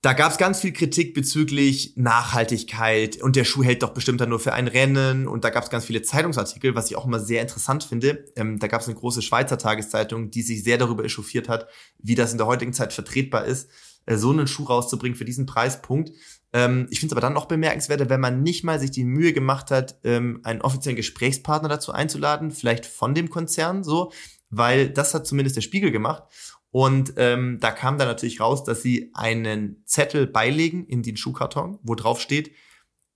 Da 0.02 0.14
gab 0.14 0.32
es 0.32 0.38
ganz 0.38 0.58
viel 0.58 0.72
Kritik 0.72 1.14
bezüglich 1.14 1.92
Nachhaltigkeit 1.94 3.22
und 3.22 3.36
der 3.36 3.44
Schuh 3.44 3.62
hält 3.62 3.84
doch 3.84 3.94
bestimmt 3.94 4.20
dann 4.20 4.30
nur 4.30 4.40
für 4.40 4.52
ein 4.52 4.66
Rennen 4.66 5.28
und 5.28 5.44
da 5.44 5.50
gab 5.50 5.62
es 5.62 5.70
ganz 5.70 5.84
viele 5.84 6.02
Zeitungsartikel, 6.02 6.74
was 6.74 6.90
ich 6.90 6.96
auch 6.96 7.06
immer 7.06 7.20
sehr 7.20 7.40
interessant 7.40 7.84
finde. 7.84 8.24
Ähm, 8.34 8.58
da 8.58 8.66
gab 8.66 8.80
es 8.80 8.88
eine 8.88 8.96
große 8.96 9.22
Schweizer 9.22 9.58
Tageszeitung, 9.58 10.32
die 10.32 10.42
sich 10.42 10.64
sehr 10.64 10.76
darüber 10.76 11.04
echauffiert 11.04 11.48
hat, 11.48 11.68
wie 12.00 12.16
das 12.16 12.32
in 12.32 12.38
der 12.38 12.48
heutigen 12.48 12.72
Zeit 12.72 12.92
vertretbar 12.92 13.44
ist, 13.44 13.70
äh, 14.06 14.16
so 14.16 14.30
einen 14.30 14.48
Schuh 14.48 14.64
rauszubringen 14.64 15.16
für 15.16 15.24
diesen 15.24 15.46
Preispunkt. 15.46 16.10
Ähm, 16.52 16.88
ich 16.90 16.98
finde 16.98 17.12
es 17.12 17.16
aber 17.16 17.20
dann 17.20 17.34
noch 17.34 17.46
bemerkenswerter, 17.46 18.10
wenn 18.10 18.20
man 18.20 18.42
nicht 18.42 18.64
mal 18.64 18.80
sich 18.80 18.90
die 18.90 19.04
Mühe 19.04 19.32
gemacht 19.32 19.70
hat, 19.70 20.00
ähm, 20.02 20.40
einen 20.42 20.62
offiziellen 20.62 20.96
Gesprächspartner 20.96 21.68
dazu 21.68 21.92
einzuladen, 21.92 22.50
vielleicht 22.50 22.86
von 22.86 23.14
dem 23.14 23.30
Konzern 23.30 23.84
so, 23.84 24.10
weil 24.50 24.90
das 24.90 25.14
hat 25.14 25.26
zumindest 25.28 25.56
der 25.56 25.62
Spiegel 25.62 25.92
gemacht. 25.92 26.24
Und 26.72 27.14
ähm, 27.18 27.58
da 27.60 27.70
kam 27.70 27.98
dann 27.98 28.08
natürlich 28.08 28.40
raus, 28.40 28.64
dass 28.64 28.82
sie 28.82 29.10
einen 29.12 29.82
Zettel 29.84 30.26
beilegen 30.26 30.86
in 30.86 31.02
den 31.02 31.18
Schuhkarton, 31.18 31.78
wo 31.82 31.94
drauf 31.94 32.20
steht, 32.20 32.50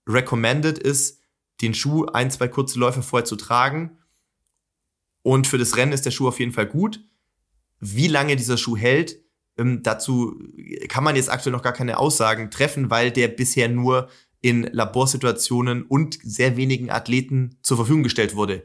recommended 0.07 0.77
ist, 0.77 1.21
den 1.61 1.73
Schuh 1.73 2.05
ein, 2.05 2.29
zwei 2.29 2.47
kurze 2.47 2.79
Läufe 2.79 3.01
vorher 3.01 3.25
zu 3.25 3.35
tragen. 3.35 3.97
Und 5.23 5.47
für 5.47 5.57
das 5.57 5.75
Rennen 5.75 5.91
ist 5.91 6.05
der 6.05 6.11
Schuh 6.11 6.27
auf 6.27 6.39
jeden 6.39 6.53
Fall 6.53 6.67
gut. 6.67 7.03
Wie 7.79 8.07
lange 8.07 8.35
dieser 8.35 8.57
Schuh 8.57 8.77
hält, 8.77 9.19
ähm, 9.57 9.81
dazu 9.81 10.39
kann 10.87 11.03
man 11.03 11.15
jetzt 11.15 11.31
aktuell 11.31 11.51
noch 11.51 11.63
gar 11.63 11.73
keine 11.73 11.97
Aussagen 11.97 12.51
treffen, 12.51 12.91
weil 12.91 13.09
der 13.11 13.27
bisher 13.27 13.69
nur 13.69 14.07
in 14.39 14.63
Laborsituationen 14.71 15.83
und 15.83 16.19
sehr 16.21 16.57
wenigen 16.57 16.91
Athleten 16.91 17.57
zur 17.63 17.77
Verfügung 17.77 18.03
gestellt 18.03 18.35
wurde. 18.35 18.63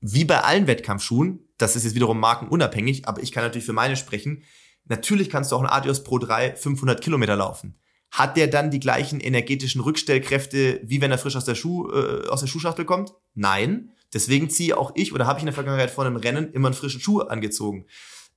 Wie 0.00 0.24
bei 0.24 0.40
allen 0.40 0.66
Wettkampfschuhen 0.66 1.48
das 1.62 1.76
ist 1.76 1.84
jetzt 1.84 1.94
wiederum 1.94 2.18
markenunabhängig, 2.18 3.06
aber 3.08 3.22
ich 3.22 3.32
kann 3.32 3.44
natürlich 3.44 3.64
für 3.64 3.72
meine 3.72 3.96
sprechen. 3.96 4.42
Natürlich 4.84 5.30
kannst 5.30 5.52
du 5.52 5.56
auch 5.56 5.60
einen 5.60 5.68
Adios 5.68 6.02
Pro 6.02 6.18
3 6.18 6.56
500 6.56 7.00
Kilometer 7.00 7.36
laufen. 7.36 7.78
Hat 8.10 8.36
der 8.36 8.48
dann 8.48 8.70
die 8.70 8.80
gleichen 8.80 9.20
energetischen 9.20 9.80
Rückstellkräfte, 9.80 10.80
wie 10.82 11.00
wenn 11.00 11.10
er 11.10 11.18
frisch 11.18 11.36
aus 11.36 11.44
der, 11.44 11.54
Schuh, 11.54 11.88
äh, 11.90 12.28
aus 12.28 12.40
der 12.40 12.46
Schuhschachtel 12.48 12.84
kommt? 12.84 13.14
Nein. 13.34 13.92
Deswegen 14.12 14.50
ziehe 14.50 14.76
auch 14.76 14.92
ich 14.94 15.14
oder 15.14 15.26
habe 15.26 15.38
ich 15.38 15.42
in 15.42 15.46
der 15.46 15.54
Vergangenheit 15.54 15.90
vor 15.90 16.04
einem 16.04 16.16
Rennen 16.16 16.52
immer 16.52 16.68
einen 16.68 16.74
frischen 16.74 17.00
Schuh 17.00 17.20
angezogen. 17.20 17.86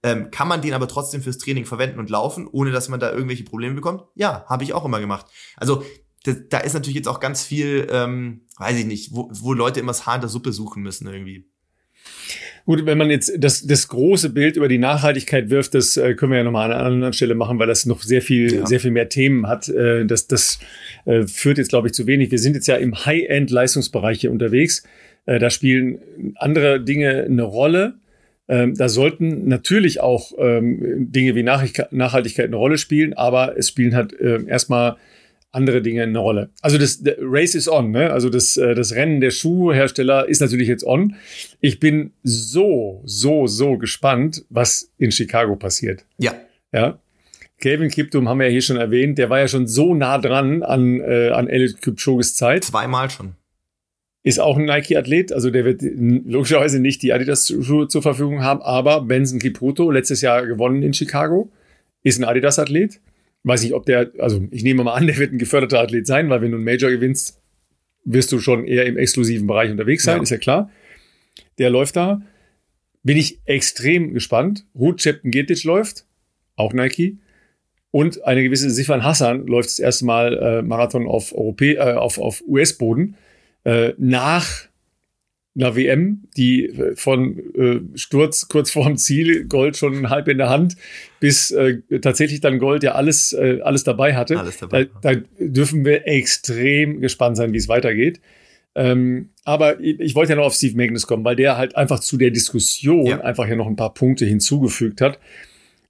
Ähm, 0.04 0.30
kann 0.32 0.48
man 0.48 0.62
den 0.62 0.74
aber 0.74 0.88
trotzdem 0.88 1.22
fürs 1.22 1.40
Training 1.40 1.66
verwenden 1.66 2.00
und 2.00 2.10
laufen, 2.10 2.48
ohne 2.50 2.72
dass 2.72 2.88
man 2.88 3.00
da 3.00 3.12
irgendwelche 3.12 3.44
Probleme 3.44 3.76
bekommt? 3.76 4.04
Ja, 4.14 4.46
habe 4.48 4.64
ich 4.64 4.74
auch 4.74 4.86
immer 4.86 5.00
gemacht. 5.00 5.26
Also 5.58 5.84
da, 6.24 6.60
ist 6.60 6.74
natürlich 6.74 6.96
jetzt 6.96 7.08
auch 7.08 7.20
ganz 7.20 7.44
viel, 7.44 7.88
ähm, 7.92 8.42
weiß 8.58 8.78
ich 8.78 8.86
nicht, 8.86 9.14
wo, 9.14 9.30
wo 9.32 9.54
Leute 9.54 9.80
immer 9.80 9.92
das 9.92 10.06
Haar 10.06 10.16
in 10.16 10.22
der 10.22 10.30
Suppe 10.30 10.54
suchen 10.54 10.84
müssen 10.84 11.08
irgendwie. 11.08 11.50
Gut, 12.66 12.88
wenn 12.88 12.98
man 12.98 13.12
jetzt 13.12 13.32
das, 13.38 13.68
das 13.68 13.88
große 13.90 14.32
Bild 14.32 14.58
über 14.58 14.68
die 14.68 14.80
Nachhaltigkeit 14.80 15.52
wirft, 15.52 15.76
das 15.76 15.98
äh, 15.98 16.16
können 16.16 16.32
wir 16.32 16.40
ja 16.40 16.44
nochmal 16.44 16.72
an 16.72 16.78
einer 16.78 16.86
anderen 16.86 17.14
Stelle 17.14 17.36
machen, 17.36 17.60
weil 17.60 17.68
das 17.68 17.86
noch 17.86 18.02
sehr 18.02 18.24
viel, 18.24 18.56
ja. 18.56 18.66
sehr 18.66 18.80
viel 18.80 18.90
mehr 18.90 19.08
Themen 19.08 19.48
hat. 19.48 19.70
Äh, 19.70 20.06
das 20.06 20.26
das 20.26 20.60
äh, 21.06 21.28
führt 21.28 21.60
jetzt, 21.60 21.70
glaube 21.70 21.88
ich, 21.88 21.94
zu 21.94 22.08
wenig. 22.08 22.32
Wir 22.32 22.40
sind 22.40 22.56
jetzt 22.56 22.68
ja 22.68 22.76
im 22.76 23.06
High-End-Leistungsbereich 23.06 24.22
hier 24.22 24.32
unterwegs. 24.32 24.84
Äh, 25.28 25.38
da 25.38 25.52
spielen 25.52 26.00
andere 26.38 26.82
Dinge 26.82 27.26
eine 27.26 27.44
Rolle. 27.44 27.96
Ähm, 28.48 28.74
da 28.76 28.90
sollten 28.90 29.48
natürlich 29.48 30.02
auch 30.02 30.32
ähm, 30.40 31.12
Dinge 31.12 31.36
wie 31.36 31.44
Nachhaltigkeit 31.44 32.48
eine 32.48 32.56
Rolle 32.56 32.80
spielen, 32.80 33.14
aber 33.14 33.58
es 33.58 33.70
spielen 33.70 33.96
halt 33.96 34.20
äh, 34.20 34.44
erstmal 34.48 34.98
andere 35.56 35.82
Dinge 35.82 36.04
eine 36.04 36.20
Rolle. 36.20 36.50
Also 36.62 36.78
das 36.78 37.02
Race 37.20 37.56
is 37.56 37.68
on, 37.68 37.92
ne? 37.92 38.12
Also 38.12 38.30
das, 38.30 38.58
äh, 38.58 38.76
das 38.76 38.94
Rennen 38.94 39.22
der 39.22 39.32
Schuhhersteller 39.32 40.28
ist 40.28 40.42
natürlich 40.42 40.68
jetzt 40.68 40.86
on. 40.86 41.16
Ich 41.62 41.80
bin 41.80 42.12
so, 42.24 43.02
so, 43.06 43.48
so 43.48 43.78
gespannt, 43.78 44.46
was 44.50 44.92
in 44.98 45.12
Chicago 45.12 45.56
passiert. 45.56 46.06
Ja. 46.18 46.36
Ja. 46.72 47.00
Kevin 47.60 47.90
Kiptum 47.90 48.28
haben 48.28 48.40
wir 48.40 48.48
ja 48.48 48.52
hier 48.52 48.62
schon 48.62 48.78
erwähnt, 48.78 49.18
der 49.18 49.30
war 49.30 49.40
ja 49.40 49.48
schon 49.48 49.66
so 49.66 49.96
nah 49.96 50.18
dran 50.18 50.62
an, 50.62 51.00
äh, 51.00 51.30
an 51.30 51.48
Elliot 51.48 51.82
Kipchoges 51.82 52.36
Zeit. 52.36 52.66
Zweimal 52.66 53.10
schon. 53.10 53.34
Ist 54.24 54.40
auch 54.40 54.58
ein 54.58 54.66
Nike-Athlet, 54.66 55.32
also 55.32 55.52
der 55.52 55.66
wird 55.66 55.82
logischerweise 55.82 56.80
nicht 56.80 57.04
die 57.04 57.14
Adidas-Schuhe 57.14 57.88
zur 57.88 58.02
Verfügung 58.02 58.42
haben, 58.42 58.62
aber 58.62 59.02
Benson 59.02 59.40
Kipruto, 59.40 59.92
letztes 59.92 60.22
Jahr 60.22 60.46
gewonnen 60.48 60.82
in 60.82 60.94
Chicago, 60.94 61.52
ist 62.04 62.20
ein 62.20 62.24
Adidas-Athlet 62.24 63.00
weiß 63.46 63.64
nicht, 63.64 63.74
ob 63.74 63.86
der, 63.86 64.12
also 64.20 64.46
ich 64.52 64.64
nehme 64.64 64.84
mal 64.84 64.94
an, 64.94 65.08
der 65.08 65.18
wird 65.18 65.32
ein 65.32 65.38
geförderter 65.38 65.80
Athlet 65.80 66.08
sein, 66.08 66.30
weil 66.30 66.42
wenn 66.42 66.52
du 66.52 66.58
ein 66.58 66.64
Major 66.64 66.90
gewinnst, 66.90 67.40
wirst 68.04 68.32
du 68.32 68.40
schon 68.40 68.66
eher 68.66 68.86
im 68.86 68.98
exklusiven 68.98 69.48
Bereich 69.48 69.72
unterwegs 69.72 70.04
sein, 70.04 70.18
ja. 70.18 70.24
ist 70.24 70.30
ja 70.30 70.38
klar. 70.38 70.72
Der 71.58 71.70
läuft 71.70 71.96
da. 71.96 72.22
Bin 73.04 73.18
ich 73.18 73.40
extrem 73.46 74.14
gespannt. 74.14 74.66
Ruth 74.76 74.98
Chepten 74.98 75.32
Getic 75.32 75.64
läuft, 75.64 76.06
auch 76.56 76.74
Nike. 76.74 77.20
Und 77.92 78.26
eine 78.26 78.44
gewisse 78.44 78.70
Sifan 78.70 79.04
Hassan 79.04 79.46
läuft 79.48 79.70
das 79.70 79.80
erste 79.80 80.06
Mal 80.06 80.38
äh, 80.38 80.62
Marathon 80.62 81.08
auf, 81.08 81.34
Europä 81.34 81.76
äh, 81.76 81.94
auf, 81.94 82.18
auf 82.18 82.44
US-Boden. 82.48 83.16
Äh, 83.64 83.94
nach 83.98 84.68
einer 85.56 85.76
WM, 85.76 86.24
die 86.36 86.66
äh, 86.66 86.96
von 86.96 87.40
äh, 87.56 87.98
Sturz 87.98 88.48
kurz 88.48 88.72
vorm 88.72 88.98
Ziel, 88.98 89.46
Gold 89.46 89.78
schon 89.78 90.10
halb 90.10 90.28
in 90.28 90.38
der 90.38 90.50
Hand, 90.50 90.76
bis 91.20 91.52
äh, 91.52 91.78
tatsächlich 92.02 92.42
dann 92.42 92.60
Gold 92.60 92.84
ja 92.84 92.94
alles, 92.94 93.34
äh, 93.34 93.60
alles 93.64 93.84
dabei 93.84 94.16
hatte. 94.16 94.38
Alles 94.38 94.58
dabei. 94.58 94.90
Da, 95.02 95.14
da 95.14 95.22
dürfen 95.40 95.86
wir 95.86 96.08
extrem 96.08 97.00
gespannt 97.00 97.38
sein, 97.38 97.54
wie 97.54 97.58
es 97.58 97.70
weitergeht. 97.70 98.20
Ähm, 98.78 99.30
aber 99.46 99.80
ich, 99.80 100.00
ich, 100.02 100.16
wollte 100.16 100.34
ja 100.34 100.36
noch 100.36 100.46
auf 100.46 100.54
Steve 100.54 100.76
Magnus 100.76 101.08
kommen, 101.08 101.24
weil 101.24 101.38
der 101.38 101.56
halt 101.58 101.78
einfach 101.78 102.02
zu 102.02 102.18
der 102.18 102.32
Diskussion 102.32 103.06
ja. 103.06 103.22
einfach 103.22 103.48
ja 103.48 103.56
noch 103.56 103.68
ein 103.68 103.78
paar 103.78 103.94
Punkte 103.94 104.26
hinzugefügt 104.26 105.00
hat, 105.00 105.18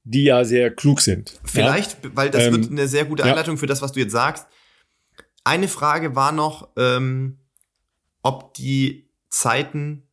die 0.03 0.25
ja 0.25 0.45
sehr 0.45 0.69
klug 0.69 1.01
sind. 1.01 1.39
Vielleicht, 1.43 2.03
ja? 2.03 2.11
weil 2.13 2.29
das 2.29 2.43
ähm, 2.43 2.53
wird 2.53 2.71
eine 2.71 2.87
sehr 2.87 3.05
gute 3.05 3.23
Einleitung 3.23 3.55
ja. 3.55 3.59
für 3.59 3.65
das, 3.65 3.81
was 3.81 3.93
du 3.93 3.99
jetzt 3.99 4.11
sagst. 4.11 4.45
Eine 5.43 5.67
Frage 5.67 6.15
war 6.15 6.31
noch, 6.31 6.69
ähm, 6.77 7.39
ob 8.21 8.53
die 8.53 9.04
Zeiten 9.35 10.07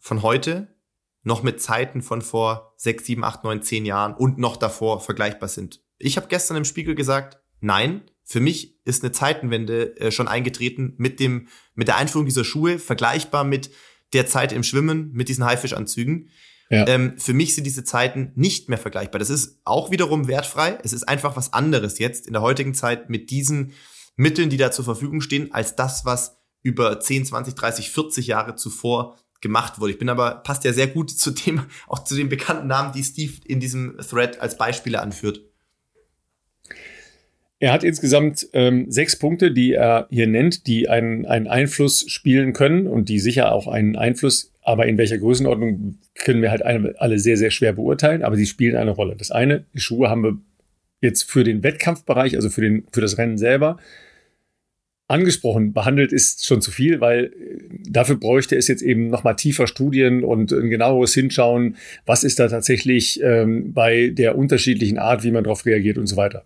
von 0.00 0.22
heute 0.22 0.74
noch 1.22 1.44
mit 1.44 1.62
Zeiten 1.62 2.02
von 2.02 2.20
vor 2.20 2.74
sechs, 2.76 3.06
sieben, 3.06 3.22
acht, 3.22 3.44
neun, 3.44 3.62
zehn 3.62 3.86
Jahren 3.86 4.12
und 4.14 4.38
noch 4.38 4.56
davor 4.56 5.00
vergleichbar 5.00 5.48
sind. 5.48 5.84
Ich 5.98 6.16
habe 6.16 6.26
gestern 6.26 6.56
im 6.56 6.64
Spiegel 6.64 6.96
gesagt, 6.96 7.38
nein, 7.60 8.02
für 8.24 8.40
mich 8.40 8.84
ist 8.84 9.04
eine 9.04 9.12
Zeitenwende 9.12 9.96
äh, 10.00 10.10
schon 10.10 10.26
eingetreten 10.26 10.94
mit 10.96 11.20
dem 11.20 11.46
mit 11.76 11.86
der 11.86 11.96
Einführung 11.96 12.26
dieser 12.26 12.42
Schuhe, 12.42 12.80
vergleichbar 12.80 13.44
mit 13.44 13.70
der 14.12 14.26
Zeit 14.26 14.52
im 14.52 14.64
Schwimmen, 14.64 15.12
mit 15.12 15.28
diesen 15.28 15.44
Haifischanzügen. 15.44 16.28
Ja. 16.70 16.88
Ähm, 16.88 17.18
für 17.18 17.34
mich 17.34 17.54
sind 17.54 17.64
diese 17.64 17.84
Zeiten 17.84 18.32
nicht 18.34 18.68
mehr 18.68 18.78
vergleichbar. 18.78 19.20
Das 19.20 19.30
ist 19.30 19.60
auch 19.64 19.92
wiederum 19.92 20.26
wertfrei. 20.26 20.76
Es 20.82 20.92
ist 20.92 21.08
einfach 21.08 21.36
was 21.36 21.52
anderes 21.52 22.00
jetzt 22.00 22.26
in 22.26 22.32
der 22.32 22.42
heutigen 22.42 22.74
Zeit 22.74 23.10
mit 23.10 23.30
diesen 23.30 23.74
Mitteln, 24.16 24.50
die 24.50 24.56
da 24.56 24.72
zur 24.72 24.84
Verfügung 24.84 25.20
stehen, 25.20 25.52
als 25.52 25.76
das, 25.76 26.04
was 26.04 26.37
über 26.68 27.00
10, 27.00 27.24
20, 27.24 27.54
30, 27.54 27.90
40 27.90 28.26
Jahre 28.26 28.54
zuvor 28.54 29.16
gemacht 29.40 29.80
wurde. 29.80 29.92
Ich 29.92 29.98
bin 29.98 30.10
aber, 30.10 30.36
passt 30.36 30.64
ja 30.64 30.72
sehr 30.72 30.86
gut 30.86 31.10
zu 31.18 31.30
dem, 31.30 31.62
auch 31.86 32.04
zu 32.04 32.14
den 32.14 32.28
bekannten 32.28 32.66
Namen, 32.66 32.92
die 32.92 33.02
Steve 33.02 33.32
in 33.46 33.58
diesem 33.58 33.96
Thread 33.98 34.40
als 34.40 34.58
Beispiele 34.58 35.00
anführt. 35.00 35.40
Er 37.60 37.72
hat 37.72 37.82
insgesamt 37.82 38.46
ähm, 38.52 38.88
sechs 38.88 39.18
Punkte, 39.18 39.50
die 39.50 39.72
er 39.72 40.06
hier 40.10 40.28
nennt, 40.28 40.68
die 40.68 40.88
einen, 40.88 41.26
einen 41.26 41.48
Einfluss 41.48 42.04
spielen 42.08 42.52
können 42.52 42.86
und 42.86 43.08
die 43.08 43.18
sicher 43.18 43.50
auch 43.50 43.66
einen 43.66 43.96
Einfluss, 43.96 44.52
aber 44.62 44.86
in 44.86 44.96
welcher 44.96 45.18
Größenordnung 45.18 45.98
können 46.14 46.42
wir 46.42 46.52
halt 46.52 46.62
alle 46.62 47.18
sehr, 47.18 47.36
sehr 47.36 47.50
schwer 47.50 47.72
beurteilen, 47.72 48.22
aber 48.22 48.36
sie 48.36 48.46
spielen 48.46 48.76
eine 48.76 48.92
Rolle. 48.92 49.16
Das 49.16 49.32
eine, 49.32 49.64
die 49.74 49.80
Schuhe 49.80 50.08
haben 50.08 50.22
wir 50.22 50.38
jetzt 51.00 51.24
für 51.24 51.42
den 51.42 51.64
Wettkampfbereich, 51.64 52.36
also 52.36 52.48
für, 52.48 52.60
den, 52.60 52.86
für 52.92 53.00
das 53.00 53.18
Rennen 53.18 53.38
selber, 53.38 53.78
angesprochen, 55.08 55.72
behandelt 55.72 56.12
ist 56.12 56.46
schon 56.46 56.60
zu 56.60 56.70
viel, 56.70 57.00
weil 57.00 57.24
äh, 57.24 57.30
dafür 57.88 58.16
bräuchte 58.16 58.56
es 58.56 58.68
jetzt 58.68 58.82
eben 58.82 59.08
nochmal 59.08 59.36
tiefer 59.36 59.66
Studien 59.66 60.22
und 60.22 60.52
ein 60.52 60.68
genaueres 60.68 61.14
Hinschauen, 61.14 61.76
was 62.06 62.24
ist 62.24 62.38
da 62.38 62.48
tatsächlich 62.48 63.20
ähm, 63.22 63.72
bei 63.72 64.08
der 64.08 64.36
unterschiedlichen 64.36 64.98
Art, 64.98 65.24
wie 65.24 65.30
man 65.30 65.44
darauf 65.44 65.66
reagiert 65.66 65.98
und 65.98 66.06
so 66.06 66.16
weiter. 66.16 66.44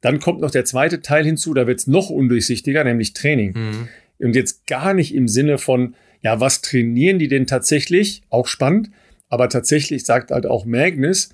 Dann 0.00 0.20
kommt 0.20 0.40
noch 0.40 0.52
der 0.52 0.64
zweite 0.64 1.02
Teil 1.02 1.24
hinzu, 1.24 1.52
da 1.52 1.66
wird 1.66 1.80
es 1.80 1.86
noch 1.86 2.08
undurchsichtiger, 2.08 2.84
nämlich 2.84 3.12
Training. 3.12 3.52
Mhm. 3.54 3.88
Und 4.18 4.36
jetzt 4.36 4.66
gar 4.66 4.94
nicht 4.94 5.14
im 5.14 5.28
Sinne 5.28 5.58
von, 5.58 5.94
ja, 6.22 6.40
was 6.40 6.62
trainieren 6.62 7.18
die 7.18 7.28
denn 7.28 7.46
tatsächlich? 7.46 8.22
Auch 8.30 8.46
spannend, 8.46 8.90
aber 9.28 9.48
tatsächlich 9.48 10.04
sagt 10.04 10.30
halt 10.30 10.46
auch 10.46 10.64
Magnus, 10.64 11.30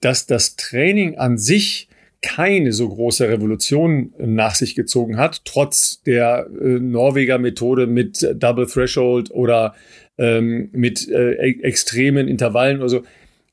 dass 0.00 0.26
das 0.26 0.56
Training 0.56 1.18
an 1.18 1.38
sich 1.38 1.87
keine 2.20 2.72
so 2.72 2.88
große 2.88 3.28
Revolution 3.28 4.12
nach 4.18 4.54
sich 4.54 4.74
gezogen 4.74 5.16
hat, 5.18 5.44
trotz 5.44 6.02
der 6.02 6.48
äh, 6.60 6.64
Norweger 6.64 7.38
Methode 7.38 7.86
mit 7.86 8.26
Double 8.36 8.66
Threshold 8.66 9.30
oder 9.30 9.74
ähm, 10.18 10.70
mit 10.72 11.08
äh, 11.08 11.34
e 11.34 11.62
extremen 11.62 12.26
Intervallen 12.26 12.78
oder 12.78 12.88
so. 12.88 13.02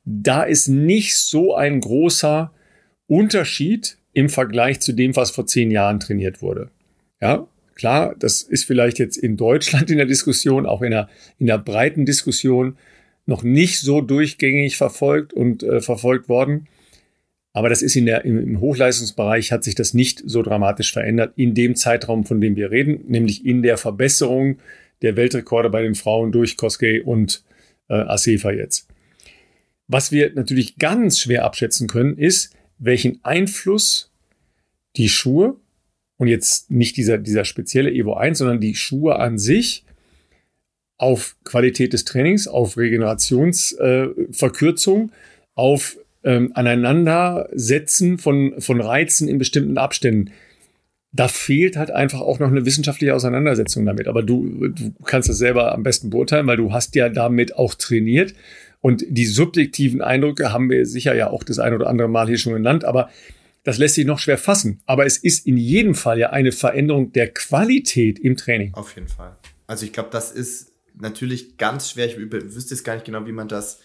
Da 0.04 0.44
ist 0.44 0.68
nicht 0.68 1.16
so 1.16 1.56
ein 1.56 1.80
großer 1.80 2.52
Unterschied 3.08 3.98
im 4.14 4.30
Vergleich 4.30 4.80
zu 4.80 4.94
dem, 4.94 5.16
was 5.16 5.32
vor 5.32 5.46
zehn 5.46 5.70
Jahren 5.70 6.00
trainiert 6.00 6.42
wurde. 6.42 6.72
Ja, 7.22 7.48
klar, 7.76 8.16
das 8.18 8.42
ist 8.42 8.66
vielleicht 8.66 8.98
jetzt 8.98 9.18
in 9.18 9.38
Deutschland 9.38 9.92
in 9.92 9.98
der 9.98 10.08
Diskussion, 10.08 10.66
auch 10.66 10.82
in 10.82 10.92
der, 10.92 11.10
in 11.38 11.46
der 11.46 11.60
breiten 11.60 12.06
Diskussion 12.06 12.78
noch 13.28 13.44
nicht 13.44 13.80
so 13.80 14.02
durchgängig 14.02 14.78
verfolgt 14.78 15.34
und 15.34 15.64
äh, 15.64 15.82
verfolgt 15.82 16.30
worden. 16.30 16.68
Aber 17.56 17.70
das 17.70 17.82
ist 17.82 17.96
in 17.96 18.06
der, 18.06 18.24
im 18.26 18.60
Hochleistungsbereich 18.60 19.54
hat 19.54 19.64
sich 19.64 19.76
das 19.76 19.94
nicht 19.94 20.22
so 20.26 20.42
dramatisch 20.42 20.92
verändert 20.92 21.32
in 21.38 21.54
dem 21.54 21.78
Zeitraum, 21.78 22.26
von 22.26 22.42
dem 22.42 22.58
wir 22.58 22.70
reden, 22.70 23.06
nämlich 23.08 23.46
in 23.46 23.62
der 23.62 23.78
Verbesserung 23.78 24.58
der 25.02 25.16
Weltrekorde 25.16 25.70
bei 25.70 25.82
den 25.82 25.96
Frauen 25.96 26.34
durch 26.34 26.58
Koskei 26.58 27.02
und 27.02 27.46
äh, 27.88 27.94
Asefa 27.94 28.52
jetzt. 28.52 28.90
Was 29.88 30.12
wir 30.12 30.34
natürlich 30.34 30.78
ganz 30.80 31.22
schwer 31.22 31.46
abschätzen 31.46 31.88
können, 31.88 32.18
ist, 32.18 32.54
welchen 32.78 33.24
Einfluss 33.24 34.12
die 34.98 35.08
Schuhe 35.08 35.56
und 36.18 36.28
jetzt 36.28 36.70
nicht 36.70 36.98
dieser, 36.98 37.18
dieser 37.18 37.46
spezielle 37.46 37.90
Evo 37.90 38.16
1, 38.16 38.40
sondern 38.40 38.60
die 38.60 38.76
Schuhe 38.76 39.18
an 39.18 39.38
sich 39.38 39.86
auf 40.98 41.38
Qualität 41.46 41.94
des 41.94 42.04
Trainings, 42.04 42.50
auf 42.50 42.76
Regenerationsverkürzung, 42.76 45.10
äh, 45.10 45.14
auf 45.54 45.98
ähm, 46.26 46.52
Aneinandersetzen 46.56 48.18
von, 48.18 48.60
von 48.60 48.82
Reizen 48.82 49.28
in 49.28 49.38
bestimmten 49.38 49.78
Abständen. 49.78 50.32
Da 51.12 51.30
fehlt 51.30 51.78
halt 51.78 51.92
einfach 51.92 52.20
auch 52.20 52.40
noch 52.40 52.50
eine 52.50 52.66
wissenschaftliche 52.66 53.16
Auseinandersetzung 53.16 53.86
damit. 53.86 54.08
Aber 54.08 54.22
du, 54.22 54.68
du 54.68 54.94
kannst 55.06 55.30
das 55.30 55.38
selber 55.38 55.74
am 55.74 55.84
besten 55.84 56.10
beurteilen, 56.10 56.48
weil 56.48 56.58
du 56.58 56.74
hast 56.74 56.96
ja 56.96 57.08
damit 57.08 57.56
auch 57.56 57.76
trainiert. 57.76 58.34
Und 58.82 59.06
die 59.08 59.26
subjektiven 59.26 60.02
Eindrücke 60.02 60.52
haben 60.52 60.70
wir 60.70 60.86
sicher 60.86 61.16
ja 61.16 61.30
auch 61.30 61.44
das 61.44 61.60
ein 61.60 61.74
oder 61.74 61.88
andere 61.88 62.10
Mal 62.10 62.28
hier 62.28 62.38
schon 62.38 62.54
genannt. 62.54 62.84
Aber 62.84 63.10
das 63.64 63.78
lässt 63.78 63.96
sich 63.96 64.06
noch 64.06 64.20
schwer 64.20 64.38
fassen. 64.38 64.82
Aber 64.86 65.06
es 65.06 65.18
ist 65.18 65.48
in 65.48 65.58
jedem 65.58 65.96
Fall 65.96 66.20
ja 66.20 66.32
eine 66.32 66.52
Veränderung 66.52 67.14
der 67.14 67.30
Qualität 67.34 68.20
im 68.20 68.36
Training. 68.36 68.74
Auf 68.74 68.96
jeden 68.96 69.08
Fall. 69.08 69.38
Also 69.68 69.86
ich 69.86 69.94
glaube, 69.94 70.10
das 70.12 70.32
ist 70.32 70.72
natürlich 71.00 71.58
ganz 71.58 71.92
schwer. 71.92 72.08
Ich 72.08 72.18
wüsste 72.18 72.74
jetzt 72.74 72.84
gar 72.84 72.96
nicht 72.96 73.06
genau, 73.06 73.26
wie 73.26 73.32
man 73.32 73.48
das 73.48 73.80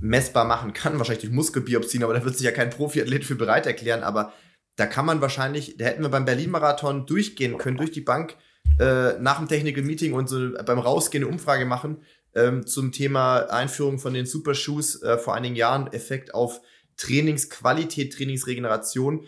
messbar 0.00 0.44
machen 0.44 0.72
kann, 0.72 0.98
wahrscheinlich 0.98 1.22
durch 1.22 1.34
Muskelbiopsien, 1.34 2.02
aber 2.04 2.14
da 2.14 2.24
wird 2.24 2.36
sich 2.36 2.44
ja 2.44 2.52
kein 2.52 2.70
Profiathlet 2.70 3.24
für 3.24 3.34
bereit 3.34 3.66
erklären, 3.66 4.02
aber 4.02 4.32
da 4.76 4.86
kann 4.86 5.06
man 5.06 5.20
wahrscheinlich, 5.20 5.76
da 5.76 5.86
hätten 5.86 6.02
wir 6.02 6.08
beim 6.08 6.24
Berlin-Marathon 6.24 7.06
durchgehen 7.06 7.58
können, 7.58 7.76
durch 7.76 7.90
die 7.90 8.00
Bank, 8.00 8.36
äh, 8.78 9.18
nach 9.18 9.38
dem 9.38 9.48
Technical 9.48 9.82
Meeting 9.82 10.12
und 10.12 10.28
so 10.28 10.52
beim 10.64 10.78
Rausgehen 10.78 11.24
eine 11.24 11.32
Umfrage 11.32 11.64
machen 11.64 12.02
ähm, 12.34 12.66
zum 12.66 12.92
Thema 12.92 13.50
Einführung 13.50 13.98
von 13.98 14.14
den 14.14 14.26
Super 14.26 14.54
Shoes 14.54 15.02
äh, 15.02 15.18
vor 15.18 15.34
einigen 15.34 15.56
Jahren, 15.56 15.92
Effekt 15.92 16.34
auf 16.34 16.60
Trainingsqualität, 16.96 18.14
Trainingsregeneration. 18.14 19.26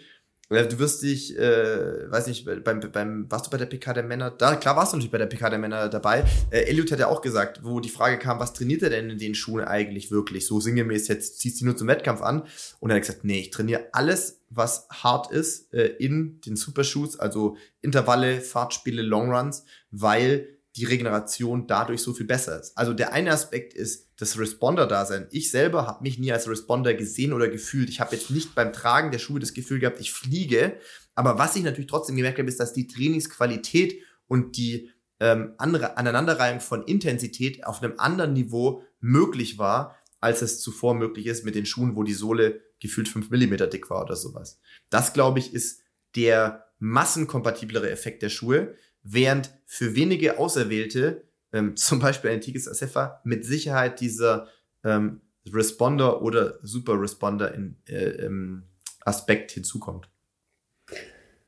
Du 0.53 0.81
wirst 0.81 1.03
dich, 1.03 1.39
äh, 1.39 2.11
weiß 2.11 2.27
nicht, 2.27 2.45
beim, 2.65 2.81
beim, 2.81 3.31
warst 3.31 3.47
du 3.47 3.51
bei 3.51 3.57
der 3.57 3.67
PK 3.67 3.93
der 3.93 4.03
Männer 4.03 4.33
da? 4.33 4.57
Klar 4.57 4.75
warst 4.75 4.93
du 4.93 4.97
natürlich 4.97 5.13
bei 5.13 5.19
der 5.19 5.27
PK 5.27 5.49
der 5.49 5.61
Männer 5.61 5.89
dabei. 5.89 6.25
Äh, 6.51 6.63
Elliot 6.63 6.91
hat 6.91 6.99
ja 6.99 7.07
auch 7.07 7.23
gesagt, 7.23 7.61
wo 7.63 7.79
die 7.79 7.89
Frage 7.89 8.19
kam, 8.19 8.41
was 8.41 8.53
trainiert 8.53 8.83
er 8.83 8.91
denn 8.91 9.11
in 9.11 9.19
den 9.19 9.37
Schuhen 9.37 9.65
eigentlich 9.65 10.11
wirklich? 10.11 10.49
So 10.49 10.59
sinngemäß, 10.59 11.07
jetzt 11.07 11.39
ziehst 11.39 11.61
du 11.61 11.67
nur 11.67 11.77
zum 11.77 11.87
Wettkampf 11.87 12.21
an. 12.21 12.43
Und 12.81 12.91
er 12.91 12.97
hat 12.97 13.03
gesagt, 13.03 13.23
nee, 13.23 13.39
ich 13.39 13.51
trainiere 13.51 13.91
alles, 13.93 14.41
was 14.49 14.89
hart 14.91 15.31
ist, 15.31 15.73
äh, 15.73 15.87
in 15.87 16.41
den 16.41 16.57
Supershoes, 16.57 17.21
also 17.21 17.57
Intervalle, 17.81 18.41
Fahrtspiele, 18.41 19.03
Longruns, 19.03 19.65
weil 19.93 20.49
die 20.75 20.85
Regeneration 20.85 21.69
dadurch 21.69 22.03
so 22.03 22.13
viel 22.13 22.27
besser 22.27 22.59
ist. 22.59 22.77
Also 22.77 22.93
der 22.93 23.13
eine 23.13 23.31
Aspekt 23.31 23.73
ist 23.73 24.09
das 24.21 24.39
Responder-Dasein. 24.39 25.29
Ich 25.31 25.51
selber 25.51 25.87
habe 25.87 26.03
mich 26.03 26.19
nie 26.19 26.31
als 26.31 26.49
Responder 26.49 26.93
gesehen 26.95 27.33
oder 27.33 27.49
gefühlt. 27.49 27.89
Ich 27.89 28.01
habe 28.01 28.15
jetzt 28.15 28.31
nicht 28.31 28.55
beim 28.55 28.73
Tragen 28.73 29.11
der 29.11 29.19
Schuhe 29.19 29.41
das 29.41 29.55
Gefühl 29.55 29.79
gehabt, 29.79 30.01
ich 30.01 30.13
fliege. 30.13 30.79
Aber 31.15 31.39
was 31.39 31.57
ich 31.57 31.63
natürlich 31.63 31.91
trotzdem 31.91 32.17
gemerkt 32.17 32.39
habe, 32.39 32.49
ist, 32.49 32.61
dass 32.61 32.75
die 32.75 32.87
Trainingsqualität 32.87 34.03
und 34.29 34.57
die 34.57 34.91
ähm, 35.21 35.55
andere 35.59 35.97
Aneinanderreihung 35.97 36.61
von 36.61 36.83
Intensität 36.83 37.65
auf 37.65 37.83
einem 37.83 37.95
anderen 37.99 38.35
Niveau 38.35 38.83
möglich 39.01 39.59
war, 39.59 39.97
als 40.21 40.43
es 40.43 40.61
zuvor 40.61 40.95
möglich 40.95 41.27
ist 41.27 41.45
mit 41.45 41.55
den 41.55 41.67
Schuhen, 41.67 41.97
wo 41.97 42.03
die 42.03 42.13
Sohle 42.13 42.61
gefühlt 42.79 43.09
fünf 43.09 43.31
Millimeter 43.31 43.67
dick 43.67 43.89
war 43.89 44.03
oder 44.03 44.17
sowas. 44.17 44.61
Das, 44.91 45.13
glaube 45.13 45.39
ich, 45.39 45.55
ist 45.55 45.81
der 46.15 46.67
massenkompatiblere 46.79 47.91
Effekt 47.91 48.23
der 48.23 48.29
Schuhe, 48.29 48.75
während 49.03 49.51
für 49.67 49.95
wenige 49.95 50.39
Auserwählte, 50.39 51.30
ähm, 51.53 51.77
zum 51.77 51.99
Beispiel 51.99 52.31
ein 52.31 52.41
Tigris 52.41 52.69
Asefa, 52.69 53.21
mit 53.25 53.45
Sicherheit 53.45 54.01
dieser 54.01 54.49
ähm, 54.85 55.21
Responder 55.53 56.23
oder 56.23 56.59
Super 56.63 57.01
Responder 57.01 57.55
in, 57.55 57.77
äh, 57.89 58.25
ähm, 58.25 58.65
Aspekt 59.05 59.53
hinzukommt. 59.53 60.09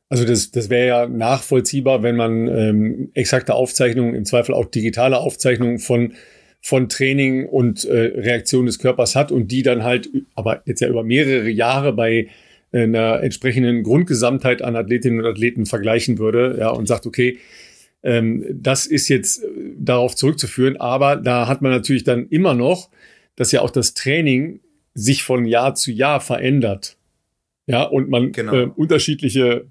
Also 0.08 0.24
das, 0.24 0.50
das 0.50 0.68
wäre 0.68 0.86
ja 0.86 1.06
nachvollziehbar, 1.08 2.02
wenn 2.02 2.16
man 2.16 2.46
ähm, 2.48 3.10
exakte 3.14 3.54
Aufzeichnungen, 3.54 4.14
im 4.14 4.26
Zweifel 4.26 4.54
auch 4.54 4.66
digitale 4.66 5.18
Aufzeichnungen 5.18 5.78
von, 5.78 6.14
von 6.60 6.90
Training 6.90 7.46
und 7.46 7.86
äh, 7.86 8.12
Reaktion 8.20 8.66
des 8.66 8.78
Körpers 8.78 9.16
hat 9.16 9.32
und 9.32 9.48
die 9.48 9.62
dann 9.62 9.84
halt, 9.84 10.10
aber 10.34 10.62
jetzt 10.66 10.80
ja 10.80 10.88
über 10.88 11.02
mehrere 11.02 11.48
Jahre 11.48 11.94
bei 11.94 12.28
einer 12.72 13.22
entsprechenden 13.22 13.82
Grundgesamtheit 13.82 14.62
an 14.62 14.76
Athletinnen 14.76 15.20
und 15.20 15.26
Athleten 15.26 15.66
vergleichen 15.66 16.18
würde, 16.18 16.56
ja, 16.58 16.70
und 16.70 16.86
sagt, 16.86 17.06
okay, 17.06 17.38
ähm, 18.02 18.44
das 18.50 18.86
ist 18.86 19.08
jetzt 19.08 19.42
äh, 19.42 19.48
darauf 19.78 20.16
zurückzuführen, 20.16 20.76
aber 20.76 21.16
da 21.16 21.46
hat 21.46 21.62
man 21.62 21.72
natürlich 21.72 22.04
dann 22.04 22.28
immer 22.28 22.54
noch, 22.54 22.90
dass 23.36 23.52
ja 23.52 23.62
auch 23.62 23.70
das 23.70 23.94
Training 23.94 24.60
sich 24.94 25.22
von 25.22 25.46
Jahr 25.46 25.74
zu 25.74 25.90
Jahr 25.90 26.20
verändert. 26.20 26.96
Ja, 27.66 27.84
und 27.84 28.10
man 28.10 28.32
genau. 28.32 28.54
äh, 28.54 28.70
unterschiedliche 28.74 29.66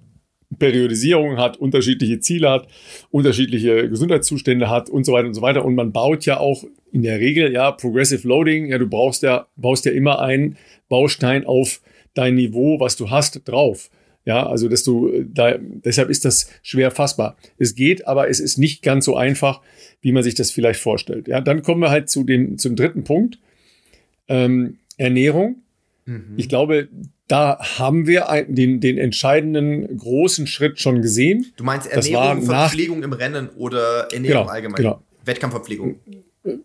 Periodisierung 0.58 1.38
hat, 1.38 1.58
unterschiedliche 1.58 2.20
Ziele 2.20 2.50
hat, 2.50 2.68
unterschiedliche 3.10 3.90
Gesundheitszustände 3.90 4.70
hat 4.70 4.90
und 4.90 5.06
so 5.06 5.14
weiter 5.14 5.28
und 5.28 5.34
so 5.34 5.42
weiter. 5.42 5.66
Und 5.66 5.76
man 5.76 5.92
baut 5.92 6.26
ja 6.26 6.40
auch 6.40 6.64
in 6.92 7.04
der 7.04 7.20
Regel, 7.20 7.52
ja, 7.54 7.72
Progressive 7.72 8.28
Loading, 8.28 8.68
ja, 8.68 8.78
du 8.78 8.88
brauchst 8.88 9.24
ja, 9.24 9.48
baust 9.56 9.86
ja 9.86 9.92
immer 9.92 10.20
einen 10.20 10.58
Baustein 10.90 11.46
auf 11.46 11.82
dein 12.14 12.36
Niveau, 12.36 12.80
was 12.80 12.98
du 12.98 13.10
hast, 13.10 13.48
drauf. 13.48 13.90
Ja, 14.26 14.46
also 14.46 14.70
dass 14.70 14.84
du 14.84 15.24
da, 15.26 15.58
deshalb 15.58 16.10
ist 16.10 16.26
das 16.26 16.50
schwer 16.62 16.92
fassbar. 16.92 17.38
Es 17.58 17.74
geht, 17.74 18.08
aber 18.08 18.30
es 18.30 18.40
ist 18.40 18.58
nicht 18.58 18.84
ganz 18.84 19.06
so 19.06 19.16
einfach, 19.16 19.62
wie 20.02 20.12
man 20.12 20.24
sich 20.24 20.36
das 20.36 20.52
vielleicht 20.52 20.80
vorstellt. 20.80 21.28
Ja, 21.28 21.42
dann 21.42 21.64
kommen 21.64 21.82
wir 21.82 21.90
halt 21.90 22.10
zu 22.10 22.24
dem, 22.24 22.58
zum 22.58 22.76
dritten 22.76 23.04
Punkt. 23.04 23.40
Ähm, 24.28 24.78
Ernährung. 24.98 25.64
Mhm. 26.06 26.34
Ich 26.38 26.50
glaube, 26.50 26.88
da 27.28 27.58
haben 27.80 28.08
wir 28.08 28.30
ein, 28.30 28.54
den, 28.54 28.80
den 28.80 28.98
entscheidenden 28.98 29.98
großen 29.98 30.48
Schritt 30.48 30.80
schon 30.80 31.02
gesehen. 31.02 31.52
Du 31.56 31.64
meinst 31.64 31.88
Ernährung, 31.88 32.44
Verpflegung 32.44 33.04
im 33.04 33.14
Rennen 33.14 33.50
oder 33.50 34.08
Ernährung 34.12 34.44
genau, 34.44 34.52
allgemein? 34.52 34.76
Genau. 34.76 35.02
Wettkampfverpflegung. 35.26 36.00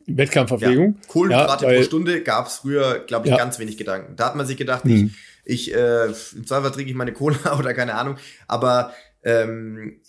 Wettkampfverpflegung. 0.07 0.97
Ja. 1.01 1.09
Kohlenhydrate 1.09 1.65
ja, 1.65 1.71
weil, 1.71 1.79
pro 1.79 1.85
Stunde 1.85 2.23
gab 2.23 2.47
es 2.47 2.57
früher, 2.57 3.01
glaube 3.07 3.27
ich, 3.27 3.31
ja. 3.31 3.39
ganz 3.39 3.59
wenig 3.59 3.77
Gedanken. 3.77 4.17
Da 4.17 4.27
hat 4.27 4.37
man 4.37 4.47
sich 4.47 4.57
gedacht, 4.57 4.85
mhm. 4.85 5.07
ich, 5.07 5.13
ich 5.47 5.73
äh, 5.73 6.07
im 6.07 6.47
Zweifel 6.47 6.73
trinke 6.73 6.91
ich 6.91 6.97
meine 6.97 7.13
Cola 7.13 7.57
oder 7.59 7.73
keine 7.73 7.95
Ahnung. 7.95 8.17
Aber 8.49 8.93
ähm, 9.23 10.01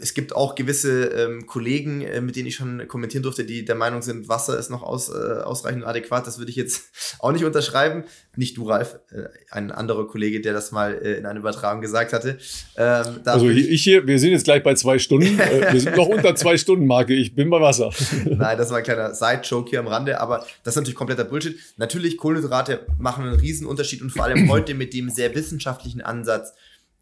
es 0.00 0.14
gibt 0.14 0.34
auch 0.34 0.54
gewisse 0.54 1.06
ähm, 1.06 1.46
Kollegen, 1.46 2.02
äh, 2.02 2.20
mit 2.20 2.36
denen 2.36 2.48
ich 2.48 2.54
schon 2.54 2.86
kommentieren 2.88 3.22
durfte, 3.22 3.44
die 3.44 3.64
der 3.64 3.74
Meinung 3.74 4.02
sind, 4.02 4.28
Wasser 4.28 4.58
ist 4.58 4.70
noch 4.70 4.82
aus, 4.82 5.08
äh, 5.08 5.42
ausreichend 5.42 5.84
adäquat. 5.84 6.26
Das 6.26 6.38
würde 6.38 6.50
ich 6.50 6.56
jetzt 6.56 6.90
auch 7.18 7.32
nicht 7.32 7.44
unterschreiben. 7.44 8.04
Nicht 8.36 8.56
du, 8.56 8.68
Ralf, 8.68 8.98
äh, 9.10 9.24
ein 9.50 9.70
anderer 9.70 10.06
Kollege, 10.06 10.40
der 10.40 10.52
das 10.52 10.72
mal 10.72 10.94
äh, 10.94 11.14
in 11.14 11.26
einer 11.26 11.40
Übertragung 11.40 11.80
gesagt 11.80 12.12
hatte. 12.12 12.38
Ähm, 12.76 13.20
also 13.24 13.48
ich 13.48 13.82
hier, 13.82 14.06
wir 14.06 14.18
sind 14.18 14.32
jetzt 14.32 14.44
gleich 14.44 14.62
bei 14.62 14.74
zwei 14.74 14.98
Stunden. 14.98 15.38
Äh, 15.38 15.72
wir 15.72 15.80
sind 15.80 15.96
noch 15.96 16.08
unter 16.08 16.34
zwei 16.34 16.56
Stunden 16.56 16.86
Marke. 16.86 17.14
Ich 17.14 17.34
bin 17.34 17.50
bei 17.50 17.60
Wasser. 17.60 17.90
Nein, 18.24 18.58
das 18.58 18.70
war 18.70 18.78
ein 18.78 18.84
kleiner 18.84 19.14
Side-Joke 19.14 19.70
hier 19.70 19.80
am 19.80 19.86
Rande, 19.88 20.20
aber 20.20 20.46
das 20.64 20.74
ist 20.74 20.76
natürlich 20.76 20.96
kompletter 20.96 21.24
Bullshit. 21.24 21.58
Natürlich, 21.76 22.16
Kohlenhydrate 22.16 22.86
machen 22.98 23.24
einen 23.24 23.38
riesen 23.38 23.66
Unterschied 23.66 24.02
und 24.02 24.10
vor 24.10 24.24
allem 24.24 24.48
heute 24.50 24.74
mit 24.74 24.94
dem 24.94 25.10
sehr 25.10 25.34
wissenschaftlichen 25.34 26.00
Ansatz. 26.00 26.52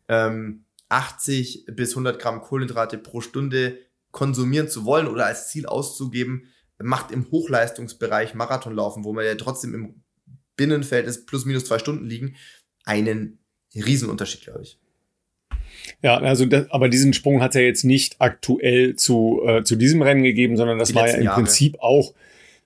Ähm, 0.09 0.65
80 0.89 1.67
bis 1.73 1.91
100 1.91 2.21
Gramm 2.21 2.41
Kohlenhydrate 2.41 2.99
pro 2.99 3.21
Stunde 3.21 3.79
konsumieren 4.11 4.69
zu 4.69 4.85
wollen 4.85 5.07
oder 5.07 5.27
als 5.27 5.49
Ziel 5.49 5.67
auszugeben, 5.67 6.49
macht 6.79 7.11
im 7.11 7.31
Hochleistungsbereich 7.31 8.35
Marathonlaufen, 8.35 9.05
wo 9.05 9.13
wir 9.13 9.25
ja 9.25 9.35
trotzdem 9.35 9.75
im 9.75 10.03
Binnenverhältnis 10.57 11.27
plus 11.27 11.45
minus 11.45 11.65
zwei 11.67 11.79
Stunden 11.79 12.07
liegen, 12.07 12.37
einen 12.85 13.39
Riesenunterschied, 13.75 14.43
glaube 14.43 14.63
ich. 14.63 14.79
Ja, 16.03 16.19
also 16.19 16.47
das, 16.47 16.71
aber 16.71 16.89
diesen 16.89 17.13
Sprung 17.13 17.43
hat 17.43 17.53
es 17.53 17.57
ja 17.57 17.61
jetzt 17.63 17.85
nicht 17.85 18.21
aktuell 18.21 18.97
zu, 18.97 19.43
äh, 19.47 19.63
zu 19.65 19.77
diesem 19.77 20.03
Rennen 20.03 20.23
gegeben, 20.23 20.57
sondern 20.57 20.79
das 20.79 20.89
Die 20.89 20.95
war 20.95 21.09
ja 21.09 21.15
im 21.15 21.25
Jahre. 21.25 21.43
Prinzip 21.43 21.79
auch 21.81 22.15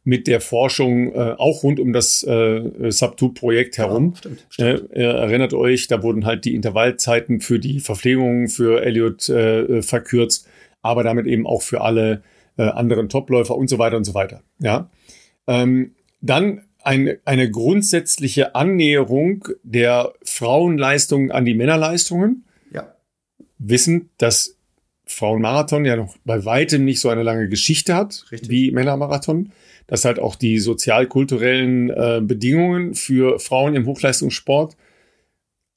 mit 0.05 0.27
der 0.27 0.41
Forschung 0.41 1.13
äh, 1.13 1.35
auch 1.39 1.63
rund 1.63 1.79
um 1.79 1.93
das 1.93 2.25
äh, 2.25 2.91
Subtube-Projekt 2.91 3.79
herum. 3.79 4.13
Ja, 4.15 4.19
stimmt, 4.19 4.47
stimmt. 4.51 4.93
Äh, 4.93 5.03
erinnert 5.03 5.55
euch, 5.55 5.87
da 5.87 6.03
wurden 6.03 6.27
halt 6.27 6.45
die 6.45 6.55
Intervallzeiten 6.55 7.41
für 7.41 7.59
die 7.59 7.81
Verpflegung 7.81 8.49
für 8.49 8.83
Elliot 8.83 9.29
äh, 9.29 9.83
verkürzt, 9.83 10.49
aber 10.83 11.05
damit 11.05 11.27
eben 11.27 11.47
auch 11.47 11.63
für 11.63 11.83
alle 11.83 12.23
äh, 12.57 12.65
anderen 12.65 13.09
Topläufer 13.09 13.57
und 13.57 13.69
so 13.69 13.79
weiter 13.79 13.97
und 13.97 14.05
so 14.05 14.15
weiter. 14.15 14.43
Ja. 14.59 14.91
Ähm, 15.47 15.95
dann 16.21 16.63
ein, 16.83 17.19
eine 17.25 17.49
grundsätzliche 17.51 18.57
Annäherung 18.57 19.47
der 19.63 20.13
Frauenleistungen 20.25 21.31
an 21.31 21.45
die 21.45 21.55
Männerleistungen. 21.55 22.45
Ja. 22.73 22.95
Wissen, 23.59 24.11
dass 24.19 24.57
Frauenmarathon 25.05 25.85
ja 25.85 25.97
noch 25.97 26.17
bei 26.25 26.45
weitem 26.45 26.85
nicht 26.85 27.01
so 27.01 27.09
eine 27.09 27.23
lange 27.23 27.49
Geschichte 27.49 27.95
hat 27.95 28.25
Richtig. 28.33 28.51
wie 28.51 28.71
Männermarathon 28.71 29.53
dass 29.87 30.05
halt 30.05 30.19
auch 30.19 30.37
die 30.37 30.59
sozial-kulturellen 30.59 31.91
äh, 31.91 32.21
Bedingungen 32.23 32.95
für 32.95 33.39
Frauen 33.39 33.75
im 33.75 33.87
Hochleistungssport 33.87 34.77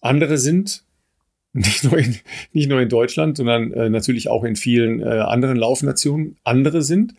andere 0.02 0.38
sind. 0.38 0.84
Nicht 1.54 1.86
nur 1.86 1.98
in, 1.98 2.18
nicht 2.52 2.68
nur 2.68 2.82
in 2.82 2.90
Deutschland, 2.90 3.38
sondern 3.38 3.72
äh, 3.72 3.90
natürlich 3.90 4.28
auch 4.28 4.44
in 4.44 4.58
vielen 4.58 5.00
äh, 5.00 5.06
anderen 5.06 5.56
Laufnationen 5.56 6.36
andere 6.44 6.82
sind. 6.82 7.14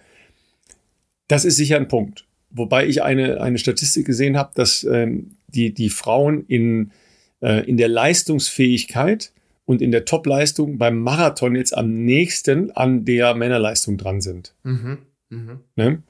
Das 1.27 1.47
ist 1.47 1.57
sicher 1.57 1.77
ein 1.79 1.89
Punkt. 1.89 2.27
Wobei 2.51 2.87
ich 2.87 3.03
eine, 3.03 3.41
eine 3.41 3.57
Statistik 3.57 4.05
gesehen 4.05 4.37
habe, 4.37 4.53
dass 4.55 4.85
ähm, 4.85 5.37
die, 5.49 5.73
die 5.73 5.89
Frauen 5.89 6.45
in, 6.49 6.93
äh, 7.41 7.67
in 7.67 7.79
der 7.79 7.89
Leistungsfähigkeit 7.89 9.33
und 9.65 9.83
in 9.83 9.91
der 9.91 10.05
Topleistung 10.05 10.79
beim 10.79 10.99
Marathon 11.01 11.57
jetzt 11.57 11.77
am 11.77 12.05
nächsten 12.05 12.71
an 12.71 13.05
der 13.05 13.35
Männerleistung 13.35 13.99
dran 13.99 14.21
sind. 14.21 14.55
Mhm. 14.63 14.99
Mhm. 15.29 15.61
Ne? 15.75 16.03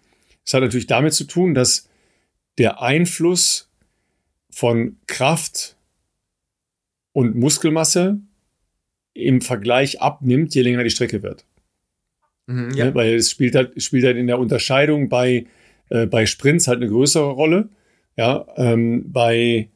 Das 0.47 0.55
hat 0.55 0.63
natürlich 0.63 0.87
damit 0.87 1.13
zu 1.13 1.25
tun, 1.25 1.55
dass 1.55 1.89
der 2.57 2.81
Einfluss 2.81 3.71
von 4.49 4.97
Kraft 5.07 5.77
und 7.13 7.35
Muskelmasse 7.35 8.21
im 9.13 9.41
Vergleich 9.41 10.01
abnimmt, 10.01 10.55
je 10.55 10.63
länger 10.63 10.85
die 10.85 10.91
Strecke 10.91 11.23
wird. 11.23 11.45
Mhm, 12.47 12.71
ja. 12.71 12.87
ja. 12.87 12.95
weil 12.95 13.15
es 13.15 13.31
spielt 13.31 13.55
halt, 13.55 13.83
spielt 13.83 14.05
halt 14.05 14.17
in 14.17 14.29
der 14.29 14.39
Unterscheidung 14.39 15.09
bei, 15.09 15.47
äh, 15.91 16.07
bei 16.07 16.27
Sprints 16.27 16.69
halt 16.69 16.81
eine 16.81 16.89
größere 16.91 17.31
Rolle. 17.31 17.69
Ja, 18.17 18.47
ähm, 18.57 19.13
bei 19.13 19.69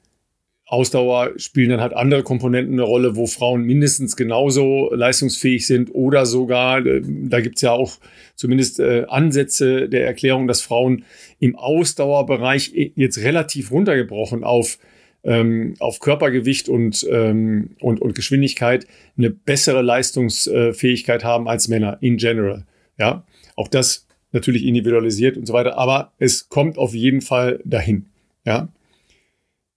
Ausdauer 0.70 1.32
spielen 1.36 1.70
dann 1.70 1.80
halt 1.80 1.94
andere 1.94 2.22
Komponenten 2.22 2.74
eine 2.74 2.82
Rolle, 2.82 3.16
wo 3.16 3.26
Frauen 3.26 3.64
mindestens 3.64 4.14
genauso 4.14 4.88
leistungsfähig 4.94 5.66
sind 5.66 5.92
oder 5.92 6.26
sogar, 6.26 6.86
äh, 6.86 7.02
da 7.05 7.40
gibt's 7.40 7.62
ja 7.62 7.72
auch 7.72 7.98
zumindest 8.36 8.78
äh, 8.78 9.05
Ansätze 9.09 9.88
der 9.88 10.06
Erklärung, 10.06 10.47
dass 10.47 10.62
Frauen 10.62 11.05
im 11.40 11.56
Ausdauerbereich 11.56 12.70
jetzt 12.94 13.18
relativ 13.18 13.72
runtergebrochen 13.72 14.44
auf, 14.44 14.78
ähm, 15.24 15.74
auf 15.80 15.98
Körpergewicht 15.98 16.68
und, 16.68 17.05
ähm, 17.10 17.70
und, 17.80 18.01
und 18.01 18.14
Geschwindigkeit 18.14 18.86
eine 19.18 19.30
bessere 19.30 19.82
Leistungsfähigkeit 19.82 21.24
haben 21.24 21.48
als 21.48 21.66
Männer 21.66 21.98
in 22.01 22.16
general. 22.16 22.64
Ja, 22.97 23.24
auch 23.56 23.66
das 23.66 24.06
natürlich 24.30 24.64
individualisiert 24.64 25.36
und 25.36 25.47
so 25.47 25.52
weiter, 25.52 25.76
aber 25.76 26.12
es 26.20 26.48
kommt 26.48 26.78
auf 26.78 26.94
jeden 26.94 27.22
Fall 27.22 27.60
dahin. 27.64 28.06
Ja. 28.44 28.68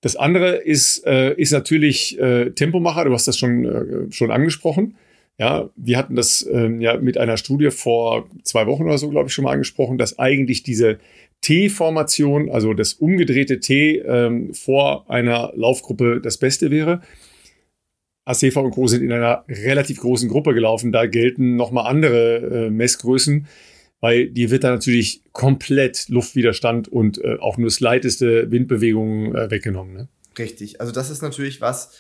Das 0.04 0.18
andere 0.18 0.58
ist, 0.58 1.08
äh, 1.08 1.34
ist 1.36 1.54
natürlich 1.54 2.20
äh, 2.20 2.50
Tempomacher. 2.50 3.06
Du 3.06 3.14
hast 3.14 3.26
das 3.26 3.38
schon, 3.38 3.64
äh, 3.64 4.12
schon 4.12 4.32
angesprochen. 4.32 4.98
Ja, 5.38 5.70
wir 5.78 5.98
hatten 5.98 6.16
das 6.16 6.46
ähm, 6.52 6.82
ja 6.82 6.98
mit 6.98 7.18
einer 7.18 7.38
Studie 7.38 7.72
vor 7.72 8.28
zwei 8.44 8.68
Wochen 8.68 8.84
oder 8.84 8.98
so, 8.98 9.10
glaube 9.10 9.30
ich, 9.30 9.34
schon 9.34 9.46
mal 9.46 9.54
angesprochen, 9.54 9.98
dass 9.98 10.20
eigentlich 10.20 10.62
diese 10.62 10.98
T-Formation, 11.40 12.52
also 12.52 12.74
das 12.74 12.94
umgedrehte 12.96 13.62
T 13.62 14.00
ähm, 14.00 14.54
vor 14.54 15.10
einer 15.10 15.54
Laufgruppe 15.56 16.20
das 16.22 16.38
Beste 16.38 16.70
wäre. 16.70 17.02
ACV 18.26 18.58
und 18.58 18.72
Co. 18.72 18.88
sind 18.88 19.04
in 19.04 19.12
einer 19.14 19.46
relativ 19.48 20.02
großen 20.02 20.28
Gruppe 20.28 20.54
gelaufen. 20.54 20.92
Da 20.92 21.06
gelten 21.06 21.56
nochmal 21.56 21.88
andere 21.88 22.66
äh, 22.66 22.70
Messgrößen 22.70 23.48
weil 24.04 24.30
dir 24.30 24.52
wird 24.52 24.66
da 24.66 24.70
natürlich 24.70 25.24
komplett 25.32 26.10
Luftwiderstand 26.10 26.90
und 26.90 27.24
äh, 27.24 27.38
auch 27.40 27.56
nur 27.56 27.70
das 27.70 27.80
leiteste 27.80 28.52
Windbewegungen 28.52 29.34
äh, 29.34 29.50
weggenommen. 29.50 29.94
Ne? 29.94 30.10
Richtig. 30.38 30.82
Also 30.82 30.92
das 30.92 31.10
ist 31.10 31.22
natürlich 31.22 31.62
was, 31.62 31.98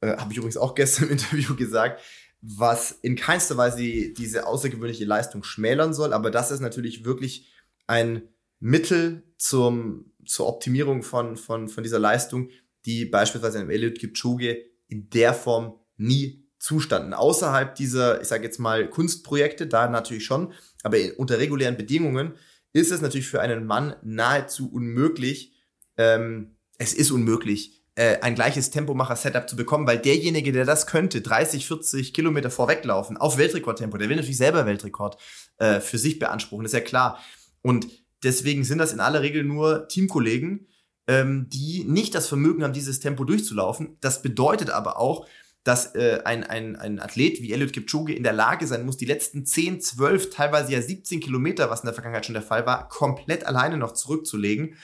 äh, 0.00 0.16
habe 0.16 0.32
ich 0.32 0.38
übrigens 0.38 0.56
auch 0.56 0.74
gestern 0.74 1.04
im 1.04 1.12
Interview 1.12 1.54
gesagt, 1.54 2.02
was 2.40 2.90
in 2.90 3.14
keinster 3.14 3.56
Weise 3.56 3.76
die, 3.76 4.14
diese 4.14 4.48
außergewöhnliche 4.48 5.04
Leistung 5.04 5.44
schmälern 5.44 5.94
soll, 5.94 6.12
aber 6.12 6.32
das 6.32 6.50
ist 6.50 6.58
natürlich 6.58 7.04
wirklich 7.04 7.46
ein 7.86 8.22
Mittel 8.58 9.22
zum, 9.36 10.10
zur 10.26 10.48
Optimierung 10.48 11.04
von, 11.04 11.36
von, 11.36 11.68
von 11.68 11.84
dieser 11.84 12.00
Leistung, 12.00 12.50
die 12.84 13.04
beispielsweise 13.04 13.60
im 13.60 13.70
Elliot 13.70 14.00
Kipchoge 14.00 14.64
in 14.88 15.08
der 15.10 15.34
Form 15.34 15.78
nie 15.96 16.48
zustanden. 16.58 17.14
Außerhalb 17.14 17.76
dieser, 17.76 18.20
ich 18.20 18.26
sage 18.26 18.42
jetzt 18.42 18.58
mal, 18.58 18.90
Kunstprojekte, 18.90 19.68
da 19.68 19.88
natürlich 19.88 20.24
schon, 20.24 20.52
aber 20.82 20.98
unter 21.16 21.38
regulären 21.38 21.76
Bedingungen 21.76 22.34
ist 22.72 22.92
es 22.92 23.00
natürlich 23.00 23.28
für 23.28 23.40
einen 23.40 23.66
Mann 23.66 23.96
nahezu 24.02 24.70
unmöglich, 24.70 25.52
ähm, 25.96 26.56
es 26.78 26.94
ist 26.94 27.10
unmöglich, 27.10 27.82
äh, 27.98 28.20
ein 28.20 28.36
gleiches 28.36 28.70
Tempomacher-Setup 28.70 29.48
zu 29.48 29.56
bekommen, 29.56 29.86
weil 29.86 29.98
derjenige, 29.98 30.52
der 30.52 30.64
das 30.64 30.86
könnte, 30.86 31.20
30, 31.20 31.66
40 31.66 32.14
Kilometer 32.14 32.50
vorweglaufen, 32.50 33.16
auf 33.16 33.38
Weltrekordtempo, 33.38 33.98
der 33.98 34.08
will 34.08 34.16
natürlich 34.16 34.36
selber 34.36 34.66
Weltrekord 34.66 35.18
äh, 35.56 35.80
für 35.80 35.98
sich 35.98 36.20
beanspruchen, 36.20 36.64
ist 36.64 36.74
ja 36.74 36.80
klar. 36.80 37.18
Und 37.62 37.88
deswegen 38.22 38.62
sind 38.62 38.78
das 38.78 38.92
in 38.92 39.00
aller 39.00 39.22
Regel 39.22 39.42
nur 39.42 39.88
Teamkollegen, 39.88 40.68
ähm, 41.08 41.48
die 41.48 41.84
nicht 41.84 42.14
das 42.14 42.28
Vermögen 42.28 42.62
haben, 42.62 42.72
dieses 42.72 43.00
Tempo 43.00 43.24
durchzulaufen. 43.24 43.96
Das 44.00 44.22
bedeutet 44.22 44.70
aber 44.70 44.98
auch, 44.98 45.26
dass 45.68 45.94
äh, 45.94 46.22
ein, 46.24 46.44
ein, 46.44 46.76
ein 46.76 46.98
Athlet 46.98 47.42
wie 47.42 47.52
Eliud 47.52 47.74
Kipchoge 47.74 48.14
in 48.14 48.22
der 48.22 48.32
Lage 48.32 48.66
sein 48.66 48.86
muss, 48.86 48.96
die 48.96 49.04
letzten 49.04 49.44
10, 49.44 49.82
12, 49.82 50.30
teilweise 50.30 50.72
ja 50.72 50.80
17 50.80 51.20
Kilometer, 51.20 51.68
was 51.68 51.80
in 51.80 51.86
der 51.88 51.92
Vergangenheit 51.92 52.24
schon 52.24 52.32
der 52.32 52.42
Fall 52.42 52.64
war, 52.64 52.88
komplett 52.88 53.44
alleine 53.44 53.76
noch 53.76 53.92
zurückzulegen. 53.92 54.76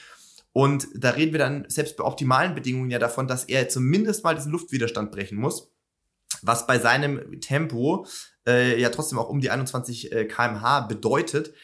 Und 0.52 0.86
da 0.94 1.11
reden 1.11 1.32
wir 1.32 1.39
dann 1.39 1.65
selbst 1.69 1.97
bei 1.97 2.05
optimalen 2.05 2.55
Bedingungen 2.55 2.90
ja 2.90 2.98
davon, 2.98 3.27
dass 3.27 3.44
er 3.44 3.70
zumindest 3.70 4.24
mal 4.24 4.35
diesen 4.35 4.52
Luftwiderstand 4.52 5.11
brechen 5.11 5.39
muss, 5.39 5.73
was 6.43 6.66
bei 6.66 6.78
seinem 6.78 7.40
Tempo 7.40 8.06
äh, 8.47 8.78
ja 8.78 8.90
trotzdem 8.90 9.19
auch 9.19 9.31
um 9.31 9.40
die 9.40 9.48
21 9.48 10.12
äh, 10.12 10.27
kmh 10.27 10.81
bedeutet. 10.81 11.55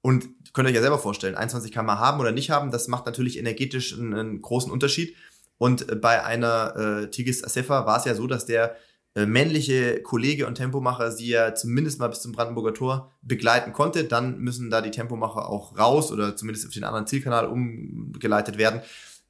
Und 0.00 0.30
könnt 0.52 0.66
ihr 0.66 0.70
euch 0.70 0.74
ja 0.74 0.80
selber 0.80 0.98
vorstellen, 0.98 1.36
21 1.36 1.70
kmh 1.70 2.00
haben 2.00 2.18
oder 2.18 2.32
nicht 2.32 2.50
haben, 2.50 2.72
das 2.72 2.88
macht 2.88 3.06
natürlich 3.06 3.38
energetisch 3.38 3.94
einen, 3.96 4.14
einen 4.14 4.42
großen 4.42 4.72
Unterschied. 4.72 5.14
Und 5.58 5.88
äh, 5.90 5.96
bei 5.96 6.24
einer 6.24 6.76
äh, 6.76 7.10
Tigis 7.10 7.44
Asefa 7.44 7.86
war 7.86 7.98
es 7.98 8.04
ja 8.04 8.14
so, 8.14 8.26
dass 8.26 8.46
der 8.46 8.76
äh, 9.14 9.26
männliche 9.26 10.02
Kollege 10.02 10.46
und 10.46 10.56
Tempomacher 10.56 11.12
sie 11.12 11.28
ja 11.28 11.54
zumindest 11.54 12.00
mal 12.00 12.08
bis 12.08 12.20
zum 12.20 12.32
Brandenburger 12.32 12.74
Tor 12.74 13.12
begleiten 13.22 13.72
konnte. 13.72 14.04
Dann 14.04 14.38
müssen 14.38 14.70
da 14.70 14.80
die 14.80 14.90
Tempomacher 14.90 15.48
auch 15.48 15.78
raus 15.78 16.10
oder 16.10 16.36
zumindest 16.36 16.66
auf 16.66 16.72
den 16.72 16.84
anderen 16.84 17.06
Zielkanal 17.06 17.46
umgeleitet 17.46 18.58
werden. 18.58 18.80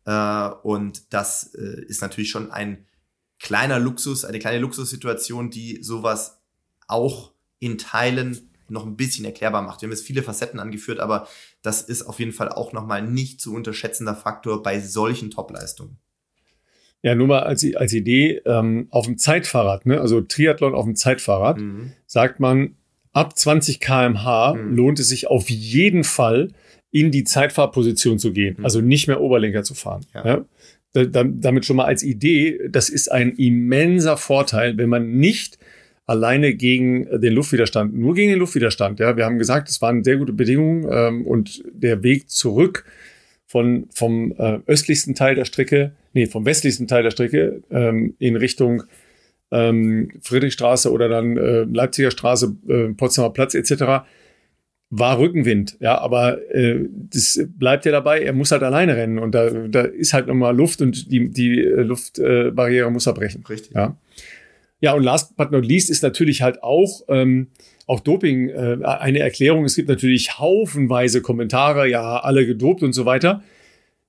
Äh, 0.07 0.49
und 0.63 1.13
das 1.13 1.55
äh, 1.55 1.85
ist 1.87 2.01
natürlich 2.01 2.31
schon 2.31 2.51
ein 2.51 2.87
kleiner 3.39 3.79
Luxus, 3.79 4.25
eine 4.25 4.39
kleine 4.39 4.59
Luxussituation, 4.59 5.51
die 5.51 5.83
sowas 5.83 6.41
auch 6.89 7.33
in 7.59 7.77
Teilen 7.77 8.51
noch 8.69 8.87
ein 8.87 8.97
bisschen 8.97 9.27
erklärbar 9.27 9.61
macht. 9.61 9.83
Wir 9.83 9.87
haben 9.87 9.93
jetzt 9.93 10.07
viele 10.07 10.23
Facetten 10.23 10.61
angeführt, 10.61 10.99
aber 10.99 11.29
das 11.61 11.83
ist 11.83 12.03
auf 12.03 12.19
jeden 12.19 12.33
Fall 12.33 12.49
auch 12.49 12.73
nochmal 12.73 13.03
nicht 13.03 13.41
zu 13.41 13.55
unterschätzender 13.55 14.15
Faktor 14.15 14.63
bei 14.63 14.81
solchen 14.81 15.31
Topleistungen. 15.31 15.99
Ja, 17.05 17.15
nur 17.15 17.27
mal 17.27 17.41
als, 17.41 17.65
als 17.77 17.93
Idee, 17.93 18.41
ähm, 18.47 18.87
auf 18.89 19.05
dem 19.05 19.19
Zeitfahrrad, 19.19 19.85
ne, 19.85 20.01
also 20.01 20.23
Triathlon 20.23 20.75
auf 20.75 20.87
dem 20.87 20.97
Zeitfahrrad, 20.97 21.59
mhm. 21.61 21.93
sagt 22.07 22.41
man, 22.41 22.77
ab 23.13 23.39
20 23.39 23.79
kmh 23.79 24.55
mhm. 24.55 24.75
lohnt 24.75 24.99
es 24.99 25.11
sich 25.11 25.27
auf 25.27 25.51
jeden 25.51 26.03
Fall, 26.03 26.49
in 26.91 27.11
die 27.11 27.25
Zeitfahrposition 27.25 28.19
zu 28.19 28.33
gehen, 28.33 28.57
mhm. 28.57 28.65
also 28.65 28.81
nicht 28.81 29.07
mehr 29.07 29.21
Oberlenker 29.21 29.65
zu 29.65 29.75
fahren. 29.75 30.07
Ja. 30.15 30.27
ja? 30.27 30.45
Da, 31.05 31.25
damit 31.25 31.67
schon 31.67 31.77
mal 31.77 31.85
als 31.85 32.03
Idee, 32.03 32.59
das 32.71 32.89
ist 32.89 33.13
ein 33.13 33.33
immenser 33.33 34.17
Vorteil, 34.17 34.79
wenn 34.79 34.89
man 34.89 35.11
nicht 35.17 35.59
alleine 36.07 36.55
gegen 36.55 37.21
den 37.21 37.35
Luftwiderstand, 37.35 37.95
nur 37.95 38.15
gegen 38.15 38.31
den 38.31 38.39
Luftwiderstand. 38.39 38.99
Ja, 39.01 39.17
wir 39.17 39.27
haben 39.27 39.39
gesagt, 39.39 39.69
es 39.69 39.83
waren 39.83 40.05
sehr 40.05 40.17
gute 40.17 40.33
Bedingungen 40.33 40.87
ähm, 40.91 41.27
und 41.27 41.65
der 41.73 42.03
Weg 42.03 42.31
zurück 42.31 42.87
von, 43.45 43.89
vom 43.93 44.33
äh, 44.39 44.61
östlichsten 44.67 45.15
Teil 45.15 45.35
der 45.35 45.45
Strecke, 45.45 45.93
nee, 46.15 46.27
vom 46.27 46.47
westlichsten 46.47 46.87
Teil 46.87 47.03
der 47.03 47.11
Strecke 47.11 47.63
ähm, 47.71 48.15
in 48.19 48.37
Richtung 48.37 48.85
ähm, 49.51 50.11
Friedrichstraße 50.23 50.91
oder 50.91 51.09
dann 51.09 51.37
äh, 51.37 51.63
Leipziger 51.65 52.11
Straße, 52.11 52.57
äh, 52.69 52.89
Potsdamer 52.95 53.31
Platz 53.31 53.55
etc. 53.55 54.07
war 54.91 55.19
Rückenwind, 55.19 55.77
ja, 55.81 55.99
aber 55.99 56.39
äh, 56.55 56.87
das 56.91 57.41
bleibt 57.49 57.85
ja 57.85 57.93
dabei, 57.93 58.23
er 58.23 58.33
muss 58.33 58.53
halt 58.53 58.63
alleine 58.63 58.97
rennen 58.97 59.19
und 59.19 59.35
da, 59.35 59.51
da 59.51 59.83
ist 59.83 60.15
halt 60.15 60.27
nochmal 60.27 60.57
Luft 60.57 60.81
und 60.81 61.11
die, 61.13 61.31
die 61.31 61.61
äh, 61.61 61.83
Luftbarriere 61.83 62.91
muss 62.91 63.07
er 63.07 63.13
brechen. 63.13 63.45
Richtig. 63.49 63.75
Ja. 63.75 63.97
ja, 64.81 64.95
und 64.95 65.03
last 65.03 65.37
but 65.37 65.53
not 65.53 65.67
least 65.67 65.91
ist 65.91 66.03
natürlich 66.03 66.43
halt 66.43 66.63
auch 66.63 67.03
ähm, 67.09 67.49
auch 67.87 68.01
Doping 68.01 68.49
äh, 68.49 68.79
eine 68.83 69.19
Erklärung. 69.19 69.65
Es 69.65 69.77
gibt 69.77 69.89
natürlich 69.89 70.39
haufenweise 70.39 71.21
Kommentare, 71.21 71.89
ja, 71.89 72.19
alle 72.19 72.47
gedopt 72.47 72.83
und 72.83 72.93
so 72.93 73.05
weiter. 73.05 73.43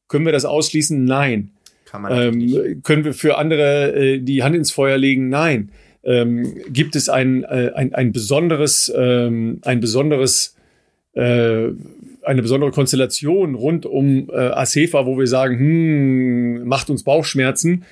Können 0.07 0.26
wir 0.26 0.32
das 0.32 0.45
ausschließen? 0.45 1.03
Nein. 1.03 1.52
Kann 1.85 2.01
man 2.01 2.11
ähm. 2.11 2.81
Können 2.83 3.05
wir 3.05 3.13
für 3.13 3.37
andere 3.37 3.95
äh, 3.95 4.19
die 4.19 4.43
Hand 4.43 4.55
ins 4.55 4.71
Feuer 4.71 4.97
legen? 4.97 5.29
Nein. 5.29 5.71
Ähm, 6.03 6.55
gibt 6.69 6.95
es 6.95 7.09
ein, 7.09 7.43
äh, 7.43 7.71
ein, 7.73 7.93
ein 7.95 8.11
besonderes, 8.11 8.93
ähm, 8.95 9.59
ein 9.63 9.79
besonderes, 9.79 10.55
äh, 11.13 11.69
eine 12.23 12.41
besondere 12.41 12.71
Konstellation 12.71 13.55
rund 13.55 13.85
um 13.85 14.29
äh, 14.29 14.35
Acefa, 14.35 15.05
wo 15.05 15.17
wir 15.17 15.27
sagen, 15.27 15.57
hm, 15.57 16.67
macht 16.67 16.89
uns 16.89 17.03
Bauchschmerzen? 17.03 17.85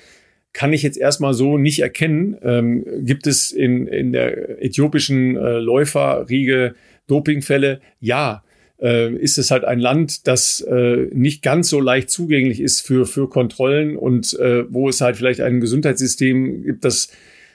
kann 0.53 0.71
ich 0.71 0.83
jetzt 0.83 0.97
erstmal 0.97 1.33
so 1.33 1.57
nicht 1.57 1.79
erkennen. 1.79 2.37
Ähm, 2.43 2.85
gibt 2.99 3.27
es 3.27 3.51
in, 3.51 3.87
in 3.87 4.13
der 4.13 4.63
äthiopischen 4.63 5.35
äh, 5.35 5.57
Läuferriege 5.57 6.75
Dopingfälle? 7.07 7.81
Ja. 7.99 8.43
Äh, 8.81 9.13
ist 9.15 9.37
es 9.37 9.51
halt 9.51 9.63
ein 9.63 9.79
Land, 9.79 10.27
das 10.27 10.61
äh, 10.61 11.07
nicht 11.13 11.41
ganz 11.41 11.69
so 11.69 11.79
leicht 11.79 12.09
zugänglich 12.09 12.59
ist 12.59 12.81
für, 12.81 13.05
für 13.05 13.29
Kontrollen 13.29 13.95
und 13.95 14.37
äh, 14.39 14.65
wo 14.71 14.89
es 14.89 14.99
halt 14.99 15.15
vielleicht 15.15 15.41
ein 15.41 15.61
Gesundheitssystem 15.61 16.63
gibt, 16.63 16.83
das, 16.83 17.09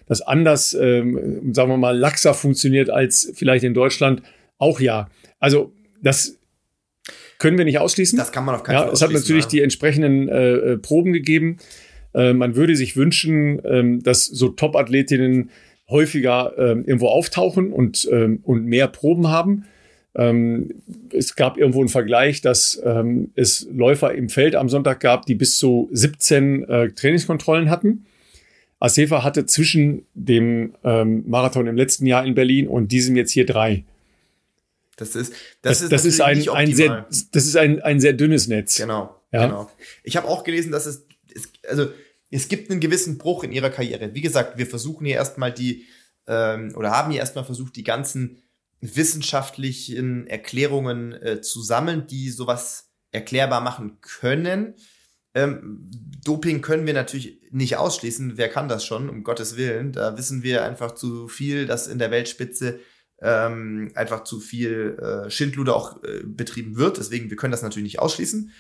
das 0.07 0.23
anders, 0.23 0.75
ähm, 0.75 1.53
sagen 1.53 1.71
wir 1.71 1.77
mal, 1.77 1.97
laxer 1.99 2.35
funktioniert 2.35 2.89
als 2.89 3.33
vielleicht 3.35 3.65
in 3.65 3.75
Deutschland? 3.75 4.23
Auch 4.59 4.81
ja. 4.81 5.11
Also 5.39 5.73
das 6.03 6.39
können 7.39 7.59
wir 7.59 7.65
nicht 7.65 7.79
ausschließen. 7.79 8.19
Das 8.19 8.33
kann 8.33 8.45
man 8.45 8.55
auf 8.55 8.63
keinen 8.63 8.79
Fall 8.79 8.87
ja, 8.87 8.93
Es 8.93 9.03
hat 9.03 9.13
natürlich 9.13 9.45
ja. 9.45 9.51
die 9.51 9.61
entsprechenden 9.63 10.29
äh, 10.29 10.53
äh 10.53 10.79
Proben 10.79 11.13
gegeben. 11.13 11.59
Äh, 12.15 12.33
man 12.33 12.57
würde 12.57 12.77
sich 12.77 12.97
wünschen, 12.97 13.61
ähm, 13.65 14.03
dass 14.03 14.25
so 14.25 14.49
Top-Athletinnen 14.49 15.51
häufiger 15.89 16.53
ähm, 16.59 16.85
irgendwo 16.85 17.09
auftauchen 17.09 17.73
und, 17.73 18.09
ähm, 18.11 18.41
und 18.43 18.67
mehr 18.67 18.89
Proben 18.89 19.29
haben. 19.29 19.65
Ähm, 20.15 20.83
es 21.13 21.37
gab 21.37 21.59
irgendwo 21.59 21.81
einen 21.81 21.89
Vergleich, 21.89 22.41
dass 22.41 22.81
ähm, 22.85 23.31
es 23.35 23.67
Läufer 23.73 24.15
im 24.15 24.29
Feld 24.29 24.55
am 24.57 24.69
Sonntag 24.69 25.01
gab, 25.01 25.27
die 25.27 25.35
bis 25.35 25.59
zu 25.59 25.89
17 25.93 26.65
äh, 26.65 26.91
Trainingskontrollen 26.91 27.71
hatten. 27.71 28.07
Asefa 28.81 29.25
hatte 29.25 29.47
zwischen 29.47 30.07
dem 30.15 30.75
ähm, 30.85 31.25
Marathon 31.27 31.67
im 31.67 31.77
letzten 31.77 32.07
Jahr 32.07 32.25
in 32.25 32.35
Berlin 32.35 32.69
und 32.69 32.93
diesem 32.93 33.17
jetzt 33.17 33.33
hier 33.33 33.47
drei. 33.47 33.85
Das 34.97 35.15
ist, 35.15 35.33
das, 35.63 35.79
das 35.79 35.83
ist, 35.83 35.93
das 35.93 36.05
ist 36.05 36.21
ein, 36.21 36.49
ein 36.49 36.75
sehr, 36.75 37.07
das 37.33 37.47
ist 37.47 37.57
ein, 37.57 37.81
ein 37.83 38.01
sehr 38.01 38.13
dünnes 38.13 38.49
Netz. 38.49 38.77
Genau. 38.77 39.15
Ja? 39.33 39.47
genau. 39.47 39.71
Ich 40.03 40.17
habe 40.17 40.27
auch 40.27 40.43
gelesen, 40.43 40.73
dass 40.73 40.87
es 40.87 41.07
es, 41.35 41.49
also 41.69 41.91
es 42.31 42.49
gibt 42.49 42.71
einen 42.71 42.81
gewissen 42.81 43.19
Bruch 43.19 43.45
in 43.45 43.53
ihrer 43.53 43.71
Karriere. 43.71 44.15
Wie 44.15 44.21
gesagt, 44.21 44.59
wir 44.59 44.67
versuchen 44.67 45.07
hier 45.07 45.17
erstmal 45.17 45.53
die, 45.53 45.87
ähm, 46.27 46.75
oder 46.77 46.91
haben 46.91 47.11
hier 47.11 47.21
erstmal 47.21 47.45
versucht, 47.45 47.77
die 47.77 47.85
ganzen 47.85 48.43
wissenschaftlichen 48.81 50.27
Erklärungen 50.27 51.13
äh, 51.13 51.41
zu 51.41 51.63
sammeln, 51.63 52.07
die 52.07 52.31
sowas 52.31 52.93
erklärbar 53.11 53.61
machen 53.61 54.01
können. 54.01 54.75
Ähm, 55.35 55.91
Doping 56.25 56.63
können 56.63 56.87
wir 56.87 56.95
natürlich 56.95 57.41
nicht 57.51 57.77
ausschließen. 57.77 58.37
Wer 58.37 58.49
kann 58.49 58.69
das 58.69 58.85
schon, 58.85 59.09
um 59.09 59.25
Gottes 59.25 59.57
Willen? 59.57 59.93
Da 59.93 60.17
wissen 60.17 60.43
wir 60.43 60.65
einfach 60.65 60.93
zu 60.93 61.29
viel, 61.29 61.67
dass 61.67 61.87
in 61.87 61.99
der 61.99 62.11
Weltspitze 62.11 62.81
ähm, 63.21 63.91
einfach 63.95 64.25
zu 64.25 64.41
viel 64.41 64.97
äh, 65.01 65.31
Schindluder 65.31 65.75
auch 65.75 66.03
äh, 66.05 66.23
betrieben 66.25 66.77
wird. 66.77 66.99
Deswegen, 66.99 67.31
wir 67.31 67.37
können 67.37 67.53
das 67.53 67.63
natürlich 67.63 67.93
nicht 67.93 67.99
ausschließen. 67.99 68.53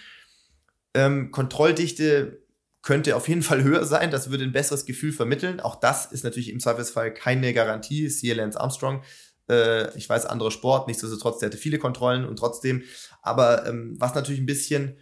Ähm, 0.95 1.31
Kontrolldichte 1.31 2.43
könnte 2.83 3.17
auf 3.17 3.29
jeden 3.29 3.43
Fall 3.49 3.63
höher 3.63 3.85
sein. 3.85 4.11
Das 4.11 4.31
würde 4.31 4.45
ein 4.45 4.53
besseres 4.53 4.85
Gefühl 4.85 5.13
vermitteln. 5.13 5.61
Auch 5.61 5.77
das 5.77 6.07
ist 6.07 6.25
natürlich 6.25 6.51
im 6.51 6.61
Zweifelsfall 6.61 7.15
keine 7.15 7.55
Garantie. 7.55 8.09
Siehe 8.09 8.35
Lance 8.35 8.61
Armstrong. 8.61 9.03
Äh, 9.49 9.97
ich 9.97 10.09
weiß, 10.09 10.27
anderer 10.27 10.51
Sport, 10.51 10.89
nichtsdestotrotz, 10.89 11.39
der 11.39 11.49
hatte 11.49 11.59
viele 11.59 11.79
Kontrollen 11.79 12.25
und 12.25 12.37
trotzdem. 12.37 12.83
Aber 13.23 13.67
ähm, 13.67 13.97
was 13.99 14.15
natürlich 14.15 14.41
ein 14.41 14.47
bisschen, 14.47 14.99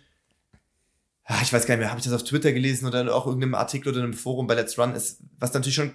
ah, 1.24 1.40
ich 1.43 1.52
weiß 1.52 1.66
gar 1.66 1.74
nicht 1.74 1.81
mehr, 1.81 1.90
habe 1.90 2.01
ich 2.01 2.06
das 2.06 2.14
auf 2.14 2.24
Twitter 2.24 2.52
gelesen 2.52 2.86
oder 2.86 3.14
auch 3.14 3.27
irgendeinem 3.27 3.55
Artikel 3.55 3.90
oder 3.90 4.02
einem 4.02 4.14
Forum 4.14 4.47
bei 4.47 4.55
Let's 4.55 4.78
Run 4.78 4.94
ist, 4.94 5.23
was 5.39 5.52
natürlich 5.52 5.74
schon 5.74 5.93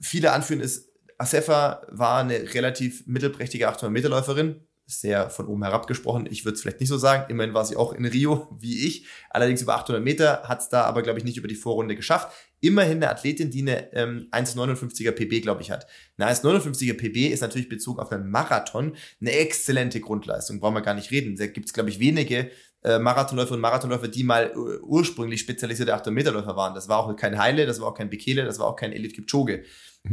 viele 0.00 0.32
anführen, 0.32 0.60
ist, 0.60 0.90
Asefa 1.18 1.82
war 1.90 2.20
eine 2.20 2.54
relativ 2.54 3.06
mittelprächtige 3.06 3.68
800 3.68 3.92
Meter 3.92 4.08
Läuferin, 4.08 4.66
sehr 4.86 5.28
von 5.28 5.46
oben 5.46 5.62
herab 5.62 5.86
gesprochen. 5.86 6.26
Ich 6.30 6.44
würde 6.44 6.54
es 6.54 6.62
vielleicht 6.62 6.80
nicht 6.80 6.88
so 6.88 6.96
sagen. 6.96 7.30
Immerhin 7.30 7.54
war 7.54 7.64
sie 7.64 7.76
auch 7.76 7.92
in 7.92 8.06
Rio 8.06 8.48
wie 8.58 8.86
ich. 8.86 9.06
Allerdings 9.28 9.62
über 9.62 9.74
800 9.74 10.02
Meter 10.02 10.44
hat 10.44 10.60
es 10.60 10.68
da 10.70 10.84
aber, 10.84 11.02
glaube 11.02 11.18
ich, 11.18 11.24
nicht 11.24 11.36
über 11.36 11.46
die 11.46 11.54
Vorrunde 11.54 11.94
geschafft. 11.94 12.32
Immerhin 12.60 12.98
eine 12.98 13.10
Athletin, 13.10 13.50
die 13.50 13.62
eine 13.62 13.92
ähm, 13.94 14.28
1,59er 14.30 15.12
PB, 15.12 15.42
glaube 15.42 15.62
ich, 15.62 15.70
hat. 15.70 15.86
Eine 16.18 16.30
1,59er 16.30 16.94
PB 16.94 17.32
ist 17.32 17.40
natürlich 17.40 17.68
bezogen 17.68 18.00
auf 18.00 18.12
einen 18.12 18.30
Marathon 18.30 18.96
eine 19.20 19.32
exzellente 19.32 20.00
Grundleistung. 20.00 20.60
Brauchen 20.60 20.74
wir 20.74 20.82
gar 20.82 20.94
nicht 20.94 21.10
reden. 21.10 21.36
Da 21.36 21.46
gibt 21.46 21.66
es, 21.66 21.72
glaube 21.72 21.90
ich, 21.90 22.00
wenige 22.00 22.50
äh, 22.82 22.98
Marathonläufer 22.98 23.54
und 23.54 23.60
Marathonläufer, 23.60 24.08
die 24.08 24.24
mal 24.24 24.52
uh, 24.56 24.78
ursprünglich 24.82 25.40
spezialisierte 25.40 25.92
800 25.94 26.14
Meter 26.14 26.32
Läufer 26.32 26.56
waren. 26.56 26.74
Das 26.74 26.88
war 26.88 26.98
auch 26.98 27.14
kein 27.14 27.38
Heile, 27.38 27.66
das 27.66 27.80
war 27.80 27.88
auch 27.88 27.94
kein 27.94 28.08
Bekele, 28.08 28.44
das 28.44 28.58
war 28.58 28.66
auch 28.66 28.76
kein 28.76 28.92
Elite 28.92 29.14
Kipchoge. 29.14 29.64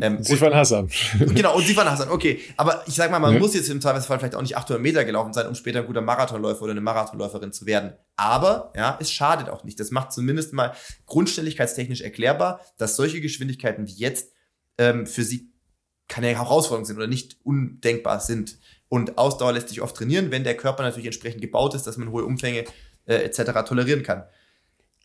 Ähm, 0.01 0.21
Sifan 0.21 0.53
Hassan. 0.53 0.89
Genau, 1.19 1.55
und 1.55 1.65
Sifan 1.65 1.89
Hassan, 1.89 2.09
okay. 2.09 2.41
Aber 2.57 2.83
ich 2.87 2.95
sag 2.95 3.09
mal, 3.09 3.19
man 3.19 3.33
ja. 3.33 3.39
muss 3.39 3.53
jetzt 3.53 3.69
im 3.69 3.79
Zweifelsfall 3.79 4.19
vielleicht 4.19 4.35
auch 4.35 4.41
nicht 4.41 4.57
800 4.57 4.81
Meter 4.81 5.05
gelaufen 5.05 5.31
sein, 5.31 5.47
um 5.47 5.55
später 5.55 5.79
ein 5.79 5.87
guter 5.87 6.01
Marathonläufer 6.01 6.63
oder 6.63 6.71
eine 6.71 6.81
Marathonläuferin 6.81 7.53
zu 7.53 7.65
werden. 7.65 7.93
Aber 8.17 8.73
ja, 8.75 8.97
es 8.99 9.11
schadet 9.11 9.47
auch 9.47 9.63
nicht. 9.63 9.79
Das 9.79 9.91
macht 9.91 10.11
zumindest 10.11 10.51
mal 10.51 10.73
grundstelligkeitstechnisch 11.05 12.01
erklärbar, 12.01 12.61
dass 12.77 12.95
solche 12.95 13.21
Geschwindigkeiten 13.21 13.87
wie 13.87 13.93
jetzt 13.93 14.33
ähm, 14.79 15.05
für 15.05 15.23
sie 15.23 15.53
keine 16.07 16.27
Herausforderung 16.27 16.85
sind 16.85 16.97
oder 16.97 17.07
nicht 17.07 17.37
undenkbar 17.43 18.19
sind. 18.19 18.57
Und 18.89 19.17
Ausdauer 19.17 19.53
lässt 19.53 19.69
sich 19.69 19.81
oft 19.81 19.95
trainieren, 19.95 20.31
wenn 20.31 20.43
der 20.43 20.57
Körper 20.57 20.83
natürlich 20.83 21.05
entsprechend 21.05 21.41
gebaut 21.41 21.75
ist, 21.75 21.83
dass 21.83 21.97
man 21.97 22.11
hohe 22.11 22.25
Umfänge 22.25 22.65
äh, 23.05 23.15
etc. 23.15 23.63
tolerieren 23.67 24.03
kann. 24.03 24.23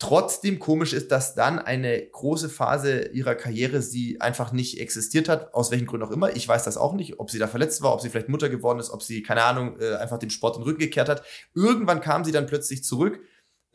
Trotzdem 0.02 0.58
komisch 0.58 0.94
ist, 0.94 1.12
dass 1.12 1.36
dann 1.36 1.60
eine 1.60 2.04
große 2.04 2.48
Phase 2.48 3.10
ihrer 3.10 3.36
Karriere 3.36 3.82
sie 3.82 4.20
einfach 4.20 4.50
nicht 4.50 4.80
existiert 4.80 5.28
hat, 5.28 5.54
aus 5.54 5.70
welchen 5.70 5.86
Gründen 5.86 6.04
auch 6.04 6.10
immer. 6.10 6.34
Ich 6.34 6.48
weiß 6.48 6.64
das 6.64 6.76
auch 6.76 6.94
nicht, 6.94 7.20
ob 7.20 7.30
sie 7.30 7.38
da 7.38 7.46
verletzt 7.46 7.82
war, 7.82 7.94
ob 7.94 8.00
sie 8.00 8.10
vielleicht 8.10 8.28
Mutter 8.28 8.48
geworden 8.48 8.80
ist, 8.80 8.90
ob 8.90 9.04
sie, 9.04 9.22
keine 9.22 9.44
Ahnung, 9.44 9.78
äh, 9.78 9.94
einfach 9.94 10.18
den 10.18 10.30
Sport 10.30 10.56
in 10.56 10.62
den 10.62 10.68
Rücken 10.68 10.80
gekehrt 10.80 11.08
hat. 11.08 11.22
Irgendwann 11.54 12.00
kam 12.00 12.24
sie 12.24 12.32
dann 12.32 12.46
plötzlich 12.46 12.82
zurück 12.82 13.20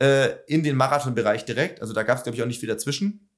äh, 0.02 0.36
in 0.46 0.62
den 0.62 0.76
Marathonbereich 0.76 1.46
direkt. 1.46 1.80
Also 1.80 1.94
da 1.94 2.02
gab 2.02 2.18
es, 2.18 2.24
glaube 2.24 2.36
ich, 2.36 2.42
auch 2.42 2.46
nicht 2.46 2.60
viel 2.60 2.68
dazwischen. 2.68 3.30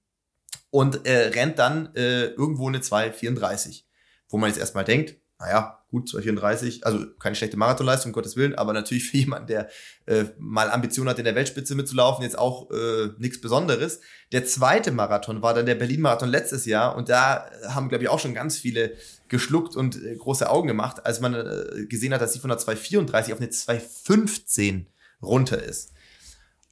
Und 0.71 1.07
äh, 1.07 1.29
rennt 1.29 1.61
dann 1.61 1.95
äh, 1.95 2.25
irgendwo 2.31 2.67
eine 2.67 2.79
2,34. 2.79 3.85
Wo 4.29 4.37
man 4.37 4.51
jetzt 4.51 4.59
erstmal 4.59 4.85
denkt, 4.85 5.15
naja, 5.41 5.83
gut, 5.91 6.09
234, 6.09 6.85
also 6.87 7.07
keine 7.19 7.35
schlechte 7.35 7.57
Marathonleistung, 7.57 8.11
um 8.11 8.13
Gottes 8.13 8.37
Willen, 8.37 8.55
aber 8.55 8.75
natürlich 8.75 9.09
für 9.09 9.17
jemanden, 9.19 9.49
der 9.49 9.69
äh, 10.07 10.27
mal 10.39 10.71
Ambition 10.71 11.09
hat, 11.09 11.19
in 11.19 11.25
der 11.25 11.35
Weltspitze 11.35 11.75
mitzulaufen, 11.75 12.23
jetzt 12.23 12.39
auch 12.39 12.71
äh, 12.71 13.09
nichts 13.19 13.41
Besonderes. 13.41 14.01
Der 14.33 14.45
zweite 14.45 14.93
Marathon 14.93 15.43
war 15.43 15.55
dann 15.55 15.67
der 15.67 15.75
Berlin-Marathon 15.75 16.29
letztes 16.29 16.67
Jahr 16.67 16.95
und 16.95 17.09
da 17.09 17.51
haben, 17.69 17.89
glaube 17.89 18.05
ich, 18.05 18.11
auch 18.11 18.21
schon 18.21 18.35
ganz 18.35 18.59
viele 18.59 18.93
geschluckt 19.29 19.77
und 19.77 20.03
äh, 20.05 20.15
große 20.15 20.49
Augen 20.49 20.69
gemacht, 20.69 21.07
als 21.07 21.21
man 21.21 21.35
äh, 21.35 21.87
gesehen 21.87 22.13
hat, 22.13 22.21
dass 22.21 22.35
sie 22.35 22.39
von 22.39 22.51
der 22.51 22.59
234 22.59 23.33
auf 23.33 23.41
eine 23.41 23.51
215 23.51 24.87
runter 25.23 25.63
ist. 25.63 25.93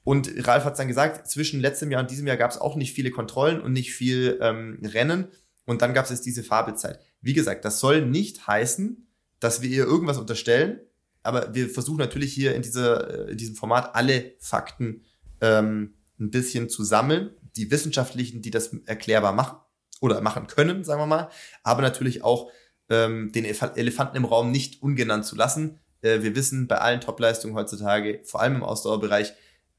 Und 0.05 0.31
Ralf 0.47 0.65
hat 0.65 0.79
dann 0.79 0.89
gesagt, 0.89 1.29
zwischen 1.29 1.61
letztem 1.61 1.91
Jahr 1.91 2.01
und 2.01 2.11
diesem 2.11 2.27
Jahr 2.27 2.37
gab 2.37 2.51
es 2.51 2.59
auch 2.59 2.77
nicht 2.77 2.95
viele 2.95 3.11
Kontrollen 3.11 3.61
und 3.61 3.73
nicht 3.73 3.93
viel 3.93 4.39
ähm, 4.41 4.81
Rennen. 4.83 5.29
Und 5.67 5.83
dann 5.83 5.93
gab 5.93 6.05
es 6.07 6.11
jetzt 6.11 6.25
diese 6.25 6.43
Fabelzeit. 6.43 6.99
Wie 7.21 7.35
gesagt, 7.35 7.65
das 7.65 7.81
soll 7.81 8.05
nicht 8.05 8.47
heißen, 8.47 9.09
dass 9.41 9.63
wir 9.63 9.71
ihr 9.71 9.85
irgendwas 9.85 10.19
unterstellen, 10.19 10.81
aber 11.23 11.55
wir 11.55 11.69
versuchen 11.69 11.99
natürlich 11.99 12.33
hier 12.33 12.55
in, 12.55 12.63
dieser, 12.63 13.29
äh, 13.29 13.33
in 13.33 13.37
diesem 13.37 13.55
Format 13.55 13.95
alle 13.95 14.35
Fakten 14.39 15.05
ähm, 15.41 15.95
ein 16.19 16.31
bisschen 16.31 16.69
zu 16.69 16.85
sammeln, 16.85 17.31
die 17.57 17.71
wissenschaftlichen, 17.71 18.43
die 18.43 18.51
das 18.51 18.73
erklärbar 18.87 19.33
machen 19.33 19.59
oder 20.01 20.21
machen 20.21 20.47
können, 20.47 20.85
sagen 20.85 21.01
wir 21.01 21.07
mal, 21.07 21.29
aber 21.63 21.83
natürlich 21.83 22.23
auch 22.23 22.51
ähm, 22.89 23.33
den 23.33 23.45
Elefanten 23.45 24.17
im 24.17 24.25
Raum 24.25 24.51
nicht 24.51 24.83
ungenannt 24.83 25.27
zu 25.27 25.37
lassen. 25.37 25.81
Äh, 26.01 26.23
wir 26.23 26.35
wissen, 26.35 26.69
bei 26.69 26.79
allen 26.79 27.01
Topleistungen 27.01 27.55
heutzutage, 27.55 28.21
vor 28.25 28.41
allem 28.41 28.57
im 28.57 28.65
Ausdauerbereich, 28.65 29.33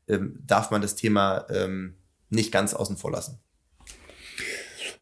ähm, 0.08 0.40
darf 0.46 0.72
man 0.72 0.82
das 0.82 0.96
Thema 0.96 1.46
ähm, 1.50 1.96
nicht 2.30 2.52
ganz 2.52 2.74
außen 2.74 2.98
vor 2.98 3.12
lassen. 3.12 3.40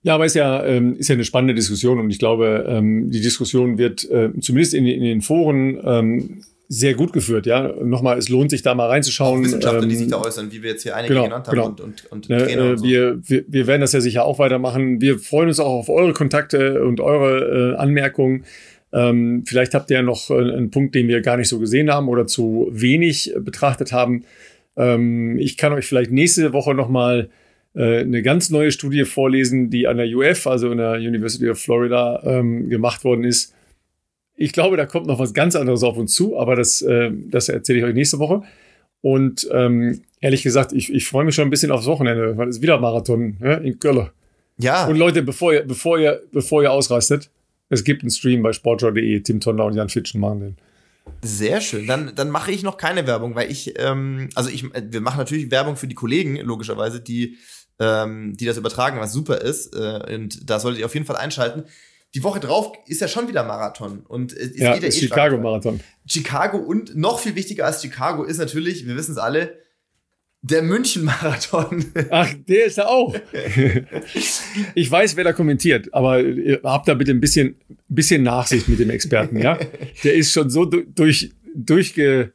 Ja, 0.03 0.15
aber 0.15 0.25
ist 0.25 0.35
ja, 0.35 0.63
ähm, 0.63 0.95
ist 0.97 1.09
ja 1.09 1.15
eine 1.15 1.25
spannende 1.25 1.53
Diskussion 1.53 1.99
und 1.99 2.09
ich 2.09 2.19
glaube, 2.19 2.65
ähm, 2.67 3.09
die 3.11 3.21
Diskussion 3.21 3.77
wird 3.77 4.09
äh, 4.09 4.31
zumindest 4.39 4.73
in, 4.73 4.85
in 4.85 5.01
den 5.01 5.21
Foren 5.21 5.79
ähm, 5.83 6.43
sehr 6.69 6.95
gut 6.95 7.13
geführt, 7.13 7.45
ja. 7.45 7.73
Nochmal, 7.81 8.17
es 8.17 8.27
lohnt 8.29 8.51
sich 8.51 8.61
da 8.61 8.75
mal 8.75 8.87
reinzuschauen. 8.87 9.39
Auch 9.39 9.45
Wissenschaftler, 9.45 9.83
ähm, 9.83 9.89
die 9.89 9.95
sich 9.95 10.07
da 10.09 10.21
äußern, 10.21 10.51
wie 10.51 10.61
wir 10.63 10.71
jetzt 10.71 10.83
hier 10.83 10.95
einige 10.95 11.13
genau, 11.13 11.25
genannt 11.25 11.47
haben 11.47 11.55
genau. 11.55 11.67
und, 11.67 11.81
und, 11.81 12.11
und 12.11 12.29
ne, 12.29 12.37
Trainer. 12.37 12.65
Äh, 12.65 12.71
und 12.71 12.77
so. 12.79 12.85
wir, 12.85 13.19
wir, 13.23 13.45
wir 13.47 13.67
werden 13.67 13.81
das 13.81 13.93
ja 13.93 14.01
sicher 14.01 14.25
auch 14.25 14.37
weitermachen. 14.39 14.99
Wir 14.99 15.17
freuen 15.17 15.47
uns 15.47 15.59
auch 15.59 15.71
auf 15.71 15.89
eure 15.89 16.13
Kontakte 16.13 16.83
und 16.83 16.99
eure 16.99 17.73
äh, 17.73 17.77
Anmerkungen. 17.77 18.43
Ähm, 18.91 19.43
vielleicht 19.45 19.73
habt 19.73 19.89
ihr 19.91 19.97
ja 19.97 20.03
noch 20.03 20.29
äh, 20.29 20.33
einen 20.33 20.71
Punkt, 20.71 20.95
den 20.95 21.07
wir 21.07 21.21
gar 21.21 21.37
nicht 21.37 21.49
so 21.49 21.59
gesehen 21.59 21.91
haben 21.91 22.09
oder 22.09 22.27
zu 22.27 22.67
wenig 22.71 23.33
betrachtet 23.39 23.93
haben. 23.93 24.25
Ähm, 24.75 25.37
ich 25.39 25.57
kann 25.57 25.73
euch 25.73 25.85
vielleicht 25.85 26.11
nächste 26.11 26.51
Woche 26.51 26.73
nochmal 26.73 27.29
äh, 27.77 27.99
eine 27.99 28.23
ganz 28.23 28.49
neue 28.49 28.71
Studie 28.71 29.05
vorlesen, 29.05 29.69
die 29.69 29.87
an 29.87 29.97
der 29.97 30.07
UF, 30.07 30.47
also 30.47 30.71
in 30.71 30.79
der 30.79 30.93
University 30.95 31.47
of 31.47 31.59
Florida, 31.59 32.21
ähm, 32.23 32.69
gemacht 32.69 33.03
worden 33.03 33.23
ist. 33.23 33.53
Ich 34.35 34.51
glaube, 34.51 34.77
da 34.77 34.87
kommt 34.87 35.05
noch 35.05 35.19
was 35.19 35.33
ganz 35.33 35.55
anderes 35.55 35.83
auf 35.83 35.95
uns 35.95 36.13
zu, 36.13 36.39
aber 36.39 36.55
das, 36.55 36.81
äh, 36.81 37.11
das 37.29 37.49
erzähle 37.49 37.79
ich 37.79 37.85
euch 37.85 37.93
nächste 37.93 38.17
Woche. 38.17 38.41
Und 39.01 39.47
ähm, 39.51 40.01
ehrlich 40.21 40.41
gesagt, 40.41 40.73
ich, 40.73 40.91
ich 40.91 41.05
freue 41.07 41.23
mich 41.23 41.35
schon 41.35 41.47
ein 41.47 41.51
bisschen 41.51 41.71
aufs 41.71 41.85
Wochenende, 41.85 42.35
weil 42.35 42.47
es 42.47 42.63
wieder 42.63 42.79
Marathon 42.79 43.37
ja, 43.41 43.53
in 43.55 43.77
Köln. 43.77 44.09
Ja. 44.57 44.87
Und 44.87 44.97
Leute, 44.97 45.21
bevor 45.21 45.53
ihr, 45.53 45.61
bevor 45.61 45.99
ihr, 45.99 46.23
bevor 46.31 46.63
ihr 46.63 46.71
ausrastet, 46.71 47.29
es 47.69 47.83
gibt 47.83 48.01
einen 48.01 48.09
Stream 48.09 48.41
bei 48.41 48.53
sportschau.de. 48.53 49.19
Tim 49.21 49.39
Tonda 49.39 49.63
und 49.65 49.75
Jan 49.75 49.89
Fitschen 49.89 50.19
machen 50.19 50.39
den. 50.39 50.57
Sehr 51.21 51.61
schön. 51.61 51.85
Dann, 51.85 52.13
dann 52.15 52.31
mache 52.31 52.51
ich 52.51 52.63
noch 52.63 52.77
keine 52.77 53.05
Werbung, 53.05 53.35
weil 53.35 53.51
ich, 53.51 53.75
ähm, 53.79 54.29
also 54.33 54.49
ich, 54.49 54.65
wir 54.73 55.01
machen 55.01 55.17
natürlich 55.17 55.51
Werbung 55.51 55.75
für 55.75 55.87
die 55.87 55.95
Kollegen, 55.95 56.37
logischerweise, 56.37 56.99
die, 56.99 57.37
ähm, 57.79 58.35
die 58.37 58.45
das 58.45 58.57
übertragen, 58.57 58.99
was 58.99 59.13
super 59.13 59.41
ist. 59.41 59.75
Äh, 59.75 60.15
und 60.15 60.49
da 60.49 60.59
solltet 60.59 60.79
ihr 60.79 60.85
auf 60.85 60.93
jeden 60.93 61.05
Fall 61.05 61.17
einschalten. 61.17 61.63
Die 62.13 62.23
Woche 62.23 62.39
drauf 62.39 62.71
ist 62.87 63.01
ja 63.01 63.07
schon 63.07 63.27
wieder 63.27 63.43
Marathon 63.43 63.99
und 64.07 64.31
es 64.31 64.57
ja, 64.57 64.73
geht 64.73 64.83
ja 64.83 64.89
eh 64.89 64.91
Chicago 64.91 65.37
Marathon. 65.37 65.81
Chicago 66.05 66.57
und 66.57 66.95
noch 66.95 67.19
viel 67.19 67.35
wichtiger 67.35 67.65
als 67.65 67.81
Chicago 67.81 68.23
ist 68.23 68.37
natürlich, 68.37 68.87
wir 68.87 68.95
wissen 68.95 69.11
es 69.11 69.17
alle, 69.17 69.57
der 70.41 70.61
München-Marathon. 70.61 71.85
Ach, 72.09 72.33
der 72.47 72.65
ist 72.65 72.77
da 72.77 72.85
auch. 72.85 73.13
Ich 74.75 74.89
weiß, 74.89 75.15
wer 75.15 75.23
da 75.23 75.33
kommentiert, 75.33 75.93
aber 75.93 76.23
habt 76.63 76.87
da 76.87 76.93
bitte 76.93 77.11
ein 77.11 77.19
bisschen, 77.19 77.55
bisschen 77.87 78.23
Nachsicht 78.23 78.67
mit 78.69 78.79
dem 78.79 78.89
Experten, 78.89 79.39
ja? 79.39 79.59
Der 80.03 80.13
ist 80.13 80.31
schon 80.31 80.49
so 80.49 80.65
durch, 80.65 81.31
durchge, 81.53 82.31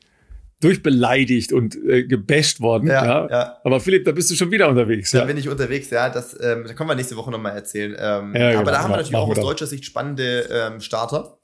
durchbeleidigt 0.63 1.53
und 1.53 1.77
äh, 1.77 2.05
gebasht 2.05 2.61
worden. 2.61 2.89
Ja, 2.89 3.05
ja. 3.05 3.31
ja, 3.31 3.57
Aber 3.65 3.81
Philipp, 3.81 4.05
da 4.05 4.13
bist 4.13 4.31
du 4.31 4.35
schon 4.35 4.51
wieder 4.51 4.69
unterwegs. 4.69 5.11
Da 5.11 5.19
ja. 5.19 5.25
bin 5.25 5.37
ich 5.37 5.49
unterwegs, 5.49 5.91
ja. 5.91 6.09
Das, 6.09 6.35
ähm, 6.41 6.65
da 6.67 6.75
können 6.75 6.89
wir 6.89 6.95
nächste 6.95 7.17
Woche 7.17 7.31
nochmal 7.31 7.55
erzählen. 7.55 7.93
Ähm, 7.99 8.35
aber 8.35 8.51
genau, 8.51 8.65
da 8.65 8.83
haben 8.83 8.91
wir 8.91 8.97
natürlich 8.97 9.17
auch 9.17 9.29
aus 9.29 9.41
deutscher 9.41 9.67
Sicht 9.67 9.85
spannende 9.85 10.49
ähm, 10.51 10.81
Starter. 10.81 11.39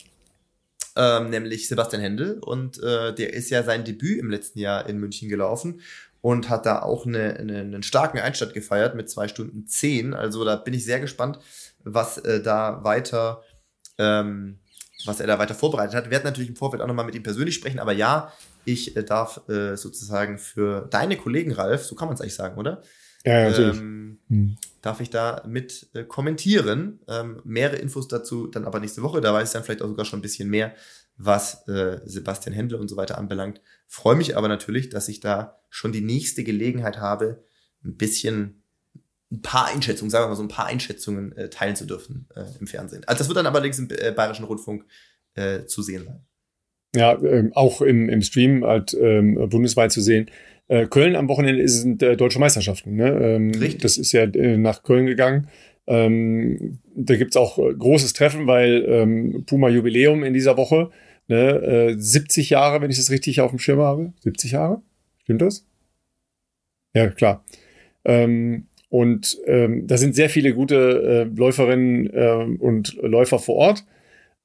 Ähm, 0.96 1.30
nämlich 1.30 1.68
Sebastian 1.68 2.02
Händel. 2.02 2.38
Und 2.40 2.82
äh, 2.82 3.14
der 3.14 3.32
ist 3.32 3.50
ja 3.50 3.62
sein 3.62 3.84
Debüt 3.84 4.18
im 4.18 4.30
letzten 4.30 4.58
Jahr 4.58 4.88
in 4.88 4.98
München 4.98 5.28
gelaufen 5.28 5.80
und 6.20 6.48
hat 6.48 6.66
da 6.66 6.82
auch 6.82 7.06
eine, 7.06 7.36
eine, 7.36 7.60
einen 7.60 7.82
starken 7.82 8.18
Einstand 8.18 8.54
gefeiert 8.54 8.94
mit 8.94 9.08
zwei 9.08 9.28
Stunden 9.28 9.66
zehn. 9.66 10.14
Also 10.14 10.44
da 10.44 10.56
bin 10.56 10.74
ich 10.74 10.84
sehr 10.84 11.00
gespannt, 11.00 11.38
was 11.84 12.18
äh, 12.18 12.42
da 12.42 12.82
weiter, 12.82 13.42
ähm, 13.98 14.58
was 15.04 15.20
er 15.20 15.26
da 15.26 15.38
weiter 15.38 15.54
vorbereitet 15.54 15.94
hat. 15.94 16.04
Wir 16.04 16.10
werden 16.10 16.24
natürlich 16.24 16.48
im 16.48 16.56
Vorfeld 16.56 16.82
auch 16.82 16.88
nochmal 16.88 17.04
mit 17.04 17.14
ihm 17.14 17.22
persönlich 17.22 17.54
sprechen, 17.54 17.78
aber 17.78 17.92
ja, 17.92 18.32
ich 18.68 18.96
äh, 18.96 19.02
darf 19.02 19.48
äh, 19.48 19.76
sozusagen 19.76 20.38
für 20.38 20.86
deine 20.90 21.16
Kollegen, 21.16 21.52
Ralf, 21.52 21.84
so 21.84 21.94
kann 21.94 22.08
man 22.08 22.14
es 22.14 22.20
eigentlich 22.20 22.34
sagen, 22.34 22.58
oder? 22.58 22.82
Ja, 23.24 23.40
ja 23.40 23.50
natürlich. 23.50 23.78
Ähm, 23.78 24.18
hm. 24.28 24.56
Darf 24.82 25.00
ich 25.00 25.10
da 25.10 25.42
mit 25.46 25.88
äh, 25.94 26.04
kommentieren? 26.04 27.00
Ähm, 27.08 27.40
mehrere 27.44 27.76
Infos 27.76 28.08
dazu 28.08 28.46
dann 28.46 28.64
aber 28.64 28.80
nächste 28.80 29.02
Woche. 29.02 29.20
Da 29.20 29.32
weiß 29.32 29.48
ich 29.48 29.52
dann 29.52 29.64
vielleicht 29.64 29.82
auch 29.82 29.88
sogar 29.88 30.04
schon 30.04 30.20
ein 30.20 30.22
bisschen 30.22 30.48
mehr, 30.48 30.74
was 31.16 31.66
äh, 31.68 32.00
Sebastian 32.04 32.54
Händel 32.54 32.78
und 32.78 32.88
so 32.88 32.96
weiter 32.96 33.18
anbelangt. 33.18 33.60
Freue 33.86 34.16
mich 34.16 34.36
aber 34.36 34.48
natürlich, 34.48 34.88
dass 34.88 35.08
ich 35.08 35.20
da 35.20 35.60
schon 35.68 35.92
die 35.92 36.00
nächste 36.00 36.44
Gelegenheit 36.44 36.98
habe, 36.98 37.42
ein 37.84 37.96
bisschen 37.96 38.62
ein 39.30 39.42
paar 39.42 39.66
Einschätzungen, 39.66 40.10
sagen 40.10 40.24
wir 40.24 40.28
mal 40.28 40.36
so 40.36 40.42
ein 40.42 40.48
paar 40.48 40.66
Einschätzungen 40.66 41.32
äh, 41.32 41.50
teilen 41.50 41.76
zu 41.76 41.84
dürfen 41.84 42.28
äh, 42.34 42.44
im 42.60 42.66
Fernsehen. 42.66 43.04
Also 43.06 43.18
das 43.18 43.28
wird 43.28 43.36
dann 43.36 43.46
allerdings 43.46 43.78
im 43.78 43.88
äh, 43.90 44.12
Bayerischen 44.12 44.44
Rundfunk 44.44 44.86
äh, 45.34 45.66
zu 45.66 45.82
sehen 45.82 46.04
sein. 46.04 46.27
Ja, 46.98 47.16
ähm, 47.22 47.52
auch 47.54 47.80
im, 47.80 48.08
im 48.08 48.22
Stream 48.22 48.64
halt 48.64 48.96
ähm, 49.00 49.48
bundesweit 49.48 49.92
zu 49.92 50.00
sehen. 50.00 50.26
Äh, 50.66 50.86
Köln 50.86 51.14
am 51.14 51.28
Wochenende 51.28 51.66
sind 51.68 52.02
äh, 52.02 52.16
deutsche 52.16 52.40
Meisterschaften. 52.40 52.96
Ne? 52.96 53.08
Ähm, 53.22 53.50
Richtig. 53.52 53.82
Das 53.82 53.98
ist 53.98 54.10
ja 54.10 54.24
äh, 54.24 54.58
nach 54.58 54.82
Köln 54.82 55.06
gegangen. 55.06 55.46
Ähm, 55.86 56.80
da 56.96 57.14
gibt's 57.14 57.36
auch 57.36 57.56
äh, 57.58 57.72
großes 57.72 58.14
Treffen, 58.14 58.48
weil 58.48 58.84
ähm, 58.88 59.44
Puma 59.46 59.68
Jubiläum 59.68 60.24
in 60.24 60.34
dieser 60.34 60.56
Woche. 60.56 60.90
Ne? 61.28 61.92
Äh, 61.92 61.94
70 61.96 62.50
Jahre, 62.50 62.80
wenn 62.82 62.90
ich 62.90 62.96
das 62.96 63.12
richtig 63.12 63.40
auf 63.40 63.50
dem 63.50 63.60
Schirm 63.60 63.78
habe. 63.78 64.12
70 64.24 64.50
Jahre? 64.50 64.82
Stimmt 65.22 65.42
das? 65.42 65.64
Ja, 66.94 67.10
klar. 67.10 67.44
Ähm, 68.04 68.66
und 68.88 69.38
ähm, 69.46 69.86
da 69.86 69.98
sind 69.98 70.16
sehr 70.16 70.30
viele 70.30 70.52
gute 70.52 71.28
äh, 71.30 71.36
Läuferinnen 71.38 72.10
äh, 72.12 72.56
und 72.58 72.96
Läufer 73.00 73.38
vor 73.38 73.54
Ort. 73.54 73.84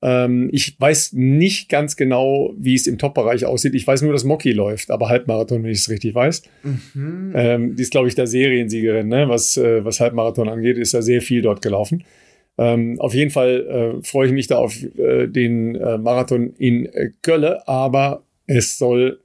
Ähm, 0.03 0.49
ich 0.51 0.79
weiß 0.79 1.13
nicht 1.13 1.69
ganz 1.69 1.95
genau, 1.95 2.53
wie 2.57 2.75
es 2.75 2.87
im 2.87 2.97
Top-Bereich 2.97 3.45
aussieht. 3.45 3.73
Ich 3.73 3.87
weiß 3.87 4.01
nur, 4.01 4.11
dass 4.11 4.25
Mocky 4.25 4.51
läuft, 4.51 4.91
aber 4.91 5.07
Halbmarathon, 5.07 5.63
wenn 5.63 5.71
ich 5.71 5.79
es 5.79 5.89
richtig 5.89 6.13
weiß. 6.13 6.43
Mhm. 6.63 7.31
Ähm, 7.33 7.75
die 7.77 7.83
ist, 7.83 7.91
glaube 7.91 8.09
ich, 8.09 8.15
der 8.15 8.27
Seriensiegerin, 8.27 9.07
ne? 9.07 9.29
was, 9.29 9.55
äh, 9.55 9.85
was 9.85 10.01
Halbmarathon 10.01 10.49
angeht, 10.49 10.77
ist 10.77 10.91
ja 10.91 11.01
sehr 11.01 11.21
viel 11.21 11.41
dort 11.41 11.61
gelaufen. 11.61 12.03
Ähm, 12.57 12.99
auf 12.99 13.13
jeden 13.13 13.31
Fall 13.31 14.01
äh, 14.01 14.03
freue 14.03 14.27
ich 14.27 14.33
mich 14.33 14.47
da 14.47 14.57
auf 14.57 14.75
äh, 14.83 15.27
den 15.27 15.75
äh, 15.75 15.97
Marathon 15.97 16.53
in 16.57 16.85
äh, 16.87 17.11
Kölle, 17.21 17.65
aber 17.65 18.23
es 18.45 18.77
soll, 18.77 19.21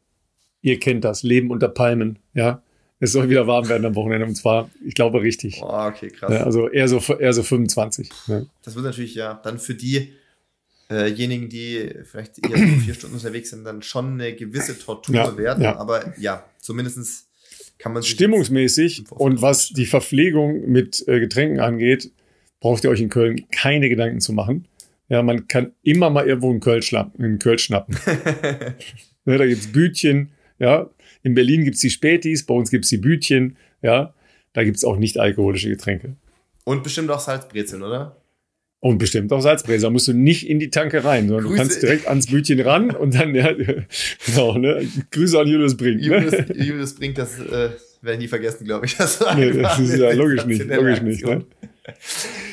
ihr 0.62 0.78
kennt 0.78 1.04
das, 1.04 1.24
Leben 1.24 1.50
unter 1.50 1.68
Palmen, 1.68 2.20
ja. 2.34 2.62
Es 3.00 3.12
soll 3.12 3.30
wieder 3.30 3.46
warm 3.46 3.68
werden 3.68 3.84
am 3.84 3.94
Wochenende 3.94 4.26
und 4.26 4.34
zwar, 4.34 4.70
ich 4.84 4.94
glaube, 4.94 5.22
richtig. 5.22 5.60
Oh, 5.62 5.86
okay, 5.86 6.08
krass. 6.08 6.32
Ja, 6.32 6.42
also 6.42 6.68
eher 6.68 6.88
so, 6.88 6.98
eher 7.14 7.32
so 7.32 7.44
25. 7.44 8.10
Ja. 8.26 8.42
Das 8.64 8.74
wird 8.74 8.84
natürlich 8.84 9.14
ja 9.14 9.40
dann 9.44 9.60
für 9.60 9.74
die 9.74 10.14
diejenigen, 10.90 11.48
die 11.48 11.90
vielleicht 12.04 12.38
eher 12.38 12.56
so 12.56 12.80
vier 12.80 12.94
Stunden 12.94 13.16
unterwegs 13.16 13.50
sind, 13.50 13.64
dann 13.64 13.82
schon 13.82 14.14
eine 14.14 14.34
gewisse 14.34 14.78
Tortur 14.78 15.14
Ja, 15.14 15.36
werden. 15.36 15.62
ja. 15.62 15.76
Aber 15.76 16.14
ja, 16.18 16.44
zumindestens 16.58 17.28
kann 17.78 17.92
man 17.92 18.02
sich 18.02 18.12
Stimmungsmäßig 18.12 19.04
und 19.10 19.42
was 19.42 19.68
die 19.68 19.86
Verpflegung 19.86 20.68
mit 20.68 21.04
äh, 21.06 21.20
Getränken 21.20 21.60
angeht, 21.60 22.10
braucht 22.60 22.84
ihr 22.84 22.90
euch 22.90 23.00
in 23.00 23.08
Köln 23.08 23.46
keine 23.50 23.88
Gedanken 23.88 24.20
zu 24.20 24.32
machen. 24.32 24.66
Ja, 25.08 25.22
man 25.22 25.46
kann 25.48 25.72
immer 25.82 26.10
mal 26.10 26.26
irgendwo 26.26 26.50
einen 26.50 26.60
Köln 26.60 26.82
schnappen. 26.82 27.24
Einen 27.24 27.38
Köln 27.38 27.58
schnappen. 27.58 27.96
ne, 29.24 29.38
da 29.38 29.46
gibt's 29.46 29.68
Bütchen. 29.68 30.30
Ja, 30.58 30.90
in 31.22 31.34
Berlin 31.34 31.64
gibt's 31.64 31.80
die 31.80 31.90
Spätis, 31.90 32.44
bei 32.44 32.54
uns 32.54 32.70
gibt's 32.70 32.88
die 32.88 32.98
Bütchen. 32.98 33.56
Ja, 33.80 34.14
da 34.52 34.64
gibt's 34.64 34.84
auch 34.84 34.96
nicht 34.96 35.18
alkoholische 35.18 35.68
Getränke. 35.68 36.16
Und 36.64 36.82
bestimmt 36.82 37.10
auch 37.10 37.20
Salzbrezeln, 37.20 37.82
oder? 37.82 38.17
Und 38.80 38.98
bestimmt 38.98 39.32
auch 39.32 39.40
Salzbrezel. 39.40 39.82
Da 39.82 39.90
musst 39.90 40.06
du 40.06 40.12
nicht 40.12 40.48
in 40.48 40.60
die 40.60 40.70
Tanke 40.70 41.02
rein, 41.02 41.26
sondern 41.28 41.46
Grüße. 41.46 41.54
du 41.56 41.60
kannst 41.60 41.82
direkt 41.82 42.06
ans 42.06 42.26
Bütchen 42.28 42.60
ran 42.60 42.90
und 42.92 43.12
dann, 43.14 43.34
ja, 43.34 43.52
genau, 44.26 44.56
ne? 44.56 44.86
Grüße 45.10 45.38
an 45.38 45.48
Julius 45.48 45.76
Brink. 45.76 46.00
Julius, 46.00 46.32
Ne? 46.32 46.46
Julius 46.54 46.94
bringt 46.94 47.18
das, 47.18 47.40
äh, 47.40 47.70
werde 48.02 48.12
ich 48.12 48.18
nie 48.18 48.28
vergessen, 48.28 48.64
glaube 48.64 48.86
ich. 48.86 48.96
Das, 48.96 49.18
Nee, 49.34 49.50
das 49.50 49.80
ist 49.80 49.96
ja 49.96 50.12
logisch 50.12 50.44
nicht, 50.46 50.64
logisch 50.64 51.00
nicht. 51.02 51.24
Ne? 51.24 51.44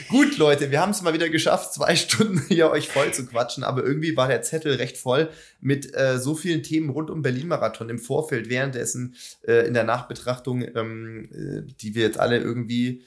Gut, 0.10 0.38
Leute, 0.38 0.72
wir 0.72 0.80
haben 0.82 0.92
es 0.92 1.02
mal 1.02 1.14
wieder 1.14 1.30
geschafft, 1.30 1.74
zwei 1.74 1.96
Stunden 1.96 2.42
hier 2.48 2.72
euch 2.72 2.88
voll 2.88 3.14
zu 3.14 3.26
quatschen, 3.28 3.64
aber 3.64 3.84
irgendwie 3.84 4.16
war 4.18 4.28
der 4.28 4.42
Zettel 4.42 4.76
recht 4.76 4.98
voll 4.98 5.30
mit 5.62 5.94
äh, 5.96 6.18
so 6.18 6.36
vielen 6.36 6.64
Themen 6.64 6.90
rund 6.90 7.10
um 7.10 7.22
Berlin-Marathon 7.22 7.90
im 7.90 8.00
Vorfeld, 8.00 8.50
währenddessen 8.50 9.16
äh, 9.48 9.68
in 9.68 9.74
der 9.74 9.84
Nachbetrachtung, 9.84 10.66
ähm, 10.76 11.30
äh, 11.32 11.72
die 11.82 11.96
wir 11.96 12.04
jetzt 12.04 12.20
alle 12.20 12.38
irgendwie 12.40 13.04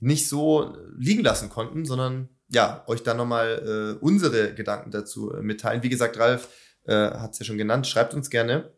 nicht 0.00 0.28
so 0.28 0.76
liegen 0.98 1.22
lassen 1.22 1.48
konnten, 1.48 1.84
sondern 1.84 2.28
ja, 2.48 2.84
euch 2.86 3.02
dann 3.02 3.16
nochmal 3.16 3.96
äh, 3.98 4.04
unsere 4.04 4.54
Gedanken 4.54 4.90
dazu 4.90 5.32
äh, 5.32 5.42
mitteilen. 5.42 5.82
Wie 5.82 5.88
gesagt, 5.88 6.18
Ralf 6.18 6.48
äh, 6.84 6.94
hat 6.94 7.32
es 7.32 7.38
ja 7.40 7.44
schon 7.44 7.58
genannt, 7.58 7.86
schreibt 7.86 8.14
uns 8.14 8.30
gerne 8.30 8.72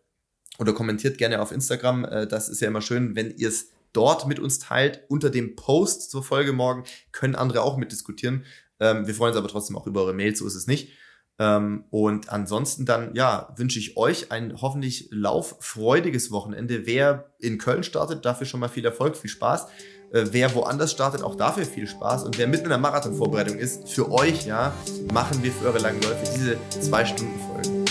oder 0.59 0.73
kommentiert 0.73 1.19
gerne 1.19 1.40
auf 1.40 1.53
Instagram. 1.53 2.05
Äh, 2.05 2.27
das 2.27 2.49
ist 2.49 2.61
ja 2.61 2.69
immer 2.69 2.81
schön, 2.81 3.15
wenn 3.15 3.31
ihr 3.36 3.49
es 3.49 3.70
dort 3.93 4.27
mit 4.27 4.39
uns 4.39 4.59
teilt. 4.59 5.03
Unter 5.09 5.31
dem 5.31 5.57
Post 5.57 6.11
zur 6.11 6.23
Folge 6.23 6.53
morgen 6.53 6.85
können 7.12 7.35
andere 7.35 7.62
auch 7.62 7.77
mitdiskutieren. 7.77 8.45
Ähm, 8.81 9.07
wir 9.07 9.15
freuen 9.15 9.31
uns 9.31 9.39
aber 9.39 9.49
trotzdem 9.49 9.77
auch 9.77 9.86
über 9.86 10.03
eure 10.03 10.15
Mails, 10.15 10.39
so 10.39 10.47
ist 10.47 10.55
es 10.55 10.66
nicht. 10.66 10.93
Ähm, 11.39 11.85
und 11.90 12.31
ansonsten 12.31 12.85
dann, 12.85 13.15
ja, 13.15 13.55
wünsche 13.57 13.78
ich 13.78 13.97
euch 13.97 14.32
ein 14.32 14.61
hoffentlich 14.61 15.09
lauffreudiges 15.12 16.31
Wochenende. 16.31 16.86
Wer 16.86 17.32
in 17.39 17.59
Köln 17.59 17.85
startet, 17.85 18.24
dafür 18.24 18.47
schon 18.47 18.61
mal 18.61 18.69
viel 18.69 18.85
Erfolg, 18.85 19.16
viel 19.16 19.31
Spaß. 19.31 19.69
Äh, 20.12 20.24
wer 20.30 20.55
woanders 20.55 20.93
startet, 20.93 21.22
auch 21.22 21.35
dafür 21.35 21.64
viel 21.64 21.86
Spaß. 21.86 22.24
Und 22.24 22.39
wer 22.39 22.47
mitten 22.47 22.64
in 22.64 22.70
der 22.70 22.78
Marathonvorbereitung 22.78 23.56
ist, 23.56 23.89
für 23.89 24.10
euch, 24.10 24.47
ja, 24.47 24.72
machen 25.12 25.43
wir 25.43 25.52
für 25.52 25.66
eure 25.66 25.78
langen 25.78 26.01
Läufe 26.02 26.24
diese 26.35 26.56
zwei 26.80 27.05
Stunden 27.05 27.39
Folgen. 27.40 27.85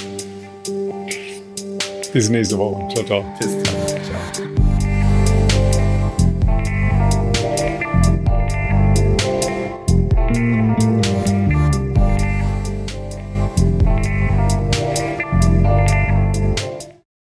Bis 2.14 2.30
nächste 2.30 2.58
Woche. 2.58 2.88
Ciao, 2.94 3.06
ciao. 3.06 3.26
Bis 3.40 3.52
dann. 3.64 3.76
Ciao. 4.34 4.67